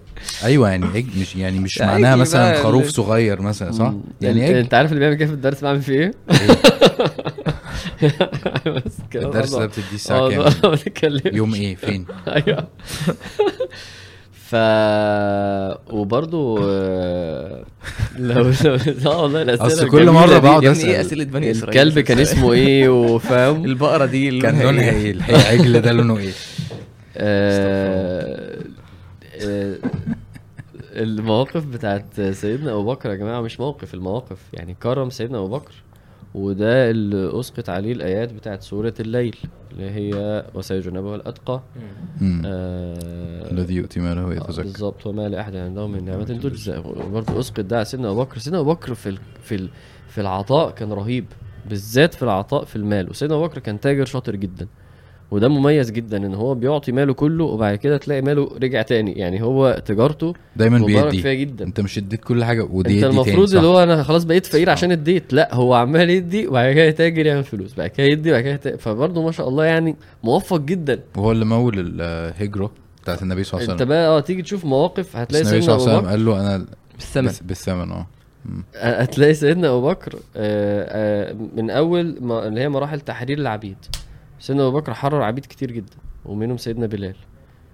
أيوه 0.44 0.70
يعني 0.70 0.86
عجل 0.86 1.08
مش 1.22 1.36
يعني 1.36 1.60
مش 1.60 1.82
معناها 1.82 2.16
مثلا 2.16 2.64
خروف 2.64 2.88
صغير 2.88 3.42
مثلا 3.42 3.72
صح. 3.72 3.94
يعني 4.22 4.46
عجل. 4.46 4.56
أنت 4.56 4.74
عارف 4.74 4.90
اللي 4.90 5.00
بيعمل 5.00 5.16
كده 5.16 5.28
في 5.28 5.34
الدرس 5.34 5.64
بعمل 5.64 5.82
فيه 5.82 6.00
إيه؟ 6.00 6.12
كده 9.12 9.26
الدرس 9.26 9.56
ده 9.56 9.66
بتديه 9.66 9.84
الساعة 9.94 10.30
كام. 10.90 11.20
يوم 11.34 11.54
إيه؟ 11.54 11.76
فين؟ 11.76 12.06
أيوه. 12.28 12.68
ف 14.48 14.56
وبرضه 15.94 16.60
آه، 16.70 17.64
لو 18.18 18.52
لو 19.04 19.12
آه 19.12 19.22
والله 19.22 19.42
الأسئلة 19.42 19.68
أصل 19.68 19.90
كل 19.90 20.06
دي. 20.06 20.40
بقعد 20.40 20.66
أسأل. 20.66 20.90
إيه 20.90 21.02
أسئلة 21.02 21.24
بني 21.24 21.52
إسرائيل؟ 21.52 21.82
الكلب 21.82 22.00
كان 22.00 22.20
اسمه 22.20 22.54
إيه 22.54 22.90
وفاهم؟ 22.90 23.66
البقرة 23.70 24.06
دي 24.06 24.30
اللي 24.30 24.42
كان 24.42 24.62
لونها 24.62 24.90
إيه؟ 24.90 25.12
العجل 25.12 25.82
ده 25.82 25.92
لونه 25.92 26.18
إيه؟ 26.18 26.32
آه، 27.18 28.58
آه، 29.42 29.76
المواقف 30.96 31.66
بتاعت 31.66 32.22
سيدنا 32.32 32.72
أبو 32.72 32.84
بكر 32.84 33.10
يا 33.10 33.16
جماعة 33.16 33.42
مش 33.42 33.60
موقف 33.60 33.94
المواقف 33.94 34.38
يعني 34.54 34.76
كرم 34.84 35.10
سيدنا 35.10 35.38
أبو 35.38 35.48
بكر. 35.48 35.74
وده 36.34 36.90
اللي 36.90 37.40
أسقط 37.40 37.70
عليه 37.70 37.92
الآيات 37.92 38.34
بتاعت 38.34 38.62
سورة 38.62 38.94
الليل 39.00 39.36
اللي 39.72 39.90
هي 39.90 40.46
وسيجنبها 40.54 41.16
الأتقى. 41.16 41.62
آه، 42.46 43.52
الذي 43.52 43.76
يؤتي 43.76 44.00
ماله 44.00 44.22
آه، 44.22 44.26
ويتزكى. 44.26 44.64
بالظبط 44.64 45.08
وما 45.08 45.30
لأحد 45.30 45.56
عنده 45.56 45.88
من 45.88 46.06
نعمة 46.06 46.24
تجزى. 46.24 46.84
برضه 47.12 47.40
أسقط 47.40 47.60
ده 47.60 47.76
على 47.76 47.86
سيدنا 47.86 48.10
أبو 48.10 48.24
بكر. 48.24 48.38
سيدنا 48.38 48.60
أبو 48.60 48.74
بكر 48.74 48.94
في 48.94 49.10
ال... 49.10 49.20
في 49.44 49.56
ال... 49.56 49.70
في 50.08 50.22
العطاء 50.22 50.72
كان 50.72 50.94
رهيب 50.94 51.26
بالذات 51.70 52.14
في 52.14 52.24
العطاء 52.24 52.66
في 52.66 52.76
المال. 52.76 53.10
وسيدنا 53.10 53.36
أبو 53.36 53.48
بكر 53.48 53.60
كان 53.60 53.80
تاجر 53.80 54.06
شاطر 54.06 54.36
جدا. 54.36 54.68
وده 55.32 55.48
مميز 55.48 55.92
جدا 55.92 56.18
إن 56.18 56.34
هو 56.36 56.56
بيعطي 56.56 56.92
ماله 56.92 57.14
كله 57.14 57.44
وبعد 57.44 57.76
كده 57.76 57.98
تلاقي 57.98 58.22
ماله 58.22 58.52
رجع 58.64 58.82
تاني. 58.82 59.12
يعني 59.14 59.42
هو 59.44 59.82
تجارته 59.86 60.34
دايما 60.56 60.80
بيدي. 60.86 61.22
فيها 61.22 61.34
جدا. 61.34 61.66
أنت 61.66 61.80
مش 61.82 61.98
اديت 61.98 62.24
كل 62.24 62.44
حاجة 62.44 62.68
ودي 62.72 62.96
أنت 62.96 63.04
المفروض؟ 63.04 63.56
اللي 63.56 63.68
هو 63.68 63.84
أنا 63.84 64.04
خلاص 64.04 64.24
بقيت 64.24 64.46
فقير 64.46 64.66
صح. 64.68 64.72
عشان 64.72 64.92
اديت. 64.92 65.34
لا 65.34 65.56
هو 65.56 65.74
عمال 65.74 66.10
يدي 66.10 66.48
وبعد 66.48 66.74
كده 66.74 66.84
يتاجر 66.84 67.26
يعمل 67.26 67.44
فلوس 67.44 67.74
بعد 67.74 67.90
كده 67.90 68.08
يدي 68.08 68.30
وبعد 68.32 68.44
كده 68.44 68.54
يتاجر 68.54 68.78
فبرضه 68.78 69.24
ما 69.24 69.32
شاء 69.32 69.50
الله 69.50 69.66
يعني 69.66 69.96
موفق 70.24 70.60
جدا. 70.62 71.00
وهو 71.18 71.32
اللي 71.32 71.46
مول 71.46 71.74
الهجرة 72.02 72.72
بتاعت 73.04 73.22
النبي 73.24 73.44
صلى 73.44 73.54
الله 73.54 73.64
عليه 73.64 73.74
أنت 73.74 73.82
وسلم. 73.82 73.90
بقى 73.90 74.08
آه 74.08 74.20
تيجي 74.20 74.42
تشوف 74.42 74.66
مواقف 74.66 75.16
هتلاقي 75.18 75.42
النبي 75.44 75.62
سيدنا 75.62 75.78
صلى 75.78 75.86
الله 75.86 75.98
أبو 76.00 76.08
عليه 76.08 76.18
بكر 76.18 76.30
وسلم 76.30 76.36
قال 76.36 76.46
له 76.46 76.56
أنا 76.56 76.66
بالثمن. 76.96 77.48
بالثمن 77.48 77.92
آه. 77.92 78.08
هتلاقي 78.76 79.34
سيدنا 79.34 79.68
أبو 79.68 79.88
بكر 79.90 80.14
آه، 80.16 80.20
آه، 80.36 81.36
من 81.58 81.70
أول 81.70 82.18
ما 82.22 82.48
اللي 82.48 82.62
هي 82.62 82.70
مراحل 82.70 83.00
تحرير 83.00 83.38
العبيد. 83.38 83.78
سيدنا 84.40 84.68
أبو 84.68 84.78
بكر 84.80 84.94
حرر 84.94 85.22
عبيد 85.22 85.46
كتير 85.46 85.72
جدا 85.72 85.96
ومنهم 86.26 86.58
سيدنا 86.58 86.86
بلال. 86.86 87.16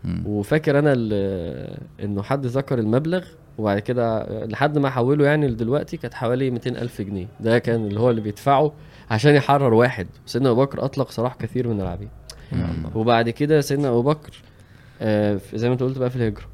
مم. 0.03 0.23
وفاكر 0.27 0.79
أنا 0.79 0.93
ال- 0.97 1.77
إنه 2.03 2.21
حد 2.23 2.45
ذكر 2.45 2.79
المبلغ 2.79 3.25
وبعد 3.57 3.79
كده 3.79 4.23
لحد 4.45 4.77
ما 4.77 4.89
حوله 4.89 5.25
يعني 5.25 5.47
لدلوقتي 5.47 5.97
كانت 5.97 6.13
حوالي 6.13 6.51
200 6.51 6.69
ألف 6.81 7.01
جنيه. 7.01 7.27
ده 7.39 7.59
كان 7.59 7.85
اللي 7.87 7.99
هو 7.99 8.09
اللي 8.09 8.21
بيدفعه 8.21 8.73
عشان 9.11 9.35
يحرر 9.35 9.73
واحد. 9.73 10.07
سيدنا 10.25 10.49
أبو 10.51 10.61
بكر 10.65 10.85
أطلق 10.85 11.11
سراح 11.11 11.35
كثير 11.35 11.67
من 11.67 11.81
العبيد. 11.81 12.09
وبعد 12.95 13.29
كده 13.29 13.61
سيدنا 13.61 13.87
أبو 13.89 14.01
بكر 14.01 14.41
آه، 15.01 15.39
زي 15.53 15.67
ما 15.67 15.73
أنت 15.73 15.83
قلت 15.83 15.97
بقى 15.97 16.09
في 16.09 16.15
الهجرة 16.15 16.45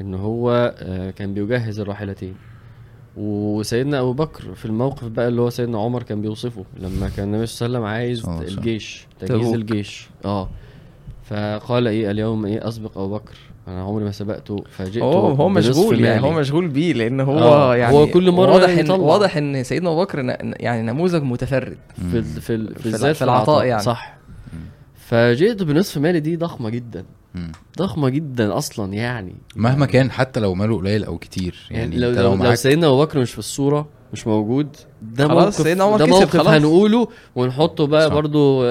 إن 0.00 0.14
هو 0.14 0.74
آه، 0.78 1.10
كان 1.10 1.34
بيجهز 1.34 1.80
الراحلتين. 1.80 2.34
وسيدنا 3.16 4.00
أبو 4.00 4.12
بكر 4.12 4.54
في 4.54 4.64
الموقف 4.64 5.04
بقى 5.04 5.28
اللي 5.28 5.40
هو 5.40 5.50
سيدنا 5.50 5.78
عمر 5.78 6.02
كان 6.02 6.20
بيوصفه 6.22 6.64
لما 6.80 7.08
كان 7.16 7.28
النبي 7.34 7.46
صلى 7.46 7.66
الله 7.66 7.88
عليه 7.88 8.12
وسلم 8.12 8.30
عايز. 8.30 8.48
الجيش 8.58 9.06
تجهيز 9.20 9.40
تبوك. 9.40 9.54
الجيش 9.54 10.08
آه 10.24 10.48
فقال 11.24 11.88
إيه 11.88 12.10
اليوم 12.10 12.46
إيه 12.46 12.68
أسبق 12.68 12.98
أبو 12.98 13.14
بكر 13.14 13.34
أنا 13.68 13.82
عمري 13.82 14.04
ما 14.04 14.10
سبقته 14.10 14.64
فجئت 14.70 15.02
هو 15.02 15.28
هو 15.28 15.48
مشغول 15.48 16.00
يعني. 16.00 16.22
هو 16.22 16.32
مشغول 16.32 16.68
بيه 16.68 16.92
لأن 16.92 17.20
هو 17.20 17.38
آه، 17.38 17.76
يعني 17.76 17.94
هو 17.96 18.06
كل 18.06 18.30
مرة 18.30 18.50
واضح 18.52 18.68
ان. 18.68 18.90
واضح 18.90 19.36
إن 19.36 19.62
سيدنا 19.64 19.90
أبو 19.90 20.00
بكر 20.04 20.18
يعني 20.60 20.82
نموذج 20.82 21.22
متفرد 21.22 21.76
في 22.10 22.18
ال- 22.18 22.24
في 22.24 22.54
ال- 22.54 22.74
في 22.74 22.90
بالذات 22.90 23.16
في 23.16 23.24
العطاء 23.24 23.64
يعني. 23.64 23.82
صح 23.82 24.16
فجئت 24.96 25.62
بنصف 25.62 25.98
مالي 25.98 26.20
دي 26.20 26.36
ضخمة 26.36 26.70
جدا 26.70 27.04
مم. 27.34 27.52
ضخمة 27.78 28.08
جدا 28.08 28.58
أصلا 28.58 28.92
يعني 28.92 29.34
مهما 29.56 29.86
كان 29.86 30.10
حتى 30.10 30.40
لو 30.40 30.54
ماله 30.54 30.76
قليل 30.76 31.04
أو 31.04 31.18
كتير 31.18 31.66
يعني, 31.70 31.82
يعني 31.82 31.96
لو 31.96 32.10
أنت 32.10 32.18
لو, 32.18 32.34
لو 32.50 32.54
سيدنا 32.54 32.86
أبو 32.86 33.00
بكر 33.00 33.18
مش 33.18 33.32
في 33.32 33.38
الصورة 33.38 33.88
مش 34.12 34.26
موجود 34.26 34.76
ده 35.02 35.28
خلاص، 35.28 35.42
موقف 35.42 35.54
سيدنا 35.54 35.84
عمر 35.84 35.96
ده 35.98 36.04
كسب 36.06 36.14
موقف 36.14 36.36
خلاص. 36.36 36.46
هنقوله 36.48 37.08
ونحطه 37.36 37.86
بقى 37.86 38.08
صح. 38.08 38.14
برضو 38.14 38.62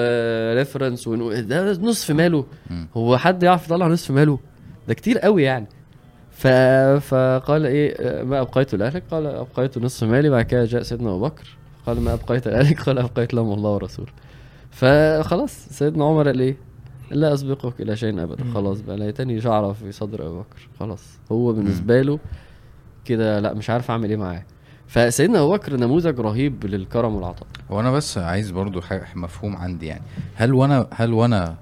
ريفرنس 0.54 1.08
ونقول 1.08 1.42
ده 1.46 1.72
نصف 1.72 2.10
ماله 2.10 2.44
مم. 2.70 2.88
هو 2.96 3.16
حد 3.18 3.42
يعرف 3.42 3.66
يطلع 3.66 3.86
نصف 3.86 4.10
ماله 4.10 4.38
ده 4.88 4.94
كتير 4.94 5.18
قوي 5.18 5.42
يعني 5.42 5.66
ف... 6.30 6.46
فقال 7.00 7.66
إيه 7.66 7.94
آه، 8.00 8.22
ما 8.22 8.40
أبقيت 8.40 8.74
لاهلك 8.74 9.02
قال 9.10 9.26
أبقيت 9.26 9.78
نصف 9.78 10.04
مالي 10.04 10.30
بعد 10.30 10.44
كده 10.44 10.64
جاء 10.64 10.82
سيدنا 10.82 11.10
أبو 11.10 11.20
بكر 11.20 11.56
قال 11.86 12.00
ما 12.00 12.12
أبقيت 12.12 12.48
لاهلك 12.48 12.80
قال 12.86 12.98
أبقيت 12.98 13.34
لهم 13.34 13.52
الله 13.52 13.70
ورسوله 13.70 14.08
فخلاص 14.70 15.66
سيدنا 15.70 16.04
عمر 16.04 16.26
قال 16.26 16.40
إيه 16.40 16.56
لا 17.12 17.34
أسبقك 17.34 17.80
إلى 17.80 17.96
شيء 17.96 18.22
ابدا. 18.22 18.44
خلاص 18.54 18.80
بقى 18.80 18.96
ليتني 18.96 19.40
شعره 19.40 19.72
في 19.72 19.92
صدر 19.92 20.26
أبو 20.26 20.40
بكر. 20.40 20.68
خلاص. 20.80 21.18
هو 21.32 21.52
بالنسبة 21.52 22.02
له 22.02 22.18
كده 23.04 23.40
لا 23.40 23.54
مش 23.54 23.70
عارف 23.70 23.90
أعمل 23.90 24.10
إيه 24.10 24.16
معاه. 24.16 24.44
فسيدنا 24.86 25.38
أبو 25.38 25.52
بكر 25.52 25.76
نموذج 25.76 26.20
رهيب 26.20 26.66
للكرم 26.66 27.14
والعطاء. 27.14 27.48
هو 27.70 27.80
أنا 27.80 27.90
بس 27.90 28.18
عايز 28.18 28.50
برضو 28.50 28.80
مفهوم 29.14 29.56
عندي 29.56 29.86
يعني. 29.86 30.02
هل 30.34 30.54
وأنا 30.54 30.88
هل 30.92 31.12
وأنا 31.12 31.56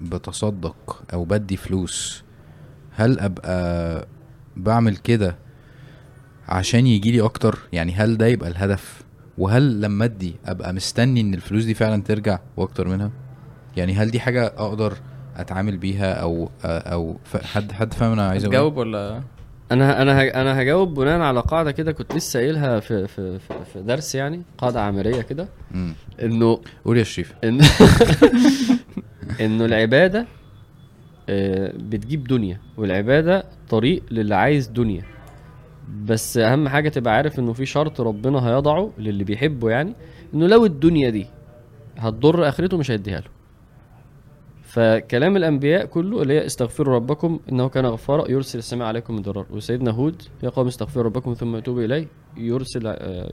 بتصدق 0.00 1.02
أو 1.12 1.24
بدي 1.24 1.56
فلوس 1.56 2.24
هل 2.92 3.20
أبقى 3.20 4.06
بعمل 4.56 4.96
كده 4.96 5.36
عشان 6.48 6.86
يجي 6.86 7.10
لي 7.10 7.20
أكتر؟ 7.20 7.58
يعني 7.72 7.92
هل 7.92 8.16
ده 8.16 8.26
يبقى 8.26 8.48
الهدف؟ 8.50 9.04
وهل 9.38 9.80
لما 9.80 10.04
أدي 10.04 10.34
أبقى 10.46 10.72
مستني 10.72 11.20
إن 11.20 11.34
الفلوس 11.34 11.64
دي 11.64 11.74
فعلا 11.74 12.02
ترجع 12.02 12.38
وأكتر 12.56 12.88
منها؟ 12.88 13.10
يعني 13.76 13.94
هل 13.94 14.10
دي 14.10 14.20
حاجة 14.20 14.46
أقدر 14.46 14.92
أتعامل 15.36 15.76
بيها 15.76 16.12
أو 16.14 16.50
أو 16.64 17.16
حد 17.42 17.72
حد 17.72 17.92
فاهم 17.94 18.12
أنا 18.12 18.28
عايز 18.28 18.44
أقول 18.44 18.54
إيه؟ 18.54 18.60
تجاوب 18.60 18.76
ولا؟ 18.76 19.22
أنا 19.72 20.02
أنا 20.02 20.20
ه- 20.22 20.40
أنا 20.40 20.62
هجاوب 20.62 20.94
بناء 20.94 21.20
على 21.20 21.40
قاعدة 21.40 21.70
كده 21.70 21.92
كنت 21.92 22.14
لسه 22.14 22.40
قايلها 22.40 22.80
في 22.80 23.06
في 23.08 23.38
في, 23.72 23.82
درس 23.82 24.14
يعني 24.14 24.42
قاعدة 24.58 24.80
عامريه 24.80 25.20
كده. 25.22 25.48
إنه 26.22 26.60
قول 26.84 26.98
يا 26.98 27.04
شريف. 27.04 27.34
إن 27.44 27.60
إنه 29.40 29.64
العبادة 29.64 30.26
آه، 31.28 31.72
بتجيب 31.76 32.24
دنيا 32.24 32.60
والعبادة 32.76 33.44
طريق 33.68 34.02
للي 34.10 34.34
عايز 34.34 34.66
دنيا. 34.66 35.02
بس 36.04 36.36
أهم 36.36 36.68
حاجة 36.68 36.88
تبقى 36.88 37.14
عارف 37.14 37.38
إنه 37.38 37.52
في 37.52 37.66
شرط 37.66 38.00
ربنا 38.00 38.48
هيضعه 38.48 38.90
للي 38.98 39.24
بيحبه 39.24 39.70
يعني 39.70 39.92
إنه 40.34 40.46
لو 40.46 40.64
الدنيا 40.64 41.10
دي 41.10 41.26
هتضر 41.98 42.48
آخرته 42.48 42.76
مش 42.78 42.90
هيديها 42.90 43.20
له. 43.20 43.37
فكلام 44.78 45.36
الأنبياء 45.36 45.84
كله 45.86 46.22
اللي 46.22 46.34
هي 46.34 46.46
استغفروا 46.46 46.94
ربكم 46.94 47.40
إنه 47.52 47.68
كان 47.68 47.86
غفارا 47.86 48.30
يرسل 48.30 48.58
السماء 48.58 48.88
عليكم 48.88 49.16
مدرار 49.16 49.46
وسيدنا 49.50 49.90
هود 49.90 50.22
يا 50.42 50.48
قوم 50.48 50.66
استغفروا 50.66 51.04
ربكم 51.04 51.34
ثم 51.34 51.58
توبوا 51.58 51.82
إليه 51.82 52.06
يرسل 52.36 52.86
آه, 52.86 53.32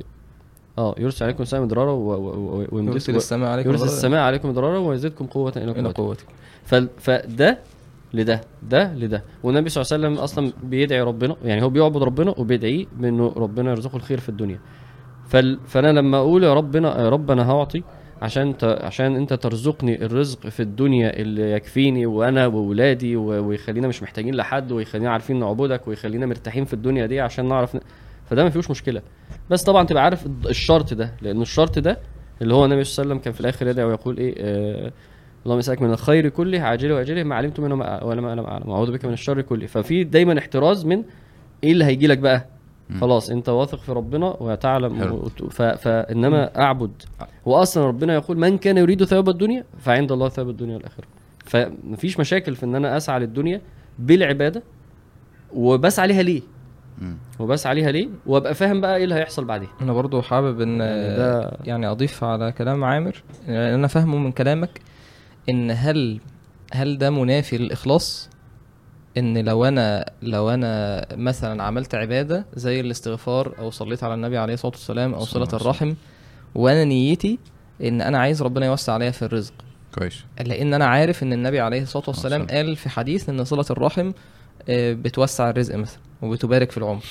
آه 0.77 0.95
يرسل 0.97 1.25
عليكم 1.25 1.43
السماء 1.43 1.63
مدرارا 1.63 1.91
و- 1.91 1.97
و- 1.97 2.15
و- 2.15 2.67
ويمددكم- 2.71 2.91
يرسل 2.93 3.15
السماء 3.15 3.49
عليكم 3.49 3.69
يرسل 3.69 3.83
مدرارا. 3.83 3.97
السماء 3.97 4.19
عليكم 4.21 4.49
مدرارا 4.49 4.77
ويزيدكم 4.77 5.25
قوة 5.25 5.53
إلى 5.57 5.63
إلى 5.71 5.81
قوتكم. 5.81 6.03
قوتك 6.03 6.25
فال- 6.63 6.89
فده 6.97 7.57
لده 8.13 8.41
ده 8.69 8.93
لده. 8.93 9.23
والنبي 9.43 9.69
صلى 9.69 9.81
الله 9.81 9.93
عليه 9.93 10.07
وسلم 10.07 10.23
أصلا 10.23 10.51
بيدعي 10.63 11.01
ربنا 11.01 11.35
يعني 11.43 11.63
هو 11.63 11.69
بيعبد 11.69 12.03
ربنا 12.03 12.33
وبيدعيه 12.37 12.85
بأنه 12.99 13.33
ربنا 13.37 13.71
يرزقه 13.71 13.95
الخير 13.95 14.19
في 14.19 14.29
الدنيا. 14.29 14.59
فال 15.27 15.59
فأنا 15.67 15.91
لما 15.99 16.17
أقول 16.17 16.43
يا 16.43 16.53
ربنا 16.53 17.01
يا 17.01 17.09
رب 17.09 17.31
أنا 17.31 17.51
هعطي 17.51 17.83
عشان 18.21 18.57
ت... 18.57 18.63
عشان 18.63 19.15
انت 19.15 19.33
ترزقني 19.33 20.05
الرزق 20.05 20.47
في 20.47 20.59
الدنيا 20.59 21.19
اللي 21.19 21.51
يكفيني 21.51 22.05
وأنا 22.05 22.47
واولادي 22.47 23.15
و... 23.15 23.47
ويخلينا 23.47 23.87
مش 23.87 24.03
محتاجين 24.03 24.35
لحد 24.35 24.71
ويخلينا 24.71 25.09
عارفين 25.11 25.39
نعبدك 25.39 25.87
ويخلينا 25.87 26.25
مرتاحين 26.25 26.65
في 26.65 26.73
الدنيا 26.73 27.05
دي 27.05 27.19
عشان 27.21 27.47
نعرف 27.47 27.75
ن... 27.75 27.79
فده 28.25 28.43
ما 28.43 28.49
فيهوش 28.49 28.71
مشكلة 28.71 29.01
بس 29.49 29.63
طبعا 29.63 29.83
تبقى 29.85 30.03
عارف 30.03 30.25
الشرط 30.49 30.93
ده 30.93 31.13
لأنه 31.21 31.41
الشرط 31.41 31.79
ده 31.79 31.99
اللي 32.41 32.53
هو 32.53 32.65
النبي 32.65 32.83
صلى 32.83 33.03
الله 33.03 33.11
عليه 33.11 33.21
وسلم 33.21 33.23
كان 33.23 33.33
في 33.33 33.41
الآخر 33.41 33.67
يدعي 33.67 33.85
ويقول 33.85 34.17
إيه 34.17 34.33
آه 34.37 34.91
اللهم 35.45 35.57
اسألك 35.59 35.81
من 35.81 35.91
الخير 35.91 36.29
كله 36.29 36.59
عاجله 36.61 36.95
وأجله 36.95 37.23
ما 37.23 37.35
علمت 37.35 37.59
منه 37.59 37.75
ما 37.75 38.03
ولا 38.03 38.21
ما 38.21 38.35
لم 38.35 38.45
اعلم 38.45 38.69
أعوذ 38.71 38.91
بك 38.91 39.05
من 39.05 39.13
الشر 39.13 39.41
كله 39.41 39.67
ففي 39.67 40.03
دايما 40.03 40.39
احتراز 40.39 40.85
من 40.85 41.03
إيه 41.63 41.71
اللي 41.71 41.85
هيجي 41.85 42.07
لك 42.07 42.17
بقى. 42.17 42.45
خلاص 43.01 43.29
انت 43.29 43.49
واثق 43.49 43.79
في 43.79 43.91
ربنا 43.91 44.25
وتعلم 44.39 45.01
ف... 45.49 45.61
فإنما 45.61 46.61
أعبد 46.61 46.91
هو 47.47 47.55
أصلا 47.55 47.85
ربنا 47.85 48.13
يقول 48.13 48.37
من 48.37 48.57
كان 48.57 48.77
يريد 48.77 49.03
ثواب 49.03 49.29
الدنيا 49.29 49.63
فعند 49.79 50.11
الله 50.11 50.29
ثواب 50.29 50.49
الدنيا 50.49 50.75
والآخرة. 50.75 51.05
فمفيش 51.45 52.19
مشاكل 52.19 52.55
في 52.55 52.63
إن 52.65 52.75
أنا 52.75 52.97
أسعى 52.97 53.19
للدنيا 53.19 53.61
بالعبادة 53.99 54.63
وبسعى 55.53 56.07
ليها 56.07 56.21
ليه؟ 56.23 56.41
مم. 57.01 57.17
وبسعى 57.39 57.75
ليها 57.75 57.91
ليه؟ 57.91 58.07
وأبقى 58.25 58.53
فاهم 58.55 58.81
بقى 58.81 58.97
إيه 58.97 59.03
اللي 59.03 59.15
هيحصل 59.15 59.45
بعدين. 59.45 59.67
أنا 59.81 59.93
برضو 59.93 60.21
حابب 60.21 60.61
إن 60.61 60.79
يعني 60.79 61.17
ده- 61.17 61.51
يعني 61.65 61.87
أضيف 61.91 62.23
على 62.23 62.51
كلام 62.51 62.83
عامر 62.83 63.23
لأن 63.47 63.73
أنا 63.73 63.87
فاهمه 63.87 64.17
من 64.17 64.31
كلامك 64.31 64.81
إن 65.49 65.71
هل 65.71 66.19
هل 66.73 66.97
ده 66.97 67.09
منافي 67.09 67.57
للإخلاص؟ 67.57 68.29
إن 69.17 69.37
لو 69.37 69.65
أنا 69.65 70.11
لو 70.21 70.49
أنا 70.49 71.05
مثلا 71.15 71.63
عملت 71.63 71.95
عبادة 71.95 72.45
زي 72.53 72.79
الاستغفار 72.79 73.55
أو 73.59 73.71
صليت 73.71 74.03
على 74.03 74.13
النبي 74.13 74.37
عليه 74.37 74.53
الصلاة 74.53 74.71
والسلام 74.71 75.13
أو 75.13 75.25
صله. 75.25 75.47
الرحم 75.53 75.93
وأنا 76.55 76.83
نيتي 76.83 77.39
إن 77.83 78.01
أنا 78.01 78.17
عايز 78.17 78.41
ربنا 78.41 78.65
يوسع 78.65 78.93
عليا 78.93 79.11
في 79.11 79.21
الرزق. 79.21 79.53
كويس. 79.95 80.25
لأن 80.45 80.73
أنا 80.73 80.85
عارف 80.85 81.23
إن 81.23 81.33
النبي 81.33 81.59
عليه 81.59 81.81
الصلاة 81.81 82.05
والسلام. 82.07 82.47
قال 82.47 82.75
في 82.75 82.89
حديث 82.89 83.29
إن 83.29 83.43
صله 83.43 83.65
الرحم 83.69 84.11
آه، 84.69 84.93
بتوسع 84.93 85.49
الرزق 85.49 85.75
مثلا 85.75 85.99
وبتبارك 86.21 86.71
في 86.71 86.77
العمر. 86.77 87.03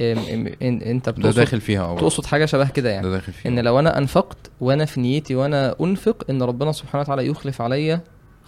أنت 0.00 1.06
ده 1.06 1.12
بتقصد 1.12 1.36
داخل 1.36 1.60
فيها 1.60 1.84
أه. 1.84 1.98
تقصد 1.98 2.26
حاجة 2.26 2.44
شبه 2.44 2.68
كده 2.68 2.90
يعني. 2.90 3.06
ده 3.06 3.12
داخل 3.12 3.32
فيها 3.32 3.52
إن 3.52 3.58
لو 3.58 3.78
أنا 3.78 3.98
أنفقت 3.98 4.50
وأنا 4.60 4.84
في 4.84 5.00
نيتي 5.00 5.34
وأنا 5.34 5.76
أنفق 5.80 6.24
إن 6.30 6.42
ربنا 6.42 6.72
سبحانه 6.72 7.02
وتعالى 7.02 7.26
يخلف 7.26 7.62
عليا 7.62 8.00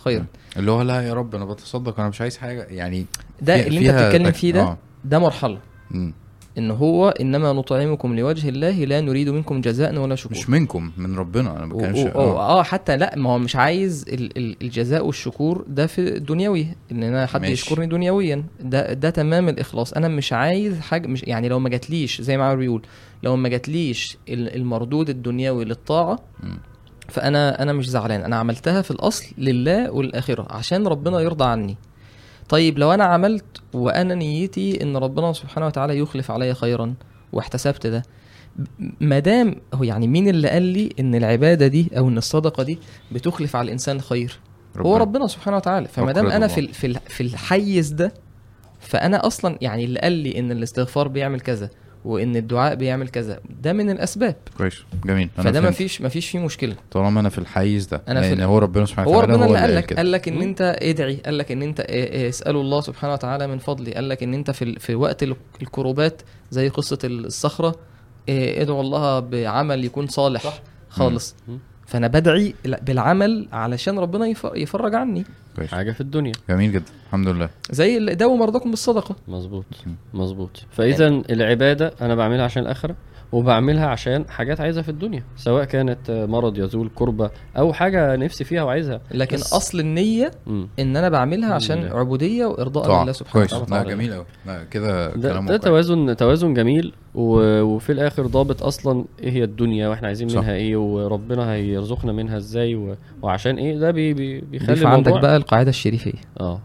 خيرا 0.05 0.25
اللي 0.57 0.71
هو 0.71 0.83
لا 0.83 1.01
يا 1.03 1.15
رب 1.15 1.35
أنا 1.35 1.45
بتصدق 1.45 2.01
أنا 2.01 2.09
مش 2.09 2.21
عايز 2.21 2.37
حاجة 2.37 2.63
يعني 2.63 3.07
ده 3.43 3.67
اللي 3.67 3.91
أنت 3.91 3.99
بتتكلم 4.03 4.29
تك- 4.31 4.35
فيه 4.35 4.53
ده 4.53 4.63
آه. 4.63 4.79
ده 5.05 5.19
مرحلة 5.19 5.59
مم. 5.91 6.13
إن 6.59 6.71
هو 6.71 7.09
إنما 7.09 7.53
نطعمكم 7.53 8.17
لوجه 8.17 8.49
الله 8.49 8.71
لا 8.85 9.01
نريد 9.01 9.29
منكم 9.29 9.61
جزاء 9.61 9.99
ولا 9.99 10.15
شكور 10.15 10.33
مش 10.33 10.51
منكم 10.51 10.91
من 10.97 11.17
ربنا 11.17 11.57
أنا 11.57 11.67
ما 11.67 11.75
بتكلمش 11.75 11.99
آه 11.99 12.59
آه 12.61 12.63
حتى 12.63 12.97
لا 12.97 13.15
ما 13.17 13.31
هو 13.31 13.39
مش 13.39 13.57
عايز 13.57 14.05
ال 14.09 14.39
ال 14.39 14.57
الجزاء 14.63 15.07
والشكور 15.07 15.65
ده 15.69 15.87
في 15.87 16.01
الدنيوي 16.17 16.67
إن 16.93 17.03
أنا 17.03 17.27
حد 17.27 17.41
ماشي. 17.41 17.53
يشكرني 17.53 17.87
دنيويا 17.87 18.45
ده 18.61 18.93
ده 18.93 19.11
تمام 19.11 19.49
الإخلاص 19.49 19.93
أنا 19.93 20.09
مش 20.09 20.33
عايز 20.33 20.81
حاجة 20.81 21.07
مش 21.07 21.23
يعني 21.23 21.49
لو 21.49 21.59
ما 21.59 21.69
جاتليش 21.69 22.21
زي 22.21 22.37
ما 22.37 22.45
عمرو 22.45 22.59
بيقول 22.59 22.83
لو 23.23 23.37
ما 23.37 23.49
جاتليش 23.49 24.17
ال- 24.29 24.57
المردود 24.57 25.09
الدنيوي 25.11 25.65
للطاعة 25.65 26.19
مم. 26.43 26.59
فأنا 27.09 27.63
أنا 27.63 27.73
مش 27.73 27.91
زعلان. 27.91 28.21
أنا 28.25 28.37
عملتها 28.37 28.83
في 28.83 28.91
الأصل 28.91 29.27
لله 29.39 29.91
والآخرة 29.91 30.47
عشان 30.51 30.87
ربنا 30.87 31.21
يرضى 31.21 31.45
عني. 31.45 31.77
طيب 32.49 32.79
لو 32.79 32.93
أنا 32.93 33.05
عملت 33.05 33.45
وأنا 33.73 34.15
نيتي 34.15 34.83
إن 34.83 34.97
ربنا 34.97 35.33
سبحانه 35.33 35.67
وتعالى 35.67 35.99
يخلف 35.99 36.31
عليا 36.31 36.55
خيرا 36.55 36.95
واحتسبت 37.33 37.87
ده 37.87 38.03
ما 39.01 39.19
دام 39.19 39.55
هو 39.75 39.85
يعني 39.85 40.09
مين 40.09 40.29
اللي 40.29 40.49
قال 40.49 40.63
لي 40.63 40.91
إن 41.01 41.15
العبادة 41.15 41.67
دي 41.67 41.91
أو 41.99 42.09
إن 42.09 42.19
الصدقة 42.19 42.63
دي 42.63 42.79
بتخلف 43.13 43.57
على 43.57 43.67
الإنسان 43.67 44.01
خير؟ 44.01 44.39
هو 44.79 44.97
ربنا. 44.97 45.27
سبحانه 45.27 45.57
وتعالى. 45.57 45.89
فما 45.89 46.13
دام 46.13 46.27
أنا. 46.27 46.47
في 46.47 46.73
في 47.09 47.21
الحيز 47.21 47.91
ده 47.93 48.13
فأنا 48.81 49.27
أصلا 49.27 49.59
يعني 49.61 49.85
اللي 49.85 50.01
قال 50.01 50.13
لي 50.13 50.39
إن 50.39 50.53
الاستغفار 50.53 51.09
بيعمل 51.09 51.41
كذا 51.41 51.71
وإن 52.05 52.37
الدعاء 52.37 52.75
بيعمل 52.75 53.09
كذا. 53.09 53.41
ده 53.63 53.73
من 53.73 53.91
الأسباب. 53.91 54.37
كويس. 54.59 54.75
جميل. 55.05 55.31
أنا 55.39 55.51
فده 55.51 55.61
ما. 55.61 55.71
فيش 55.71 56.01
ما 56.01 56.09
فيش 56.09 56.29
فيه 56.31 56.39
مشكلة. 56.39 56.75
طالما 56.91 57.21
أنا 57.21 57.29
في 57.29 57.39
الحيز 57.39 57.87
ده. 57.87 58.03
أنا 58.09 58.21
في 58.23 58.29
لأن 58.29 58.39
ال- 58.39 58.45
هو 58.45 58.59
ربنا 58.59 58.87
سبحانه 58.87 59.09
هو 59.09 59.13
وتعالى 59.19 59.33
ربنا 59.33 59.47
اللي 59.47 59.59
قال 59.61 59.75
لك. 59.75 59.93
قال 59.95 60.13
لك 60.13 60.29
إن. 60.29 60.43
أنت 60.43 60.77
ادعي. 60.83 61.15
قال 61.17 61.39
لك 61.39 61.53
إن 61.53 61.63
أنت 61.63 61.81
اه- 61.81 61.85
آه 61.89 62.29
اسألوا 62.29 62.63
الله 62.63 62.81
سبحانه 62.81 63.13
وتعالى 63.13 63.47
من 63.47 63.59
فضله. 63.59 63.93
قال 63.93 64.09
لك 64.09 64.23
إن 64.23 64.35
أنت 64.35 64.51
في 64.51 64.63
ال- 64.65 64.81
في 64.81 64.95
وقت 64.95 65.23
ال- 65.23 65.37
الكروبات 65.63 66.23
زي 66.51 66.69
قصة 66.69 66.99
الصخرة 67.05 67.75
آه، 68.29 68.63
ادعوا 68.63 68.81
الله 68.81 69.21
بعمل 69.21 69.85
يكون 69.85 70.07
صالح. 70.07 70.63
خالص. 70.89 71.35
مم. 71.49 71.59
فأنا 71.87 72.07
بدعي 72.07 72.55
بالعمل 72.65 73.49
علشان 73.53 73.99
ربنا 73.99 74.27
يف- 74.27 74.47
يفرج 74.55 74.95
عني. 74.95 75.25
كويس. 75.57 75.71
حاجة 75.71 75.93
في 75.93 76.01
الدنيا. 76.01 76.33
جميل 76.49 76.73
جدا. 76.73 76.85
الحمد 77.07 77.29
لله. 77.29 77.49
زي 77.71 77.97
ال- 77.97 78.17
داووا 78.17 78.37
مرضاكم 78.37 78.71
بالصدقة. 78.71 79.17
مظبوط. 79.29 79.65
مظبوط. 80.15 80.63
فاذا 80.73 81.09
العبادة 81.09 81.93
أنا 82.01 82.15
بعملها 82.15 82.45
عشان 82.45 82.63
الآخرة. 82.63 82.95
وبعملها 83.33 83.87
عشان 83.87 84.25
حاجات 84.29 84.61
عايزها 84.61 84.83
في 84.83 84.89
الدنيا 84.89 85.23
سواء 85.37 85.65
كانت 85.65 86.11
مرض 86.29 86.59
يزول 86.59 86.91
كربة 86.95 87.31
أو 87.57 87.73
حاجة 87.73 88.17
نفسي 88.17 88.45
فيها 88.45 88.63
وعايزها. 88.63 89.01
لكن 89.11 89.37
بس- 89.37 89.53
أصل 89.53 89.81
النية 89.81 90.31
مم. 90.47 90.69
إن 90.79 90.97
أنا 90.97 91.09
بعملها 91.09 91.55
عشان 91.55 91.79
وإرضاء 92.47 92.85
طبعا. 92.85 93.03
لله 93.05 93.13
سبحانه 93.13 93.47
كويس. 93.47 93.63
وتعالى. 93.63 93.91
جميل 93.91 94.23
لا 94.47 94.65
كده 94.71 95.15
ده, 95.15 95.29
كلام 95.29 95.47
ده 95.47 95.53
واقعي. 95.55 95.59
توازن 95.59 96.17
توازن 96.17 96.55
جميل 96.55 96.93
و... 97.15 97.61
وفي 97.63 97.93
الآخر 97.93 98.27
ضابط 98.27 98.63
أصلا 98.63 99.05
إيه 99.23 99.31
هي 99.31 99.45
الدنيا 99.45 99.89
وإحنا 99.89 100.07
عايزين 100.09 100.29
صح. 100.29 100.39
منها 100.39 100.53
إيه 100.55 100.77
وربنا 100.77 101.53
هيرزقنا 101.53 102.13
منها 102.13 102.37
إزاي 102.37 102.75
و... 102.75 102.97
وعشان 103.23 103.57
إيه؟ 103.59 103.79
ده 103.79 103.91
بي... 103.91 104.15
بي... 104.15 104.41
بيخلي 104.41 104.87
عندك 104.89 105.13
بقى 105.13 105.37
القاعدة 105.37 105.71
الشريفية. 105.71 106.13
آه 106.41 106.55
جنب 106.55 106.61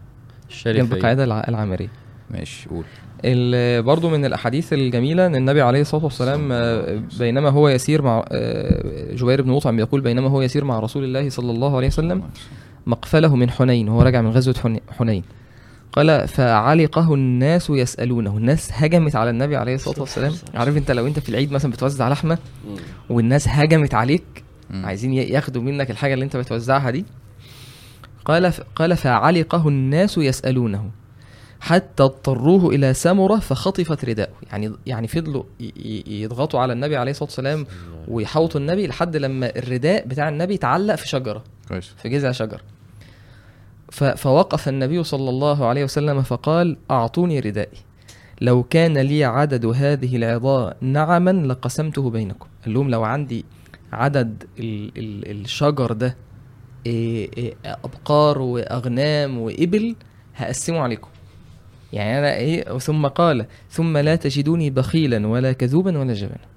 الشريفيه 0.50 0.94
القاعدة 0.96 1.24
الع- 1.24 1.44
العامريه 1.48 1.88
ماشي 2.30 2.68
قول. 2.68 2.84
برضو 3.82 4.10
من 4.10 4.24
الأحاديث 4.24 4.72
الجميلة 4.72 5.26
إن 5.26 5.36
النبي 5.36 5.62
عليه 5.62 5.80
الصلاة 5.80 6.04
والسلام 6.04 6.48
آه، 6.52 7.02
بينما 7.18 7.48
هو 7.48 7.68
يسير 7.68 8.02
مع 8.02 8.24
آه، 8.28 9.14
جبير 9.14 9.42
بن 9.42 9.50
مطعم 9.50 9.78
يقول 9.78 10.00
بينما 10.00 10.28
هو 10.28 10.42
يسير 10.42 10.64
مع 10.64 10.80
رسول 10.80 11.04
الله 11.04 11.28
صلى 11.28 11.50
الله 11.50 11.76
عليه 11.76 11.86
وسلم 11.86 12.22
مقفله 12.86 13.36
من 13.36 13.50
حنين 13.50 13.88
وهو 13.88 14.02
راجع 14.02 14.20
من 14.22 14.30
غزوة 14.30 14.54
حن- 14.62 14.80
حنين 14.98 15.22
قال 15.92 16.28
فعلقه 16.28 17.14
الناس 17.14 17.70
يسألونه 17.70 18.36
الناس 18.36 18.70
هجمت 18.72 19.16
على 19.16 19.30
النبي 19.30 19.56
عليه 19.56 19.74
الصلاة 19.74 20.00
والسلام 20.00 20.32
عارف 20.54 20.76
انت 20.76 20.90
لو 20.90 21.06
انت 21.06 21.18
في 21.18 21.28
العيد 21.28 21.52
مثلا 21.52 21.70
بتوزع 21.72 22.08
لحمة. 22.08 22.38
والناس 23.10 23.48
هجمت 23.48 23.94
عليك. 23.94 24.22
عايزين 24.74 25.12
ياخدوا 25.12 25.62
منك 25.62 25.90
الحاجة 25.90 26.14
اللي 26.14 26.24
انت 26.24 26.36
بتوزعها 26.36 26.90
دي 26.90 27.04
قال. 28.24 28.52
قال 28.74 28.96
فعلقه 28.96 29.68
الناس 29.68 30.18
يسألونه 30.18 30.90
حتى 31.60 32.02
اضطروه 32.02 32.74
إلى 32.74 32.94
سمره 32.94 33.36
فخطفت 33.36 34.04
رداءه 34.04 34.32
يعني 34.52 34.72
يعني 34.86 35.08
فضلوا 35.08 35.44
يضغطوا 36.06 36.60
على 36.60 36.72
النبي 36.72 36.96
عليه 36.96 37.10
الصلاة 37.10 37.28
والسلام 37.28 37.66
ويحوطوا 38.08 38.60
النبي 38.60 38.86
لحد 38.86 39.16
لما 39.16 39.56
الرداء 39.56 40.06
بتاع 40.06 40.28
النبي 40.28 40.54
اتعلق 40.54 40.94
في 40.94 41.08
شجرة. 41.08 41.44
كويس. 41.68 41.94
في 42.02 42.08
جذع 42.08 42.32
شجر. 42.32 42.62
ف... 43.90 44.04
فوقف 44.04 44.68
النبي 44.68 45.04
صلى 45.04 45.30
الله 45.30 45.66
عليه 45.66 45.84
وسلم 45.84 46.22
فقال 46.22 46.76
أعطوني 46.90 47.40
ردائي. 47.40 47.78
لو 48.40 48.62
كان 48.62 48.98
لي 48.98 49.24
عدد 49.24 49.66
هذه 49.66 50.16
العظام 50.16 50.72
نعما 50.80 51.30
لقسمته 51.30 52.10
بينكم. 52.10 52.46
قال 52.64 52.74
لهم 52.74 52.90
لو 52.90 53.04
عندي 53.04 53.44
عدد 53.92 54.44
ال... 54.58 54.92
ال... 54.98 55.30
الشجر 55.40 55.92
ده 55.92 56.16
إيه 56.86 57.30
إيه 57.36 57.54
أبقار 57.64 58.38
وأغنام 58.42 59.38
وإبل 59.38 59.96
هقسمه 60.36 60.78
عليكم. 60.78 61.08
يعني 61.92 62.18
أنا 62.18 62.34
إيه 62.36 62.78
ثم 62.78 63.06
قال 63.06 63.46
ثم 63.70 63.96
لا 63.96 64.16
تجدوني 64.16 64.70
بخيلا 64.70 65.26
ولا 65.26 65.52
كذوبا 65.52 65.98
ولا 65.98 66.12
جبنا. 66.12 66.50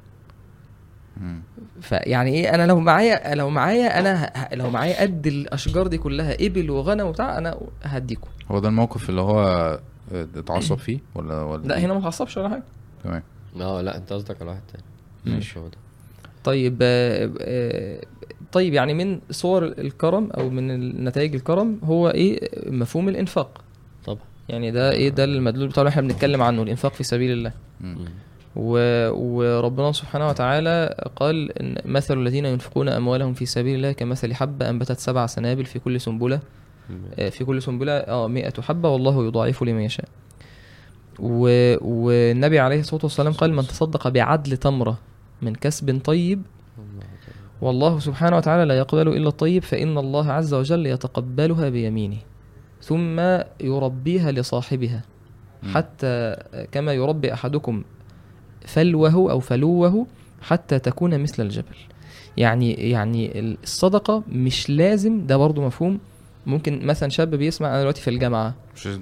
فيعني 1.82 2.32
إيه 2.32 2.56
أنا 2.56 2.68
لو 2.68 2.80
معايا 2.80 3.36
لو 3.36 3.50
معايا 3.50 4.00
أنا 4.00 4.34
لو 4.56 4.70
معايا 4.70 5.02
قد 5.02 5.28
الأشجار 5.28 5.88
دي 5.88 5.98
كلها 5.98 6.38
إبل 6.46 6.70
وغنم 6.70 7.08
وبتاع 7.08 7.38
أنا 7.38 7.60
هديكم. 7.84 8.30
هو 8.52 8.60
ده 8.60 8.70
الموقف 8.70 9.10
اللي 9.10 9.22
هو 9.22 9.40
آه، 10.14 10.28
اتعصب 10.36 10.78
فيه 10.78 11.00
ولا 11.16 11.42
ولا؟ 11.42 11.68
لا 11.68 11.78
إيه؟ 11.78 11.86
هنا 11.86 11.94
ما 11.94 12.00
اتعصبش 12.00 12.38
ولا 12.38 12.50
حاجة. 12.50 12.64
تمام. 13.04 13.24
آه 13.62 13.82
لا 13.82 13.98
أنت 13.98 14.14
قصدك 14.14 14.42
على 14.42 14.50
واحد 14.52 14.62
تاني. 14.72 14.84
ماشي. 15.26 15.60
هو 15.60 15.68
ده. 15.68 15.78
طيب 16.44 16.78
آه، 16.82 17.32
آه، 17.42 18.02
طيب 18.52 18.74
يعني 18.74 18.94
من 18.94 19.20
صور 19.32 19.66
الكرم 19.66 20.30
أو 20.32 20.50
من 20.50 21.04
نتائج 21.04 21.36
الكرم 21.36 21.80
هو 21.84 22.10
إيه 22.10 22.50
مفهوم 22.72 23.10
الإنفاق. 23.10 23.62
طبعا. 24.06 24.33
يعني 24.50 24.72
ده 24.72 24.92
إيه 24.92 25.10
ده 25.10 25.24
المدلول 25.24 25.68
بتاع 25.68 25.82
اللي 25.82 25.90
إحنا 25.90 26.02
بنتكلم 26.02 26.42
عنه 26.42 26.62
الإنفاق 26.64 26.94
في 26.94 27.04
سبيل 27.04 27.32
الله. 27.32 27.52
و... 28.56 28.78
وربنا 29.12 29.92
سبحانه 29.92 30.28
وتعالى 30.28 30.96
قال 31.16 31.60
إن 31.60 31.78
مثل 31.86 32.18
الذين 32.20 32.46
ينفقون 32.46 32.90
أموالهم 32.90 33.34
في 33.34 33.46
سبيل 33.46 33.76
الله 33.76 33.92
كمثل 33.92 34.34
حبة 34.34 34.70
أنبتت 34.70 35.00
سبع 35.00 35.26
سنابل 35.26 35.66
في 35.66 35.80
كل 35.80 36.02
سنبلة. 36.02 36.40
آه، 37.20 37.30
في 37.30 37.46
كل 37.46 37.62
سنبلة 37.62 37.92
آه 37.92 38.28
100 38.28 38.54
حبة 38.62 38.90
والله 38.90 39.26
يضاعف 39.28 39.64
لمن 39.64 39.82
يشاء. 39.82 40.06
و... 41.20 41.48
والنبي 41.82 42.60
عليه 42.60 42.80
الصلاة 42.80 43.02
والسلام 43.04 43.34
قال 43.34 43.54
من 43.54 43.64
تصدق 43.68 44.08
بعدل 44.08 44.58
تمرة 44.58 44.98
من 45.42 45.56
كسب 45.56 46.02
طيب 46.04 46.42
والله 47.62 48.00
سبحانه 48.00 48.38
وتعالى 48.38 48.66
لا 48.66 48.78
يقبل 48.78 49.08
إلا 49.08 49.28
الطيب 49.28 49.64
فإن 49.64 49.98
الله 49.98 50.32
عز 50.32 50.54
وجل 50.54 50.86
يتقبلها 50.86 51.70
بيمينه. 51.70 52.18
ثم 52.84 53.20
يربيها 53.62 54.32
لصاحبها. 54.32 55.02
حتى 55.74 56.36
كما 56.72 56.94
يربي 56.94 57.34
أحدكم 57.34 57.84
فلوه 58.66 59.14
أو 59.32 59.40
فلوه 59.40 60.08
حتى 60.42 60.80
تكون 60.80 61.20
مثل 61.20 61.44
الجبل. 61.44 61.76
يعني 62.38 62.74
يعني 62.74 63.40
الصدقة 63.40 64.24
مش 64.32 64.70
لازم 64.70 65.28
ده 65.28 65.38
برضو 65.38 65.62
مفهوم. 65.62 66.00
ممكن 66.46 66.86
مثلا 66.86 67.10
شاب 67.10 67.36
بيسمع 67.36 67.68
أنا 67.70 67.80
دلوقتي 67.80 68.02
في 68.02 68.10
الجامعة 68.10 68.54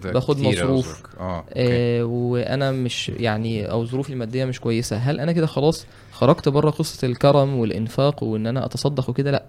باخد 0.03 0.39
مصروف. 0.39 1.03
أوكي 1.19 1.43
آه 1.53 2.03
وأنا 2.03 2.71
مش 2.71 3.09
يعني 3.09 3.71
أو 3.71 3.85
ظروفي 3.85 4.13
المادية 4.13 4.45
مش 4.45 4.59
كويسة. 4.59 4.97
هل 4.97 5.19
أنا 5.19 5.31
كده 5.31 5.45
خلاص 5.45 5.85
خرجت 6.11 6.49
بره 6.49 6.69
قصة 6.69 7.07
الكرم 7.07 7.55
والإنفاق 7.55 8.23
وإن 8.23 8.47
أنا 8.47 8.65
أتصدق 8.65 9.09
وكده؟ 9.09 9.31
لأ. 9.31 9.43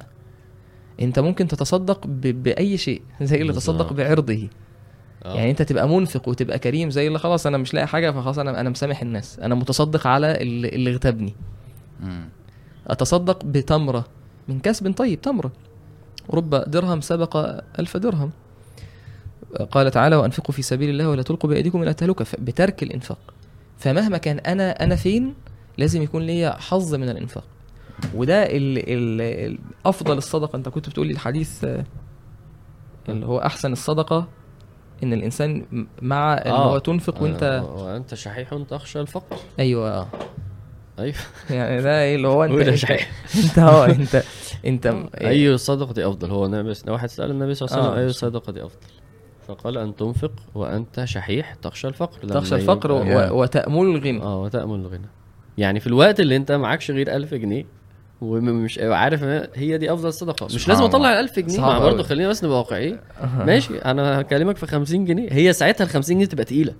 انت 1.00 1.18
ممكن 1.18 1.48
تتصدق 1.48 2.06
ب... 2.06 2.42
بأي 2.42 2.76
شيء 2.76 3.02
زي 3.22 3.36
اللي 3.42 3.52
تصدق. 3.52 3.92
بعرضه. 3.92 4.48
آه. 5.24 5.34
يعني 5.34 5.50
انت 5.50 5.62
تبقى 5.62 5.88
منفق 5.88 6.28
وتبقى 6.28 6.58
كريم 6.58 6.90
زي 6.90 7.06
اللي 7.06 7.18
خلاص 7.18 7.46
أنا 7.46 7.58
مش 7.58 7.74
لاقي 7.74 7.86
حاجة 7.86 8.10
فخلاص 8.10 8.38
أنا 8.38 8.60
أنا 8.60 8.70
مسامح 8.70 9.02
الناس. 9.02 9.38
أنا 9.38 9.54
متصدق 9.54 10.06
على 10.06 10.42
اللي, 10.42 10.68
اللي 10.68 10.90
اغتابني. 10.90 11.34
أتصدق 12.86 13.44
بتمرة. 13.44 14.04
من 14.48 14.60
كسب 14.60 14.92
طيب 14.92 15.20
تمرة. 15.20 15.52
رب 16.30 16.50
درهم 16.50 17.00
سبق 17.00 17.60
ألف 17.78 17.96
درهم. 17.96 18.30
قال 19.70 19.90
تعالى 19.90 20.16
وأنفقوا 20.16 20.54
في 20.54 20.62
سبيل 20.62 20.90
الله 20.90 21.08
ولا 21.08 21.22
تلقوا 21.22 21.50
بأيديكم 21.50 21.82
إلى 21.82 21.90
التهلكة 21.90 22.26
بترك 22.38 22.82
الإنفاق. 22.82 23.34
فمهما 23.78 24.18
كان 24.18 24.38
أنا 24.38 24.84
أنا 24.84 24.96
فين 24.96 25.34
لازم 25.78 26.02
يكون 26.02 26.22
ليا 26.22 26.56
حظ 26.58 26.94
من 26.94 27.08
الإنفاق. 27.08 27.44
وده 28.14 28.42
ال 28.42 28.78
ال 28.78 29.20
ال 29.20 29.58
أفضل 29.86 30.18
الصدقة 30.18 30.56
أنت 30.56 30.68
كنت 30.68 30.88
بتقولي 30.88 31.12
الحديث 31.12 31.64
آه، 31.64 31.84
اللي 33.08 33.26
هو 33.26 33.38
أحسن 33.38 33.72
الصدقة 33.72 34.28
إن 35.02 35.12
الإنسان 35.12 35.66
مع 36.02 36.34
إن 36.34 36.50
آه. 36.50 36.72
هو 36.72 36.78
تنفق 36.78 37.22
وأنت 37.22 37.42
آه، 37.42 37.84
وأنت 37.84 38.14
شحيح 38.14 38.54
تخشى 38.70 39.00
الفقر 39.00 39.36
أيوه 39.58 39.90
آه. 39.90 40.06
أيوه 40.98 41.14
يعني 41.50 41.82
ده 41.82 42.02
إيه 42.02 42.16
اللي 42.16 42.28
هو 42.28 42.44
أنت 42.44 42.52
أنت. 42.68 42.84
أنت 43.44 43.58
آه 43.58 43.86
انت 43.86 44.22
أنت 44.66 44.86
أي 45.14 45.58
صدقة 45.58 46.08
أفضل 46.10 46.30
هو 46.30 46.46
النبي 46.46 46.72
واحد 46.88 47.08
سأل 47.08 47.30
النبي 47.30 47.54
صلى 47.54 47.68
الله 47.68 47.78
عليه 47.78 47.88
آه. 47.88 47.92
وسلم 47.92 48.04
اي 48.06 48.12
صدقة 48.12 48.66
أفضل 48.66 48.86
فقال 49.48 49.78
أن 49.78 49.96
تنفق 49.96 50.32
وأنت 50.54 51.04
شحيح 51.04 51.54
تخشى 51.54 51.88
الفقر 51.88 52.28
تخشى 52.28 52.54
الفقر 52.54 52.90
يبقى- 53.04 53.06
يا. 53.06 53.30
و- 53.30 53.40
وتأمل 53.42 53.82
الغنى 53.96 54.22
آه 54.22 54.40
وتأمل 54.42 54.74
الغنى 54.80 55.06
يعني 55.58 55.80
في 55.80 55.86
الوقت 55.86 56.20
اللي 56.20 56.36
أنت 56.36 56.52
معكش 56.52 56.90
غير 56.90 57.16
1000 57.16 57.34
جنيه 57.34 57.64
ومش 58.22 58.78
عارف 58.82 59.24
إن 59.24 59.46
هي 59.54 59.78
دي 59.78 59.92
أفضل 59.92 60.12
صدقة. 60.12 60.46
مش 60.46 60.68
لازم. 60.68 60.82
أطلع 60.84 61.12
ال 61.12 61.16
1000 61.18 61.38
جنيه. 61.38 61.60
ما 61.60 61.78
برضه. 61.78 62.02
خلينا 62.02 62.28
بس 62.28 62.44
نبقى 62.44 62.58
واقعيين. 62.58 62.98
ماشي 63.38 63.78
أنا 63.78 64.20
هكلمك 64.20 64.56
في 64.56 64.66
50 64.66 65.04
جنيه. 65.04 65.28
هي 65.32 65.52
ساعتها 65.52 65.84
ال 65.84 65.88
50 65.90 66.16
جنيه 66.16 66.26
تبقى 66.26 66.44
تقيلة. 66.44 66.74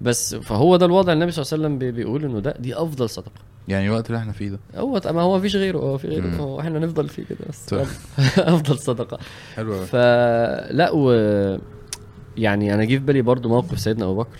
بس 0.00 0.34
فهو 0.34 0.76
ده 0.76 0.86
الوضع 0.86 1.12
النبي 1.12 1.30
صلى 1.32 1.42
الله 1.42 1.52
عليه 1.52 1.64
وسلم 1.64 1.78
بي- 1.78 1.92
بيقول 1.92 2.24
إنه 2.24 2.40
ده 2.40 2.54
دي 2.58 2.74
أفضل 2.74 3.10
صدقة. 3.10 3.30
يعني 3.68 3.86
الوقت 3.86 4.06
اللي 4.06 4.18
إحنا 4.18 4.32
فيه 4.32 4.48
ده. 4.48 4.58
هو 4.76 5.00
ما 5.06 5.20
هو 5.22 5.38
مفيش 5.38 5.56
غيره 5.56 5.78
هو 5.78 5.98
في 5.98 6.08
غيره. 6.08 6.26
هو 6.36 6.60
إحنا 6.60 6.78
نفضل 6.78 7.08
فيه 7.08 7.22
كده 7.24 7.38
بس. 7.48 7.64
طيب. 7.64 7.86
أفضل 8.38 8.78
صدقة. 8.78 9.18
حلو 9.56 9.74
قوي 9.74 9.86
فلا 9.86 10.90
و 10.94 11.10
يعني 12.36 12.74
أنا 12.74 12.84
جه 12.84 12.88
في 12.88 12.98
بالي 12.98 13.22
برضو 13.22 13.48
موقف 13.48 13.80
سيدنا 13.80 14.04
أبو 14.04 14.14
بكر. 14.14 14.38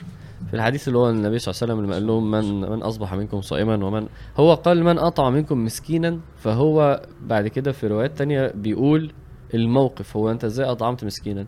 في 0.48 0.54
الحديث 0.54 0.88
اللي 0.88 0.98
هو 0.98 1.10
النبي 1.10 1.38
صلى 1.38 1.52
الله 1.52 1.62
عليه 1.62 1.72
وسلم 1.72 1.84
لما 1.84 1.94
قال 1.94 2.06
لهم 2.06 2.30
من 2.30 2.60
من 2.70 2.82
أصبح 2.82 3.14
منكم 3.14 3.40
صائما 3.40 3.84
ومن 3.84 4.06
هو 4.36 4.54
قال 4.54 4.84
من 4.84 4.98
أطعم 4.98 5.32
منكم 5.32 5.64
مسكينا 5.64 6.18
فهو 6.36 7.02
بعد 7.22 7.48
كده 7.48 7.72
في 7.72 7.86
روايات 7.86 8.18
تانية 8.18 8.52
بيقول 8.54 9.12
الموقف 9.54 10.16
هو 10.16 10.30
أنت 10.30 10.44
إزاي 10.44 10.66
أطعمت 10.66 11.04
مسكينا؟ 11.04 11.46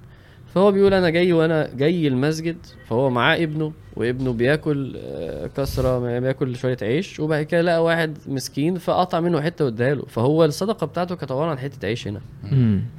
فهو 0.54 0.72
بيقول 0.72 0.94
أنا 0.94 1.10
جاي 1.10 1.32
وأنا 1.32 1.70
جاي 1.74 2.08
المسجد 2.08 2.56
فهو 2.88 3.10
معاه 3.10 3.36
ابنه 3.36 3.72
وابنه 3.96 4.32
بياكل 4.32 4.96
آه، 4.96 5.46
كسرة 5.46 6.18
بياكل 6.20 6.56
شوية 6.56 6.76
عيش 6.82 7.20
وبعد 7.20 7.42
كده 7.42 7.60
لقى 7.62 7.84
واحد 7.84 8.18
مسكين 8.26 8.78
فقطع 8.78 9.20
منه 9.20 9.40
حتة 9.40 9.64
واداها 9.64 9.94
له 9.94 10.02
فهو 10.08 10.44
الصدقة 10.44 10.86
بتاعته 10.86 11.14
كانت 11.16 11.32
عبارة 11.32 11.50
عن 11.50 11.58
حتة 11.58 11.86
عيش 11.86 12.08
هنا. 12.08 12.20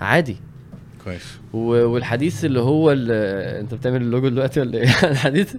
عادي. 0.01 0.37
كويس. 1.03 1.37
والحديث 1.53 2.45
اللي 2.45 2.59
هو 2.59 2.91
اللي 2.91 3.13
انت 3.59 3.73
بتعمل 3.73 4.01
اللوجو 4.01 4.27
دلوقتي 4.29 4.59
ولا 4.59 4.77
إيه؟ 4.77 4.83
الحديث 5.11 5.55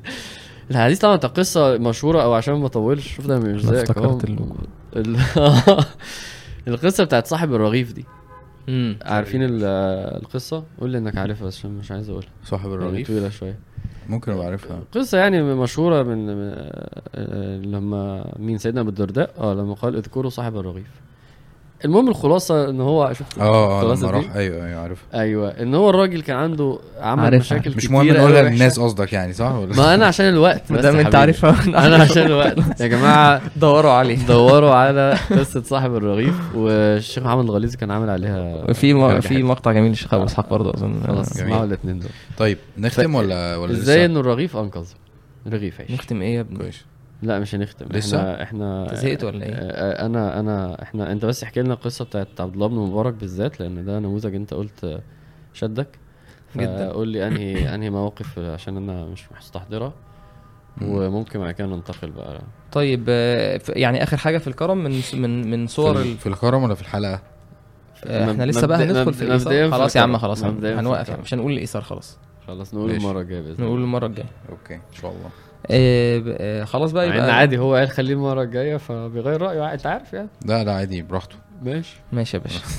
الحديث 0.70 0.98
طبعا 0.98 1.16
قصة 1.16 1.78
مشهورة 1.78 2.22
أو 2.22 2.32
عشان 2.32 2.54
ما 2.54 2.66
اطولش 2.66 3.14
شوف 3.14 3.26
ده 3.26 3.38
مش 3.38 3.62
زيك 3.62 3.74
افتكرت 3.90 4.24
اللوجو. 4.24 4.54
ال- 4.96 5.16
القصة 6.68 7.04
بتاعت 7.04 7.26
صاحب 7.26 7.54
الرغيف 7.54 7.92
دي. 7.92 8.04
مم. 8.68 8.96
عارفين 9.02 9.42
ال- 9.42 9.64
القصة؟ 10.22 10.64
قول 10.80 10.90
لي 10.90 10.98
إنك 10.98 11.16
عارفها 11.18 11.46
بس 11.46 11.64
مش 11.66 11.90
عايز 11.92 12.10
أقولها. 12.10 12.28
صاحب 12.44 12.70
يعني 12.70 12.74
الرغيف؟ 12.82 13.06
طويلة 13.08 13.28
شوية. 13.28 13.58
ممكن 14.08 14.32
أبقى 14.32 14.46
عارفها. 14.46 14.80
قصة 14.94 15.18
يعني 15.18 15.42
مشهورة 15.42 16.02
من 16.02 16.26
لما 17.72 18.32
مين؟ 18.38 18.58
سيدنا 18.58 18.80
ابو 18.80 18.88
الدرداء. 18.88 19.30
آه 19.38 19.54
لما 19.54 19.74
قال 19.74 19.96
اذكروا 19.96 20.30
صاحب 20.30 20.56
الرغيف. 20.56 20.90
المهم 21.84 22.08
الخلاصة 22.08 22.70
إن 22.70 22.80
هو 22.80 23.12
شفت 23.12 23.38
آه 23.38 23.82
آه 23.82 23.94
لما؟ 23.94 24.10
راح 24.10 24.36
أيوه 24.36 24.66
أيوه 24.66 24.80
عارفها 24.80 25.20
أيوه 25.20 25.48
إن 25.50 25.74
هو 25.74 25.90
الراجل 25.90 26.22
كان 26.22 26.36
عنده 26.36 26.78
عمل 27.00 27.24
عارفها. 27.24 27.38
مشاكل 27.38 27.76
مش 27.76 27.90
مهم 27.90 28.08
نقولها. 28.08 28.42
للناس 28.42 28.80
قصدك 28.80 29.12
يعني 29.12 29.32
صح 29.32 29.52
ولا 29.54 29.76
ما 29.76 29.94
أنا 29.94 30.06
عشان 30.06 30.28
الوقت 30.28 30.62
ما 30.70 30.76
بس 30.78 30.82
دام 30.82 30.96
أنت. 30.96 31.14
عارفها 31.14 31.56
أنا 31.86 31.96
عشان 31.96 32.22
الوقت 32.26 32.80
يا 32.80 32.86
جماعة 32.86 33.40
دوروا 33.56 33.90
عليه 33.90 34.26
دوروا 34.26 34.70
على 34.74 35.16
قصة 35.30 35.62
صاحب 35.62 35.94
الرغيف 35.96 36.34
والشيخ 36.56 37.24
محمد 37.24 37.44
الغليظي 37.44 37.76
كان 37.76 37.90
عامل 37.90 38.10
عليها 38.10 38.66
في 38.72 39.20
في. 39.20 39.42
مقطع 39.42 39.72
جميل 39.72 39.90
للشيخ 39.90 40.14
أبو 40.14 40.24
إسحاق 40.24 40.50
برضه 40.50 40.70
أظن 40.70 41.02
خلاص. 41.06 41.30
اسمعوا 41.30 41.64
الاثنين 41.64 41.98
دول 41.98 42.10
طيب 42.38 42.58
نختم 42.78 43.14
ولا 43.14 43.56
ولا 43.56 43.72
إزاي؟ 43.72 44.04
إنه 44.04 44.20
الرغيف 44.20 44.56
أنقذ 44.56 44.84
رغيف 45.52 45.80
عيش 45.80 45.90
نختم 45.90 46.22
إيه 46.22 46.34
يا 46.34 46.40
ابني 46.40 46.58
كويس 46.58 46.84
لا 47.22 47.38
مش 47.38 47.54
هنختم 47.54 47.86
لسه؟ 47.90 48.18
إحنا 48.18 48.42
إحنا 48.42 48.94
زهقت 48.94 49.24
ولا 49.24 49.44
إيه؟ 49.44 49.52
آه، 49.54 50.06
أنا 50.06 50.40
انا 50.40 50.82
إحنا 50.82 51.12
انت 51.12 51.24
بس 51.24 51.42
احكي 51.42 51.62
لنا 51.62 51.74
القصة 51.74 52.04
بتاعت 52.04 52.40
عبد 52.40 52.54
الله 52.54 52.66
بن 52.66 52.74
مبارك 52.74 53.14
بالذات 53.14 53.60
لأن 53.60 53.84
ده 53.84 53.98
نموذج 53.98 54.34
انت 54.34 54.54
قلت 54.54 54.84
آه، 54.84 55.00
شدك 55.52 55.88
جدا. 56.56 56.92
قول 56.92 57.08
لي 57.08 57.26
أنهي 57.26 57.54
أنهي 57.74 57.90
مواقف 57.90 58.38
عشان 58.38 58.76
أنا 58.76 59.04
مش 59.04 59.32
مستحضرها 59.38 59.92
مم. 60.76 60.88
وممكن 60.88 61.38
بعد 61.38 61.54
كده 61.54 61.66
ننتقل 61.66 62.10
بقى 62.10 62.40
طيب 62.72 63.04
آه، 63.08 63.60
يعني 63.68 64.02
آخر 64.02 64.16
حاجة 64.16 64.38
في 64.38 64.46
الكرم 64.46 64.78
من 64.78 65.00
من 65.14 65.50
من 65.50 65.66
صور 65.66 65.94
في, 65.94 66.02
ال... 66.02 66.18
في 66.18 66.26
الكرم 66.26 66.62
ولا 66.62 66.74
في 66.74 66.82
الحلقة؟ 66.82 67.22
آه، 68.04 68.30
إحنا 68.30 68.44
لسه 68.44 68.66
بقى 68.66 68.84
هندخل 68.84 69.14
في 69.14 69.22
الإيثار 69.22 69.70
خلاص 69.70 69.96
يا 69.96 70.00
عم. 70.00 70.18
خلاص 70.18 70.44
هنوقف. 70.44 71.08
يعني 71.08 71.22
مش 71.22 71.34
هنقول 71.34 71.52
الإيثار 71.52 71.82
خلاص 71.82 72.18
خلاص 72.46 72.74
نقول. 72.74 72.90
المرة 72.90 73.20
الجاية 73.20 73.40
بإذن 73.40 73.54
الله 73.54 73.66
نقول 73.66 73.80
المرة 73.82 74.06
الجاية 74.06 74.26
أوكي 74.48 74.74
إن 74.74 74.94
شاء 75.00 75.10
الله 75.10 75.30
ب- 75.70 76.36
آه، 76.38 76.64
خلاص 76.64 76.92
بقى 76.92 77.08
يبقى 77.08 77.34
عادي 77.36 77.58
هو 77.58 77.74
قال 77.74 77.88
خليه 77.90 78.14
المرة 78.14 78.42
الجاية 78.42 78.76
فبيغير 78.76 79.42
رأيه 79.42 79.72
أنت 79.72 79.86
عارف 79.86 80.12
يعني. 80.12 80.28
لا 80.44 80.64
لا 80.64 80.72
عادي 80.72 81.02
براحته. 81.02 81.36
ماشي. 81.62 81.96
ماشي 82.12 82.36
يا 82.36 82.42
باشا. 82.42 82.60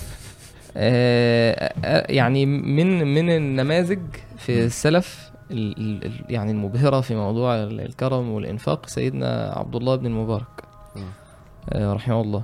آه، 0.77 1.71
يعني 2.11 2.45
من 2.45 3.13
من 3.13 3.29
النماذج 3.29 3.99
في 4.37 4.65
السلف 4.65 5.31
ال- 5.51 5.77
ال- 5.77 6.05
ال- 6.05 6.25
يعني 6.29 6.51
المبهرة 6.51 7.01
في 7.01 7.15
موضوع 7.15 7.55
ال- 7.63 7.81
الكرم 7.81 8.29
والإنفاق 8.31 8.87
سيدنا 8.87 9.53
عبد 9.55 9.75
الله 9.75 9.95
بن 9.95 10.05
المبارك 10.05 10.63
آه، 11.73 11.93
رحمه 11.93 12.21
الله. 12.21 12.43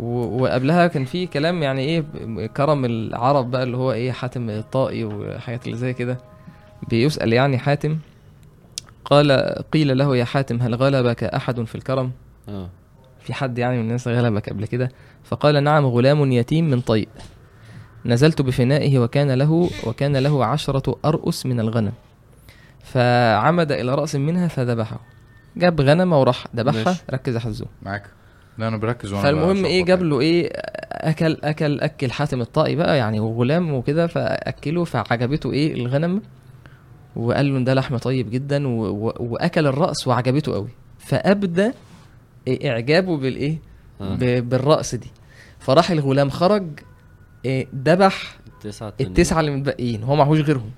وقبلها 0.00 0.86
كان 0.86 1.04
في 1.04 1.26
كلام 1.26 1.62
يعني 1.62 1.80
إيه 1.80 2.04
كرم 2.46 2.84
العرب 2.84 3.50
بقى 3.50 3.62
اللي 3.62 3.76
هو 3.76 3.92
إيه 3.92 4.12
حاتم 4.12 4.50
الطائي 4.50 5.04
وحاجات 5.04 5.66
اللي 5.66 5.76
زي 5.76 5.92
كده. 5.92 6.18
بيسأل 6.90 7.32
يعني 7.32 7.58
حاتم 7.58 7.98
قال 9.10 9.32
قيل 9.72 9.98
له 9.98 10.16
يا 10.16 10.24
حاتم 10.24 10.62
هل 10.62 10.74
غلبك 10.74 11.24
أحد 11.24 11.64
في 11.64 11.74
الكرم؟ 11.74 12.12
آه. 12.48 12.68
في 13.20 13.34
حد 13.34 13.58
يعني 13.58 13.76
من 13.76 13.82
الناس 13.82 14.08
غلبك 14.08 14.48
قبل 14.50 14.66
كده؟ 14.66 14.90
فقال 15.24 15.64
نعم 15.64 15.86
غلام 15.86 16.32
يتيم 16.32 16.70
من 16.70 16.80
طيء 16.80 17.08
نزلت 18.06 18.42
بفنائه 18.42 18.98
وكان 18.98 19.30
له 19.30 19.70
وكان 19.86 20.16
له 20.16 20.44
عشرة 20.44 20.96
أرؤس 21.04 21.46
من 21.46 21.60
الغنم. 21.60 21.92
فعمد 22.82 23.72
إلى 23.72 23.94
رأس 23.94 24.14
منها 24.16 24.48
فذبحه. 24.48 25.00
جاب 25.56 25.80
غنمة 25.80 26.20
وراح 26.20 26.46
ذبحها. 26.56 26.96
ركز 27.10 27.34
يا 27.34 27.40
حزوم 27.40 27.68
معاك. 27.82 28.04
لا 28.58 28.68
أنا 28.68 28.76
بركز 28.76 29.12
وأنا 29.12 29.22
فالمهم 29.22 29.64
إيه 29.64 29.84
جاب 29.84 29.98
يعني. 29.98 30.10
له 30.10 30.20
إيه 30.20 30.50
أكل 30.92 31.36
أكل 31.44 31.80
أكل 31.80 32.10
حاتم 32.10 32.40
الطائي 32.40 32.76
بقى 32.76 32.98
يعني 32.98 33.20
وغلام 33.20 33.74
وكده 33.74 34.06
فأكله 34.06 34.84
فعجبته 34.84 35.52
إيه 35.52 35.74
الغنم. 35.74 36.22
وقال 37.16 37.54
له 37.54 37.64
ده 37.64 37.74
لحم 37.74 37.96
طيب 37.96 38.30
جدا 38.30 38.68
و... 38.68 38.86
و... 38.86 39.12
وأكل 39.20 39.66
الرأس 39.66 40.08
وعجبته 40.08 40.52
قوي. 40.52 40.68
فأبدى 40.98 41.70
إعجابه 42.64 43.16
بالإيه؟ 43.16 43.58
آه. 44.00 44.14
ب... 44.14 44.48
بالرأس 44.48 44.94
دي. 44.94 45.10
فراح 45.58 45.90
الغلام 45.90 46.30
خرج 46.30 46.64
إيه 47.44 47.66
ذبح 47.84 48.36
التسعة. 48.46 48.92
التسعة 49.00 49.40
اللي 49.40 49.50
متبقيين 49.50 50.02
هو 50.02 50.16
معهوش 50.16 50.40
غيرهم. 50.40 50.70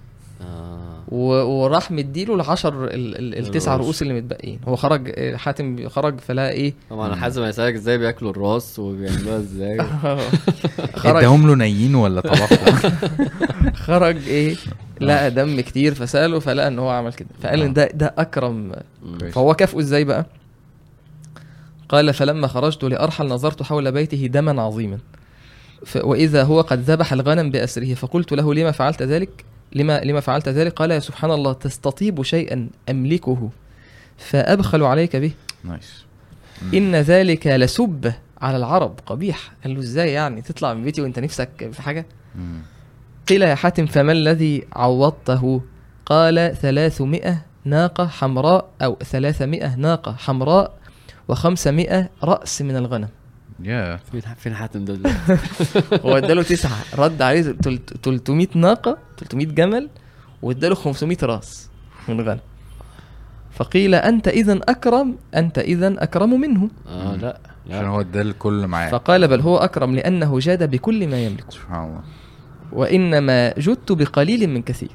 و... 1.09 1.19
وراح 1.45 1.91
مديله 1.91 2.35
العشر 2.35 2.85
ال... 2.85 2.91
ال... 3.19 3.39
التسع 3.47 3.75
الرؤوس. 3.75 3.87
رؤوس 3.87 4.03
اللي 4.03 4.15
متبقيين. 4.15 4.61
هو 4.69 4.77
خرج 4.77 5.35
حاتم 5.37 5.89
خرج 5.89 6.21
فلقى 6.21 6.51
إيه؟ 6.51 6.75
طبعا 6.91 7.15
حازم 7.15 7.43
هيسالك 7.43 7.75
إزاي 7.75 7.99
بياكلوا 7.99 8.31
الرأس 8.31 8.79
وبيعملوها 8.79 9.39
إزاي. 9.39 9.79
خرج 10.95 11.17
إداهم 11.19 11.47
له 11.47 11.55
نيين 11.57 11.95
ولا 11.95 12.21
طبخ 12.21 12.53
خرج 13.87 14.17
إيه؟ 14.29 14.57
لقى 15.01 15.31
دم 15.31 15.61
كتير 15.61 15.95
فسأله 15.95 16.41
فلقى 16.41 16.69
إن 16.69 16.79
هو 16.79 16.91
عمل 16.91 17.13
كده. 17.13 17.29
فقال 17.43 17.63
إن 17.63 17.73
ده 17.73 17.87
ده 17.95 18.15
أكرم. 18.19 18.73
فهو 19.33 19.55
كافئه 19.55 19.79
إزاي 19.79 20.05
بقى؟ 20.05 20.27
قال 21.89 22.15
فلما 22.15 22.47
خرجت 22.47 22.85
لأرحل 22.85 23.27
نظرت 23.27 23.63
حول 23.63 23.93
بيته 23.93 24.27
دما 24.27 24.63
عظيما. 24.63 24.99
وإذا 25.97 26.43
هو 26.43 26.61
قد 26.61 26.91
ذبح 26.91 27.13
الغنم 27.13 27.51
بأسره 27.51 27.95
فقلت 27.95 28.33
له 28.33 28.55
لما 28.55 28.71
فعلت 28.71 29.03
ذلك؟ 29.03 29.45
لما 29.73 30.01
لما 30.05 30.21
فعلت 30.21 30.49
ذلك؟ 30.49 30.73
قال 30.73 30.91
يا 30.91 30.99
سبحان 30.99 31.31
الله 31.31 31.53
تستطيب 31.53 32.23
شيئا 32.23 32.69
أملكه 32.91 33.51
فأبخل 34.19 34.83
عليك 34.83 35.17
به. 35.17 35.33
نايس. 35.65 36.05
إن 36.75 36.97
ذلك 36.97 37.47
لسب 37.47 38.13
على 38.41 38.57
العرب 38.57 39.01
قبيح. 39.07 39.53
قال 39.65 39.75
له 39.75 39.81
إزاي 39.81 40.13
يعني؟ 40.13 40.43
تطلع 40.43 40.75
من 40.75 40.85
بيتي 40.85 41.03
وأنت 41.03 41.19
نفسك 41.19 41.71
في 41.73 41.83
حاجة؟ 41.83 42.07
مم. 42.35 42.61
قيل 43.29 43.43
يا 43.43 43.55
حاتم 43.55 43.87
فما 43.87 44.13
الذي 44.13 44.65
عوضته؟ 44.73 45.61
قال 46.07 46.57
ثلاثمائة 46.63 47.43
ناقة 47.65 48.07
حمراء 48.07 48.69
أو 48.83 48.97
ثلاثمائة 49.05 49.75
ناقة 49.77 50.13
حمراء 50.13 50.79
وخمسمائة 51.29 52.11
رأس 52.25 52.63
من 52.63 52.77
الغنم. 52.77 53.09
فين 54.13 54.21
فين 54.37 54.55
حاتم 54.55 54.85
ده؟ 54.85 54.99
هو 56.05 56.17
اداله 56.17 56.43
تسعة 56.43 56.77
رد 56.99 57.23
عليه 57.23 57.43
تلت- 57.43 57.97
300 58.05 58.47
ناقة 58.55 58.99
300 59.19 59.47
جمل 59.47 59.89
واداله 60.43 60.75
500 60.75 61.17
رأس 61.23 61.69
من 62.09 62.21
الغنم 62.21 62.41
فقيل 63.51 63.95
أنت 63.95 64.29
اذا 64.29 64.61
أكرم 64.69 65.17
أنت 65.35 65.59
اذا 65.59 65.95
أكرم 66.03 66.41
منه. 66.41 66.69
آه 66.89 67.17
لا 67.17 67.41
عشان 67.71 67.85
هو 67.87 68.01
ادى 68.01 68.21
الكل 68.21 68.67
معاه 68.67 68.91
فقال 68.91 69.29
بل 69.29 69.41
هو 69.41 69.57
أكرم 69.57 69.95
لأنه 69.95 70.39
جاد 70.39 70.71
بكل 70.71 71.09
ما 71.09 71.25
يملك. 71.25 71.51
سبحان 71.51 71.85
الله. 71.89 72.01
وإنما 72.73 73.55
جدت 73.59 73.93
بقليل 73.93 74.47
من 74.51 74.63
كثير. 74.63 74.91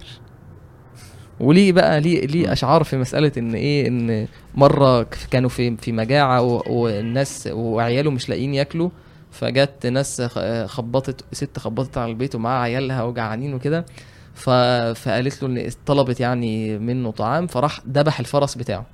وليه 1.39 1.71
بقى 1.71 2.01
ليه 2.01 2.25
ليه 2.27 2.51
أشعار 2.51 2.83
في 2.83 2.97
مسألة 2.97 3.31
إن 3.37 3.53
إيه 3.55 3.87
إن 3.87 4.27
مرة 4.55 5.03
كانوا 5.31 5.49
في 5.49 5.77
في 5.77 5.91
مجاعة 5.91 6.41
والناس 6.71 7.49
وعياله 7.51 8.11
مش 8.11 8.29
لاقيين 8.29 8.53
ياكلوا 8.53 8.89
فجت 9.31 9.85
ناس 9.85 10.21
خبطت 10.65 11.25
ست 11.31 11.59
خبطت 11.59 11.97
على 11.97 12.11
البيت 12.11 12.35
ومعاها 12.35 12.61
عيالها 12.63 13.03
وجعانين 13.03 13.53
وكده. 13.53 13.85
فقالت 14.33 15.43
له 15.43 15.49
إن 15.49 15.69
طلبت 15.85 16.19
يعني 16.19 16.79
منه 16.79 17.11
طعام 17.11 17.47
فراح 17.47 17.79
ذبح 17.89 18.19
الفرس 18.19 18.55
بتاعه 18.55 18.85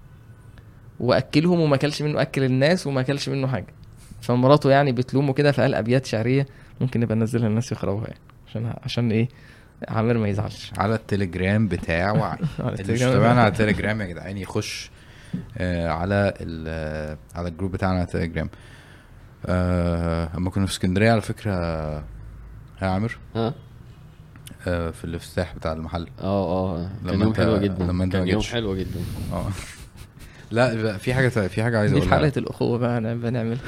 وأكلهم 1.00 1.60
وما 1.60 1.76
أكلش 1.76 2.02
منه 2.02 2.22
أكل 2.22 2.44
الناس 2.44 2.88
وما 2.88 3.02
أكلش 3.02 3.30
منه 3.30 3.48
حاجة. 3.48 3.68
فمراته 4.22 4.70
يعني 4.72 4.92
بتلومه 4.92 5.34
كده 5.34 5.52
فقال 5.52 5.76
أبيات 5.76 6.06
شعرية 6.06 6.46
ممكن 6.82 7.00
نبقى 7.00 7.16
ننزلها 7.16 7.50
للناس 7.50 7.72
يقراوها 7.72 8.08
يعني. 8.08 8.20
عشان 8.50 8.74
عشان 8.84 9.12
إيه؟ 9.12 9.30
عامر 9.88 10.18
ما 10.18 10.28
يزعلش. 10.28 10.72
على 10.78 10.96
التليجرام 10.96 11.68
بتاعه. 11.68 12.24
على 12.60 12.76
اللي 12.80 12.94
مش. 12.94 13.00
تابعنا 13.00 13.42
على 13.42 13.48
التليجرام 13.52 14.02
يا 14.02 14.06
جدعان 14.06 14.38
يخش 14.38 14.92
آه 15.58 15.88
على 15.90 16.34
ال- 16.42 16.66
آه، 16.68 17.18
على 17.36 17.48
الجروب 17.48 17.72
بتاعنا 17.72 17.96
على 17.96 18.04
التليجرام. 18.04 18.50
آه 19.46 20.30
اما 20.38 20.50
كنا 20.50 20.66
في 20.66 20.72
اسكندرية 20.72 21.12
على 21.12 21.22
فكرة 21.22 21.52
يا 22.82 22.88
عامر؟ 22.88 23.18
ها؟ 23.36 23.54
آه 24.68 24.90
في 24.92 25.06
الافتتاح 25.06 25.56
بتاع 25.56 25.74
المحل. 25.74 26.08
آه 26.22 26.74
آه 26.76 26.90
كان 27.06 27.14
لما 27.16 27.24
يوم 27.26 27.34
حلو 27.34 27.58
جدا. 27.58 27.84
لما 27.86 28.06
كان 28.10 28.28
يوم. 28.28 28.42
حلو 28.42 28.76
جدا. 28.76 29.00
آه. 29.34 29.46
لا 30.52 30.98
في 30.98 31.14
حاجة 31.14 31.28
في 31.30 31.64
حاجة 31.64 31.80
عايز 31.80 31.92
دي 31.92 31.98
أقولها. 32.00 32.18
حلقة 32.18 32.32
الأخوة 32.38 32.78
بقى 32.78 33.02
نبقى 33.02 33.32
نعملها 33.32 33.62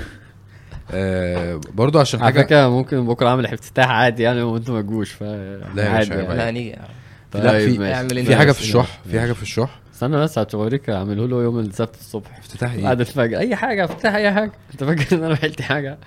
آه 0.92 1.62
برضو 1.74 2.00
عشان 2.00 2.22
على 2.22 2.34
حاجة 2.34 2.44
فكرة 2.44 2.70
ممكن 2.70 3.06
بكرة 3.08 3.28
أعمل 3.28 3.46
افتتاح 3.46 3.90
عادي 3.90 4.24
يعني 4.24 4.42
وأنتم 4.42 4.74
ما 4.74 4.82
تجوش 4.82 5.12
ف 5.12 5.24
لا 5.24 5.84
يا 5.84 5.90
عادي 5.90 6.10
باشا، 6.10 6.22
يعني. 6.22 6.38
لا 6.38 6.50
هنيجي 6.50 6.70
لا 6.72 7.42
طيب 7.52 7.70
في 7.70 8.26
في 8.26 8.36
حاجة 8.36 8.52
في 8.52 8.62
الشح 8.62 9.00
في. 9.12 9.20
حاجة 9.20 9.34
في 9.34 9.42
الشح. 9.42 9.80
استنى 9.94 10.18
بس 10.18 10.40
هتوريك 10.40 10.90
أعمله 10.90 11.28
له 11.28 11.44
يوم 11.44 11.60
السبت 11.60 11.96
الصبح. 11.96 12.38
افتتاح 12.38 12.72
إيه؟ 12.74 12.84
بعد 12.84 13.00
الفجر 13.00 13.38
أي 13.38 13.56
حاجة 13.56 13.86
افتح 13.86 14.14
أي 14.16 14.32
حاجة. 14.32 14.52
أنت 14.74 14.84
فاكر 14.84 15.18
إن 15.18 15.24
أنا 15.24 15.36
حلت 15.36 15.62
حاجة؟ 15.62 15.98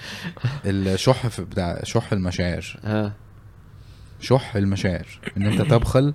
الشح 0.67 1.27
في 1.27 1.45
بتاع 1.45 1.81
شح 1.85 2.13
المشاعر. 2.13 2.77
ها. 2.85 3.13
شح 4.21 4.57
المشاعر. 4.57 5.07
إن 5.37 5.47
أنت 5.47 5.63
تبخل 5.63 6.15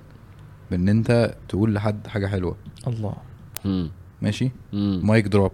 بإن 0.71 0.89
أنت 0.89 1.35
تقول 1.49 1.73
لحد 1.73 2.07
حاجة 2.07 2.27
حلوة. 2.27 2.57
الله. 2.87 3.13
ماشي؟ 4.21 4.51
mic 4.73 5.27
drop. 5.27 5.51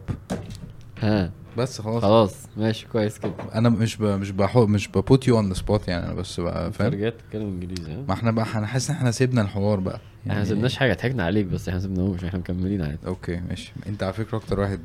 ها. 0.99 1.32
بس 1.57 1.82
خلاص. 1.82 2.02
خلاص 2.02 2.36
ماشي 2.57 2.88
كويس 2.91 3.18
كده. 3.19 3.32
أنا 3.56 3.69
مش 3.69 3.98
ب... 3.98 4.03
مش 4.03 4.32
بحو... 4.32 4.65
مش 4.68 4.88
ب 4.88 4.98
put 4.98 5.27
you 5.27 5.38
on 5.38 5.48
the 5.49 5.53
spot 5.53 5.88
يعني 5.88 6.06
أنا 6.06 6.14
بس 6.14 6.40
بقى 6.40 6.68
أنت 6.68 6.76
فاهم 6.76 6.91
رجعت 6.94 7.14
تتكلم 7.27 7.41
إنجليزي 7.48 7.91
ها؟ 7.91 8.03
ما 8.07 8.14
إحنا 8.14 8.32
بقى 8.32 8.45
أنا 8.56 8.68
حاسس 8.68 8.90
إن 8.90 8.95
إحنا 8.95 9.11
سيبنا 9.11 9.41
الحوار 9.41 9.80
بقى. 9.80 9.99
إحنا 10.27 10.40
ما 10.40 10.45
سيبناش 10.45 10.76
حاجة 10.77 10.94
ضحكنا 10.94 11.23
عليك 11.26 11.45
بس 11.45 11.68
إحنا 11.68 11.80
ما 11.80 11.82
سيبناهوش 11.88 12.23
إحنا 12.23 12.40
مكملين 12.40 12.82
عادي 12.82 12.98
okay 13.07 13.41
ماشي. 13.49 13.73
أنت 13.88 14.03
على 14.03 14.14
فكرة 14.14 14.38
أكتر 14.38 14.60
واحد 14.60 14.80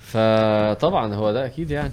فطبعا 0.00 1.14
هو 1.14 1.32
ده 1.32 1.46
أكيد 1.46 1.70
يعني. 1.70 1.92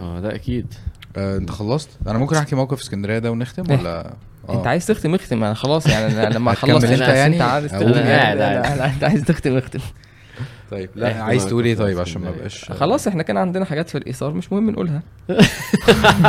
هو 0.00 0.20
ده 0.20 0.34
أكيد. 0.34 0.74
آه 1.16 1.36
أنت 1.36 1.50
خلصت؟ 1.50 1.88
أنا 2.06 2.18
ممكن 2.18 2.36
أحكي 2.36 2.56
موقف 2.56 2.80
اسكندرية 2.80 3.18
ده 3.18 3.30
ونختم 3.30 3.70
ولا؟ 3.72 4.14
أنت 4.50 4.66
عايز 4.66 4.86
تختم 4.86 5.14
اختم. 5.14 5.44
أنا 5.44 5.54
خلاص 5.54 5.86
يعني 5.86 6.26
أنا 6.26 6.34
لما 6.34 6.52
أخلص 6.52 6.84
أنت 6.84 7.02
أنا- 7.02 7.08
يعني؟ 7.08 7.42
أنت 7.42 7.72
أنا 7.72 8.00
قاعد. 8.16 8.36
لا، 8.36 8.76
لا، 8.76 8.86
أنت 8.94 9.04
عايز 9.04 9.24
تختم 9.24 9.56
اختم. 9.56 9.80
طيب. 10.72 10.90
لا 10.96 11.22
عايز 11.22 11.46
تقول 11.46 11.64
إيه؟ 11.64 11.76
طيب 11.76 12.00
عشان 12.00 12.22
ما. 12.22 12.30
بقاش 12.30 12.64
خلاص 12.72 13.06
إحنا 13.06 13.22
كان 13.22 13.36
عندنا 13.36 13.64
حاجات 13.64 13.88
في 13.90 13.98
الإيثار 13.98 14.32
مش 14.32 14.52
مهم 14.52 14.70
نقولها. 14.70 15.02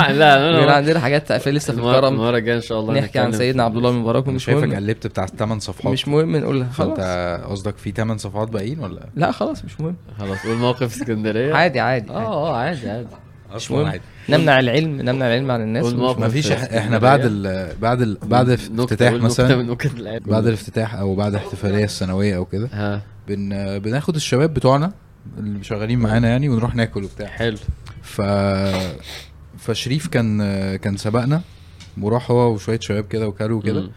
لا 0.09 0.59
كان 0.59 0.69
عندنا 0.69 0.99
حاجات 0.99 1.33
في 1.33 1.51
لسه 1.51 1.73
في 1.73 1.79
الكرم. 1.79 2.13
المرة 2.13 2.37
الجاية 2.37 2.55
إن 2.55 2.61
شاء 2.61 2.79
الله 2.79 2.93
نحكي 2.93 3.19
عن 3.19 3.31
سيدنا 3.31 3.63
عبد 3.63 3.77
الله 3.77 3.91
بن 3.91 3.97
مبارك 3.97 4.23
أنا 4.23 4.31
ومش 4.31 4.45
شايفك 4.45 4.63
مهم. 4.63 4.75
قلبت 4.75 5.07
بتاع 5.07 5.25
8 5.25 5.59
صفحات. 5.59 5.91
مش 5.93 6.07
مهم 6.07 6.35
نقولها. 6.35 6.67
خلاص. 6.71 6.97
فانت 6.97 7.41
قصدك 7.49 7.77
في 7.77 7.91
8 7.91 8.17
صفحات 8.17 8.49
باقيين 8.49 8.79
ولا؟ 8.79 9.09
لا 9.15 9.31
خلاص 9.31 9.65
مش 9.65 9.81
مهم. 9.81 9.95
خلاص 10.19 10.45
قول 10.45 10.55
موقف 10.57 10.95
اسكندرية. 10.95 11.53
عادي 11.53 11.79
عادي 11.79 12.09
آه 12.11 12.15
عادي. 12.17 12.27
آه 12.27 12.55
عادي 12.57 12.89
عادي. 12.89 13.07
مش 13.55 13.71
مهم. 13.71 13.91
نمنع 14.29 14.59
العلم 14.59 15.01
نمنع 15.01 15.27
العلم 15.27 15.51
عن 15.51 15.61
الناس. 15.61 15.93
ما 15.93 16.29
فيش 16.29 16.47
في 16.47 16.77
إحنا. 16.77 16.97
بعد 16.97 17.21
ال 17.23 17.67
بعد 17.81 18.01
ال 18.01 18.17
بعد 18.23 18.49
الافتتاح 18.49 19.13
مثلا. 19.13 19.75
بعد 20.25 20.47
الافتتاح 20.47 20.95
أو 20.95 21.15
بعد 21.15 21.31
الاحتفاليه 21.35 21.83
السنوية 21.83 22.35
أو 22.37 22.45
كده. 22.45 23.01
بن 23.27 23.79
بناخد 23.79 24.15
الشباب 24.15 24.53
بتوعنا 24.53 24.93
اللي 25.37 25.63
شغالين 25.63 25.99
معانا 25.99 26.27
يعني 26.29 26.49
ونروح 26.49 26.75
ناكل 26.75 27.03
وبتاع. 27.03 27.27
حلو. 27.27 27.57
ف 28.01 28.21
فشريف 29.57 30.07
كان 30.07 30.37
كان 30.75 30.97
سبقنا 30.97 31.41
وراح 32.01 32.31
هو 32.31 32.53
وشوية 32.53 32.79
شباب 32.79 33.07
كده 33.07 33.27
وكلوا 33.27 33.57
وكده. 33.59 33.81
مم. 33.81 33.91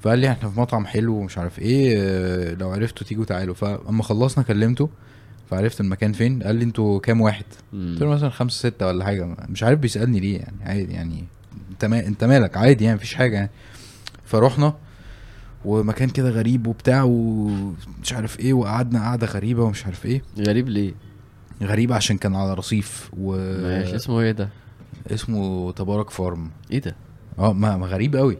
فقال 0.00 0.18
لي 0.18 0.30
إحنا 0.30 0.48
في 0.50 0.60
مطعم 0.60 0.86
حلو 0.86 1.14
ومش 1.14 1.38
عارف 1.38 1.58
إيه 1.58 2.54
لو 2.54 2.70
عرفتوا 2.70 3.06
تيجوا 3.06 3.24
تعالوا. 3.24 3.54
فاما 3.54 4.02
خلصنا 4.02 4.44
كلمته 4.44 4.90
فعرفت 5.50 5.80
المكان 5.80 6.12
فين 6.12 6.42
قال 6.42 6.56
لي 6.56 6.64
أنتوا 6.64 7.00
كام 7.00 7.20
واحد. 7.20 7.44
قلت 7.72 8.00
له 8.00 8.08
مثلا 8.08 8.30
خمسة 8.30 8.68
ستة 8.68 8.86
ولا 8.86 9.04
حاجة. 9.04 9.36
مش 9.48 9.62
عارف 9.62 9.78
بيسألني 9.78 10.20
ليه 10.20 10.38
يعني 10.38 10.56
عادي 10.64 10.92
يعني. 10.92 11.24
انت 11.70 11.84
ما 11.84 12.06
انت 12.06 12.24
مالك؟ 12.24 12.56
عادي 12.56 12.84
يعني 12.84 12.96
مفيش 12.96 13.14
حاجة 13.14 13.34
يعني. 13.34 13.50
فروحنا 14.24 14.74
ومكان 15.64 16.08
كده 16.08 16.30
غريب 16.30 16.66
وبتاع 16.66 17.02
ومش 17.02 18.12
عارف 18.12 18.40
إيه 18.40 18.52
وقعدنا 18.52 19.00
قعدة 19.02 19.26
غريبة 19.26 19.62
ومش 19.62 19.86
عارف 19.86 20.06
إيه 20.06 20.22
غريب 20.38 20.68
ليه؟ 20.68 20.94
غريبة 21.62 21.94
عشان 21.94 22.18
كان 22.18 22.34
على 22.34 22.54
رصيف 22.54 23.10
و 23.18 23.36
ماشي 23.62 23.96
اسمه 23.96 24.20
إيه 24.20 24.32
ده؟ 24.32 24.48
اسمه 25.10 25.72
تبارك 25.72 26.10
فارم 26.10 26.50
إيه 26.70 26.78
ده؟ 26.80 26.96
آه 27.38 27.52
ما 27.52 27.76
ما 27.76 27.86
غريب 27.86 28.16
قوي 28.16 28.38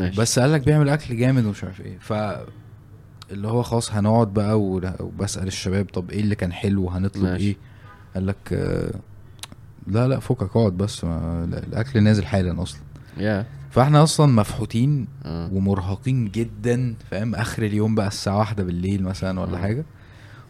ماشي 0.00 0.20
بس 0.20 0.38
قال 0.38 0.52
لك 0.52 0.60
بيعمل 0.60 0.88
أكل 0.88 1.16
جامد 1.16 1.44
ومش 1.44 1.64
عارف 1.64 1.80
إيه 1.80 1.98
ف 1.98 2.12
اللي 3.32 3.48
هو 3.48 3.62
خلاص 3.62 3.92
هنقعد 3.92 4.34
بقى 4.34 4.60
وبسأل 4.60 5.46
الشباب 5.46 5.86
طب 5.92 6.10
إيه 6.10 6.20
اللي 6.20 6.34
كان 6.34 6.52
حلو 6.52 6.88
هنطلب 6.90 7.22
ماشي. 7.24 7.44
إيه 7.44 7.56
قال 8.14 8.26
لك 8.26 8.52
لا 9.86 10.08
لا 10.08 10.18
فكك 10.20 10.56
اقعد 10.56 10.72
بس 10.72 11.04
الأكل 11.04 12.02
نازل 12.02 12.26
حالا 12.26 12.62
أصلا 12.62 12.80
يا 13.18 13.46
فاحنا 13.70 14.02
أصلا 14.02 14.26
مفحوتين 14.32 15.06
آه. 15.24 15.50
ومرهقين 15.52 16.30
جدا 16.30 16.94
فاهم؟ 17.10 17.34
آخر 17.34 17.62
اليوم 17.62 17.94
بقى 17.94 18.06
الساعة 18.08 18.38
واحدة 18.38 18.64
بالليل 18.64 19.02
مثلا 19.02 19.40
ولا 19.40 19.56
آه. 19.58 19.60
حاجة 19.60 19.84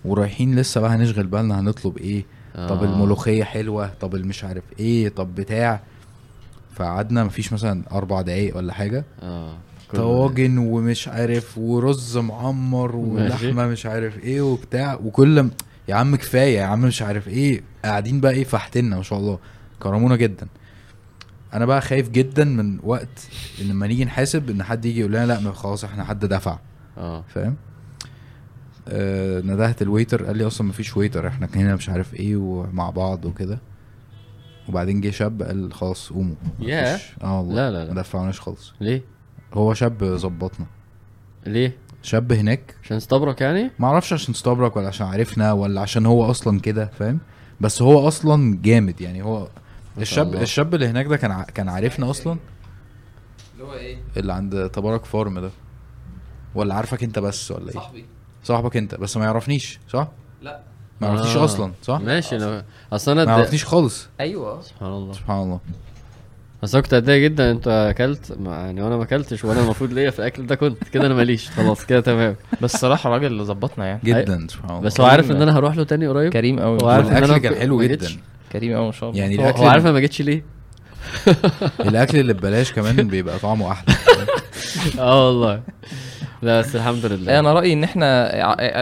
ورايحين 0.04 0.56
لسه 0.56 0.80
بقى 0.80 0.90
هنشغل 0.90 1.26
بالنا 1.26 1.60
هنطلب 1.60 1.98
إيه؟ 1.98 2.24
طب 2.54 2.82
آه. 2.82 2.84
الملوخية 2.84 3.44
حلوة 3.44 3.90
طب 4.00 4.14
المش 4.14 4.44
عارف 4.44 4.62
إيه 4.80 5.08
طب 5.08 5.34
بتاع. 5.34 5.80
فقعدنا 6.74 7.24
مفيش 7.24 7.52
مثلا 7.52 7.82
أربع 7.92 8.20
دقايق 8.20 8.56
ولا 8.56 8.72
حاجة. 8.72 9.04
آه. 9.22 9.54
طواجن 9.94 10.58
ومش 10.58 11.08
عارف 11.08 11.58
ورز 11.58 12.18
معمر. 12.18 12.96
ولحمة 12.96 13.66
مش 13.66 13.86
عارف 13.86 14.18
إيه 14.18 14.40
وبتاع. 14.42 14.94
وكل 15.04 15.42
م... 15.42 15.50
يا 15.88 15.94
عم 15.94 16.16
كفاية 16.16 16.58
يا 16.58 16.64
عم 16.64 16.80
مش 16.80 17.02
عارف 17.02 17.28
إيه. 17.28 17.62
قاعدين 17.84 18.20
بقى 18.20 18.32
إيه 18.32 18.44
فاحتنا 18.44 18.96
ما 18.96 19.02
شاء 19.02 19.18
الله. 19.18 19.38
كرمونا 19.80 20.16
جدا. 20.16 20.46
أنا 21.54 21.66
بقى 21.66 21.80
خايف 21.80 22.08
جدا 22.08 22.44
من 22.44 22.78
وقت 22.82 23.28
إن 23.60 23.68
لما 23.68 23.86
نيجي 23.86 24.04
نحاسب 24.04 24.50
إن 24.50 24.62
حد 24.62 24.84
يجي 24.84 25.00
يقول 25.00 25.12
لنا 25.12 25.26
لا 25.26 25.40
ما 25.40 25.52
خلاص 25.52 25.84
إحنا 25.84 26.04
حد 26.04 26.24
دفع. 26.26 26.58
آه. 26.98 27.24
فاهم؟ 27.28 27.56
آه 28.88 29.40
ندهت 29.40 29.82
الويتر 29.82 30.24
قال 30.24 30.36
لي 30.38 30.46
أصلا 30.46 30.66
ما 30.66 30.72
فيش 30.72 30.96
ويتر 30.96 31.28
إحنا 31.28 31.48
هنا 31.54 31.74
مش 31.76 31.88
عارف 31.88 32.14
إيه 32.14 32.36
ومع 32.36 32.90
بعض 32.90 33.24
وكده. 33.24 33.58
وبعدين 34.68 35.00
جه 35.00 35.10
شاب 35.10 35.42
قال 35.42 35.72
خلاص 35.72 36.12
قوموا. 36.12 36.34
ياه. 36.60 36.94
مفيش- 36.94 37.14
آه 37.22 37.38
والله. 37.40 37.54
لا، 37.54 37.70
لا، 37.70 37.84
لا. 37.84 37.94
ما 37.94 38.00
دفعناش 38.00 38.40
خالص. 38.40 38.72
ليه؟ 38.80 39.02
هو 39.54 39.74
شاب 39.74 40.04
ظبطنا. 40.04 40.66
ليه؟ 41.46 41.76
شاب 42.02 42.32
هناك. 42.32 42.74
عشان 42.84 42.96
استبرك 42.96 43.40
يعني؟ 43.40 43.70
ما 43.78 43.86
أعرفش 43.88 44.12
عشان 44.12 44.34
استبرك 44.34 44.76
ولا 44.76 44.88
عشان 44.88 45.06
عرفنا 45.06 45.52
ولا 45.52 45.80
عشان 45.80 46.06
هو 46.06 46.30
أصلا 46.30 46.60
كده 46.60 46.86
فاهم؟ 46.98 47.18
بس 47.60 47.82
هو 47.82 48.08
أصلا 48.08 48.58
جامد 48.62 49.00
يعني. 49.00 49.22
هو 49.22 49.48
الشاب 50.02 50.28
الله. 50.28 50.42
الشاب 50.42 50.74
اللي 50.74 50.86
هناك 50.86 51.06
ده 51.06 51.16
كان 51.16 51.30
ع- 51.30 51.42
كان 51.42 51.68
عارفنا 51.68 52.10
أصلا؟ 52.10 52.36
اللي 53.54 53.64
هو 53.64 53.74
إيه؟ 53.74 53.96
اللي 54.16 54.32
عند 54.32 54.70
تبارك 54.70 55.04
فارم 55.04 55.38
ده. 55.38 55.50
ولا 56.54 56.74
عارفك 56.74 57.02
أنت 57.04 57.18
بس 57.18 57.50
ولا 57.50 57.66
إيه؟ 57.66 57.72
صاحبي. 57.74 58.04
صاحبك 58.44 58.76
أنت 58.76 58.94
بس 58.94 59.16
ما 59.16 59.24
يعرفنيش 59.24 59.78
صح؟ 59.90 60.08
لا. 60.42 60.60
ما 61.00 61.06
يعرفنيش 61.08 61.36
آه. 61.36 61.44
أصلا 61.44 61.72
صح؟ 61.82 62.00
ماشي 62.00 62.36
أنا 62.36 62.64
أصل 62.92 63.10
أنا 63.10 63.24
ما 63.24 63.30
يعرفنيش 63.32 63.64
خالص. 63.64 64.08
أيوه. 64.20 64.62
سبحان 64.62 64.88
الله. 64.92 65.12
سبحان 65.12 65.42
الله. 65.42 65.60
بس 66.62 66.74
أنا 66.74 66.82
كنت 66.82 66.94
اتضايق 66.94 67.22
جدا 67.30 67.50
أنت 67.50 67.68
أكلت؟ 67.68 68.36
ما- 68.40 68.56
يعني 68.56 68.82
وأنا 68.82 68.96
ما 68.96 69.02
أكلتش 69.02 69.44
وأنا 69.44 69.60
المفروض 69.60 69.92
ليا 69.92 70.10
في 70.10 70.18
الأكل 70.18 70.46
ده 70.46 70.54
كنت. 70.54 70.84
كده 70.88 71.06
أنا 71.06 71.14
ماليش. 71.14 71.50
خلاص 71.50 71.84
كده 71.86 72.00
تمام. 72.00 72.36
بس 72.62 72.76
صراحة 72.76 73.10
راجل 73.10 73.26
اللي 73.26 73.44
ظبطنا 73.44 73.86
يعني. 73.86 74.00
جدا 74.04 74.46
سبحان 74.50 74.70
الله. 74.70 74.80
بس 74.80 75.00
هو 75.00 75.06
عارف 75.06 75.30
إن 75.30 75.42
أنا 75.42 75.58
هروح 75.58 75.76
له 75.76 75.84
تاني 75.84 76.06
قريب؟ 76.08 76.32
كريم 76.32 76.60
قوي. 76.60 76.78
هو 76.82 76.88
عارف 76.88 77.06
إن 77.06 77.12
والاكل 77.14 77.30
أنا 77.32 77.38
كان 77.38 77.54
حلو 77.54 77.82
جدا. 77.82 78.08
كريم 78.52 78.74
قوي 78.76 78.86
ما 78.86 78.92
شاء 78.92 79.10
الله. 79.10 79.20
يعني 79.20 79.38
هو- 79.38 79.42
الأكل 79.42 79.58
هو 79.58 79.66
عارف 79.68 79.84
أنا 79.84 79.92
ما 79.92 80.00
جيتش 80.00 80.22
ليه؟ 80.22 80.44
الأكل 81.80 82.18
اللي 82.18 82.32
ببلاش 82.32 82.72
كمان 82.72 83.08
بيبقى 83.08 83.38
طعمه 83.38 83.72
أحلى. 83.72 83.94
آه 84.98 85.26
والله. 85.28 85.62
لا 86.42 86.60
بس 86.60 86.76
الحمد 86.76 87.06
لله. 87.06 87.38
أنا 87.38 87.52
رأيي 87.52 87.72
إن 87.72 87.84
إحنا 87.84 88.30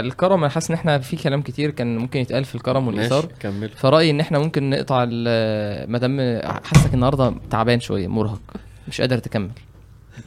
الكرم 0.00 0.38
أنا 0.38 0.48
حاسس 0.48 0.70
إن 0.70 0.76
إحنا 0.76 0.98
في 0.98 1.16
كلام 1.16 1.42
كتير 1.42 1.70
كان 1.70 1.96
ممكن 1.98 2.20
يتقال 2.20 2.44
في 2.44 2.54
الكرم 2.54 2.86
والإيثار. 2.86 3.26
كمل. 3.40 3.68
فرأيي 3.68 4.10
إن 4.10 4.20
إحنا 4.20 4.38
ممكن 4.38 4.70
نقطع 4.70 5.04
ما 5.88 5.98
دام 5.98 6.40
حاسك 6.64 6.94
النهارده 6.94 7.34
تعبان 7.50 7.80
شوية 7.80 8.06
مرهق 8.06 8.40
مش 8.88 9.00
قادر 9.00 9.18
تكمل. 9.18 9.50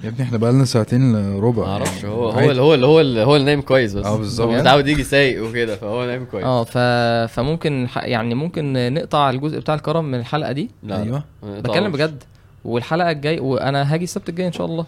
يا 0.04 0.10
ابني 0.10 0.24
إحنا 0.24 0.38
بقالنا 0.38 0.66
ساعتين 0.66 1.16
الا 1.16 1.40
ربع 1.40 1.64
ما 1.66 1.72
أعرفش 1.72 2.06
هو 2.06 2.30
هو. 2.30 2.50
اللي 2.52 2.62
هو 2.62 2.74
اللي 2.74 2.86
هو 2.88 3.02
اللي 3.02 3.22
هو 3.24 3.36
اللي 3.36 3.46
نايم 3.46 3.62
كويس 3.62 3.94
بس. 3.94 4.06
آه 4.06 4.18
بالظبط. 4.18 4.48
هو 4.48 4.54
متعود 4.60 4.88
يجي 4.88 5.04
سايق 5.04 5.44
وكده 5.46 5.76
فهو 5.76 6.06
نايم 6.06 6.26
كويس. 6.26 6.46
آه 6.46 6.64
ف... 6.64 6.78
فممكن 7.34 7.88
ح- 7.90 8.04
يعني 8.04 8.36
ممكن 8.36 8.94
نقطع 8.94 9.30
الجزء 9.30 9.60
بتاع 9.60 9.76
الكرم 9.76 10.06
من 10.06 10.20
الحلقة 10.20 10.52
دي. 10.52 10.70
لا. 10.84 11.04
أيوه. 11.04 11.24
بتكلم. 11.44 11.92
بجد. 11.92 12.24
والحلقة 12.66 13.12
الجاي 13.12 13.40
وأنا 13.40 13.94
هاجي 13.94 14.04
السبت 14.04 14.30
الجاي 14.30 14.48
إن 14.48 14.52
شاء 14.54 14.66
الله. 14.68 14.86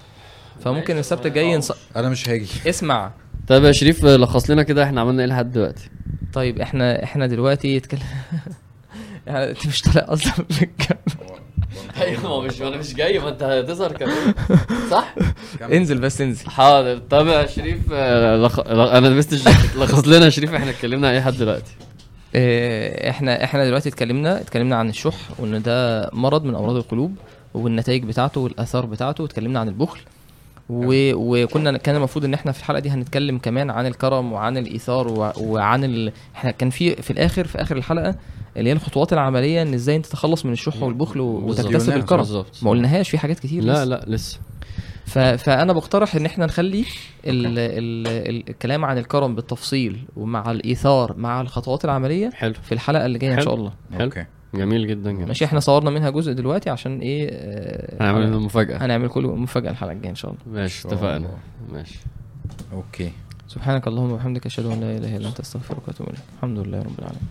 فممكن 0.63 0.97
السبت 0.97 1.25
الجاي 1.25 1.57
نص... 1.57 1.71
أنا 1.95 2.09
مش 2.09 2.29
هاجي. 2.29 2.69
اسمع. 2.69 3.11
طيب 3.47 3.63
يا 3.63 3.71
شريف 3.71 4.05
لخص 4.05 4.49
لنا 4.49 4.63
كده 4.63 4.83
إحنا 4.83 5.01
عملنا 5.01 5.23
إيه 5.23 5.29
لحد 5.29 5.51
دلوقتي؟ 5.51 5.89
طيب 6.33 6.59
إحنا 6.61 7.03
إحنا 7.03 7.27
دلوقتي 7.27 7.77
اتكلم 7.77 8.01
يعني 9.27 9.49
انت 9.49 9.67
مش 9.67 9.81
طالع 9.81 10.05
أصلا 10.13 10.33
في 10.49 10.61
الكاميرا 10.63 11.42
أيوه 12.01 12.21
ما 12.23 12.29
هو 12.29 12.41
مش 12.41 12.61
أنا 12.61 12.77
مش 12.77 12.93
جاي 12.93 13.19
ما 13.19 13.29
أنت 13.29 13.43
هتظهر 13.43 13.91
كمان. 13.91 14.33
صح؟ 14.91 15.15
انزل 15.61 15.97
بس 15.97 16.21
انزل. 16.21 16.49
حاضر. 16.49 16.97
طب 17.09 17.27
يا 17.27 17.45
شريف 17.45 17.77
آه، 17.93 18.37
لخ... 18.37 18.59
أنا 18.69 19.07
لبست 19.07 19.33
الجاكيت 19.33 19.75
لخص 19.75 20.07
لنا 20.07 20.25
يا 20.25 20.29
شريف 20.29 20.53
إحنا 20.53 20.69
اتكلمنا 20.69 21.07
عن 21.07 21.13
إيه 21.13 21.19
لحد 21.21 21.33
دلوقتي؟ 21.33 21.71
آه، 22.35 23.09
إحنا 23.09 23.43
إحنا 23.43 23.65
دلوقتي 23.65 23.89
اتكلمنا 23.89 24.41
اتكلمنا 24.41 24.75
عن 24.75 24.89
الشح 24.89 25.15
وإن 25.39 25.61
ده 25.61 26.09
مرض 26.13 26.43
من 26.43 26.55
أمراض 26.55 26.75
القلوب 26.75 27.15
والنتائج 27.53 28.03
بتاعته 28.03 28.41
والآثار 28.41 28.85
بتاعته 28.85 29.23
واتكلمنا 29.23 29.59
عن 29.59 29.67
البخل. 29.67 29.99
و... 30.69 31.13
وكنا 31.43 31.77
كان 31.77 31.95
المفروض 31.95 32.25
إن 32.25 32.33
إحنا 32.33 32.51
في 32.51 32.59
الحلقة 32.59 32.79
دي 32.79 32.89
هنتكلم 32.89 33.37
كمان 33.37 33.69
عن 33.69 33.85
الكرم 33.85 34.33
وعن 34.33 34.57
الإيثار 34.57 35.07
و... 35.07 35.31
وعن 35.37 35.83
ال... 35.83 36.11
إحنا 36.35 36.51
كان 36.51 36.69
في 36.69 36.95
في 36.95 37.11
الآخر 37.11 37.47
في 37.47 37.61
آخر 37.61 37.77
الحلقة 37.77 38.15
اللي 38.57 38.69
هي 38.69 38.73
الخطوات 38.73 39.13
العملية 39.13 39.61
إن 39.61 39.73
إزاي 39.73 39.95
أنت 39.95 40.05
تتخلص 40.05 40.45
من 40.45 40.53
الشح 40.53 40.83
والبخل. 40.83 41.19
وتكتسب 41.19 41.93
الكرم 41.93 42.17
بالظبط 42.17 42.59
ما 42.63 42.69
قلناهاش 42.69 43.09
في 43.09 43.17
حاجات 43.17 43.39
كتير 43.39 43.63
لا 43.63 43.73
لسه. 43.73 43.83
لا 43.83 44.05
لسه 44.07 44.39
ف... 45.05 45.19
فأنا 45.19 45.73
بقترح 45.73 46.15
إن 46.15 46.25
إحنا 46.25 46.45
نخلي 46.45 46.79
ال... 47.25 47.45
ال... 47.45 48.07
ال... 48.07 48.49
الكلام 48.49 48.85
عن 48.85 48.97
الكرم 48.97 49.35
بالتفصيل 49.35 50.03
ومع 50.17 50.51
الإيثار 50.51 51.17
مع 51.17 51.41
الخطوات 51.41 51.85
العملية 51.85 52.29
حلو 52.33 52.53
في 52.63 52.71
الحلقة 52.71 53.05
اللي 53.05 53.19
جاية 53.19 53.33
إن. 53.33 53.41
شاء 53.41 53.53
الله 53.53 53.73
حلو. 53.93 54.03
أوكي 54.03 54.25
جميل 54.55 54.87
جدا 54.87 55.11
جدا. 55.11 55.25
ماشي 55.25 55.45
إحنا 55.45 55.59
صورنا 55.59 55.89
منها 55.89 56.09
جزء 56.09 56.33
دلوقتي 56.33 56.69
عشان 56.69 56.99
إيه 56.99 57.29
آه، 57.31 58.03
هنعمل 58.03 58.27
لنا 58.27 58.37
مفاجأة. 58.37 58.77
هنعمل 58.85 59.07
كل 59.07 59.23
مفاجأة 59.23 59.71
الحلقة 59.71 59.91
الجاية 59.91 60.09
إن 60.09 60.15
شاء 60.15 60.31
الله. 60.31 60.61
ماشي 60.61 60.87
اتفقنا. 60.87 61.27
ماشي. 61.73 61.99
أوكي. 62.73 63.11
سبحانك 63.47 63.87
اللهم 63.87 64.11
وبحمدك 64.11 64.45
أشهد 64.45 64.65
أن 64.65 64.79
لا 64.79 64.97
إله 64.97 65.17
إلا 65.17 65.27
أنت 65.27 65.39
أستغفرك 65.39 65.87
وأتوب 65.87 66.07
إليك. 66.07 66.19
الحمد 66.37 66.59
لله 66.59 66.79
رب 66.79 66.99
العالمين. 66.99 67.27